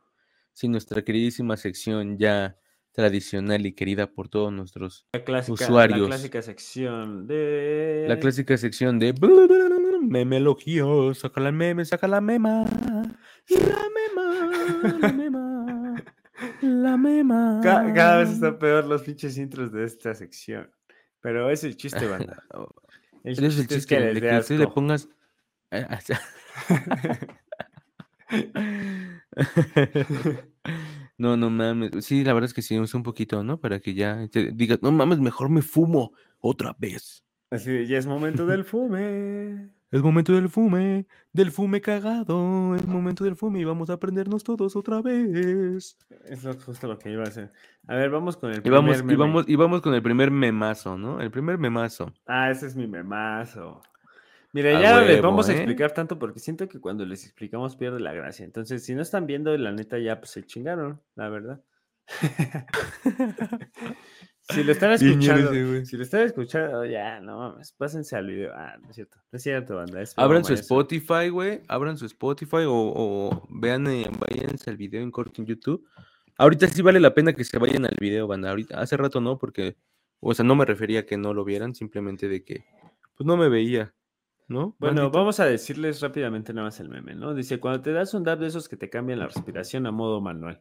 Si 0.53 0.67
nuestra 0.67 1.01
queridísima 1.03 1.55
sección 1.57 2.17
ya 2.17 2.57
tradicional 2.93 3.65
y 3.65 3.73
querida 3.73 4.07
por 4.11 4.27
todos 4.27 4.51
nuestros, 4.51 5.05
La 5.13 5.23
clásica, 5.23 5.53
Usuarios. 5.53 6.01
la 6.01 6.07
clásica 6.15 6.41
sección 6.41 7.25
de... 7.27 8.05
la 8.07 8.19
clásica 8.19 8.57
sección 8.57 8.99
de 8.99 9.13
memelogía, 10.01 10.83
saca 11.13 11.39
la 11.41 11.51
meme, 11.51 11.85
saca 11.85 12.07
la 12.07 12.19
mema, 12.21 12.65
la 13.49 13.87
mema, 13.89 14.97
la 14.99 15.13
mema, 15.13 15.30
la 16.61 16.97
mema. 16.97 17.59
Ca- 17.63 17.91
Cada, 17.93 18.19
vez 18.19 18.29
está 18.29 18.57
peor 18.57 18.85
los 18.85 19.01
pinches 19.03 19.37
intros 19.37 19.71
de 19.71 19.85
esta 19.85 20.13
sección. 20.15 20.69
Pero 21.19 21.49
es 21.49 21.63
el 21.63 21.77
chiste, 21.77 22.07
banda. 22.07 22.43
El 23.23 23.33
Ese 23.33 23.45
es 23.45 23.59
el 23.59 23.67
chiste 23.67 23.75
es 23.75 23.85
que 23.85 23.99
les 24.13 24.21
le 24.23 24.31
asco. 24.31 24.73
pongas. 24.73 25.07
eh, 25.69 25.85
sea- 26.01 26.19
No, 31.17 31.37
no 31.37 31.51
mames. 31.51 31.91
Sí, 32.03 32.23
la 32.23 32.33
verdad 32.33 32.47
es 32.47 32.53
que 32.55 32.63
sí, 32.63 32.75
es 32.75 32.93
un 32.95 33.03
poquito, 33.03 33.43
¿no? 33.43 33.59
Para 33.59 33.79
que 33.79 33.93
ya 33.93 34.27
te 34.31 34.51
digas, 34.53 34.79
no 34.81 34.91
mames, 34.91 35.19
mejor 35.19 35.49
me 35.49 35.61
fumo 35.61 36.13
otra 36.39 36.75
vez. 36.79 37.23
Así, 37.51 37.85
ya 37.85 37.99
es 37.99 38.07
momento 38.07 38.47
del 38.47 38.65
fume. 38.65 39.69
Es 39.91 40.01
momento 40.01 40.31
del 40.31 40.47
fume, 40.47 41.05
del 41.33 41.51
fume 41.51 41.81
cagado, 41.81 42.75
es 42.75 42.87
momento 42.87 43.25
del 43.25 43.35
fume 43.35 43.59
y 43.59 43.65
vamos 43.65 43.89
a 43.89 43.93
aprendernos 43.93 44.41
todos 44.43 44.77
otra 44.77 45.01
vez. 45.01 45.97
Es 46.25 46.43
lo- 46.45 46.53
justo 46.53 46.87
lo 46.87 46.97
que 46.97 47.11
iba 47.11 47.23
a 47.23 47.27
hacer. 47.27 47.51
A 47.87 47.95
ver, 47.95 48.09
vamos 48.09 48.37
con 48.37 48.51
el 48.51 48.59
Y 48.59 48.61
primer 48.61 48.79
vamos, 48.79 49.01
y 49.01 49.15
vamos, 49.15 49.45
y 49.49 49.55
vamos 49.57 49.81
con 49.81 49.93
el 49.93 50.01
primer 50.01 50.31
memazo, 50.31 50.97
¿no? 50.97 51.19
El 51.19 51.29
primer 51.29 51.57
memazo. 51.57 52.13
Ah, 52.25 52.49
ese 52.49 52.67
es 52.67 52.75
mi 52.77 52.87
memazo. 52.87 53.81
Mira, 54.53 54.77
A 54.77 54.81
ya 54.81 54.93
no 54.95 55.01
les 55.01 55.15
huevo, 55.15 55.23
vamos 55.29 55.49
a 55.49 55.51
¿eh? 55.51 55.55
explicar 55.55 55.91
tanto 55.93 56.17
porque 56.19 56.39
siento 56.39 56.69
que 56.69 56.79
cuando 56.79 57.05
les 57.05 57.25
explicamos 57.25 57.75
pierde 57.75 57.99
la 57.99 58.13
gracia. 58.13 58.45
Entonces, 58.45 58.85
si 58.85 58.95
no 58.95 59.01
están 59.01 59.27
viendo, 59.27 59.57
la 59.57 59.71
neta 59.73 59.97
ya 59.99 60.19
pues 60.19 60.31
se 60.31 60.43
chingaron, 60.45 61.01
la 61.15 61.27
verdad. 61.29 61.61
Si 64.41 64.63
lo 64.63 64.71
están 64.71 64.91
escuchando, 64.93 65.51
si 65.85 65.97
lo 65.97 66.03
están 66.03 66.21
escuchando, 66.21 66.85
ya, 66.85 67.19
no 67.19 67.37
mames, 67.37 67.71
pásense 67.73 68.15
al 68.15 68.27
video. 68.27 68.51
Ah, 68.53 68.77
no 68.81 68.89
es 68.89 68.95
cierto, 68.95 69.17
no 69.31 69.37
es 69.37 69.43
cierto, 69.43 69.75
banda. 69.75 70.01
es 70.01 70.13
Abran 70.17 70.43
su 70.43 70.53
eso. 70.53 70.61
Spotify, 70.61 71.29
güey. 71.29 71.61
Abran 71.67 71.97
su 71.97 72.05
Spotify 72.05 72.63
o, 72.67 72.73
o 72.73 73.47
vean, 73.49 73.87
eh, 73.87 74.09
váyanse 74.19 74.69
al 74.69 74.77
video 74.77 75.01
en 75.01 75.11
corto 75.11 75.41
en 75.41 75.47
YouTube. 75.47 75.87
Ahorita 76.37 76.67
sí 76.67 76.81
vale 76.81 76.99
la 76.99 77.13
pena 77.13 77.33
que 77.33 77.43
se 77.43 77.59
vayan 77.59 77.85
al 77.85 77.97
video, 77.99 78.27
banda. 78.27 78.49
Ahorita, 78.49 78.79
hace 78.79 78.97
rato 78.97 79.21
no, 79.21 79.37
porque, 79.37 79.77
o 80.19 80.33
sea, 80.33 80.43
no 80.45 80.55
me 80.55 80.65
refería 80.65 81.01
a 81.01 81.05
que 81.05 81.17
no 81.17 81.33
lo 81.33 81.43
vieran, 81.43 81.75
simplemente 81.75 82.27
de 82.27 82.43
que, 82.43 82.65
pues 83.15 83.27
no 83.27 83.37
me 83.37 83.47
veía, 83.49 83.93
¿no? 84.47 84.75
Bueno, 84.79 85.11
vamos 85.11 85.39
a 85.39 85.45
decirles 85.45 86.01
rápidamente 86.01 86.53
nada 86.53 86.67
más 86.67 86.79
el 86.79 86.89
meme, 86.89 87.13
¿no? 87.13 87.35
Dice, 87.35 87.59
cuando 87.59 87.81
te 87.81 87.91
das 87.91 88.13
un 88.13 88.23
dab 88.23 88.39
de 88.39 88.47
esos 88.47 88.67
que 88.67 88.75
te 88.75 88.89
cambian 88.89 89.19
la 89.19 89.27
respiración 89.27 89.85
a 89.85 89.91
modo 89.91 90.19
manual. 90.19 90.59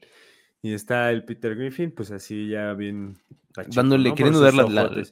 Y 0.62 0.72
está 0.74 1.10
el 1.10 1.24
Peter 1.24 1.54
Griffin, 1.56 1.90
pues 1.92 2.10
así 2.10 2.48
ya 2.48 2.72
bien... 2.74 3.16
Dándole- 3.74 4.10
Por 4.10 4.16
queriendo 4.18 4.40
dar 4.40 4.54
la- 4.54 4.68
la-. 4.68 5.02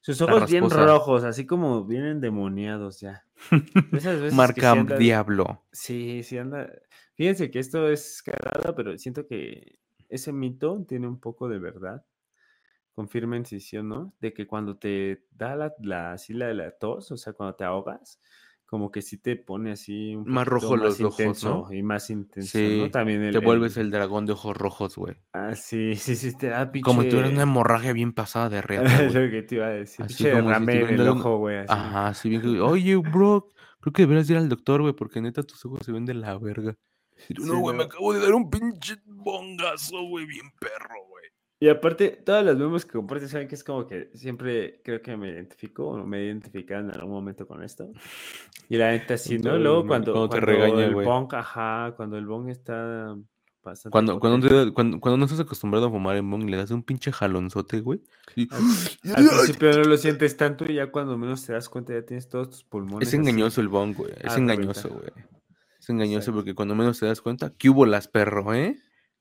Sus 0.00 0.20
ojos 0.20 0.48
bien 0.50 0.68
rojos, 0.70 1.24
así 1.24 1.46
como 1.46 1.84
bien 1.84 2.04
endemoniados 2.04 3.00
ya. 3.00 3.24
Esas 3.92 4.20
veces 4.20 4.34
Marca 4.34 4.72
sí 4.72 4.78
anda- 4.78 4.96
Diablo. 4.96 5.64
Sí, 5.72 6.22
sí 6.22 6.38
anda... 6.38 6.70
Fíjense 7.14 7.50
que 7.50 7.58
esto 7.58 7.88
es 7.88 8.22
cagada, 8.22 8.74
pero 8.76 8.96
siento 8.98 9.26
que 9.26 9.78
ese 10.08 10.32
mito 10.32 10.84
tiene 10.86 11.08
un 11.08 11.18
poco 11.18 11.48
de 11.48 11.58
verdad. 11.58 12.04
Confirmen 12.94 13.44
si 13.44 13.60
sí 13.60 13.76
o 13.76 13.82
no, 13.82 14.14
de 14.20 14.32
que 14.32 14.46
cuando 14.46 14.76
te 14.78 15.24
da 15.30 15.54
la, 15.56 15.74
la, 15.80 16.12
así 16.12 16.32
la 16.34 16.46
de 16.48 16.54
la 16.54 16.70
tos, 16.70 17.10
o 17.10 17.16
sea, 17.16 17.32
cuando 17.32 17.54
te 17.56 17.64
ahogas, 17.64 18.20
como 18.66 18.90
que 18.90 19.00
sí 19.00 19.18
te 19.18 19.36
pone 19.36 19.72
así 19.72 20.14
un 20.16 20.24
Más 20.26 20.46
rojo 20.46 20.76
los 20.76 21.00
más 21.00 21.00
ojos, 21.00 21.18
intenso 21.20 21.66
¿no? 21.68 21.72
y 21.72 21.82
más 21.82 22.10
intenso, 22.10 22.58
Sí, 22.58 22.78
¿no? 22.82 22.90
También 22.90 23.22
el, 23.22 23.32
te 23.32 23.38
vuelves 23.38 23.76
el- 23.76 23.86
el 23.86 23.90
dragón 23.92 24.26
de 24.26 24.32
ojos 24.32 24.56
rojos, 24.56 24.96
güey. 24.96 25.14
Ah, 25.32 25.54
sí, 25.54 25.94
sí, 25.96 26.16
sí, 26.16 26.36
te 26.36 26.48
da 26.48 26.70
pinche... 26.70 26.84
Como 26.84 27.02
si 27.02 27.08
tuvieras 27.08 27.32
una 27.32 27.42
hemorragia 27.42 27.92
bien 27.92 28.12
pasada 28.12 28.48
de 28.48 28.60
reata, 28.62 29.04
Es 29.04 29.14
lo 29.14 29.30
que 29.30 29.42
te 29.42 29.54
iba 29.54 29.66
a 29.66 29.70
decir. 29.70 30.04
Así 30.04 30.14
Pinche 30.14 30.32
como 30.32 30.54
si 30.54 30.62
en 30.64 30.88
el 30.88 31.08
ojo, 31.08 31.38
güey. 31.38 31.64
Ajá, 31.68 32.14
sí, 32.14 32.28
bien 32.28 32.60
oye, 32.60 32.96
bro, 32.96 33.48
creo 33.80 33.92
que 33.92 34.02
deberías 34.02 34.28
ir 34.30 34.36
al 34.36 34.48
doctor, 34.48 34.82
güey, 34.82 34.94
porque 34.94 35.20
neta 35.20 35.42
tus 35.42 35.64
ojos 35.64 35.80
se 35.84 35.92
ven 35.92 36.04
de 36.04 36.14
la 36.14 36.36
verga. 36.38 36.76
Y 37.28 37.34
tú, 37.34 37.42
Sí, 37.42 37.48
no, 37.50 37.60
güey, 37.60 37.76
me 37.76 37.84
acabo 37.84 38.12
de 38.12 38.20
dar 38.20 38.34
un 38.34 38.50
pinche 38.50 38.96
bongazo, 39.06 40.02
güey, 40.08 40.26
bien 40.26 40.50
perro, 40.60 41.06
güey. 41.08 41.24
Y 41.58 41.68
aparte, 41.70 42.10
todas 42.10 42.44
las 42.44 42.56
memes 42.56 42.84
que 42.84 42.92
compartes, 42.92 43.30
saben 43.30 43.48
que 43.48 43.54
es 43.54 43.64
como 43.64 43.86
que 43.86 44.10
siempre 44.14 44.82
creo 44.84 45.00
que 45.00 45.16
me 45.16 45.30
identifico 45.30 45.88
o 45.88 46.04
me 46.06 46.18
he 46.18 46.24
identificado 46.26 46.82
en 46.82 46.90
algún 46.90 47.12
momento 47.12 47.46
con 47.46 47.62
esto. 47.62 47.90
Y 48.68 48.76
la 48.76 48.90
neta 48.90 49.16
sí, 49.18 49.38
Cuando 49.38 49.52
¿no? 49.52 49.58
Luego 49.58 49.86
cuando, 49.86 50.12
cuando 50.12 50.28
te 50.28 50.40
cuando 50.40 50.46
regaña, 50.46 50.84
el 50.86 50.94
bong, 50.94 51.34
ajá, 51.34 51.94
cuando 51.96 52.18
el 52.18 52.26
bong 52.26 52.50
está 52.50 53.16
bastante 53.64 53.90
Cuando, 53.90 54.20
cuando, 54.20 54.46
te- 54.46 54.72
cuando, 54.74 55.00
cuando 55.00 55.16
no 55.16 55.24
estás 55.24 55.40
acostumbrado 55.40 55.86
a 55.86 55.90
fumar 55.90 56.16
en 56.16 56.30
bong, 56.30 56.44
le 56.50 56.58
das 56.58 56.70
un 56.72 56.82
pinche 56.82 57.10
jalonzote, 57.10 57.80
güey. 57.80 58.02
y- 58.34 58.48
Al 59.16 59.26
principio 59.26 59.72
no 59.72 59.84
lo 59.84 59.96
sientes 59.96 60.36
tanto 60.36 60.70
y 60.70 60.74
ya 60.74 60.90
cuando 60.92 61.16
menos 61.16 61.46
te 61.46 61.54
das 61.54 61.70
cuenta 61.70 61.94
ya 61.94 62.02
tienes 62.04 62.28
todos 62.28 62.50
tus 62.50 62.64
pulmones 62.64 63.08
Es 63.08 63.14
así. 63.14 63.16
engañoso 63.16 63.62
el 63.62 63.68
bong, 63.68 63.94
güey. 63.96 64.12
Es 64.20 64.32
Ah, 64.34 64.38
engañoso, 64.38 64.90
güey. 64.90 65.08
Es 65.80 65.88
engañoso 65.88 66.18
Exacto. 66.18 66.36
porque 66.38 66.54
cuando 66.54 66.74
menos 66.74 67.00
te 67.00 67.06
das 67.06 67.22
cuenta, 67.22 67.54
¿qué 67.56 67.70
hubo 67.70 67.86
las, 67.86 68.08
perro, 68.08 68.52
eh? 68.52 68.76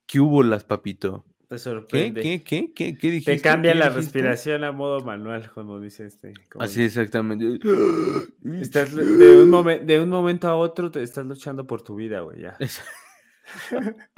¿Qué 0.05 0.19
hubo 0.19 0.43
las, 0.43 0.65
papito? 0.65 1.23
Te 1.47 1.55
¿Qué? 1.55 1.59
sorprende. 1.59 2.21
¿Qué? 2.21 2.43
¿Qué? 2.43 2.73
¿Qué? 2.73 2.97
¿Qué 2.97 3.11
dijiste? 3.11 3.35
Te 3.35 3.41
cambia 3.41 3.73
¿Qué 3.73 3.79
la 3.79 3.85
dijiste? 3.89 4.01
respiración 4.19 4.63
a 4.63 4.71
modo 4.71 5.01
manual, 5.01 5.51
como 5.53 5.79
dice 5.79 6.05
este. 6.07 6.33
como 6.51 6.63
Así 6.65 6.81
dice. 6.81 7.01
exactamente. 7.01 7.59
Estás 8.61 8.95
de 8.95 9.03
un, 9.43 9.51
momen- 9.51 9.85
de 9.85 9.99
un 10.01 10.09
momento 10.09 10.47
a 10.47 10.55
otro 10.55 10.89
te 10.91 11.03
estás 11.03 11.25
luchando 11.25 11.67
por 11.67 11.81
tu 11.83 11.95
vida, 11.95 12.21
güey, 12.21 12.41
ya. 12.41 12.57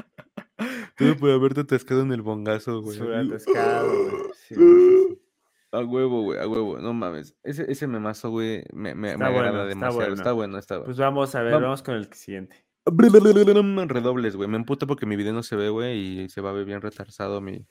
Todo 0.97 1.15
por 1.17 1.29
haberte 1.29 1.61
atascado 1.61 2.01
en 2.01 2.11
el 2.11 2.21
bongazo, 2.21 2.81
güey. 2.81 2.99
Atascado, 2.99 3.87
güey. 3.89 4.23
Sí, 4.47 4.55
sí, 4.55 4.61
sí. 5.09 5.21
A 5.73 5.81
huevo, 5.83 6.21
güey, 6.23 6.39
a 6.39 6.47
huevo. 6.47 6.79
No 6.79 6.93
mames. 6.93 7.35
Ese, 7.43 7.69
ese 7.69 7.87
memazo, 7.87 8.29
güey, 8.29 8.63
me, 8.73 8.95
me, 8.95 9.17
me 9.17 9.25
agrada 9.25 9.31
bueno, 9.31 9.47
está 9.57 9.67
demasiado. 9.67 9.95
bueno. 9.97 10.13
Está 10.15 10.31
bueno, 10.31 10.57
está 10.57 10.75
bueno. 10.77 10.85
Pues 10.85 10.97
vamos 10.97 11.35
a 11.35 11.41
ver, 11.43 11.53
Vam- 11.55 11.61
vamos 11.63 11.83
con 11.83 11.95
el 11.95 12.13
siguiente. 12.13 12.65
Redobles, 13.87 14.35
güey. 14.35 14.49
Me 14.49 14.57
emputa 14.57 14.85
porque 14.85 15.05
mi 15.05 15.15
video 15.15 15.33
no 15.33 15.43
se 15.43 15.55
ve, 15.55 15.69
güey, 15.69 16.23
y 16.23 16.29
se 16.29 16.41
va 16.41 16.51
a 16.51 16.53
ver 16.53 16.65
bien 16.65 16.81
retrasado 16.81 17.41
mi, 17.41 17.65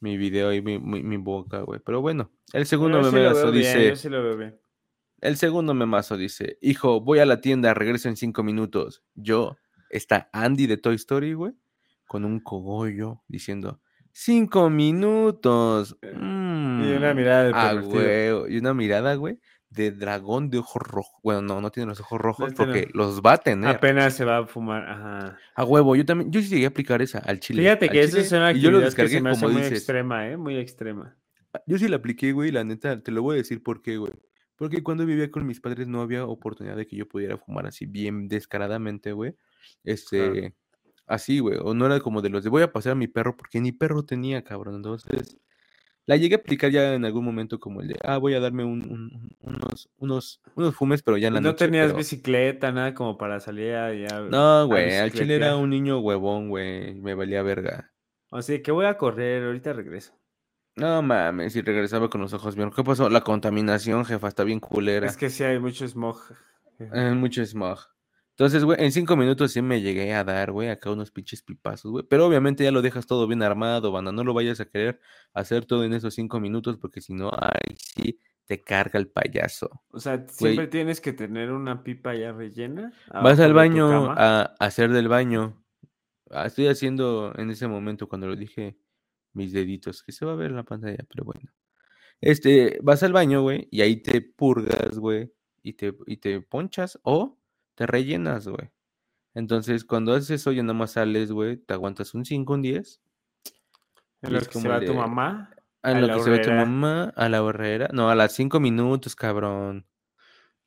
mi 0.00 0.16
video 0.16 0.52
y 0.52 0.62
mi, 0.62 0.78
mi, 0.78 1.02
mi 1.02 1.16
boca, 1.16 1.60
güey. 1.60 1.80
Pero 1.84 2.00
bueno, 2.00 2.30
el 2.52 2.66
segundo 2.66 3.00
Yo 3.02 3.10
sí 3.10 3.14
memazo 3.14 3.42
veo 3.42 3.52
bien, 3.52 3.64
dice... 3.64 3.88
yo 3.88 3.96
sí 3.96 4.08
lo 4.08 4.22
veo 4.22 4.36
bien. 4.36 4.60
El 5.20 5.36
segundo 5.36 5.74
memazo 5.74 6.16
dice, 6.16 6.58
hijo, 6.60 7.00
voy 7.00 7.18
a 7.18 7.26
la 7.26 7.40
tienda, 7.40 7.74
regreso 7.74 8.08
en 8.08 8.16
cinco 8.16 8.44
minutos. 8.44 9.02
Yo, 9.14 9.56
está 9.90 10.30
Andy 10.32 10.66
de 10.66 10.76
Toy 10.76 10.94
Story, 10.94 11.32
güey, 11.32 11.54
con 12.06 12.24
un 12.24 12.38
cogollo 12.38 13.22
diciendo, 13.26 13.80
cinco 14.12 14.70
minutos. 14.70 15.96
Y 16.02 16.06
una 16.06 17.12
mm, 17.12 17.16
mirada 17.16 17.44
de 17.44 17.52
ah, 17.52 17.74
güey, 17.74 18.54
Y 18.54 18.58
una 18.58 18.74
mirada, 18.74 19.14
güey, 19.16 19.40
de 19.70 19.90
dragón 19.90 20.50
de 20.50 20.58
ojos 20.58 20.82
rojos. 20.82 21.20
Bueno, 21.22 21.42
no, 21.42 21.60
no 21.60 21.70
tiene 21.70 21.88
los 21.88 22.00
ojos 22.00 22.20
rojos 22.20 22.50
no. 22.50 22.56
porque 22.56 22.88
los 22.94 23.20
va 23.20 23.34
a 23.34 23.38
tener. 23.38 23.68
Apenas 23.68 24.14
se 24.14 24.24
va 24.24 24.38
a 24.38 24.46
fumar, 24.46 24.88
ajá. 24.88 25.38
A 25.54 25.64
huevo, 25.64 25.94
yo 25.96 26.04
también, 26.04 26.30
yo 26.30 26.40
sí 26.40 26.48
llegué 26.48 26.66
a 26.66 26.68
aplicar 26.68 27.02
esa 27.02 27.18
al 27.18 27.40
chile. 27.40 27.62
Fíjate 27.62 27.86
al 27.86 27.92
que 27.92 28.00
eso 28.00 28.12
chile, 28.12 28.22
es 28.22 28.32
una 28.32 28.52
y 28.52 28.60
yo 28.60 28.70
lo 28.70 28.78
actividad 28.78 28.96
que 28.96 29.08
se 29.08 29.20
me 29.20 29.30
hace 29.30 29.40
como 29.40 29.52
muy 29.52 29.62
dices. 29.62 29.78
extrema, 29.78 30.28
¿eh? 30.28 30.36
Muy 30.36 30.56
extrema. 30.56 31.16
Yo 31.66 31.78
sí 31.78 31.88
la 31.88 31.96
apliqué, 31.96 32.32
güey, 32.32 32.50
la 32.50 32.64
neta, 32.64 33.02
te 33.02 33.10
lo 33.10 33.22
voy 33.22 33.34
a 33.34 33.38
decir 33.38 33.62
por 33.62 33.82
qué, 33.82 33.96
güey. 33.96 34.12
Porque 34.56 34.82
cuando 34.82 35.06
vivía 35.06 35.30
con 35.30 35.46
mis 35.46 35.60
padres 35.60 35.86
no 35.86 36.02
había 36.02 36.24
oportunidad 36.24 36.76
de 36.76 36.86
que 36.86 36.96
yo 36.96 37.06
pudiera 37.06 37.36
fumar 37.36 37.66
así 37.66 37.86
bien 37.86 38.26
descaradamente, 38.26 39.12
güey. 39.12 39.36
Este, 39.84 40.54
así, 41.06 41.38
güey. 41.38 41.58
O 41.62 41.74
no 41.74 41.86
era 41.86 42.00
como 42.00 42.22
de 42.22 42.28
los 42.28 42.42
de 42.42 42.50
voy 42.50 42.62
a 42.62 42.72
pasar 42.72 42.92
a 42.92 42.96
mi 42.96 43.06
perro, 43.06 43.36
porque 43.36 43.60
ni 43.60 43.70
perro 43.70 44.04
tenía, 44.04 44.42
cabrón. 44.42 44.74
Entonces, 44.76 45.38
la 46.08 46.16
llegué 46.16 46.36
a 46.36 46.38
aplicar 46.38 46.70
ya 46.70 46.94
en 46.94 47.04
algún 47.04 47.22
momento 47.24 47.60
como 47.60 47.82
el 47.82 47.88
de, 47.88 47.96
ah, 48.02 48.16
voy 48.16 48.32
a 48.34 48.40
darme 48.40 48.64
un- 48.64 48.82
un- 48.90 49.36
un- 49.42 49.54
unos, 49.54 49.88
unos, 49.98 50.40
unos 50.56 50.74
fumes, 50.74 51.02
pero 51.02 51.18
ya 51.18 51.28
en 51.28 51.34
la 51.34 51.40
No 51.40 51.50
noche. 51.50 51.66
tenías 51.66 51.86
pero- 51.88 51.98
bicicleta, 51.98 52.72
nada 52.72 52.94
como 52.94 53.18
para 53.18 53.38
salir 53.40 53.74
a, 53.74 53.92
ya 53.94 54.20
No, 54.22 54.66
güey, 54.66 54.96
al 54.96 55.12
chile 55.12 55.36
era 55.36 55.54
un 55.56 55.68
niño 55.70 56.00
huevón, 56.00 56.48
güey. 56.48 56.94
Me 56.94 57.14
valía 57.14 57.42
verga. 57.42 57.92
O 58.30 58.40
sea, 58.42 58.60
que 58.62 58.72
voy 58.72 58.86
a 58.86 58.96
correr, 58.96 59.44
ahorita 59.44 59.72
regreso. 59.74 60.12
No 60.76 61.02
mames, 61.02 61.54
y 61.56 61.60
regresaba 61.60 62.08
con 62.08 62.20
los 62.22 62.32
ojos 62.32 62.54
bien. 62.56 62.70
¿Qué 62.70 62.82
pasó? 62.84 63.10
La 63.10 63.20
contaminación, 63.22 64.04
jefa, 64.04 64.28
está 64.28 64.44
bien 64.44 64.60
culera. 64.60 65.06
Es 65.06 65.16
que 65.16 65.28
sí 65.28 65.44
hay 65.44 65.58
mucho 65.58 65.86
smog. 65.86 66.18
Eh, 66.78 67.12
mucho 67.14 67.44
smog. 67.44 67.80
Entonces, 68.38 68.62
güey, 68.62 68.80
en 68.80 68.92
cinco 68.92 69.16
minutos 69.16 69.50
sí 69.50 69.60
me 69.62 69.80
llegué 69.80 70.14
a 70.14 70.22
dar, 70.22 70.52
güey, 70.52 70.68
acá 70.68 70.92
unos 70.92 71.10
pinches 71.10 71.42
pipazos, 71.42 71.90
güey. 71.90 72.04
Pero 72.08 72.24
obviamente 72.24 72.62
ya 72.62 72.70
lo 72.70 72.82
dejas 72.82 73.04
todo 73.08 73.26
bien 73.26 73.42
armado, 73.42 73.90
banda. 73.90 74.12
No 74.12 74.22
lo 74.22 74.32
vayas 74.32 74.60
a 74.60 74.66
querer 74.66 75.00
hacer 75.34 75.64
todo 75.64 75.82
en 75.82 75.92
esos 75.92 76.14
cinco 76.14 76.38
minutos 76.38 76.76
porque 76.76 77.00
si 77.00 77.14
no, 77.14 77.32
ay, 77.36 77.74
sí, 77.76 78.20
te 78.46 78.62
carga 78.62 79.00
el 79.00 79.08
payaso. 79.08 79.82
O 79.90 79.98
sea, 79.98 80.24
siempre 80.28 80.68
tienes 80.68 81.00
que 81.00 81.12
tener 81.12 81.50
una 81.50 81.82
pipa 81.82 82.14
ya 82.14 82.30
rellena. 82.30 82.92
Vas 83.08 83.40
abajo 83.40 83.42
al 83.42 83.54
baño 83.54 84.12
a 84.12 84.54
hacer 84.60 84.92
del 84.92 85.08
baño. 85.08 85.60
Ah, 86.30 86.46
Estoy 86.46 86.68
haciendo 86.68 87.32
en 87.36 87.50
ese 87.50 87.66
momento 87.66 88.08
cuando 88.08 88.28
lo 88.28 88.36
dije 88.36 88.78
mis 89.32 89.52
deditos, 89.52 90.04
que 90.04 90.12
se 90.12 90.24
va 90.24 90.34
a 90.34 90.36
ver 90.36 90.50
en 90.50 90.56
la 90.56 90.62
pantalla, 90.62 91.04
pero 91.08 91.24
bueno. 91.24 91.50
Este, 92.20 92.78
vas 92.84 93.02
al 93.02 93.12
baño, 93.12 93.42
güey, 93.42 93.66
y 93.72 93.80
ahí 93.80 93.96
te 93.96 94.20
purgas, 94.20 94.96
güey, 94.96 95.32
y 95.60 95.72
te, 95.72 95.92
y 96.06 96.18
te 96.18 96.40
ponchas 96.40 97.00
o 97.02 97.37
te 97.78 97.86
rellenas, 97.86 98.48
güey. 98.48 98.72
Entonces, 99.34 99.84
cuando 99.84 100.12
haces 100.12 100.30
eso, 100.30 100.50
ya 100.50 100.64
nada 100.64 100.74
más 100.74 100.90
sales, 100.92 101.30
güey, 101.30 101.58
te 101.58 101.74
aguantas 101.74 102.12
un 102.12 102.24
5, 102.24 102.54
un 102.54 102.62
10. 102.62 103.00
En 104.20 104.34
es 104.34 104.48
que 104.48 104.58
se 104.58 104.68
va 104.68 104.80
de- 104.80 104.86
tu 104.86 104.94
mamá. 104.94 105.50
En 105.84 105.98
A 105.98 106.00
lo 106.00 106.06
la 106.08 106.14
que 106.14 106.20
se 106.22 106.30
ve 106.30 106.40
tu 106.40 106.50
mamá, 106.50 107.12
a 107.14 107.28
la 107.28 107.40
horrera. 107.40 107.88
No, 107.92 108.10
a 108.10 108.16
las 108.16 108.32
5 108.32 108.58
minutos, 108.58 109.14
cabrón. 109.14 109.86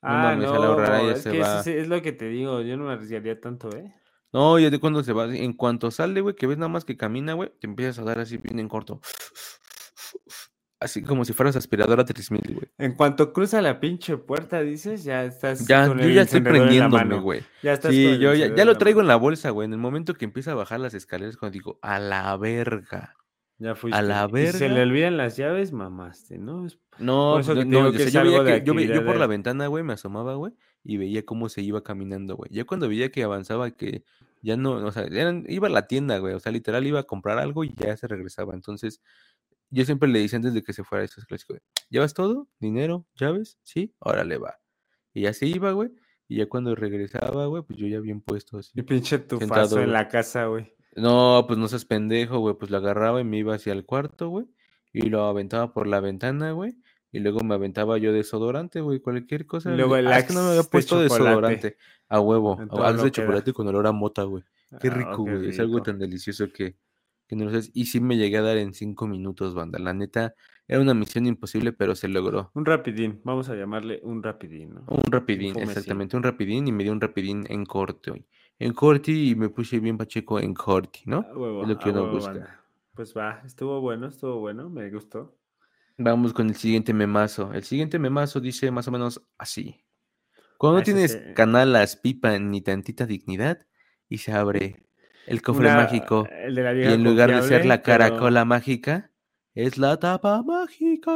No 0.00 0.08
ah, 0.08 0.22
mames, 0.22 0.48
no, 0.48 0.54
a 0.54 0.58
la 0.58 0.70
horrera 0.70 1.02
ya 1.02 1.12
es 1.12 1.22
se 1.22 1.32
que 1.32 1.38
va. 1.40 1.60
es 1.60 1.86
lo 1.88 2.00
que 2.00 2.12
te 2.12 2.28
digo, 2.30 2.62
yo 2.62 2.78
no 2.78 2.84
me 2.86 2.92
arriesgaría 2.94 3.38
tanto, 3.38 3.68
¿eh? 3.76 3.94
No, 4.32 4.58
ya 4.58 4.70
de 4.70 4.80
cuando 4.80 5.02
se 5.02 5.12
va, 5.12 5.26
en 5.26 5.52
cuanto 5.52 5.90
sale, 5.90 6.22
güey, 6.22 6.34
que 6.34 6.46
ves 6.46 6.56
nada 6.56 6.70
más 6.70 6.86
que 6.86 6.96
camina, 6.96 7.34
güey, 7.34 7.52
te 7.60 7.66
empiezas 7.66 7.98
a 7.98 8.04
dar 8.04 8.20
así 8.20 8.38
bien 8.38 8.58
en 8.58 8.68
corto. 8.70 9.02
Así 10.82 11.02
como 11.02 11.24
si 11.24 11.32
fueras 11.32 11.56
aspiradora 11.56 12.04
3000, 12.04 12.54
güey. 12.54 12.66
En 12.78 12.92
cuanto 12.94 13.32
cruza 13.32 13.62
la 13.62 13.78
pinche 13.80 14.16
puerta, 14.16 14.60
dices, 14.62 15.04
ya 15.04 15.24
estás 15.24 15.66
Ya, 15.66 15.86
con 15.86 15.98
yo 15.98 16.04
el 16.04 16.14
ya 16.14 16.22
estoy 16.22 16.40
prendiéndome, 16.40 17.18
güey. 17.20 17.42
Ya 17.62 17.72
estás 17.74 17.92
Sí, 17.92 18.18
yo 18.18 18.34
ya, 18.34 18.54
ya 18.54 18.64
lo 18.64 18.76
traigo 18.78 19.00
en 19.00 19.06
la 19.06 19.16
bolsa, 19.16 19.50
güey. 19.50 19.66
En 19.66 19.72
el 19.72 19.78
momento 19.78 20.14
que 20.14 20.24
empieza 20.24 20.52
a 20.52 20.54
bajar 20.54 20.80
las 20.80 20.94
escaleras, 20.94 21.36
cuando 21.36 21.54
digo, 21.54 21.78
a 21.82 21.98
la 21.98 22.36
verga. 22.36 23.14
Ya 23.58 23.76
fuiste. 23.76 24.02
la 24.02 24.28
Y 24.32 24.46
si 24.48 24.52
se 24.58 24.68
le 24.68 24.74
verga. 24.74 24.82
olvidan 24.90 25.16
las 25.16 25.36
llaves, 25.36 25.72
mamaste, 25.72 26.36
¿no? 26.38 26.66
Es- 26.66 26.78
No, 26.98 27.38
no, 27.38 27.44
que 27.54 27.64
no, 27.64 27.92
que 27.92 28.10
yo 28.10 28.22
veía 28.24 28.44
que, 28.60 28.64
yo, 28.66 28.74
ve- 28.74 28.86
yo 28.88 29.04
por 29.06 29.16
la 29.16 29.26
ventana, 29.28 29.68
güey, 29.68 29.84
me 29.84 29.92
asomaba, 29.92 30.34
güey, 30.34 30.52
y 30.82 30.96
veía 30.96 31.24
cómo 31.24 31.48
se 31.48 31.62
iba 31.62 31.82
caminando, 31.84 32.34
güey. 32.34 32.50
Ya 32.52 32.64
cuando 32.64 32.88
veía 32.88 33.10
que 33.12 33.22
avanzaba, 33.22 33.70
que 33.70 34.02
ya 34.42 34.56
no, 34.56 34.72
o 34.72 34.90
sea, 34.90 35.04
eran- 35.04 35.44
iba 35.48 35.68
a 35.68 35.70
la 35.70 35.86
tienda, 35.86 36.18
güey, 36.18 36.34
o 36.34 36.40
sea, 36.40 36.50
literal 36.50 36.84
iba 36.88 36.98
a 36.98 37.04
comprar 37.04 37.38
algo 37.38 37.62
y 37.62 37.72
ya 37.76 37.96
se 37.96 38.08
regresaba. 38.08 38.52
Entonces, 38.54 39.00
yo 39.72 39.84
siempre 39.84 40.08
le 40.08 40.20
decía 40.20 40.36
antes 40.36 40.54
de 40.54 40.62
que 40.62 40.72
se 40.72 40.84
fuera, 40.84 41.04
eso 41.04 41.20
es 41.20 41.26
clásico, 41.26 41.54
¿llevas 41.90 42.14
todo? 42.14 42.48
¿Dinero? 42.60 43.06
¿Llaves? 43.16 43.58
Sí, 43.62 43.94
órale, 43.98 44.38
va. 44.38 44.58
Y 45.14 45.26
así 45.26 45.46
iba, 45.54 45.72
güey, 45.72 45.90
y 46.28 46.36
ya 46.36 46.46
cuando 46.48 46.74
regresaba, 46.74 47.46
güey, 47.46 47.62
pues 47.62 47.78
yo 47.78 47.86
ya 47.86 48.00
bien 48.00 48.20
puesto 48.20 48.58
así. 48.58 48.70
Y 48.74 48.82
pinche 48.82 49.18
tufazo 49.18 49.80
en 49.80 49.92
la 49.92 50.08
casa, 50.08 50.46
güey. 50.46 50.72
No, 50.94 51.44
pues 51.46 51.58
no 51.58 51.68
seas 51.68 51.84
pendejo, 51.86 52.38
güey. 52.38 52.54
Pues 52.54 52.70
lo 52.70 52.76
agarraba 52.76 53.20
y 53.20 53.24
me 53.24 53.38
iba 53.38 53.54
hacia 53.54 53.72
el 53.72 53.84
cuarto, 53.86 54.28
güey. 54.28 54.46
Y 54.92 55.08
lo 55.08 55.24
aventaba 55.24 55.72
por 55.72 55.86
la 55.86 56.00
ventana, 56.00 56.52
güey. 56.52 56.76
Y 57.10 57.20
luego 57.20 57.40
me 57.40 57.54
aventaba 57.54 57.96
yo 57.98 58.12
desodorante, 58.12 58.80
güey. 58.82 59.00
Cualquier 59.00 59.46
cosa. 59.46 59.70
Luego 59.70 59.96
el 59.96 60.06
Ah, 60.08 60.18
es 60.18 60.26
que 60.26 60.34
no 60.34 60.40
me 60.42 60.48
había 60.50 60.62
de 60.62 60.68
puesto 60.68 61.00
desodorante. 61.00 61.76
A 62.08 62.20
huevo. 62.20 62.58
A- 62.70 62.92
de 62.92 63.10
chocolate 63.10 63.52
con 63.54 63.66
olor 63.68 63.86
a 63.86 63.92
mota, 63.92 64.22
güey. 64.24 64.44
Qué 64.80 64.88
Ah, 64.88 64.94
rico, 64.94 65.16
güey. 65.22 65.48
Es 65.48 65.60
algo 65.60 65.82
tan 65.82 65.98
delicioso 65.98 66.46
que, 66.52 66.76
que 67.32 67.36
no 67.36 67.46
lo 67.46 67.50
sabes. 67.50 67.70
Y 67.72 67.86
sí 67.86 67.98
me 67.98 68.18
llegué 68.18 68.36
a 68.36 68.42
dar 68.42 68.58
en 68.58 68.74
cinco 68.74 69.06
minutos, 69.06 69.54
banda. 69.54 69.78
La 69.78 69.94
neta, 69.94 70.34
era 70.68 70.80
una 70.80 70.92
misión 70.92 71.24
imposible, 71.26 71.72
pero 71.72 71.94
se 71.94 72.06
logró. 72.08 72.50
Un 72.54 72.66
rapidín, 72.66 73.22
vamos 73.24 73.48
a 73.48 73.54
llamarle 73.54 74.00
un 74.02 74.22
rapidín, 74.22 74.74
¿no? 74.74 74.84
Un 74.86 75.10
rapidín, 75.10 75.58
exactamente. 75.58 76.14
Un 76.14 76.22
rapidín 76.22 76.68
y 76.68 76.72
me 76.72 76.84
dio 76.84 76.92
un 76.92 77.00
rapidín 77.00 77.46
en 77.48 77.64
corte. 77.64 78.26
En 78.58 78.74
corte 78.74 79.12
y 79.12 79.34
me 79.34 79.48
puse 79.48 79.80
bien 79.80 79.96
pacheco 79.96 80.38
en 80.38 80.52
corte, 80.52 81.00
¿no? 81.06 81.20
Huevo, 81.34 81.62
Es 81.62 81.68
lo 81.68 81.78
que 81.78 81.88
a 81.88 81.92
uno 81.92 82.02
huevo, 82.02 82.14
busca. 82.16 82.32
banda. 82.32 82.64
Pues 82.94 83.16
va, 83.16 83.40
estuvo 83.46 83.80
bueno, 83.80 84.08
estuvo 84.08 84.38
bueno, 84.40 84.68
me 84.68 84.90
gustó. 84.90 85.38
Vamos 85.96 86.34
con 86.34 86.48
el 86.50 86.56
siguiente 86.56 86.92
memazo. 86.92 87.50
El 87.54 87.62
siguiente 87.64 87.98
memazo 87.98 88.40
dice 88.40 88.70
más 88.70 88.86
o 88.88 88.90
menos 88.90 89.22
así. 89.38 89.82
Cuando 90.58 90.76
Ah, 90.76 90.80
no 90.80 90.84
tienes 90.84 91.18
canalas, 91.34 91.96
pipa 91.96 92.38
ni 92.38 92.60
tantita 92.60 93.06
dignidad, 93.06 93.66
y 94.08 94.18
se 94.18 94.32
abre 94.32 94.84
el 95.26 95.42
cofre 95.42 95.66
Una- 95.68 95.76
mágico. 95.76 96.26
El 96.30 96.54
de 96.54 96.62
la 96.62 96.74
Y 96.74 96.92
en 96.92 97.04
lugar 97.04 97.30
de 97.30 97.42
ser 97.42 97.64
la 97.64 97.82
pero 97.82 97.98
caracola 97.98 98.44
mágica, 98.44 99.10
es 99.54 99.76
la 99.76 99.98
tapa 99.98 100.42
mágica. 100.42 101.12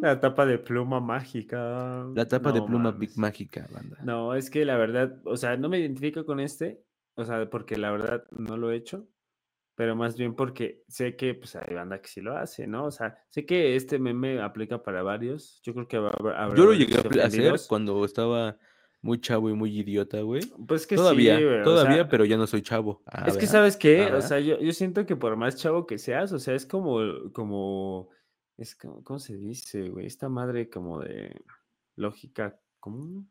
La 0.00 0.18
tapa 0.20 0.46
de 0.46 0.58
pluma 0.58 1.00
mágica. 1.00 2.06
La 2.14 2.26
tapa 2.26 2.52
de 2.52 2.62
pluma 2.62 2.90
big 2.92 3.16
mágica, 3.16 3.66
banda. 3.70 3.98
No, 4.02 4.34
es 4.34 4.50
que 4.50 4.64
la 4.64 4.76
verdad, 4.76 5.20
o 5.24 5.36
sea, 5.36 5.56
no 5.56 5.68
me 5.68 5.78
identifico 5.78 6.24
con 6.24 6.40
este, 6.40 6.82
o 7.14 7.24
sea, 7.24 7.48
porque 7.50 7.76
la 7.76 7.90
verdad 7.90 8.24
no 8.30 8.56
lo 8.56 8.70
he 8.70 8.76
hecho, 8.76 9.06
pero 9.74 9.94
más 9.96 10.16
bien 10.16 10.34
porque 10.34 10.82
sé 10.88 11.16
que 11.16 11.34
pues 11.34 11.56
hay 11.56 11.74
banda 11.74 12.00
que 12.00 12.08
sí 12.08 12.20
lo 12.20 12.36
hace, 12.36 12.66
¿no? 12.66 12.86
O 12.86 12.90
sea, 12.90 13.18
sé 13.28 13.44
que 13.44 13.76
este 13.76 13.98
meme 13.98 14.40
aplica 14.40 14.82
para 14.82 15.02
varios. 15.02 15.60
Yo 15.62 15.74
creo 15.74 15.88
que 15.88 15.96
habrá 15.96 16.42
habrá 16.42 16.56
Yo 16.56 16.64
lo 16.64 16.72
llegué 16.72 16.96
a 16.96 17.26
hacer 17.26 17.54
cuando 17.68 18.04
estaba 18.04 18.56
muy 19.04 19.20
chavo 19.20 19.50
y 19.50 19.52
muy 19.52 19.78
idiota, 19.78 20.20
güey. 20.22 20.40
Pues 20.66 20.86
que 20.86 20.96
Todavía, 20.96 21.36
sí, 21.36 21.44
güey, 21.44 21.60
o 21.60 21.62
todavía, 21.62 21.94
sea, 21.96 22.08
pero 22.08 22.24
ya 22.24 22.38
no 22.38 22.46
soy 22.46 22.62
chavo. 22.62 23.02
Ah, 23.06 23.26
Es 23.28 23.36
que 23.36 23.46
sabes 23.46 23.76
qué, 23.76 24.08
Ah, 24.10 24.16
o 24.16 24.22
sea, 24.22 24.40
yo, 24.40 24.58
yo 24.58 24.72
siento 24.72 25.04
que 25.04 25.14
por 25.14 25.36
más 25.36 25.56
chavo 25.56 25.86
que 25.86 25.98
seas, 25.98 26.32
o 26.32 26.38
sea, 26.38 26.54
es 26.54 26.64
como, 26.64 26.98
como, 27.32 28.08
es 28.56 28.74
como, 28.74 29.04
¿cómo 29.04 29.18
se 29.18 29.36
dice, 29.36 29.90
güey? 29.90 30.06
Esta 30.06 30.28
madre 30.30 30.70
como 30.70 31.00
de 31.00 31.42
lógica 31.96 32.58
común. 32.80 33.30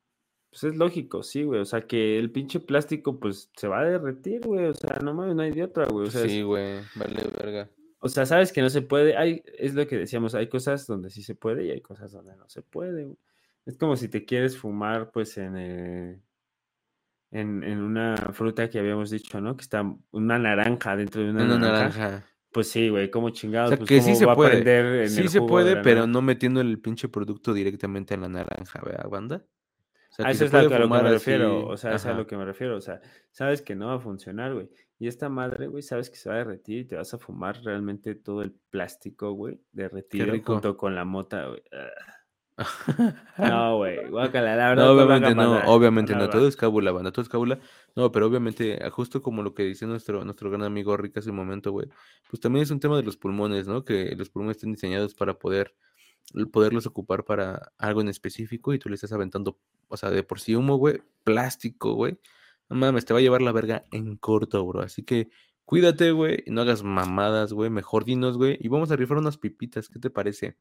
Pues 0.51 0.63
es 0.65 0.75
lógico, 0.77 1.23
sí, 1.23 1.43
güey. 1.43 1.59
O 1.61 1.65
sea, 1.65 1.81
que 1.87 2.19
el 2.19 2.31
pinche 2.31 2.59
plástico, 2.59 3.19
pues, 3.19 3.49
se 3.57 3.67
va 3.67 3.79
a 3.79 3.85
derretir, 3.85 4.41
güey. 4.45 4.65
O 4.67 4.73
sea, 4.75 4.99
no 5.03 5.13
mames, 5.15 5.35
no 5.35 5.41
hay 5.41 5.51
de 5.51 5.63
otra, 5.63 5.85
güey. 5.87 6.07
O 6.07 6.11
sea, 6.11 6.23
es- 6.25 6.31
Sí, 6.31 6.43
güey, 6.43 6.75
vale, 6.95 7.23
verga. 7.35 7.69
o 7.99 8.07
sea, 8.09 8.27
sabes 8.27 8.51
que 8.51 8.61
no 8.61 8.69
se 8.69 8.83
puede. 8.83 9.17
Hay, 9.17 9.41
es 9.57 9.73
lo 9.73 9.87
que 9.87 9.97
decíamos, 9.97 10.35
hay 10.35 10.47
cosas 10.49 10.85
donde 10.85 11.09
sí 11.09 11.23
se 11.23 11.33
puede 11.33 11.65
y 11.65 11.71
hay 11.71 11.81
cosas 11.81 12.11
donde 12.11 12.35
no 12.35 12.47
se 12.47 12.61
puede. 12.61 13.05
güey. 13.05 13.17
Es 13.65 13.77
como 13.77 13.95
si 13.95 14.09
te 14.09 14.25
quieres 14.25 14.57
fumar, 14.57 15.11
pues, 15.11 15.37
en, 15.37 15.55
eh, 15.57 16.21
en, 17.31 17.63
en 17.63 17.79
una 17.81 18.15
fruta 18.33 18.69
que 18.69 18.79
habíamos 18.79 19.09
dicho, 19.09 19.39
¿no? 19.41 19.55
Que 19.55 19.61
está 19.63 19.83
una 20.11 20.37
naranja 20.37 20.95
dentro 20.95 21.21
de 21.23 21.31
una, 21.31 21.43
Una 21.45 21.57
naranja. 21.57 21.99
naranja. 21.99 22.27
Pues 22.51 22.67
sí, 22.67 22.89
güey, 22.89 23.09
como 23.09 23.27
O 23.27 23.29
chingados. 23.31 23.69
sea, 23.69 23.77
pues, 23.77 23.89
que 23.89 23.99
sí 24.01 24.07
¿cómo 24.09 24.15
se 24.17 24.25
va 24.27 24.33
a 24.33 24.35
puede. 24.35 25.09
Sí 25.09 25.27
se 25.27 25.41
puede, 25.41 25.77
pero 25.77 26.05
no 26.05 26.21
metiendo 26.21 26.61
el 26.61 26.79
pinche 26.79 27.09
producto 27.09 27.51
directamente 27.53 28.13
en 28.13 28.21
la 28.21 28.29
naranja, 28.29 28.79
¿verdad, 28.85 29.09
banda? 29.09 29.45
O 30.11 30.15
sea, 30.15 30.27
A 30.27 30.31
eso 30.31 30.45
es 30.45 30.53
a 30.53 30.61
lo 30.61 30.69
que 30.69 30.87
me 30.87 31.01
refiero, 31.01 31.57
así, 31.57 31.71
o 31.71 31.77
sea, 31.77 31.95
es 31.95 32.05
a 32.05 32.13
lo 32.13 32.27
que 32.27 32.37
me 32.37 32.45
refiero, 32.45 32.77
o 32.77 32.81
sea, 32.81 33.01
sabes 33.31 33.63
que 33.63 33.73
no 33.75 33.87
va 33.87 33.95
a 33.95 33.99
funcionar, 33.99 34.53
güey. 34.53 34.69
Y 34.99 35.07
esta 35.07 35.27
madre, 35.27 35.65
güey, 35.65 35.81
sabes 35.81 36.11
que 36.11 36.17
se 36.17 36.29
va 36.29 36.35
a 36.35 36.37
derretir 36.39 36.81
y 36.81 36.85
te 36.85 36.95
vas 36.95 37.11
a 37.15 37.17
fumar 37.17 37.59
realmente 37.63 38.13
todo 38.13 38.43
el 38.43 38.51
plástico, 38.69 39.31
güey, 39.31 39.59
derretido 39.71 40.27
junto 40.45 40.77
con 40.77 40.93
la 40.93 41.03
mota, 41.05 41.47
güey. 41.47 41.63
No, 43.37 43.77
güey, 43.77 44.09
guácala, 44.09 44.55
la 44.55 44.69
verdad 44.69 44.85
No, 44.85 44.91
obviamente 44.91 45.35
no, 45.35 45.57
obviamente 45.65 46.15
no, 46.15 46.29
todo 46.29 46.47
es 46.47 46.55
cábula, 46.55 46.91
banda, 46.91 47.11
todo 47.11 47.23
es 47.23 47.29
cábula. 47.29 47.59
No, 47.95 48.11
pero 48.11 48.27
obviamente, 48.27 48.79
ah, 48.83 48.89
justo 48.91 49.21
como 49.21 49.41
lo 49.41 49.53
que 49.53 49.63
dice 49.63 49.87
nuestro, 49.87 50.23
nuestro 50.23 50.49
gran 50.49 50.63
amigo 50.63 50.95
Rick 50.95 51.17
hace 51.17 51.31
un 51.31 51.37
momento, 51.37 51.71
güey, 51.71 51.87
pues 52.29 52.39
también 52.39 52.63
es 52.63 52.71
un 52.71 52.79
tema 52.79 52.97
de 52.97 53.03
los 53.03 53.17
pulmones, 53.17 53.67
¿no? 53.67 53.83
Que 53.83 54.15
los 54.15 54.29
pulmones 54.29 54.57
estén 54.57 54.71
diseñados 54.71 55.15
para 55.15 55.39
poder, 55.39 55.75
poderlos 56.51 56.85
ocupar 56.85 57.25
para 57.25 57.71
algo 57.77 58.01
en 58.01 58.09
específico 58.09 58.73
y 58.73 58.79
tú 58.79 58.89
le 58.89 58.95
estás 58.95 59.13
aventando, 59.13 59.59
o 59.87 59.97
sea, 59.97 60.11
de 60.11 60.23
por 60.23 60.39
sí 60.39 60.55
humo, 60.55 60.77
güey, 60.77 61.01
plástico, 61.23 61.93
güey. 61.93 62.19
No 62.69 62.75
mames, 62.75 63.05
te 63.05 63.13
va 63.13 63.19
a 63.19 63.21
llevar 63.21 63.41
la 63.41 63.51
verga 63.51 63.83
en 63.91 64.15
corto, 64.17 64.65
bro. 64.65 64.81
Así 64.81 65.03
que 65.03 65.29
cuídate, 65.65 66.11
güey, 66.11 66.43
no 66.47 66.61
hagas 66.61 66.83
mamadas, 66.83 67.51
güey, 67.51 67.69
mejor 67.71 68.05
dinos, 68.05 68.37
güey, 68.37 68.57
y 68.61 68.67
vamos 68.67 68.91
a 68.91 68.95
rifar 68.95 69.17
unas 69.17 69.37
pipitas, 69.37 69.89
¿qué 69.89 69.99
te 69.99 70.09
parece? 70.09 70.57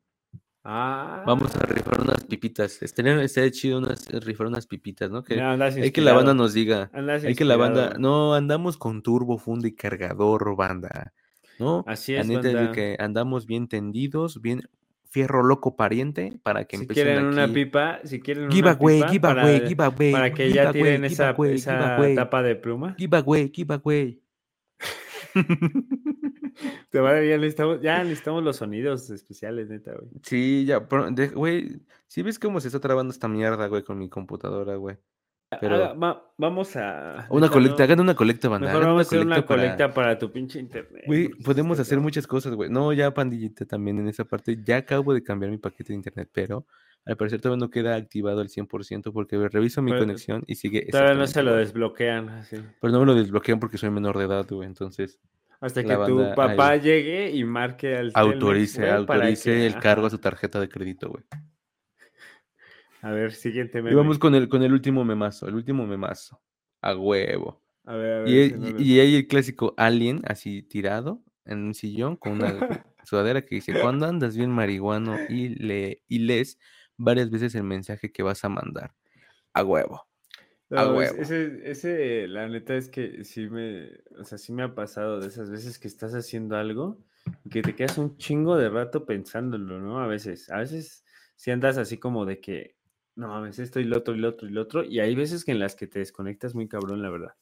Ah, 0.64 1.24
Vamos 1.26 1.56
a 1.56 1.66
rifar 1.66 2.00
unas 2.00 2.22
pipitas. 2.24 2.82
Estaría, 2.82 3.20
estaría 3.22 3.50
chido 3.50 3.78
unas, 3.78 4.06
rifar 4.24 4.46
unas 4.46 4.66
pipitas, 4.66 5.10
¿no? 5.10 5.24
Que 5.24 5.40
andas 5.40 5.76
hay 5.76 5.90
que 5.90 6.00
la 6.00 6.12
banda 6.12 6.34
nos 6.34 6.54
diga. 6.54 6.88
andas 6.92 7.24
Hay 7.24 7.34
que 7.34 7.44
la 7.44 7.56
banda. 7.56 7.96
No, 7.98 8.34
andamos 8.34 8.76
con 8.76 9.02
turbo, 9.02 9.38
funda 9.38 9.66
y 9.66 9.72
cargador, 9.72 10.54
banda. 10.56 11.12
¿No? 11.58 11.84
Así 11.86 12.14
es, 12.14 12.28
banda. 12.28 12.72
que 12.72 12.96
andamos 12.98 13.46
bien 13.46 13.68
tendidos, 13.68 14.40
bien 14.40 14.62
fierro 15.10 15.42
loco 15.42 15.76
pariente 15.76 16.40
para 16.42 16.64
que 16.64 16.76
Si 16.76 16.84
empiecen 16.84 17.04
quieren 17.04 17.26
una 17.26 17.46
pipa, 17.48 18.00
si 18.04 18.20
quieren 18.20 18.44
una 18.44 18.54
pipa 18.54 18.74
giveaway, 18.74 19.18
para, 19.20 19.68
giveaway. 19.68 20.12
para 20.12 20.32
que 20.32 20.50
ya 20.50 20.72
tiren 20.72 21.04
esa, 21.04 21.36
esa 21.50 21.98
tapa 22.14 22.42
de 22.42 22.56
pluma. 22.56 22.94
Giveaway, 22.96 23.50
giveaway. 23.52 24.21
Ya 26.92 27.38
necesitamos, 27.38 27.80
ya 27.80 28.04
necesitamos 28.04 28.42
los 28.42 28.56
sonidos 28.56 29.08
especiales, 29.10 29.68
neta, 29.68 29.92
güey. 29.92 30.10
Sí, 30.22 30.64
ya, 30.66 30.86
pero, 30.86 31.08
güey. 31.34 31.80
Si 32.06 32.22
ves 32.22 32.38
cómo 32.38 32.60
se 32.60 32.68
está 32.68 32.78
trabando 32.78 33.10
esta 33.12 33.28
mierda, 33.28 33.66
güey, 33.68 33.82
con 33.82 33.98
mi 33.98 34.10
computadora, 34.10 34.76
güey. 34.76 34.98
Pero. 35.60 35.74
Haga- 35.76 35.92
va- 35.94 36.32
vamos 36.38 36.74
a. 36.76 37.26
Una 37.30 37.48
colecta, 37.48 37.78
no, 37.78 37.84
hagan 37.84 38.00
una 38.00 38.14
colecta, 38.14 38.48
banda. 38.48 38.68
Mejor 38.68 38.84
vamos 38.86 38.98
a 39.00 39.02
hacer 39.02 39.26
una 39.26 39.42
colecta 39.44 39.92
para 39.92 40.18
tu 40.18 40.30
pinche 40.32 40.58
internet. 40.58 41.04
Güey, 41.06 41.28
podemos 41.28 41.78
hacer 41.78 41.98
muchas 42.00 42.26
cosas, 42.26 42.54
güey. 42.54 42.70
No, 42.70 42.92
ya 42.92 43.12
pandillita 43.12 43.64
también 43.64 43.98
en 43.98 44.08
esa 44.08 44.24
parte. 44.24 44.58
Ya 44.64 44.78
acabo 44.78 45.14
de 45.14 45.22
cambiar 45.22 45.50
mi 45.50 45.58
paquete 45.58 45.92
de 45.92 45.96
internet, 45.96 46.28
pero 46.32 46.66
al 47.04 47.16
parecer 47.16 47.40
todavía 47.40 47.60
no 47.64 47.70
queda 47.70 47.96
activado 47.96 48.40
al 48.40 48.48
100% 48.48 49.12
porque 49.12 49.36
reviso 49.48 49.82
mi 49.82 49.90
Pero- 49.90 50.02
conexión 50.02 50.44
y 50.46 50.54
sigue 50.54 50.86
Todavía 50.90 51.14
no 51.14 51.26
se 51.26 51.42
lo 51.42 51.54
desbloquean, 51.56 52.28
así. 52.28 52.56
Pero 52.80 52.92
no 52.92 53.00
me 53.00 53.06
lo 53.06 53.14
desbloquean 53.14 53.58
porque 53.60 53.76
soy 53.78 53.90
menor 53.90 54.16
de 54.18 54.24
edad, 54.24 54.46
güey. 54.48 54.66
Entonces, 54.68 55.18
Hasta 55.60 55.82
que 55.84 55.94
tu 56.06 56.34
papá 56.34 56.70
ahí. 56.70 56.80
llegue 56.80 57.30
y 57.30 57.44
marque 57.44 57.96
al 57.96 58.12
Telmex, 58.12 58.16
autorice, 58.16 58.78
güey, 58.80 59.06
para 59.06 59.22
autorice 59.24 59.50
que- 59.52 59.66
el 59.66 59.78
cargo 59.78 60.06
a 60.06 60.10
su 60.10 60.18
tarjeta 60.18 60.58
de 60.60 60.68
crédito, 60.68 61.08
güey. 61.08 61.22
A 63.02 63.10
ver, 63.10 63.32
siguiente 63.32 63.82
Y 63.82 63.82
meme. 63.82 63.96
vamos 63.96 64.18
con 64.18 64.34
el, 64.34 64.48
con 64.48 64.62
el 64.62 64.72
último 64.72 65.04
memazo, 65.04 65.48
el 65.48 65.54
último 65.54 65.86
memazo. 65.86 66.40
A 66.80 66.94
huevo. 66.96 67.62
A 67.84 67.94
ver, 67.96 68.12
a 68.12 68.20
ver. 68.20 68.28
Y, 68.28 68.52
no 68.52 68.70
lo- 68.70 68.80
y 68.82 69.00
hay 69.00 69.16
el 69.16 69.26
clásico 69.26 69.74
alien 69.76 70.22
así 70.26 70.62
tirado 70.62 71.22
en 71.44 71.64
un 71.64 71.74
sillón 71.74 72.16
con 72.16 72.32
una 72.34 72.64
sudadera 73.04 73.42
que 73.44 73.56
dice, 73.56 73.72
cuando 73.80 74.06
andas 74.06 74.36
bien 74.36 74.50
marihuano 74.50 75.18
y, 75.28 75.50
le, 75.50 76.02
y 76.08 76.20
lees 76.20 76.58
varias 76.96 77.30
veces 77.30 77.54
el 77.56 77.64
mensaje 77.64 78.12
que 78.12 78.22
vas 78.22 78.44
a 78.44 78.48
mandar. 78.48 78.94
A 79.54 79.64
huevo. 79.64 80.06
a 80.74 80.84
No, 80.84 80.94
huevo. 80.96 81.16
ese, 81.20 81.70
ese, 81.70 82.28
la 82.28 82.48
neta 82.48 82.74
es 82.76 82.88
que 82.88 83.24
sí 83.24 83.48
me, 83.50 83.90
o 84.18 84.24
sea, 84.24 84.38
sí 84.38 84.52
me 84.52 84.62
ha 84.62 84.74
pasado 84.74 85.20
de 85.20 85.28
esas 85.28 85.50
veces 85.50 85.78
que 85.78 85.88
estás 85.88 86.14
haciendo 86.14 86.56
algo 86.56 86.98
y 87.44 87.50
que 87.50 87.62
te 87.62 87.74
quedas 87.74 87.98
un 87.98 88.16
chingo 88.16 88.56
de 88.56 88.70
rato 88.70 89.04
pensándolo, 89.04 89.80
¿no? 89.80 90.00
A 90.00 90.06
veces, 90.06 90.48
a 90.50 90.58
veces 90.58 91.04
si 91.36 91.50
andas 91.50 91.76
así 91.76 91.98
como 91.98 92.24
de 92.24 92.40
que, 92.40 92.76
no, 93.16 93.40
veces 93.42 93.60
esto 93.66 93.80
y 93.80 93.84
lo 93.84 93.98
otro 93.98 94.14
y 94.14 94.18
lo 94.18 94.28
otro 94.30 94.48
y 94.48 94.52
lo 94.52 94.62
otro, 94.62 94.84
y 94.84 95.00
hay 95.00 95.14
veces 95.14 95.44
que 95.44 95.52
en 95.52 95.58
las 95.58 95.74
que 95.74 95.86
te 95.86 95.98
desconectas 95.98 96.54
muy 96.54 96.68
cabrón, 96.68 97.02
la 97.02 97.10
verdad. 97.10 97.34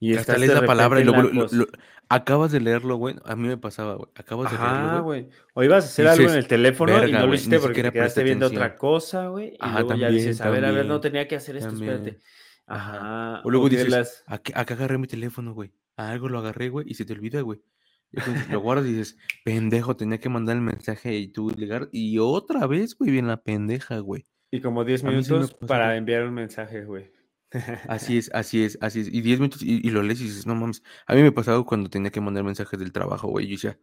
Y 0.00 0.14
Hasta 0.16 0.36
lees 0.36 0.52
de 0.52 0.60
la 0.60 0.66
palabra 0.66 1.00
y 1.00 1.04
luego 1.04 1.22
lo- 1.22 1.46
lo- 1.50 1.68
acabas 2.08 2.50
de 2.52 2.60
leerlo, 2.60 2.96
güey. 2.96 3.14
A 3.24 3.36
mí 3.36 3.46
me 3.48 3.56
pasaba, 3.56 3.94
güey. 3.94 4.10
Acabas 4.16 4.50
de 4.50 4.56
Ajá, 4.56 4.82
leerlo, 4.82 5.02
güey. 5.04 5.22
güey. 5.22 5.32
O 5.54 5.62
ibas 5.62 5.84
a 5.84 5.86
hacer 5.86 6.08
algo 6.08 6.28
en 6.28 6.34
el 6.36 6.46
teléfono 6.48 6.92
y 6.96 7.00
"Verga, 7.00 7.20
no 7.20 7.26
lo 7.28 7.34
hiciste 7.34 7.60
porque 7.60 7.82
te 7.84 7.92
quedaste 7.92 8.22
viendo 8.24 8.46
atención". 8.46 8.66
otra 8.66 8.76
cosa, 8.76 9.28
güey. 9.28 9.50
Y 9.52 9.56
Ajá, 9.60 9.72
luego 9.80 9.88
ya 9.88 9.92
también, 10.06 10.14
dices, 10.14 10.40
a 10.40 10.50
ver, 10.50 10.64
a 10.64 10.72
ver, 10.72 10.84
no 10.86 11.00
tenía 11.00 11.26
que 11.28 11.36
hacer 11.36 11.56
esto, 11.56 11.70
también. 11.70 11.92
espérate. 11.94 12.20
Ajá. 12.66 13.40
O 13.44 13.50
luego 13.50 13.68
que 13.68 13.76
dices, 13.76 13.90
las- 13.90 14.24
acá, 14.26 14.60
acá 14.60 14.74
agarré 14.74 14.98
mi 14.98 15.06
teléfono, 15.06 15.54
güey. 15.54 15.72
A 15.96 16.10
algo 16.10 16.28
lo 16.28 16.38
agarré, 16.40 16.68
güey, 16.70 16.86
y 16.88 16.94
se 16.94 17.04
te 17.04 17.12
olvida, 17.12 17.40
güey. 17.42 17.60
Y 18.10 18.18
entonces 18.18 18.48
lo 18.50 18.60
guardas 18.60 18.86
y 18.86 18.92
dices, 18.92 19.16
pendejo, 19.44 19.96
tenía 19.96 20.18
que 20.18 20.28
mandar 20.28 20.56
el 20.56 20.62
mensaje 20.62 21.14
y 21.16 21.28
tú 21.28 21.50
ligar. 21.56 21.88
Y 21.92 22.18
otra 22.18 22.66
vez, 22.66 22.96
güey, 22.96 23.10
bien 23.12 23.28
la 23.28 23.42
pendeja, 23.42 23.98
güey. 24.00 24.24
Y 24.54 24.60
como 24.60 24.84
10 24.84 25.02
A 25.02 25.10
mí 25.10 25.24
sí 25.24 25.32
me 25.32 25.36
ha 25.36 25.40
minutos 25.40 25.56
para 25.66 25.96
enviar 25.96 26.22
un 26.22 26.34
mensaje, 26.34 26.84
güey. 26.84 27.10
Así 27.88 28.18
es, 28.18 28.30
así 28.32 28.62
es, 28.62 28.78
así 28.80 29.00
es. 29.00 29.08
Y 29.12 29.20
10 29.20 29.40
minutos 29.40 29.62
y, 29.62 29.84
y 29.84 29.90
lo 29.90 30.00
lees 30.00 30.20
y 30.20 30.24
dices, 30.24 30.46
no 30.46 30.54
mames. 30.54 30.84
A 31.06 31.14
mí 31.14 31.22
me 31.22 31.32
pasaba 31.32 31.64
cuando 31.64 31.90
tenía 31.90 32.12
que 32.12 32.20
mandar 32.20 32.44
mensajes 32.44 32.78
del 32.78 32.92
trabajo, 32.92 33.26
güey. 33.26 33.48
Yo 33.48 33.54
decía, 33.54 33.78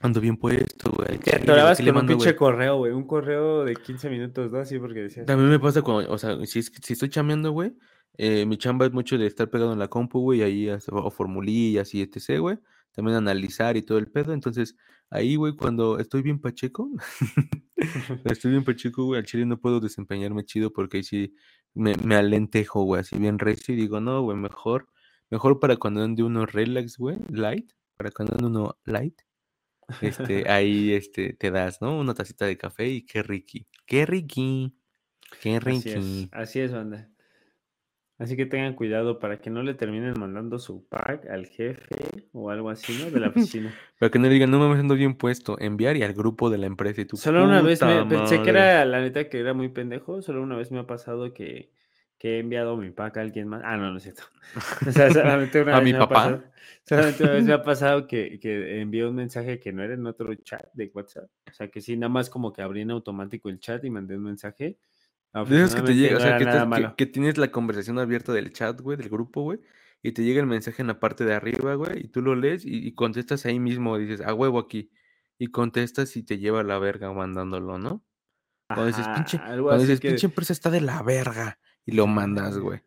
ando 0.00 0.22
bien 0.22 0.38
puesto, 0.38 0.90
güey. 0.90 1.18
Te 1.18 1.36
atorabas 1.36 1.76
¿qué 1.76 1.84
le 1.84 1.92
con 1.92 2.00
un 2.00 2.06
pinche 2.08 2.34
correo, 2.34 2.78
güey. 2.78 2.92
Un 2.92 3.06
correo 3.06 3.66
de 3.66 3.76
15 3.76 4.08
minutos, 4.08 4.52
¿no? 4.52 4.58
Así 4.60 4.78
porque 4.78 5.00
decías. 5.00 5.26
También 5.26 5.50
me 5.50 5.58
pasa 5.58 5.82
cuando, 5.82 6.10
o 6.10 6.16
sea, 6.16 6.34
si, 6.46 6.62
si 6.62 6.92
estoy 6.94 7.10
chameando, 7.10 7.50
güey, 7.50 7.74
eh, 8.16 8.46
mi 8.46 8.56
chamba 8.56 8.86
es 8.86 8.92
mucho 8.92 9.18
de 9.18 9.26
estar 9.26 9.50
pegado 9.50 9.74
en 9.74 9.78
la 9.78 9.88
compu, 9.88 10.20
güey, 10.20 10.40
ahí 10.40 10.70
o 10.70 11.10
formulillas 11.10 11.94
y 11.94 12.00
etc, 12.00 12.40
güey. 12.40 12.58
También 12.98 13.16
analizar 13.16 13.76
y 13.76 13.82
todo 13.82 13.98
el 13.98 14.10
pedo. 14.10 14.32
Entonces, 14.32 14.76
ahí, 15.08 15.36
güey, 15.36 15.54
cuando 15.54 16.00
estoy 16.00 16.22
bien 16.22 16.40
pacheco, 16.40 16.90
estoy 18.24 18.50
bien 18.50 18.64
pacheco, 18.64 19.04
güey, 19.04 19.20
al 19.20 19.24
chile 19.24 19.46
no 19.46 19.60
puedo 19.60 19.78
desempeñarme 19.78 20.44
chido 20.44 20.72
porque 20.72 20.96
ahí 20.96 21.04
sí 21.04 21.36
me, 21.74 21.94
me 21.94 22.16
alentejo, 22.16 22.82
güey, 22.82 23.02
así 23.02 23.16
bien 23.16 23.38
recio 23.38 23.72
y 23.72 23.76
digo, 23.76 24.00
no, 24.00 24.20
güey, 24.22 24.36
mejor, 24.36 24.88
mejor 25.30 25.60
para 25.60 25.76
cuando 25.76 26.02
ande 26.02 26.24
uno 26.24 26.44
relax, 26.44 26.98
güey, 26.98 27.18
light, 27.30 27.70
para 27.96 28.10
cuando 28.10 28.34
ande 28.34 28.46
uno 28.48 28.78
light, 28.84 29.20
este, 30.00 30.48
ahí, 30.50 30.92
este, 30.92 31.34
te 31.34 31.52
das, 31.52 31.80
¿no? 31.80 31.96
Una 32.00 32.14
tacita 32.14 32.46
de 32.46 32.58
café 32.58 32.88
y 32.88 33.06
qué 33.06 33.22
riqui, 33.22 33.68
qué 33.86 34.06
riqui, 34.06 34.76
qué 35.40 35.60
Así 35.64 35.90
es, 35.90 36.04
riqui. 36.04 36.30
así 36.32 36.60
es, 36.60 36.72
banda. 36.72 37.08
Así 38.18 38.36
que 38.36 38.46
tengan 38.46 38.74
cuidado 38.74 39.18
para 39.20 39.38
que 39.40 39.48
no 39.48 39.62
le 39.62 39.74
terminen 39.74 40.14
mandando 40.18 40.58
su 40.58 40.84
pack 40.88 41.26
al 41.30 41.46
jefe 41.46 41.86
o 42.32 42.50
algo 42.50 42.68
así, 42.70 42.92
¿no? 42.92 43.10
De 43.10 43.20
la 43.20 43.28
oficina. 43.28 43.70
Para 43.98 44.10
que 44.10 44.18
no 44.18 44.26
le 44.26 44.34
digan, 44.34 44.50
no 44.50 44.58
mames, 44.58 44.80
ando 44.80 44.94
bien 44.94 45.14
puesto, 45.14 45.56
enviar 45.60 45.96
y 45.96 46.02
al 46.02 46.14
grupo 46.14 46.50
de 46.50 46.58
la 46.58 46.66
empresa 46.66 47.00
y 47.00 47.04
tú, 47.04 47.16
Solo 47.16 47.44
una 47.44 47.62
vez 47.62 47.80
me 47.82 47.94
"Puta 48.02 48.08
pensé 48.08 48.34
que 48.36 48.40
madre". 48.40 48.50
era, 48.50 48.84
la 48.84 49.00
neta, 49.00 49.28
que 49.28 49.38
era 49.40 49.54
muy 49.54 49.68
pendejo. 49.68 50.20
Solo 50.22 50.42
una 50.42 50.56
vez 50.56 50.70
me 50.72 50.78
ha 50.80 50.86
pasado 50.86 51.32
que, 51.32 51.70
que 52.18 52.36
he 52.36 52.38
enviado 52.40 52.76
mi 52.76 52.90
pack 52.90 53.16
a 53.18 53.20
alguien 53.20 53.48
más. 53.48 53.62
Ah, 53.64 53.76
no, 53.76 53.90
no 53.90 53.96
es 53.98 54.02
cierto. 54.02 54.22
O 54.88 54.92
sea, 54.92 55.10
solamente 55.12 55.62
una 55.62 55.72
¿A 55.76 55.80
vez 55.80 55.84
mi 55.84 55.92
me 55.92 55.98
ha 55.98 56.00
papá? 56.00 56.14
pasado- 56.14 56.42
solamente 56.84 57.22
una 57.24 57.32
vez 57.34 57.44
me 57.44 57.52
ha 57.52 57.62
pasado 57.62 58.06
que, 58.06 58.38
que 58.40 58.80
envié 58.80 59.06
un 59.06 59.14
mensaje 59.14 59.58
que 59.60 59.72
no 59.72 59.82
era 59.82 59.94
en 59.94 60.06
otro 60.06 60.34
chat 60.36 60.68
de 60.72 60.90
WhatsApp. 60.94 61.28
O 61.48 61.52
sea, 61.52 61.68
que 61.68 61.80
sí, 61.80 61.96
nada 61.96 62.08
más 62.10 62.30
como 62.30 62.52
que 62.52 62.62
abrí 62.62 62.80
en 62.82 62.90
automático 62.90 63.48
el 63.48 63.58
chat 63.60 63.84
y 63.84 63.90
mandé 63.90 64.16
un 64.16 64.24
mensaje. 64.24 64.78
De 65.34 65.56
que 65.74 65.82
te 65.82 65.94
llega, 65.94 66.16
o 66.16 66.20
sea, 66.20 66.38
que, 66.96 67.06
tienes 67.06 67.38
la 67.38 67.50
conversación 67.50 67.98
abierta 67.98 68.32
del 68.32 68.52
chat, 68.52 68.80
güey, 68.80 68.96
del 68.96 69.08
grupo, 69.08 69.42
güey, 69.42 69.60
y 70.02 70.12
te 70.12 70.24
llega 70.24 70.40
el 70.40 70.46
mensaje 70.46 70.82
en 70.82 70.88
la 70.88 71.00
parte 71.00 71.24
de 71.24 71.34
arriba, 71.34 71.74
güey, 71.74 72.04
y 72.04 72.08
tú 72.08 72.22
lo 72.22 72.34
lees 72.34 72.64
y, 72.64 72.86
y 72.86 72.94
contestas 72.94 73.44
ahí 73.46 73.58
mismo, 73.60 73.98
dices, 73.98 74.20
a 74.20 74.34
huevo 74.34 74.58
aquí, 74.58 74.90
y 75.38 75.48
contestas 75.48 76.16
y 76.16 76.22
te 76.22 76.38
lleva 76.38 76.60
a 76.60 76.64
la 76.64 76.78
verga 76.78 77.12
mandándolo, 77.12 77.78
¿no? 77.78 78.04
Cuando 78.68 78.86
dices, 78.86 79.06
pinche, 79.14 79.38
cuando 79.38 79.78
dices, 79.82 80.00
que- 80.00 80.08
pinche 80.08 80.26
empresa 80.26 80.52
está 80.52 80.70
de 80.70 80.80
la 80.80 81.02
verga, 81.02 81.58
y 81.84 81.92
lo 81.92 82.06
mandas, 82.06 82.58
güey. 82.58 82.80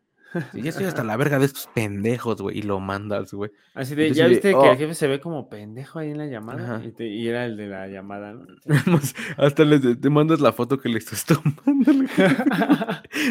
Sí, 0.53 0.61
ya 0.61 0.69
estoy 0.69 0.85
hasta 0.85 1.03
la 1.03 1.17
verga 1.17 1.39
de 1.39 1.45
estos 1.45 1.67
pendejos, 1.73 2.41
güey, 2.41 2.59
y 2.59 2.61
lo 2.61 2.79
mandas, 2.79 3.33
güey. 3.33 3.51
Así 3.73 3.95
de, 3.95 4.07
Entonces, 4.07 4.17
¿ya 4.17 4.23
de, 4.25 4.29
viste 4.29 4.49
que 4.51 4.55
"Oh". 4.55 4.71
el 4.71 4.77
jefe 4.77 4.93
se 4.93 5.07
ve 5.07 5.19
como 5.19 5.49
pendejo 5.49 5.99
ahí 5.99 6.11
en 6.11 6.17
la 6.17 6.25
llamada? 6.27 6.81
Y, 6.85 6.91
te- 6.91 7.07
y 7.07 7.27
era 7.27 7.45
el 7.45 7.57
de 7.57 7.67
la 7.67 7.87
llamada, 7.87 8.33
¿no? 8.33 8.45
Hasta 9.37 9.65
les, 9.65 9.99
te 9.99 10.09
mandas 10.09 10.39
la 10.39 10.53
foto 10.53 10.79
que 10.79 10.89
le 10.89 10.99
estás 10.99 11.25
tomando 11.65 11.91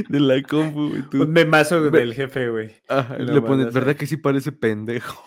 de 0.09 0.21
la 0.21 0.43
compu, 0.43 0.91
güey. 0.91 1.03
tú- 1.11 1.23
Un 1.23 1.31
memazo 1.33 1.81
Ve- 1.91 1.99
del 2.01 2.15
jefe, 2.15 2.49
güey. 2.51 2.71
Le 3.19 3.41
pones, 3.41 3.73
¿verdad 3.73 3.97
que 3.97 4.07
sí 4.07 4.17
parece 4.17 4.53
pendejo? 4.53 5.25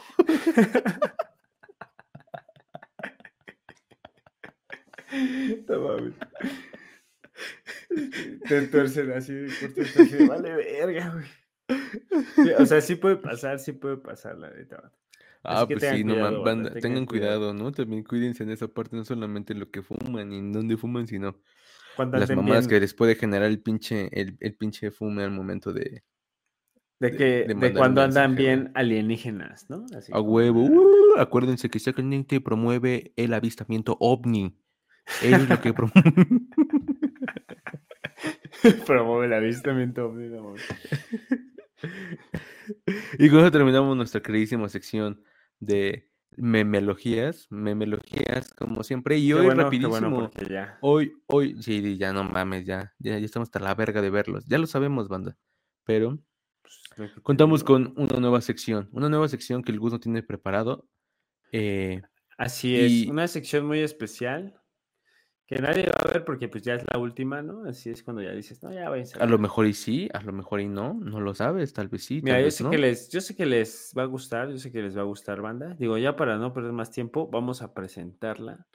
No 5.67 5.79
mames. 5.79 6.13
Te 8.47 8.61
tuercen 8.67 9.11
así, 9.11 9.33
así 9.45 10.25
vale 10.27 10.53
verga, 10.55 11.09
güey. 11.13 11.25
Sí, 11.67 12.49
o 12.57 12.65
sea, 12.65 12.81
sí 12.81 12.95
puede 12.95 13.17
pasar, 13.17 13.59
sí 13.59 13.73
puede 13.73 13.97
pasar, 13.97 14.37
la 14.37 14.49
neta. 14.51 14.91
Ah, 15.43 15.65
pues 15.67 15.83
sí, 15.83 16.03
no 16.03 16.13
cuidado, 16.13 16.43
banda, 16.43 16.69
tengan 16.69 16.81
tengan 16.81 17.05
cuidado. 17.05 17.39
cuidado, 17.39 17.53
¿no? 17.53 17.71
También 17.71 18.03
cuídense 18.03 18.43
en 18.43 18.51
esa 18.51 18.67
parte, 18.67 18.95
no 18.95 19.03
solamente 19.03 19.53
lo 19.53 19.69
que 19.69 19.81
fuman 19.81 20.31
y 20.31 20.37
en 20.37 20.53
dónde 20.53 20.77
fuman, 20.77 21.05
sino 21.05 21.37
Cuando 21.97 22.17
las 22.17 22.33
mamadas 22.33 22.67
que 22.67 22.79
les 22.79 22.93
puede 22.93 23.15
generar 23.15 23.49
el 23.49 23.61
pinche, 23.61 24.09
el, 24.19 24.37
el 24.39 24.55
pinche 24.55 24.89
fume 24.91 25.23
al 25.23 25.31
momento 25.31 25.73
de 25.73 26.03
de, 27.03 27.11
que, 27.17 27.53
de 27.53 27.73
cuando 27.73 28.01
andan 28.01 28.35
bien 28.35 28.71
alienígenas, 28.75 29.69
¿no? 29.69 29.85
Así 29.93 30.11
a 30.13 30.15
como, 30.15 30.31
huevo. 30.31 30.65
ah, 30.65 31.19
uh, 31.19 31.19
acuérdense 31.19 31.69
que 31.69 31.79
Sacramente 31.79 32.39
promueve 32.39 33.11
el 33.17 33.33
avistamiento 33.33 33.97
ovni. 33.99 34.57
Es 35.21 35.49
lo 35.49 35.59
que 35.59 35.73
promueve. 35.73 36.13
Promueve 38.87 39.25
el 39.25 39.33
avistamiento. 39.33 40.05
ovni, 40.05 40.29
no. 40.29 40.53
y 43.19 43.29
con 43.29 43.39
eso 43.39 43.51
terminamos 43.51 43.95
nuestra 43.95 44.21
queridísima 44.21 44.69
sección 44.69 45.23
de 45.59 46.09
memelogías, 46.35 47.47
memelogías 47.51 48.53
como 48.53 48.83
siempre. 48.83 49.17
Y 49.17 49.27
Qué 49.27 49.33
hoy 49.35 49.45
bueno, 49.45 49.63
rapidísimo. 49.63 49.89
bueno, 50.09 50.29
porque 50.31 50.51
ya. 50.51 50.77
Hoy, 50.81 51.13
hoy, 51.27 51.61
sí, 51.61 51.97
ya 51.97 52.11
no 52.13 52.23
mames, 52.23 52.65
ya, 52.65 52.93
ya, 52.99 53.19
ya 53.19 53.25
estamos 53.25 53.47
hasta 53.47 53.59
la 53.59 53.75
verga 53.75 54.01
de 54.01 54.09
verlos. 54.09 54.45
Ya 54.47 54.57
lo 54.57 54.65
sabemos, 54.67 55.07
banda. 55.07 55.37
Pero 55.85 56.17
pues, 56.95 57.11
contamos 57.21 57.63
con 57.63 57.93
una 57.97 58.19
nueva 58.19 58.41
sección. 58.41 58.89
Una 58.91 59.09
nueva 59.09 59.27
sección 59.27 59.63
que 59.63 59.71
el 59.71 59.79
Gus 59.79 59.91
no 59.93 59.99
tiene 59.99 60.23
preparado. 60.23 60.87
Eh, 61.51 62.01
Así 62.37 62.75
es, 62.79 62.91
y- 62.91 63.09
una 63.11 63.27
sección 63.27 63.65
muy 63.67 63.79
especial 63.79 64.59
que 65.55 65.61
nadie 65.61 65.83
va 65.85 66.09
a 66.09 66.13
ver 66.13 66.25
porque 66.25 66.47
pues 66.47 66.63
ya 66.63 66.75
es 66.75 66.83
la 66.91 66.99
última, 66.99 67.41
¿no? 67.41 67.65
Así 67.67 67.89
es 67.89 68.03
cuando 68.03 68.21
ya 68.21 68.31
dices, 68.31 68.61
no, 68.63 68.71
ya 68.73 68.89
váyanse. 68.89 69.21
a 69.21 69.25
lo 69.25 69.37
mejor 69.37 69.67
y 69.67 69.73
sí, 69.73 70.09
a 70.13 70.21
lo 70.21 70.31
mejor 70.33 70.61
y 70.61 70.67
no. 70.67 70.93
No 70.93 71.19
lo 71.19 71.33
sabes, 71.35 71.73
tal 71.73 71.87
vez 71.89 72.03
sí, 72.05 72.21
Mira, 72.23 72.35
tal 72.35 72.41
yo 72.41 72.45
vez 72.45 72.55
sé 72.55 72.63
no. 72.63 72.69
que 72.71 72.77
les, 72.77 73.09
yo 73.09 73.21
sé 73.21 73.35
que 73.35 73.45
les 73.45 73.93
va 73.97 74.03
a 74.03 74.07
gustar, 74.07 74.49
yo 74.49 74.57
sé 74.57 74.71
que 74.71 74.81
les 74.81 74.95
va 74.97 75.01
a 75.01 75.05
gustar, 75.05 75.41
banda. 75.41 75.75
Digo, 75.77 75.97
ya 75.97 76.15
para 76.15 76.37
no 76.37 76.53
perder 76.53 76.71
más 76.71 76.91
tiempo, 76.91 77.27
vamos 77.31 77.61
a 77.61 77.73
presentarla. 77.73 78.65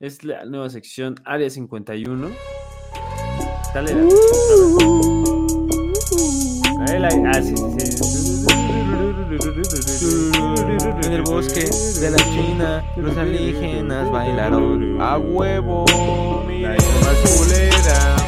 Es 0.00 0.24
la 0.24 0.44
nueva 0.44 0.70
sección 0.70 1.14
Área 1.24 1.48
51. 1.50 2.30
Dale 3.74 3.94
la- 3.94 4.08
Ah, 7.26 7.42
sí, 7.42 7.54
sí, 7.56 7.80
sí. 7.86 8.04
En 10.84 11.12
el 11.12 11.22
bosque 11.22 11.64
de 12.00 12.10
la 12.10 12.16
China, 12.18 12.84
los 12.96 13.16
alienígenas 13.16 14.10
bailaron 14.10 15.00
a 15.00 15.16
huevo. 15.18 15.84
La 15.88 16.76
culera. 16.76 18.16
Ah, 18.16 18.18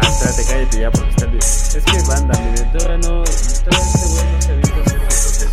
espérate, 0.02 0.42
cállate 0.48 0.80
ya 0.80 0.90
porque 0.90 1.10
están. 1.10 1.30
de- 1.32 1.38
Es 1.38 1.84
que 1.84 2.02
banda, 2.08 2.38
miren, 2.40 2.72
todavía 2.72 2.98
no. 2.98 3.22
Todavía 3.22 3.86
este 3.86 4.06
güey 4.08 4.24
no 4.32 4.42
se 4.42 4.50
avienta 4.52 4.74
a 4.74 4.80
hacer 4.82 5.08
cosas 5.08 5.40
de 5.40 5.46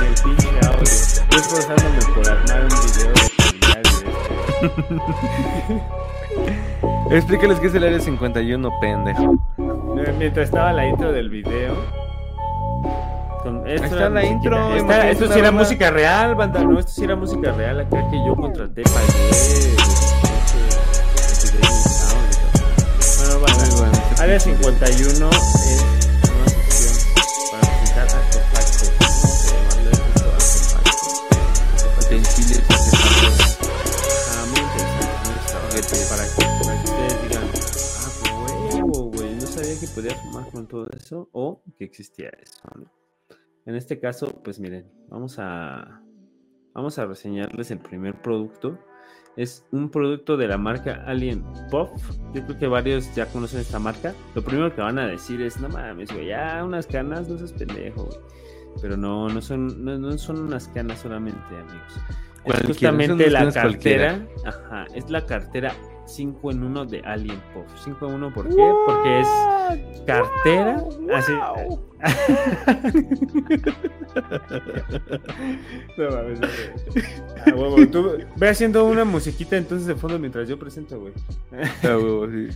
Ni 0.00 0.06
el 0.06 0.14
pinche 0.22 0.48
audio. 0.66 0.90
Yo 1.30 1.38
esforzándome 1.38 2.00
por 2.14 2.24
armar 2.30 2.60
un 2.62 2.68
video 2.86 3.12
Explícales 7.10 7.60
qué 7.60 7.66
es 7.68 7.74
el 7.74 7.84
área 7.84 8.00
51, 8.00 8.70
pendejo. 8.80 9.34
Eh, 9.98 10.14
Mientras 10.18 10.46
estaba 10.46 10.72
la 10.72 10.86
intro 10.86 11.12
del 11.12 11.28
video. 11.30 11.74
Con, 13.46 13.62
esto 13.68 13.84
está 13.84 13.96
era 13.98 14.10
la 14.10 14.24
intro, 14.24 14.74
esta- 14.74 15.08
esto 15.10 15.26
sí 15.26 15.38
era 15.38 15.50
rola. 15.50 15.62
música 15.62 15.90
real, 15.92 16.34
banda. 16.34 16.64
No, 16.64 16.80
esto 16.80 16.90
sí 16.90 17.04
era 17.04 17.14
música 17.14 17.52
real. 17.52 17.78
Acá 17.78 18.04
que 18.10 18.16
yo 18.26 18.34
contraté, 18.34 18.82
pagué. 18.82 19.06
este, 19.06 19.76
este, 21.46 21.58
sound 21.88 22.32
y 22.32 22.36
todo. 22.36 22.50
Bueno, 23.38 23.80
banda. 23.80 24.02
Área 24.22 24.40
51 24.40 25.06
es 25.06 25.20
una 25.20 25.30
sección 26.48 26.94
para 27.52 27.62
presentar 27.78 28.08
artefactos. 28.18 28.90
Vamos 28.98 29.46
a 29.46 29.48
llamarle 29.54 29.90
esto 29.92 30.24
artefactos. 30.34 31.22
Utensilios, 32.04 32.64
artefactos. 32.68 33.62
Ah, 34.32 34.44
muy 34.50 34.58
interesante. 34.58 35.30
Para 36.10 36.24
que, 36.26 36.42
para 36.64 36.74
que 36.82 36.86
ustedes 36.90 37.14
digan, 37.28 37.46
ah, 37.46 37.48
pues 38.20 38.32
huevo, 38.74 38.98
güey, 39.12 39.30
no 39.36 39.46
sabía 39.46 39.76
que 39.78 39.86
podía 39.88 40.14
fumar 40.16 40.46
con 40.50 40.66
todo 40.66 40.88
eso 40.98 41.28
o 41.32 41.62
que 41.78 41.84
existía 41.84 42.30
eso, 42.42 42.62
¿no? 42.74 42.86
En 43.66 43.74
este 43.74 43.98
caso, 43.98 44.40
pues 44.44 44.60
miren, 44.60 44.86
vamos 45.08 45.38
a, 45.38 46.00
vamos 46.72 46.98
a 46.98 47.06
reseñarles 47.06 47.70
el 47.72 47.78
primer 47.80 48.14
producto. 48.22 48.78
Es 49.36 49.66
un 49.70 49.90
producto 49.90 50.36
de 50.36 50.48
la 50.48 50.56
marca 50.56 51.04
Alien 51.06 51.44
Pop. 51.70 51.90
Yo 52.32 52.44
creo 52.46 52.58
que 52.58 52.66
varios 52.68 53.14
ya 53.14 53.26
conocen 53.26 53.60
esta 53.60 53.78
marca. 53.78 54.14
Lo 54.34 54.42
primero 54.42 54.74
que 54.74 54.80
van 54.80 54.98
a 54.98 55.06
decir 55.06 55.42
es, 55.42 55.60
no 55.60 55.68
mames, 55.68 56.10
güey, 56.12 56.28
ya 56.28 56.62
unas 56.64 56.86
canas, 56.86 57.28
no 57.28 57.36
seas 57.36 57.52
pendejo, 57.52 58.04
güey. 58.04 58.18
Pero 58.80 58.96
no, 58.96 59.28
no 59.28 59.42
son, 59.42 59.84
no, 59.84 59.98
no 59.98 60.16
son 60.16 60.42
unas 60.42 60.68
canas 60.68 61.00
solamente, 61.00 61.40
amigos. 61.48 62.00
Es 62.44 62.66
justamente 62.66 63.28
la 63.30 63.50
cualquiera. 63.50 64.18
cartera, 64.18 64.28
ajá, 64.44 64.86
es 64.94 65.10
la 65.10 65.26
cartera 65.26 65.72
5 66.06 66.50
en 66.52 66.62
1 66.64 66.84
de 66.86 67.00
Alien 67.00 67.40
Pop. 67.52 67.66
5 67.84 68.06
en 68.08 68.14
1, 68.14 68.32
¿por 68.34 68.48
qué? 68.48 68.72
Porque 68.86 69.20
es 69.20 69.28
cartera, 70.06 70.82
así. 71.14 71.32
No 75.98 76.10
mames, 76.10 76.40
no, 76.40 76.46
güey. 76.46 77.04
Ah, 77.46 77.54
huevo, 77.54 77.86
tú 77.90 78.18
ve 78.36 78.48
haciendo 78.48 78.84
una 78.84 79.04
musiquita 79.04 79.56
entonces 79.56 79.86
de 79.86 79.94
fondo 79.96 80.18
mientras 80.18 80.48
yo 80.48 80.58
presento, 80.58 80.98
güey. 81.00 81.12
A 81.82 81.96
huevo, 81.96 82.26
sí. 82.30 82.48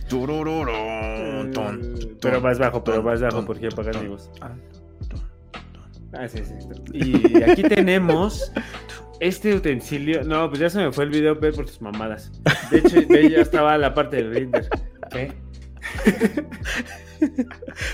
Pero 2.21 2.41
más 2.41 2.59
bajo, 2.59 2.83
pero 2.83 3.01
más 3.03 3.21
bajo 3.21 3.43
porque 3.45 3.67
apagas 3.67 4.01
mi 4.01 4.07
voz. 4.09 4.29
Ah, 4.41 4.51
Ah, 6.13 6.27
sí, 6.27 6.39
sí. 6.43 6.53
Y 6.93 7.41
aquí 7.41 7.63
tenemos 7.63 8.51
este 9.21 9.55
utensilio. 9.55 10.23
No, 10.25 10.49
pues 10.49 10.59
ya 10.59 10.69
se 10.69 10.79
me 10.79 10.91
fue 10.91 11.05
el 11.05 11.11
video 11.11 11.39
por 11.39 11.53
tus 11.65 11.81
mamadas. 11.81 12.31
De 12.69 12.79
hecho, 12.79 12.97
ve, 13.07 13.29
ya 13.29 13.39
estaba 13.41 13.77
la 13.77 13.93
parte 13.93 14.17
del 14.17 14.33
render. 14.33 14.67
¿Qué? 15.11 15.31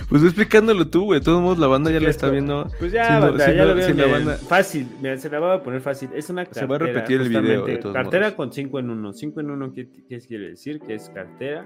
Pues 0.09 0.23
explicándolo 0.23 0.87
tú, 0.89 1.05
güey. 1.05 1.19
De 1.19 1.25
todos 1.25 1.41
modos, 1.41 1.59
la 1.59 1.67
banda 1.67 1.91
ya 1.91 1.97
¿Qué 1.99 2.03
la 2.05 2.09
es 2.09 2.15
está 2.15 2.29
viendo. 2.29 2.69
Pues 2.79 2.91
ya, 2.91 3.05
Si 3.07 3.13
no- 3.13 3.19
banda, 3.21 3.45
si 3.45 3.55
ya 3.55 3.65
lo 3.65 3.71
si 3.81 3.91
vieron 3.93 3.97
la 3.97 4.17
banda- 4.17 4.37
Fácil, 4.37 4.87
mira, 5.01 5.17
se 5.17 5.29
la 5.29 5.39
voy 5.39 5.55
a 5.57 5.61
poner 5.63 5.81
fácil. 5.81 6.09
Es 6.15 6.29
una 6.29 6.45
cartera. 6.45 6.65
Se 6.65 6.69
va 6.69 6.75
a 6.77 6.79
repetir 6.79 7.21
el 7.21 7.29
video, 7.29 7.65
de 7.65 7.77
todos 7.77 7.93
Cartera 7.93 8.25
modos. 8.27 8.35
con 8.35 8.53
5 8.53 8.79
en 8.79 8.89
1. 8.89 9.13
5 9.13 9.39
en 9.41 9.51
1, 9.51 9.73
¿qué, 9.73 9.89
qué 10.07 10.19
quiere 10.21 10.49
decir? 10.51 10.79
Que 10.79 10.95
es 10.95 11.09
cartera, 11.09 11.65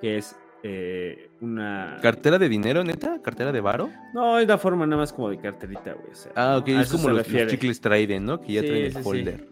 que 0.00 0.18
es 0.18 0.36
eh, 0.62 1.30
una... 1.40 1.98
¿Cartera 2.02 2.38
de 2.38 2.48
dinero, 2.48 2.84
neta? 2.84 3.20
¿Cartera 3.22 3.50
de 3.52 3.60
varo? 3.60 3.90
no, 4.14 4.38
es 4.38 4.46
la 4.46 4.58
forma 4.58 4.86
nada 4.86 5.02
más 5.02 5.12
como 5.12 5.30
de 5.30 5.38
carterita, 5.38 5.92
güey. 5.94 6.10
o 6.12 6.14
sea, 6.14 6.32
Ah, 6.36 6.56
ok. 6.58 6.68
Es 6.68 6.90
como 6.92 7.08
los, 7.10 7.28
los 7.28 7.46
chicles 7.48 7.80
Trident, 7.80 8.24
¿no? 8.26 8.40
Que 8.40 8.52
ya 8.54 8.60
Sí, 8.62 8.66
traen 8.68 8.90
sí, 8.92 8.96
el 8.98 9.02
sí. 9.02 9.08
holder. 9.08 9.48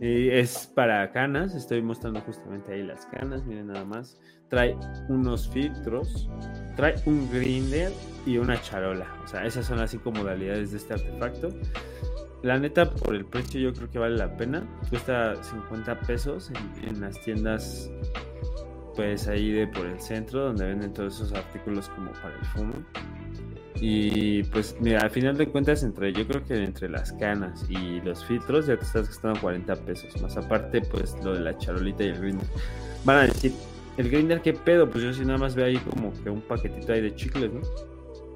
Y 0.00 0.30
es 0.30 0.66
para 0.74 1.12
canas, 1.12 1.54
estoy 1.54 1.80
mostrando 1.80 2.20
justamente 2.22 2.72
ahí 2.72 2.82
las 2.82 3.06
canas, 3.06 3.44
miren 3.44 3.68
nada 3.68 3.84
más. 3.84 4.18
Trae 4.48 4.76
unos 5.08 5.48
filtros, 5.48 6.28
trae 6.76 6.94
un 7.06 7.30
grinder 7.30 7.92
y 8.26 8.36
una 8.38 8.60
charola. 8.60 9.06
O 9.24 9.28
sea, 9.28 9.46
esas 9.46 9.64
son 9.64 9.78
las 9.78 9.92
cinco 9.92 10.10
modalidades 10.10 10.72
de 10.72 10.78
este 10.78 10.94
artefacto. 10.94 11.50
La 12.42 12.58
neta, 12.58 12.90
por 12.90 13.14
el 13.14 13.24
precio 13.24 13.60
yo 13.60 13.72
creo 13.72 13.88
que 13.90 14.00
vale 14.00 14.16
la 14.16 14.36
pena. 14.36 14.64
Cuesta 14.90 15.36
50 15.42 16.00
pesos 16.00 16.50
en, 16.50 16.88
en 16.88 17.00
las 17.00 17.20
tiendas 17.20 17.88
pues 18.94 19.28
ahí 19.28 19.50
de 19.52 19.66
por 19.66 19.86
el 19.86 20.00
centro, 20.00 20.44
donde 20.46 20.66
venden 20.66 20.92
todos 20.92 21.16
esos 21.16 21.32
artículos 21.32 21.88
como 21.90 22.12
para 22.12 22.34
el 22.38 22.44
fumo. 22.46 22.74
Y 23.80 24.44
pues 24.44 24.76
mira, 24.80 25.00
al 25.00 25.10
final 25.10 25.36
de 25.36 25.48
cuentas, 25.48 25.82
entre 25.82 26.12
yo 26.12 26.26
creo 26.26 26.44
que 26.44 26.62
entre 26.62 26.88
las 26.88 27.12
canas 27.14 27.66
y 27.68 28.00
los 28.02 28.24
filtros 28.24 28.66
ya 28.66 28.76
te 28.76 28.84
estás 28.84 29.08
gastando 29.08 29.40
40 29.40 29.74
pesos. 29.76 30.20
Más 30.22 30.36
aparte, 30.36 30.82
pues 30.82 31.16
lo 31.24 31.34
de 31.34 31.40
la 31.40 31.56
charolita 31.58 32.04
y 32.04 32.08
el 32.08 32.20
grinder. 32.20 32.46
Van 33.04 33.16
a 33.16 33.22
decir, 33.22 33.52
¿el 33.96 34.10
grinder 34.10 34.40
qué 34.42 34.52
pedo? 34.52 34.88
Pues 34.88 35.02
yo 35.02 35.12
sí 35.12 35.24
nada 35.24 35.38
más 35.38 35.54
veo 35.54 35.66
ahí 35.66 35.78
como 35.78 36.12
que 36.22 36.30
un 36.30 36.42
paquetito 36.42 36.92
ahí 36.92 37.00
de 37.00 37.14
chicles, 37.14 37.50
¿no? 37.52 37.60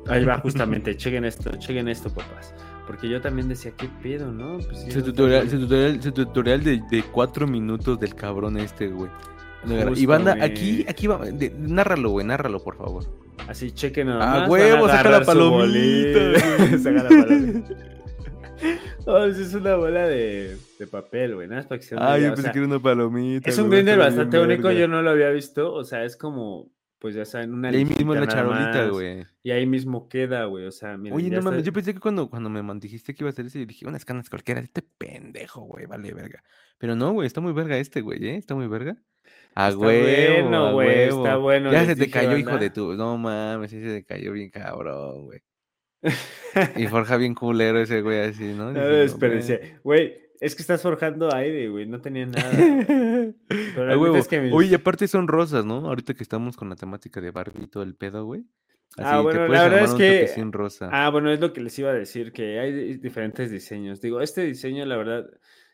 Ahí 0.08 0.24
va 0.24 0.38
justamente, 0.38 0.96
chequen 0.96 1.24
esto, 1.24 1.50
chequen 1.58 1.88
esto, 1.88 2.08
papás. 2.10 2.54
Porque 2.86 3.08
yo 3.08 3.20
también 3.20 3.48
decía, 3.48 3.72
¿qué 3.76 3.88
pedo, 4.02 4.32
no? 4.32 4.58
Pues 4.58 4.84
Ese 4.84 4.98
no 4.98 5.04
tutorial, 5.04 5.46
ese 5.46 5.58
tutorial, 5.58 5.96
ese 5.96 6.12
tutorial 6.12 6.64
de, 6.64 6.82
de 6.90 7.02
cuatro 7.02 7.46
minutos 7.46 7.98
del 7.98 8.14
cabrón 8.14 8.56
este, 8.58 8.88
güey. 8.88 9.10
Y 9.74 9.82
Justo, 9.88 10.08
banda, 10.08 10.34
güey. 10.36 10.44
aquí, 10.50 10.84
aquí 10.88 11.06
va, 11.06 11.18
de- 11.24 11.54
nárralo, 11.58 12.10
güey, 12.10 12.26
nárralo, 12.26 12.62
por 12.62 12.76
favor. 12.76 13.04
Así, 13.48 13.70
chequen 13.72 14.08
Ah, 14.08 14.18
más. 14.40 14.48
huevo, 14.48 14.82
van 14.86 14.90
a 14.90 14.96
saca 14.96 15.10
la 15.10 15.20
palomita. 15.24 16.38
saca 16.82 17.02
la 17.02 17.08
palomita. 17.08 17.74
Oh, 19.06 19.24
es 19.24 19.54
una 19.54 19.76
bola 19.76 20.08
de, 20.08 20.56
de 20.78 20.86
papel, 20.86 21.34
güey. 21.34 21.46
Nada 21.46 21.66
más 21.70 21.92
Ay, 21.98 22.22
yo 22.22 22.28
o 22.28 22.30
pensé 22.30 22.42
sea, 22.42 22.52
que 22.52 22.58
era 22.58 22.66
una 22.66 22.80
palomita. 22.82 23.48
Es 23.48 23.58
un 23.58 23.70
grinder 23.70 23.98
bastante 23.98 24.40
único, 24.40 24.70
yo 24.72 24.88
no 24.88 25.02
lo 25.02 25.10
había 25.10 25.30
visto. 25.30 25.72
O 25.72 25.84
sea, 25.84 26.04
es 26.04 26.16
como, 26.16 26.72
pues 26.98 27.14
ya 27.14 27.24
saben, 27.24 27.52
una 27.54 27.70
Y 27.70 27.76
ahí 27.76 27.84
mismo 27.84 28.14
en 28.14 28.20
la 28.20 28.26
charolita, 28.26 28.88
güey. 28.88 29.24
Y 29.44 29.50
ahí 29.52 29.66
mismo 29.66 30.08
queda, 30.08 30.46
güey. 30.46 30.64
O 30.66 30.72
sea, 30.72 30.96
mira. 30.96 31.14
Oye, 31.14 31.30
no 31.30 31.42
mames, 31.42 31.58
está- 31.58 31.66
yo 31.66 31.72
pensé 31.72 31.94
que 31.94 32.00
cuando, 32.00 32.28
cuando 32.28 32.50
me 32.50 32.62
dijiste 32.80 33.14
que 33.14 33.22
iba 33.22 33.28
a 33.28 33.32
hacer 33.32 33.46
eso, 33.46 33.58
yo 33.60 33.66
dije, 33.66 33.86
unas 33.86 34.04
canas 34.04 34.28
cualquiera, 34.28 34.60
este 34.60 34.82
pendejo, 34.82 35.60
güey, 35.62 35.86
vale, 35.86 36.12
verga. 36.12 36.42
Pero 36.78 36.96
no, 36.96 37.12
güey, 37.12 37.26
está 37.26 37.40
muy 37.40 37.52
verga 37.52 37.76
este, 37.78 38.00
güey, 38.00 38.26
¿eh? 38.26 38.36
Está 38.36 38.54
muy 38.54 38.66
verga. 38.66 38.96
A 39.58 39.68
Está 39.68 39.78
huevo, 39.80 40.42
bueno, 40.50 40.72
güey, 40.74 41.00
está 41.08 41.36
bueno, 41.38 41.72
Ya 41.72 41.84
se 41.86 41.96
te 41.96 42.10
cayó, 42.10 42.36
hijo 42.36 42.58
de 42.58 42.68
tu... 42.70 42.92
No 42.94 43.16
mames, 43.16 43.70
sí 43.70 43.80
se 43.82 43.88
te 43.88 44.04
cayó 44.04 44.32
bien 44.32 44.50
cabrón, 44.50 45.24
güey. 45.24 45.40
Y 46.76 46.86
forja 46.88 47.16
bien 47.16 47.34
culero 47.34 47.80
ese 47.80 48.02
güey 48.02 48.20
así, 48.20 48.44
¿no? 48.44 48.66
No 48.66 48.74
Dije, 48.74 48.84
lo 48.84 48.90
"No, 48.90 48.96
desperdicié. 48.98 49.78
Güey, 49.82 50.14
es 50.40 50.54
que 50.54 50.62
estás 50.62 50.82
forjando 50.82 51.34
aire, 51.34 51.68
güey. 51.70 51.86
No 51.86 52.00
tenía 52.00 52.26
nada. 52.26 52.50
güey". 52.52 52.84
Pero 53.48 53.84
la 53.86 53.92
A 53.92 53.96
neta 53.96 53.98
huevo. 53.98 54.16
es 54.16 54.28
que 54.28 54.50
Oye, 54.52 54.74
aparte 54.76 55.08
son 55.08 55.26
rosas, 55.26 55.64
¿no? 55.64 55.86
Ahorita 55.88 56.12
que 56.14 56.22
estamos 56.22 56.56
con 56.56 56.68
la 56.68 56.76
temática 56.76 57.20
de 57.20 57.30
Barbie 57.30 57.64
y 57.64 57.68
todo 57.68 57.82
el 57.82 57.94
pedo, 57.96 58.24
güey. 58.26 58.42
Así, 58.98 59.08
Ah, 59.10 59.20
bueno, 59.20 59.48
la 59.48 59.62
verdad 59.64 59.84
es 59.84 59.94
que- 59.94 60.20
toquecín 60.20 60.52
rosa. 60.52 60.88
Ah, 60.92 61.08
bueno, 61.10 61.30
es 61.32 61.40
lo 61.40 61.52
que 61.52 61.60
les 61.62 61.78
iba 61.78 61.90
a 61.90 61.94
decir, 61.94 62.32
que 62.32 62.60
hay 62.60 62.72
di- 62.72 62.96
diferentes 62.98 63.50
diseños. 63.50 64.00
Digo, 64.00 64.20
este 64.20 64.42
diseño, 64.42 64.84
la 64.84 64.96
verdad, 64.96 65.26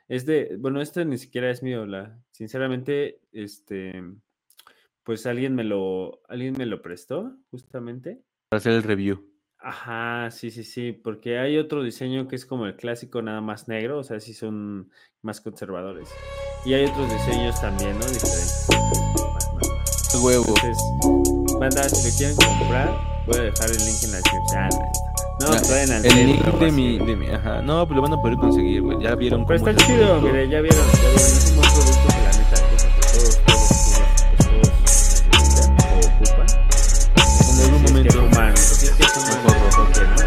es 0.08 0.24
de, 0.24 0.56
bueno, 0.58 0.80
este 0.80 1.04
ni 1.04 1.18
siquiera 1.18 1.50
es 1.50 1.62
mío, 1.62 1.84
la, 1.84 2.18
sinceramente, 2.42 3.20
este, 3.30 4.02
pues 5.04 5.26
alguien 5.26 5.54
me 5.54 5.62
lo, 5.62 6.22
alguien 6.28 6.54
me 6.58 6.66
lo 6.66 6.82
prestó, 6.82 7.36
justamente. 7.52 8.20
Para 8.48 8.58
hacer 8.58 8.72
el 8.72 8.82
review. 8.82 9.24
Ajá, 9.58 10.28
sí, 10.32 10.50
sí, 10.50 10.64
sí, 10.64 10.90
porque 10.90 11.38
hay 11.38 11.56
otro 11.56 11.84
diseño 11.84 12.26
que 12.26 12.34
es 12.34 12.44
como 12.44 12.66
el 12.66 12.74
clásico, 12.74 13.22
nada 13.22 13.40
más 13.40 13.68
negro, 13.68 14.00
o 14.00 14.02
sea, 14.02 14.18
sí 14.18 14.34
son 14.34 14.90
más 15.22 15.40
conservadores. 15.40 16.08
Y 16.64 16.74
hay 16.74 16.86
otros 16.86 17.08
diseños 17.12 17.60
también, 17.60 17.92
¿no? 17.92 18.06
Diferentes. 18.06 18.66
Huevo. 20.20 20.44
Entonces, 20.48 20.78
banda, 21.60 21.88
si 21.88 22.10
lo 22.10 22.16
quieren 22.16 22.36
comprar, 22.36 22.90
voy 23.24 23.36
a 23.36 23.42
dejar 23.42 23.70
el 23.70 23.76
link 23.76 24.02
en 24.02 24.10
la 24.10 24.16
descripción. 24.16 25.11
Ah, 25.42 25.46
no. 25.46 25.52
No, 25.52 25.58
pues 25.58 25.70
vayan 25.70 25.90
al 25.90 26.04
El 26.04 26.10
centro 26.12 26.26
link 26.26 26.42
o 26.54 26.58
de 26.58 26.66
así. 26.66 26.74
mi, 26.76 26.98
de 26.98 27.16
mi, 27.16 27.28
ajá. 27.28 27.62
No, 27.62 27.86
pues 27.86 27.96
lo 27.96 28.02
van 28.02 28.12
a 28.12 28.16
poder 28.20 28.36
conseguir, 28.38 28.82
güey. 28.82 28.98
Ya 29.02 29.14
vieron 29.14 29.44
Pero 29.46 29.58
cómo 29.60 29.70
está 29.70 29.82
es 29.82 29.88
el 29.88 29.94
chido, 29.94 30.06
producto. 30.08 30.26
mire, 30.28 30.48
ya 30.48 30.60
vieron, 30.60 30.80
ya 30.80 30.92
vieron, 30.92 31.16
es 31.16 31.50
un 31.50 31.56
buen 31.56 31.70
producto 31.72 32.08
que 32.08 32.20
la 32.22 32.32
neta, 32.38 32.56
yo 32.56 32.64
creo 32.66 32.78
que 32.82 33.00
todos, 33.12 33.34
todos, 33.46 33.66
todos, 33.72 34.06
todos 34.46 34.66
necesitan 34.82 35.70
o 35.72 35.98
ocupan. 36.08 36.48
En 37.42 37.56
algún 37.62 37.78
Si 37.78 37.84
es 37.84 37.86
que 37.86 37.92
momento. 37.92 38.18
fuman, 38.22 38.56
si 38.56 38.86
es 38.86 38.92
que 38.92 39.04
fuman 39.04 39.38
Un 39.38 39.46
¿no? 39.46 40.22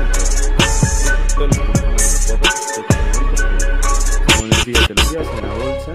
Todos 1.35 1.47
los 1.47 1.57
que 1.57 1.71
pues, 1.95 2.37
porque, 2.39 2.97
como 4.33 4.45
les 4.47 4.61
digo, 4.65 4.79
te 4.87 4.93
lo 4.95 5.01
llevas 5.11 5.27
en 5.37 5.41
la 5.47 5.53
bolsa, 5.53 5.93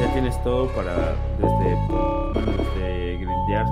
ya 0.00 0.06
tienes 0.12 0.42
todo 0.42 0.62
para, 0.68 0.94
desde, 1.38 1.68
bueno, 1.88 2.52
desde 2.74 3.18
grindear 3.18 3.66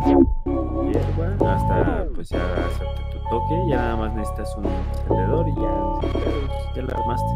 hierba 0.91 1.55
hasta, 1.55 2.07
pues, 2.15 2.29
ya 2.29 2.39
hacerte 2.39 3.10
toque, 3.31 3.66
ya 3.69 3.77
nada 3.77 3.97
más 3.97 4.15
necesitas 4.15 4.57
un 4.57 4.66
encendedor 4.66 5.48
y 5.48 5.55
ya, 5.55 5.73
ya 6.74 6.82
armaste. 6.82 7.32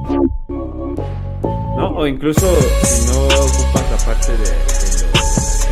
¿no? 1.77 1.89
O 1.97 2.07
incluso 2.07 2.47
si 2.83 3.07
no 3.11 3.25
ocupas 3.25 3.91
la 3.91 3.97
parte 4.05 4.33
de, 4.33 4.39
de 4.39 5.05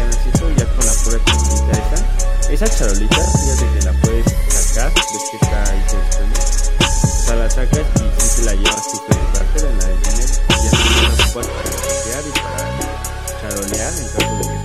de 0.02 0.56
ya 0.56 0.66
con 0.74 0.86
la 0.86 0.92
pura 1.04 1.18
charolita 1.24 1.72
esa, 1.72 2.52
esa 2.52 2.66
charolita, 2.68 3.16
fíjate 3.16 3.66
que 3.78 3.84
la 3.84 3.92
puedes 4.00 4.26
sacar, 4.48 4.92
ves 4.94 5.30
que 5.30 5.36
está 5.36 5.62
ahí 5.70 5.82
se 5.88 5.96
desprende. 5.96 6.40
O 6.40 7.24
sea, 7.24 7.36
la 7.36 7.50
sacas 7.50 7.86
y 7.96 8.20
si 8.20 8.40
te 8.40 8.46
la 8.46 8.54
llevas 8.54 8.92
tu 8.92 8.98
cartera, 9.06 9.70
en 9.70 9.78
la 9.78 9.86
del 9.86 10.02
dinero, 10.02 10.32
y 10.48 10.64
ya 10.64 10.70
no 10.72 11.16
la 11.16 11.26
para 11.34 11.46
limpiar 11.82 12.22
y 12.26 12.32
para 12.40 12.66
charolear 13.40 13.92
en 13.92 14.08
caso 14.08 14.34
de 14.36 14.42
que 14.42 14.61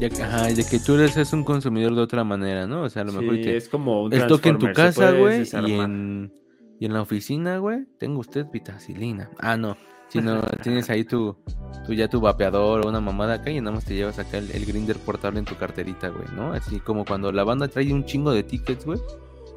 Ya, 0.00 0.08
que- 0.08 0.22
ajá, 0.22 0.46
de 0.46 0.64
que 0.64 0.78
tú 0.78 0.94
eres 0.94 1.16
es 1.16 1.32
un 1.32 1.44
consumidor 1.44 1.94
de 1.94 2.00
otra 2.00 2.24
manera, 2.24 2.66
¿no? 2.66 2.82
O 2.84 2.88
sea, 2.88 3.02
a 3.02 3.04
lo 3.04 3.12
mejor 3.12 3.36
Sí, 3.36 3.50
es 3.50 3.68
como 3.68 4.02
un 4.04 4.12
el 4.12 4.26
toque 4.26 4.48
en 4.48 4.58
tu 4.58 4.72
casa, 4.72 5.12
güey, 5.12 5.42
y 5.66 5.72
en, 5.74 6.32
y 6.78 6.86
en 6.86 6.92
la 6.94 7.02
oficina, 7.02 7.58
güey, 7.58 7.86
tengo 7.98 8.20
usted 8.20 8.46
vitacilina. 8.50 9.28
Ah, 9.38 9.56
no, 9.56 9.76
sino 10.08 10.40
tienes 10.62 10.88
ahí 10.90 11.04
tu, 11.04 11.36
tu 11.86 11.92
ya 11.92 12.08
tu 12.08 12.20
vapeador 12.20 12.84
o 12.84 12.88
una 12.88 13.00
mamada 13.00 13.34
acá 13.34 13.50
y 13.50 13.60
nada 13.60 13.72
más 13.76 13.84
te 13.84 13.94
llevas 13.94 14.18
acá 14.18 14.38
el, 14.38 14.50
el 14.52 14.64
grinder 14.64 14.96
portable 14.96 15.38
en 15.38 15.44
tu 15.44 15.54
carterita, 15.56 16.08
güey, 16.08 16.24
¿no? 16.34 16.52
Así 16.52 16.80
como 16.80 17.04
cuando 17.04 17.30
la 17.30 17.44
banda 17.44 17.68
trae 17.68 17.92
un 17.92 18.04
chingo 18.06 18.32
de 18.32 18.42
tickets, 18.42 18.86
güey, 18.86 18.98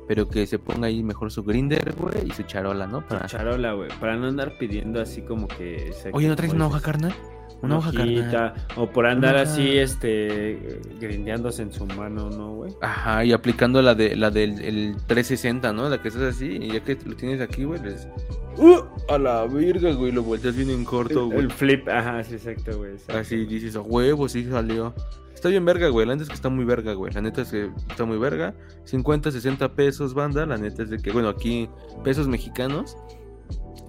pero 0.07 0.27
que 0.27 0.45
se 0.45 0.59
ponga 0.59 0.87
ahí 0.87 1.01
mejor 1.03 1.31
su 1.31 1.43
grinder, 1.43 1.95
güey, 1.97 2.27
y 2.27 2.31
su 2.31 2.43
charola, 2.43 2.85
¿no? 2.85 3.07
Para... 3.07 3.27
Charola, 3.27 3.71
güey, 3.73 3.89
para 4.01 4.17
no 4.17 4.27
andar 4.27 4.57
pidiendo 4.57 4.99
así 5.01 5.21
como 5.21 5.47
que... 5.47 5.91
Oye, 6.11 6.27
¿no 6.27 6.35
traes 6.35 6.51
una 6.53 6.67
hoja, 6.67 6.81
carnal? 6.81 7.13
Una 7.63 7.77
hoja, 7.77 7.91
carnal. 7.91 8.19
hojita, 8.19 8.53
o 8.75 8.89
por 8.91 9.05
andar 9.07 9.35
Una 9.35 9.43
así, 9.43 9.77
este, 9.77 10.79
grindeándose 10.99 11.61
en 11.63 11.71
su 11.73 11.85
mano, 11.85 12.29
¿no, 12.29 12.55
güey? 12.55 12.73
Ajá, 12.81 13.23
y 13.25 13.31
aplicando 13.31 13.81
la 13.81 13.95
de 13.95 14.15
la 14.15 14.29
del 14.29 14.59
el 14.61 14.95
360, 15.07 15.73
¿no? 15.73 15.89
La 15.89 16.01
que 16.01 16.09
estás 16.09 16.23
así, 16.35 16.57
y 16.61 16.73
ya 16.73 16.81
que 16.81 16.97
lo 17.05 17.15
tienes 17.15 17.41
aquí, 17.41 17.63
güey, 17.63 17.81
les... 17.81 18.07
¡Uh! 18.57 18.81
A 19.09 19.17
la 19.17 19.45
virga, 19.45 19.93
güey, 19.93 20.11
lo 20.11 20.23
volteas 20.23 20.55
bien 20.55 20.69
en 20.69 20.85
corto, 20.85 21.21
El, 21.23 21.25
güey. 21.25 21.39
el 21.39 21.51
flip, 21.51 21.87
ajá, 21.89 22.23
sí, 22.23 22.35
exacto, 22.35 22.77
güey. 22.77 22.91
exacto, 22.91 23.17
Así 23.19 23.35
güey. 23.37 23.47
dices, 23.47 23.75
a 23.75 23.81
huevo, 23.81 24.29
sí 24.29 24.45
salió. 24.45 24.93
Está 25.33 25.49
bien 25.49 25.65
verga, 25.65 25.89
güey. 25.89 26.05
La 26.07 26.13
neta 26.13 26.23
es 26.23 26.29
que 26.29 26.35
está 26.35 26.47
muy 26.49 26.63
verga, 26.63 26.93
güey. 26.93 27.11
La 27.13 27.19
neta 27.21 27.41
es 27.41 27.49
que 27.49 27.69
está 27.89 28.05
muy 28.05 28.17
verga. 28.17 28.53
50, 28.85 29.29
60 29.29 29.73
pesos, 29.73 30.13
banda. 30.13 30.45
La 30.45 30.57
neta 30.57 30.83
es 30.83 30.89
de 30.89 30.99
que, 30.99 31.11
bueno, 31.11 31.27
aquí, 31.27 31.67
pesos 32.01 32.29
mexicanos. 32.29 32.95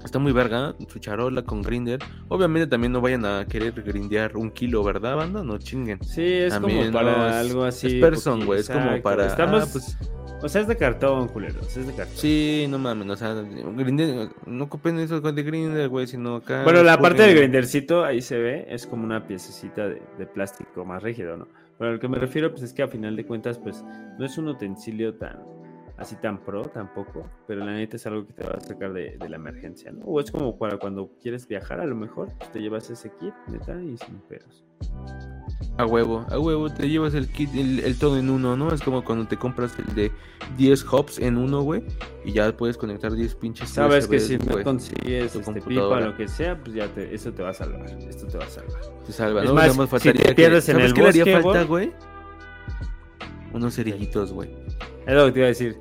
Está 0.04 0.18
muy 0.18 0.32
verga. 0.32 0.74
Su 0.88 0.98
charola 0.98 1.42
con 1.42 1.62
grinder. 1.62 1.98
Obviamente 2.28 2.66
también 2.66 2.92
no 2.92 3.00
vayan 3.00 3.24
a 3.24 3.46
querer 3.46 3.72
grindear 3.82 4.36
un 4.36 4.50
kilo, 4.50 4.84
¿verdad, 4.84 5.16
banda? 5.16 5.42
No 5.42 5.56
chinguen. 5.58 5.98
Sí, 6.04 6.22
es 6.22 6.52
También, 6.52 6.92
como 6.92 6.92
para 6.92 7.16
no, 7.16 7.24
algo 7.36 7.64
así. 7.64 7.86
es 7.86 7.94
person, 7.94 8.44
güey, 8.44 8.60
es 8.60 8.68
como 8.68 9.00
para- 9.02 9.26
Estamos, 9.26 9.62
ah, 9.62 9.68
pues- 9.72 9.96
o 10.42 10.48
sea, 10.48 10.60
es 10.60 10.68
de 10.68 10.76
cartón, 10.76 11.28
culeros, 11.28 11.74
es 11.74 11.86
de 11.86 11.94
cartón. 11.94 12.16
Sí, 12.18 12.66
no 12.68 12.78
mames. 12.78 13.08
O 13.08 13.16
sea, 13.16 13.32
grinder, 13.34 14.28
no 14.46 14.64
ocupen 14.64 14.98
eso 14.98 15.20
de 15.22 15.42
grinder, 15.42 15.88
güey, 15.88 16.06
sino 16.06 16.36
acá. 16.36 16.64
Bueno, 16.64 16.82
la 16.82 16.98
parte 16.98 17.22
del 17.22 17.36
grindercito, 17.38 18.04
ahí 18.04 18.20
se 18.20 18.36
ve, 18.36 18.66
es 18.68 18.86
como 18.86 19.04
una 19.04 19.26
piececita 19.26 19.88
de, 19.88 20.02
de 20.18 20.26
plástico 20.26 20.84
más 20.84 21.02
rígido, 21.02 21.38
¿no? 21.38 21.48
Pero 21.78 21.90
a 21.90 21.92
lo 21.94 21.98
que 22.00 22.08
me 22.08 22.18
refiero, 22.18 22.50
pues 22.50 22.62
es 22.62 22.74
que 22.74 22.82
a 22.82 22.88
final 22.88 23.16
de 23.16 23.24
cuentas, 23.24 23.58
pues 23.58 23.82
no 24.18 24.24
es 24.26 24.36
un 24.36 24.48
utensilio 24.48 25.14
tan 25.14 25.38
así 25.96 26.16
tan 26.16 26.38
pro 26.38 26.62
tampoco, 26.62 27.28
pero 27.46 27.64
la 27.64 27.72
neta 27.72 27.96
es 27.96 28.06
algo 28.06 28.26
que 28.26 28.32
te 28.32 28.44
va 28.44 28.54
a 28.56 28.60
sacar 28.60 28.92
de, 28.92 29.16
de 29.16 29.28
la 29.28 29.36
emergencia, 29.36 29.92
¿no? 29.92 30.04
O 30.06 30.20
es 30.20 30.30
como 30.30 30.58
para 30.58 30.78
cuando 30.78 31.10
quieres 31.20 31.46
viajar, 31.46 31.80
a 31.80 31.86
lo 31.86 31.94
mejor 31.94 32.28
pues, 32.38 32.52
te 32.52 32.60
llevas 32.60 32.90
ese 32.90 33.10
kit, 33.20 33.34
neta, 33.48 33.80
y 33.80 33.96
sin 33.96 34.18
pedos. 34.28 34.64
A 35.78 35.86
huevo, 35.86 36.26
a 36.30 36.38
huevo, 36.38 36.68
te 36.70 36.88
llevas 36.88 37.14
el 37.14 37.28
kit, 37.28 37.50
el, 37.54 37.80
el 37.80 37.98
todo 37.98 38.18
en 38.18 38.28
uno, 38.28 38.56
¿no? 38.56 38.72
Es 38.72 38.82
como 38.82 39.04
cuando 39.04 39.26
te 39.26 39.36
compras 39.36 39.76
el 39.78 39.94
de 39.94 40.12
10 40.56 40.84
hops 40.92 41.18
en 41.18 41.36
uno, 41.36 41.62
güey, 41.62 41.84
y 42.24 42.32
ya 42.32 42.56
puedes 42.56 42.76
conectar 42.76 43.12
10 43.12 43.34
pinches 43.36 43.70
Sabes 43.70 44.08
que 44.08 44.18
si 44.20 44.36
no 44.38 44.62
consigues 44.62 45.34
este 45.34 45.60
pipa 45.62 45.82
o 45.86 46.00
lo 46.00 46.16
que 46.16 46.28
sea, 46.28 46.58
pues 46.58 46.74
ya 46.74 46.88
te, 46.88 47.14
eso 47.14 47.32
te 47.32 47.42
va 47.42 47.50
a 47.50 47.54
salvar, 47.54 47.86
esto 48.08 48.26
te 48.26 48.38
va 48.38 48.44
a 48.44 48.48
salvar. 48.48 48.80
Te 49.06 49.12
salva, 49.12 49.42
Es 49.42 49.48
¿no? 49.48 49.54
más, 49.54 50.02
si 50.02 50.12
te 50.12 50.34
pierdes 50.34 50.68
en 50.68 50.76
¿Sabes 50.76 50.92
el 50.92 51.06
haría 51.06 51.40
falta, 51.40 51.62
güey? 51.64 51.92
Unos 53.54 53.76
cerillitos, 53.76 54.32
güey. 54.32 54.50
Es 55.06 55.14
lo 55.14 55.26
que 55.26 55.32
te 55.32 55.38
iba 55.38 55.46
a 55.46 55.48
decir. 55.48 55.78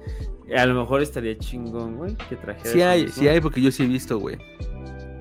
A 0.56 0.66
lo 0.66 0.80
mejor 0.82 1.02
estaría 1.02 1.38
chingón, 1.38 1.98
güey, 1.98 2.16
que 2.30 2.36
trajeras 2.36 2.72
Sí 2.72 2.82
hay, 2.82 3.08
sí 3.10 3.28
hay, 3.28 3.41
porque 3.41 3.62
yo 3.62 3.72
sí 3.72 3.84
he 3.84 3.88
visto, 3.88 4.20
güey. 4.20 4.38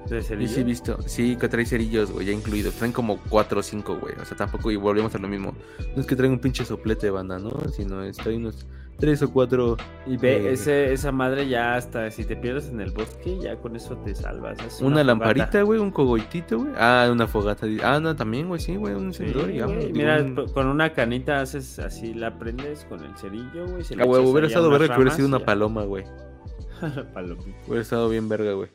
¿De 0.09 0.21
Yo 0.21 0.49
sí 0.49 0.61
he 0.61 0.65
visto, 0.65 0.99
sí, 1.07 1.37
que 1.37 1.49
trae 1.49 1.65
cerillos, 1.65 2.13
güey, 2.13 2.27
ya 2.27 2.33
incluidos. 2.33 2.75
Traen 2.75 2.93
como 2.93 3.19
4 3.31 3.61
o 3.61 3.63
5, 3.63 3.99
güey. 3.99 4.15
O 4.21 4.25
sea, 4.27 4.37
tampoco, 4.37 4.71
y 4.71 4.77
volvemos 4.77 5.15
a 5.15 5.19
lo 5.19 5.27
mismo. 5.27 5.55
No 5.97 6.03
es 6.03 6.07
que 6.07 6.15
traigan 6.15 6.35
un 6.35 6.41
pinche 6.41 6.67
soplete 6.67 7.07
de 7.07 7.13
banda, 7.13 7.39
¿no? 7.39 7.51
Sino 7.75 8.03
es, 8.03 8.19
unos, 8.27 8.67
tres 9.03 9.21
o 9.21 9.33
cuatro. 9.33 9.77
Y 10.07 10.17
ve, 10.17 10.37
Eh. 10.37 10.53
ese, 10.53 10.93
esa 10.93 11.11
madre 11.11 11.49
ya 11.49 11.75
hasta 11.75 12.09
si 12.13 12.25
te 12.25 12.37
pierdes 12.37 12.69
en 12.69 12.81
el 12.81 12.93
bosque, 12.93 13.37
ya 13.43 13.57
con 13.57 13.75
eso 13.75 13.97
te 13.99 14.15
salvas. 14.15 14.57
es 14.65 14.81
Una, 14.81 15.03
lamparita, 15.03 15.63
güey, 15.63 15.81
un 15.81 15.91
cogoitito, 15.91 16.59
güey. 16.59 16.73
Ah, 16.77 17.09
una 17.11 17.27
fogata. 17.27 17.67
Ah, 17.83 17.99
no, 17.99 18.15
también, 18.15 18.47
güey, 18.47 18.61
sí, 18.61 18.77
güey, 18.77 18.95
un 18.95 19.13
Sí, 19.13 19.25
encendedor 19.25 19.49
digo, 19.51 19.91
Mira, 19.93 20.23
un- 20.23 20.47
con 20.53 20.69
una 20.69 20.93
canita 20.93 21.41
haces 21.41 21.81
así, 21.81 22.15
la 22.15 22.39
prendes 22.39 22.85
con 22.85 23.03
el 23.05 23.17
cerillo, 23.17 23.67
güey. 23.67 23.83
Ah, 23.99 24.05
güey, 24.05 24.25
hubiera 24.25 24.47
estado 24.47 24.71
verga 24.71 24.87
que 24.95 25.01
hubiera 25.01 25.11
sido 25.17 25.27
una 25.27 25.41
ya. 25.41 25.47
paloma, 25.47 25.83
güey. 25.83 26.05
Palomita. 27.13 27.59
Hubiera 27.67 27.83
estado 27.83 28.09
bien 28.09 28.29
verga, 28.29 28.53
güey. 28.53 28.71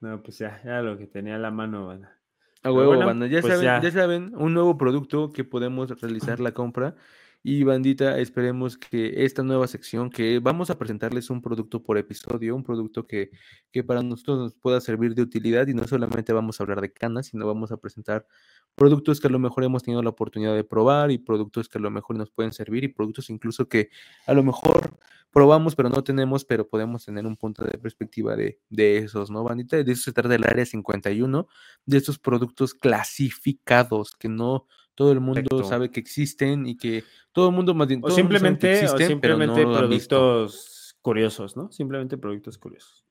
No, 0.00 0.22
pues 0.22 0.38
ya, 0.38 0.60
ya 0.64 0.80
lo 0.80 0.96
que 0.96 1.06
tenía 1.08 1.34
a 1.34 1.38
la 1.38 1.50
mano, 1.50 1.88
banda. 1.88 2.08
A 2.08 2.60
Pero 2.62 2.74
huevo, 2.74 2.88
bueno, 2.90 3.06
banda. 3.06 3.26
Ya, 3.26 3.40
pues 3.40 3.52
saben, 3.52 3.64
ya. 3.66 3.80
ya. 3.82 3.90
saben, 3.90 4.32
un 4.36 4.54
nuevo 4.54 4.78
producto 4.78 5.32
que 5.32 5.42
podemos 5.44 5.90
realizar 6.00 6.38
la 6.40 6.52
compra. 6.52 6.94
Y 7.42 7.62
bandita, 7.62 8.18
esperemos 8.18 8.76
que 8.76 9.24
esta 9.24 9.42
nueva 9.44 9.68
sección, 9.68 10.10
que 10.10 10.40
vamos 10.40 10.70
a 10.70 10.78
presentarles 10.78 11.30
un 11.30 11.40
producto 11.40 11.82
por 11.82 11.96
episodio, 11.96 12.56
un 12.56 12.64
producto 12.64 13.06
que, 13.06 13.30
que 13.70 13.84
para 13.84 14.02
nosotros 14.02 14.38
nos 14.38 14.54
pueda 14.56 14.80
servir 14.80 15.14
de 15.14 15.22
utilidad 15.22 15.68
y 15.68 15.74
no 15.74 15.86
solamente 15.86 16.32
vamos 16.32 16.60
a 16.60 16.64
hablar 16.64 16.80
de 16.80 16.92
canas, 16.92 17.28
sino 17.28 17.46
vamos 17.46 17.70
a 17.70 17.76
presentar 17.76 18.26
productos 18.74 19.20
que 19.20 19.28
a 19.28 19.30
lo 19.30 19.38
mejor 19.38 19.64
hemos 19.64 19.84
tenido 19.84 20.02
la 20.02 20.10
oportunidad 20.10 20.54
de 20.54 20.64
probar 20.64 21.10
y 21.12 21.18
productos 21.18 21.68
que 21.68 21.78
a 21.78 21.80
lo 21.80 21.90
mejor 21.90 22.16
nos 22.16 22.30
pueden 22.30 22.52
servir 22.52 22.84
y 22.84 22.88
productos 22.88 23.30
incluso 23.30 23.68
que 23.68 23.90
a 24.26 24.34
lo 24.34 24.42
mejor 24.42 24.98
probamos 25.30 25.76
pero 25.76 25.90
no 25.90 26.02
tenemos, 26.02 26.44
pero 26.44 26.68
podemos 26.68 27.04
tener 27.04 27.24
un 27.26 27.36
punto 27.36 27.64
de 27.64 27.78
perspectiva 27.78 28.34
de, 28.34 28.60
de 28.68 28.98
esos, 28.98 29.30
¿no, 29.30 29.44
bandita? 29.44 29.82
De 29.82 29.92
eso 29.92 30.02
se 30.02 30.12
trata 30.12 30.34
el 30.34 30.44
área 30.44 30.66
51, 30.66 31.46
de 31.86 31.96
estos 31.96 32.18
productos 32.18 32.74
clasificados 32.74 34.16
que 34.16 34.28
no 34.28 34.66
todo 34.98 35.12
el 35.12 35.20
mundo 35.20 35.34
Perfecto. 35.42 35.62
sabe 35.62 35.92
que 35.92 36.00
existen 36.00 36.66
y 36.66 36.76
que 36.76 37.04
todo 37.30 37.50
el 37.50 37.54
mundo 37.54 37.72
más 37.72 37.86
bien 37.86 38.00
O 38.02 38.10
simplemente, 38.10 38.72
existen, 38.72 39.00
no 39.00 39.06
simplemente 39.06 39.64
visto. 39.64 39.78
productos 39.78 40.96
curiosos, 41.02 41.56
¿no? 41.56 41.70
Simplemente 41.70 42.18
productos 42.18 42.58
curiosos. 42.58 43.06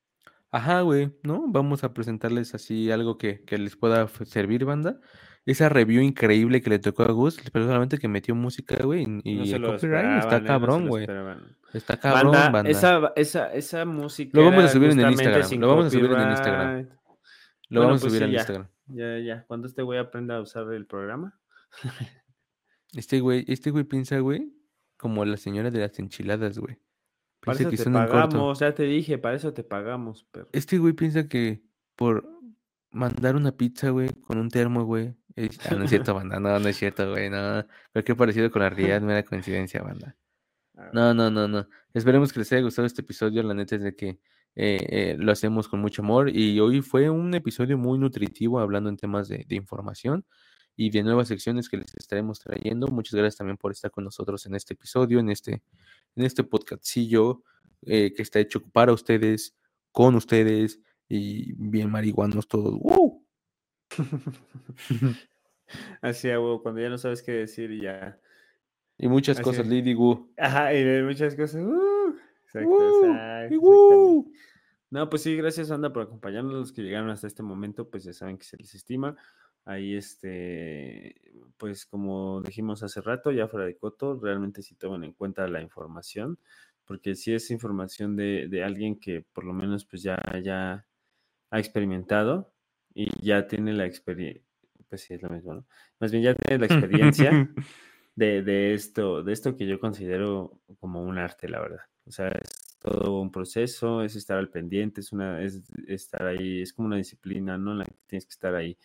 Ajá, 0.52 0.82
güey, 0.82 1.14
¿no? 1.24 1.46
Vamos 1.48 1.86
a 1.86 1.94
presentarles 1.94 2.54
así 2.54 2.92
algo 2.92 3.18
que, 3.18 3.46
que 3.46 3.58
les 3.58 3.78
pueda 3.78 4.06
servir, 4.26 4.66
banda. 4.66 5.00
Esa 5.46 5.70
review 5.70 6.02
increíble 6.02 6.62
que 6.62 6.72
le 6.72 6.80
tocó 6.80 7.04
a 7.04 7.12
Gus, 7.14 7.40
pero 7.54 7.66
solamente 7.66 7.98
que 8.00 8.10
metió 8.10 8.36
música, 8.36 8.76
güey, 8.84 9.04
y 9.24 9.36
No 9.36 9.44
el 9.46 9.62
copyright 9.64 10.20
está 10.20 10.38
¿eh? 10.38 10.42
No 10.42 10.48
cabrón, 10.48 10.88
güey. 10.90 11.08
Está 11.74 11.98
cabrón, 11.98 12.34
Banda, 12.34 12.50
banda. 12.50 12.70
Esa, 12.70 13.14
esa, 13.16 13.54
esa 13.54 13.86
música. 13.86 14.38
Lo 14.38 14.44
vamos 14.44 14.66
a 14.66 14.68
subir 14.68 14.90
en 14.90 15.00
el 15.00 15.12
Instagram, 15.12 15.50
lo 15.62 15.68
vamos 15.70 15.86
a 15.86 15.90
subir 15.90 16.12
en 16.12 16.20
el 16.20 16.32
Instagram. 16.32 16.90
Lo 17.70 17.80
bueno, 17.80 17.88
vamos 17.88 18.02
a 18.02 18.04
pues 18.04 18.12
subir 18.12 18.20
sí, 18.20 18.26
en 18.26 18.32
ya. 18.32 18.38
Instagram. 18.40 18.68
Ya, 18.88 19.20
ya. 19.20 19.46
Cuando 19.48 19.68
este 19.68 19.84
güey 19.84 20.00
aprenda 20.00 20.36
a 20.36 20.42
usar 20.42 20.70
el 20.74 20.86
programa. 20.86 21.34
Este 22.94 23.20
güey, 23.20 23.44
este 23.48 23.70
güey 23.72 23.84
piensa, 23.84 24.20
güey, 24.20 24.54
como 24.98 25.26
la 25.26 25.38
señora 25.38 25.70
de 25.72 25.80
las 25.80 26.00
enchiladas, 26.00 26.58
güey. 26.58 26.78
Para 27.42 27.60
eso 27.60 27.70
que 27.70 27.78
te 27.78 27.84
pagamos, 27.92 28.60
ya 28.60 28.74
te 28.74 28.84
dije, 28.84 29.18
para 29.18 29.36
eso 29.36 29.54
te 29.54 29.64
pagamos, 29.64 30.24
perro. 30.32 30.50
Este 30.54 30.78
güey 30.80 30.94
piensa 30.94 31.28
que 31.28 31.62
por 31.96 32.28
mandar 32.92 33.36
una 33.36 33.52
pizza, 33.52 33.90
güey, 33.90 34.10
con 34.22 34.38
un 34.38 34.50
termo, 34.50 34.86
güey. 34.86 35.14
es- 35.36 35.60
Ah, 35.70 35.76
no 35.76 35.84
es 35.84 35.90
cierto, 35.92 36.16
banda. 36.16 36.40
No, 36.40 36.58
no 36.60 36.68
es 36.68 36.78
cierto, 36.78 37.12
güey. 37.12 37.30
No. 37.30 37.64
Cualquier 37.94 38.18
parecido 38.18 38.50
con 38.50 38.64
la 38.64 38.70
realidad, 38.72 39.02
mera 39.02 39.22
coincidencia, 39.24 39.84
banda. 39.84 40.18
Ah, 40.76 40.90
No, 40.94 41.14
no, 41.14 41.30
no, 41.30 41.48
no. 41.48 41.68
Esperemos 41.94 42.34
que 42.34 42.40
les 42.40 42.52
haya 42.54 42.64
gustado 42.64 42.88
este 42.88 43.02
episodio. 43.02 43.44
La 43.44 43.54
neta 43.54 43.76
es 43.76 43.84
de 43.84 43.96
que 43.96 44.20
eh, 44.56 44.80
eh, 44.90 45.16
lo 45.20 45.32
hacemos 45.32 45.68
con 45.68 45.80
mucho 45.80 46.02
amor. 46.02 46.30
Y 46.36 46.60
hoy 46.60 46.82
fue 46.82 47.12
un 47.12 47.36
episodio 47.36 47.78
muy 47.78 48.00
nutritivo 48.00 48.60
hablando 48.60 48.90
en 48.90 48.98
temas 48.98 49.28
de, 49.28 49.46
de 49.48 49.56
información 49.56 50.26
y 50.80 50.92
de 50.92 51.04
nuevas 51.04 51.28
secciones 51.28 51.68
que 51.68 51.78
les 51.78 51.94
estaremos 51.96 52.40
trayendo. 52.40 52.88
Muchas 52.88 53.16
gracias 53.16 53.38
también 53.38 53.58
por 53.58 53.72
estar 53.72 53.90
con 53.90 54.04
nosotros 54.04 54.46
en 54.46 54.56
este 54.56 54.76
episodio, 54.76 55.20
en 55.20 55.32
este, 55.32 55.64
en 56.16 56.24
este 56.24 56.44
podcastillo 56.44 57.42
eh, 57.82 58.14
que 58.14 58.22
está 58.22 58.40
hecho 58.40 58.62
para 58.62 58.94
ustedes, 58.94 59.56
con 59.92 60.14
ustedes 60.16 60.80
y 61.10 61.54
bien 61.54 61.90
marihuanos 61.90 62.48
todos. 62.48 62.78
¡Wow! 62.80 63.26
Así, 66.02 66.28
huevo, 66.28 66.62
cuando 66.62 66.80
ya 66.80 66.90
no 66.90 67.00
sabes 67.00 67.24
qué 67.24 67.32
decir 67.32 67.72
y 67.72 67.82
ya. 67.82 68.20
Y 69.00 69.08
muchas 69.08 69.38
Así 69.38 69.44
cosas, 69.44 69.66
es. 69.66 69.72
Lady 69.72 69.96
Wu. 69.96 70.32
Ajá, 70.38 70.76
y 70.76 71.04
muchas 71.04 71.36
cosas. 71.36 71.64
¡uh! 71.64 72.16
exacto, 72.46 73.04
exacto. 73.04 74.26
No, 74.90 75.10
pues 75.10 75.24
sí, 75.24 75.36
gracias, 75.36 75.72
Anda, 75.72 75.92
por 75.92 76.04
acompañarnos. 76.04 76.54
Los 76.54 76.72
que 76.72 76.84
llegaron 76.84 77.10
hasta 77.10 77.26
este 77.26 77.44
momento, 77.44 77.90
pues 77.90 78.04
ya 78.04 78.14
saben 78.14 78.38
que 78.38 78.46
se 78.46 78.58
les 78.58 78.74
estima. 78.76 79.18
Ahí, 79.68 79.96
este, 79.98 81.16
pues 81.58 81.86
como 81.86 82.42
dijimos 82.42 82.84
hace 82.84 83.02
rato, 83.02 83.32
ya 83.32 83.50
fuera 83.50 83.66
de 83.66 83.76
coto, 83.76 84.18
realmente 84.18 84.62
sí 84.62 84.76
toman 84.76 85.04
en 85.04 85.12
cuenta 85.12 85.46
la 85.50 85.62
información, 85.62 86.40
porque 86.86 87.16
si 87.16 87.34
es 87.34 87.52
información 87.52 88.16
de, 88.16 88.48
de 88.48 88.64
alguien 88.64 88.98
que 88.98 89.26
por 89.34 89.44
lo 89.44 89.52
menos 89.52 89.84
pues 89.84 90.04
ya, 90.04 90.18
ya 90.42 90.88
ha 91.52 91.60
experimentado 91.60 92.54
y 92.94 93.10
ya 93.22 93.46
tiene 93.48 93.74
la 93.74 93.86
experiencia, 93.86 94.42
pues 94.88 95.02
sí, 95.02 95.16
es 95.16 95.22
lo 95.22 95.30
mismo, 95.30 95.56
¿no? 95.56 95.68
Más 96.00 96.14
bien 96.14 96.24
ya 96.24 96.34
tiene 96.34 96.66
la 96.66 96.74
experiencia 96.74 97.30
de, 98.16 98.44
de 98.44 98.74
esto, 98.74 99.22
de 99.22 99.34
esto 99.34 99.58
que 99.58 99.68
yo 99.68 99.82
considero 99.82 100.62
como 100.80 101.02
un 101.04 101.18
arte, 101.18 101.50
la 101.50 101.60
verdad. 101.60 101.82
O 102.06 102.12
sea, 102.12 102.30
es 102.30 102.78
todo 102.80 103.20
un 103.20 103.34
proceso, 103.34 104.02
es 104.02 104.16
estar 104.16 104.38
al 104.38 104.50
pendiente, 104.50 105.02
es 105.02 105.12
una, 105.12 105.42
es 105.44 105.62
estar 105.88 106.26
ahí, 106.26 106.62
es 106.62 106.72
como 106.72 106.88
una 106.88 106.96
disciplina, 106.96 107.58
¿no? 107.58 107.74
En 107.74 107.80
la 107.80 107.86
que 107.86 107.98
tienes 108.08 108.26
que 108.26 108.32
estar 108.32 108.56
ahí 108.56 108.78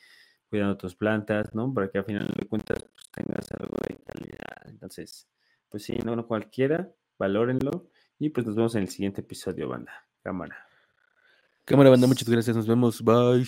cuidando 0.52 0.76
tus 0.76 0.94
plantas, 0.94 1.54
¿no? 1.54 1.72
Para 1.72 1.88
que 1.90 1.96
al 1.96 2.04
final 2.04 2.28
de 2.28 2.46
cuentas 2.46 2.76
pues, 2.78 3.10
tengas 3.10 3.50
algo 3.52 3.74
de 3.88 3.96
calidad. 4.04 4.66
Entonces, 4.66 5.26
pues 5.70 5.82
sí, 5.82 5.96
no, 6.04 6.14
no 6.14 6.26
cualquiera, 6.26 6.90
valórenlo. 7.18 7.88
Y 8.18 8.28
pues 8.28 8.46
nos 8.46 8.54
vemos 8.54 8.74
en 8.74 8.82
el 8.82 8.88
siguiente 8.90 9.22
episodio, 9.22 9.66
banda. 9.70 10.06
Cámara. 10.22 10.66
Cámara, 11.64 11.88
banda, 11.88 12.06
muchas 12.06 12.28
gracias. 12.28 12.54
Nos 12.54 12.66
vemos. 12.66 13.02
Bye. 13.02 13.46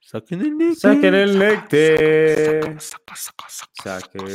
Saquen 0.00 0.42
el 0.42 0.58
necte. 0.58 0.76
Saquen 0.76 1.14
el 1.14 1.38
saca, 2.78 3.48
Saquen 3.72 4.28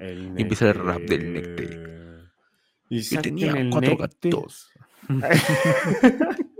el 0.00 0.34
empieza 0.36 0.70
el 0.70 0.74
rap 0.74 1.02
del 1.02 1.32
necte. 1.32 1.62
necte. 1.62 2.32
Y 2.88 2.98
Y 2.98 3.18
tenía 3.18 3.52
el 3.52 3.70
cuatro 3.70 3.96
necte. 3.96 4.30
gatos. 4.30 4.68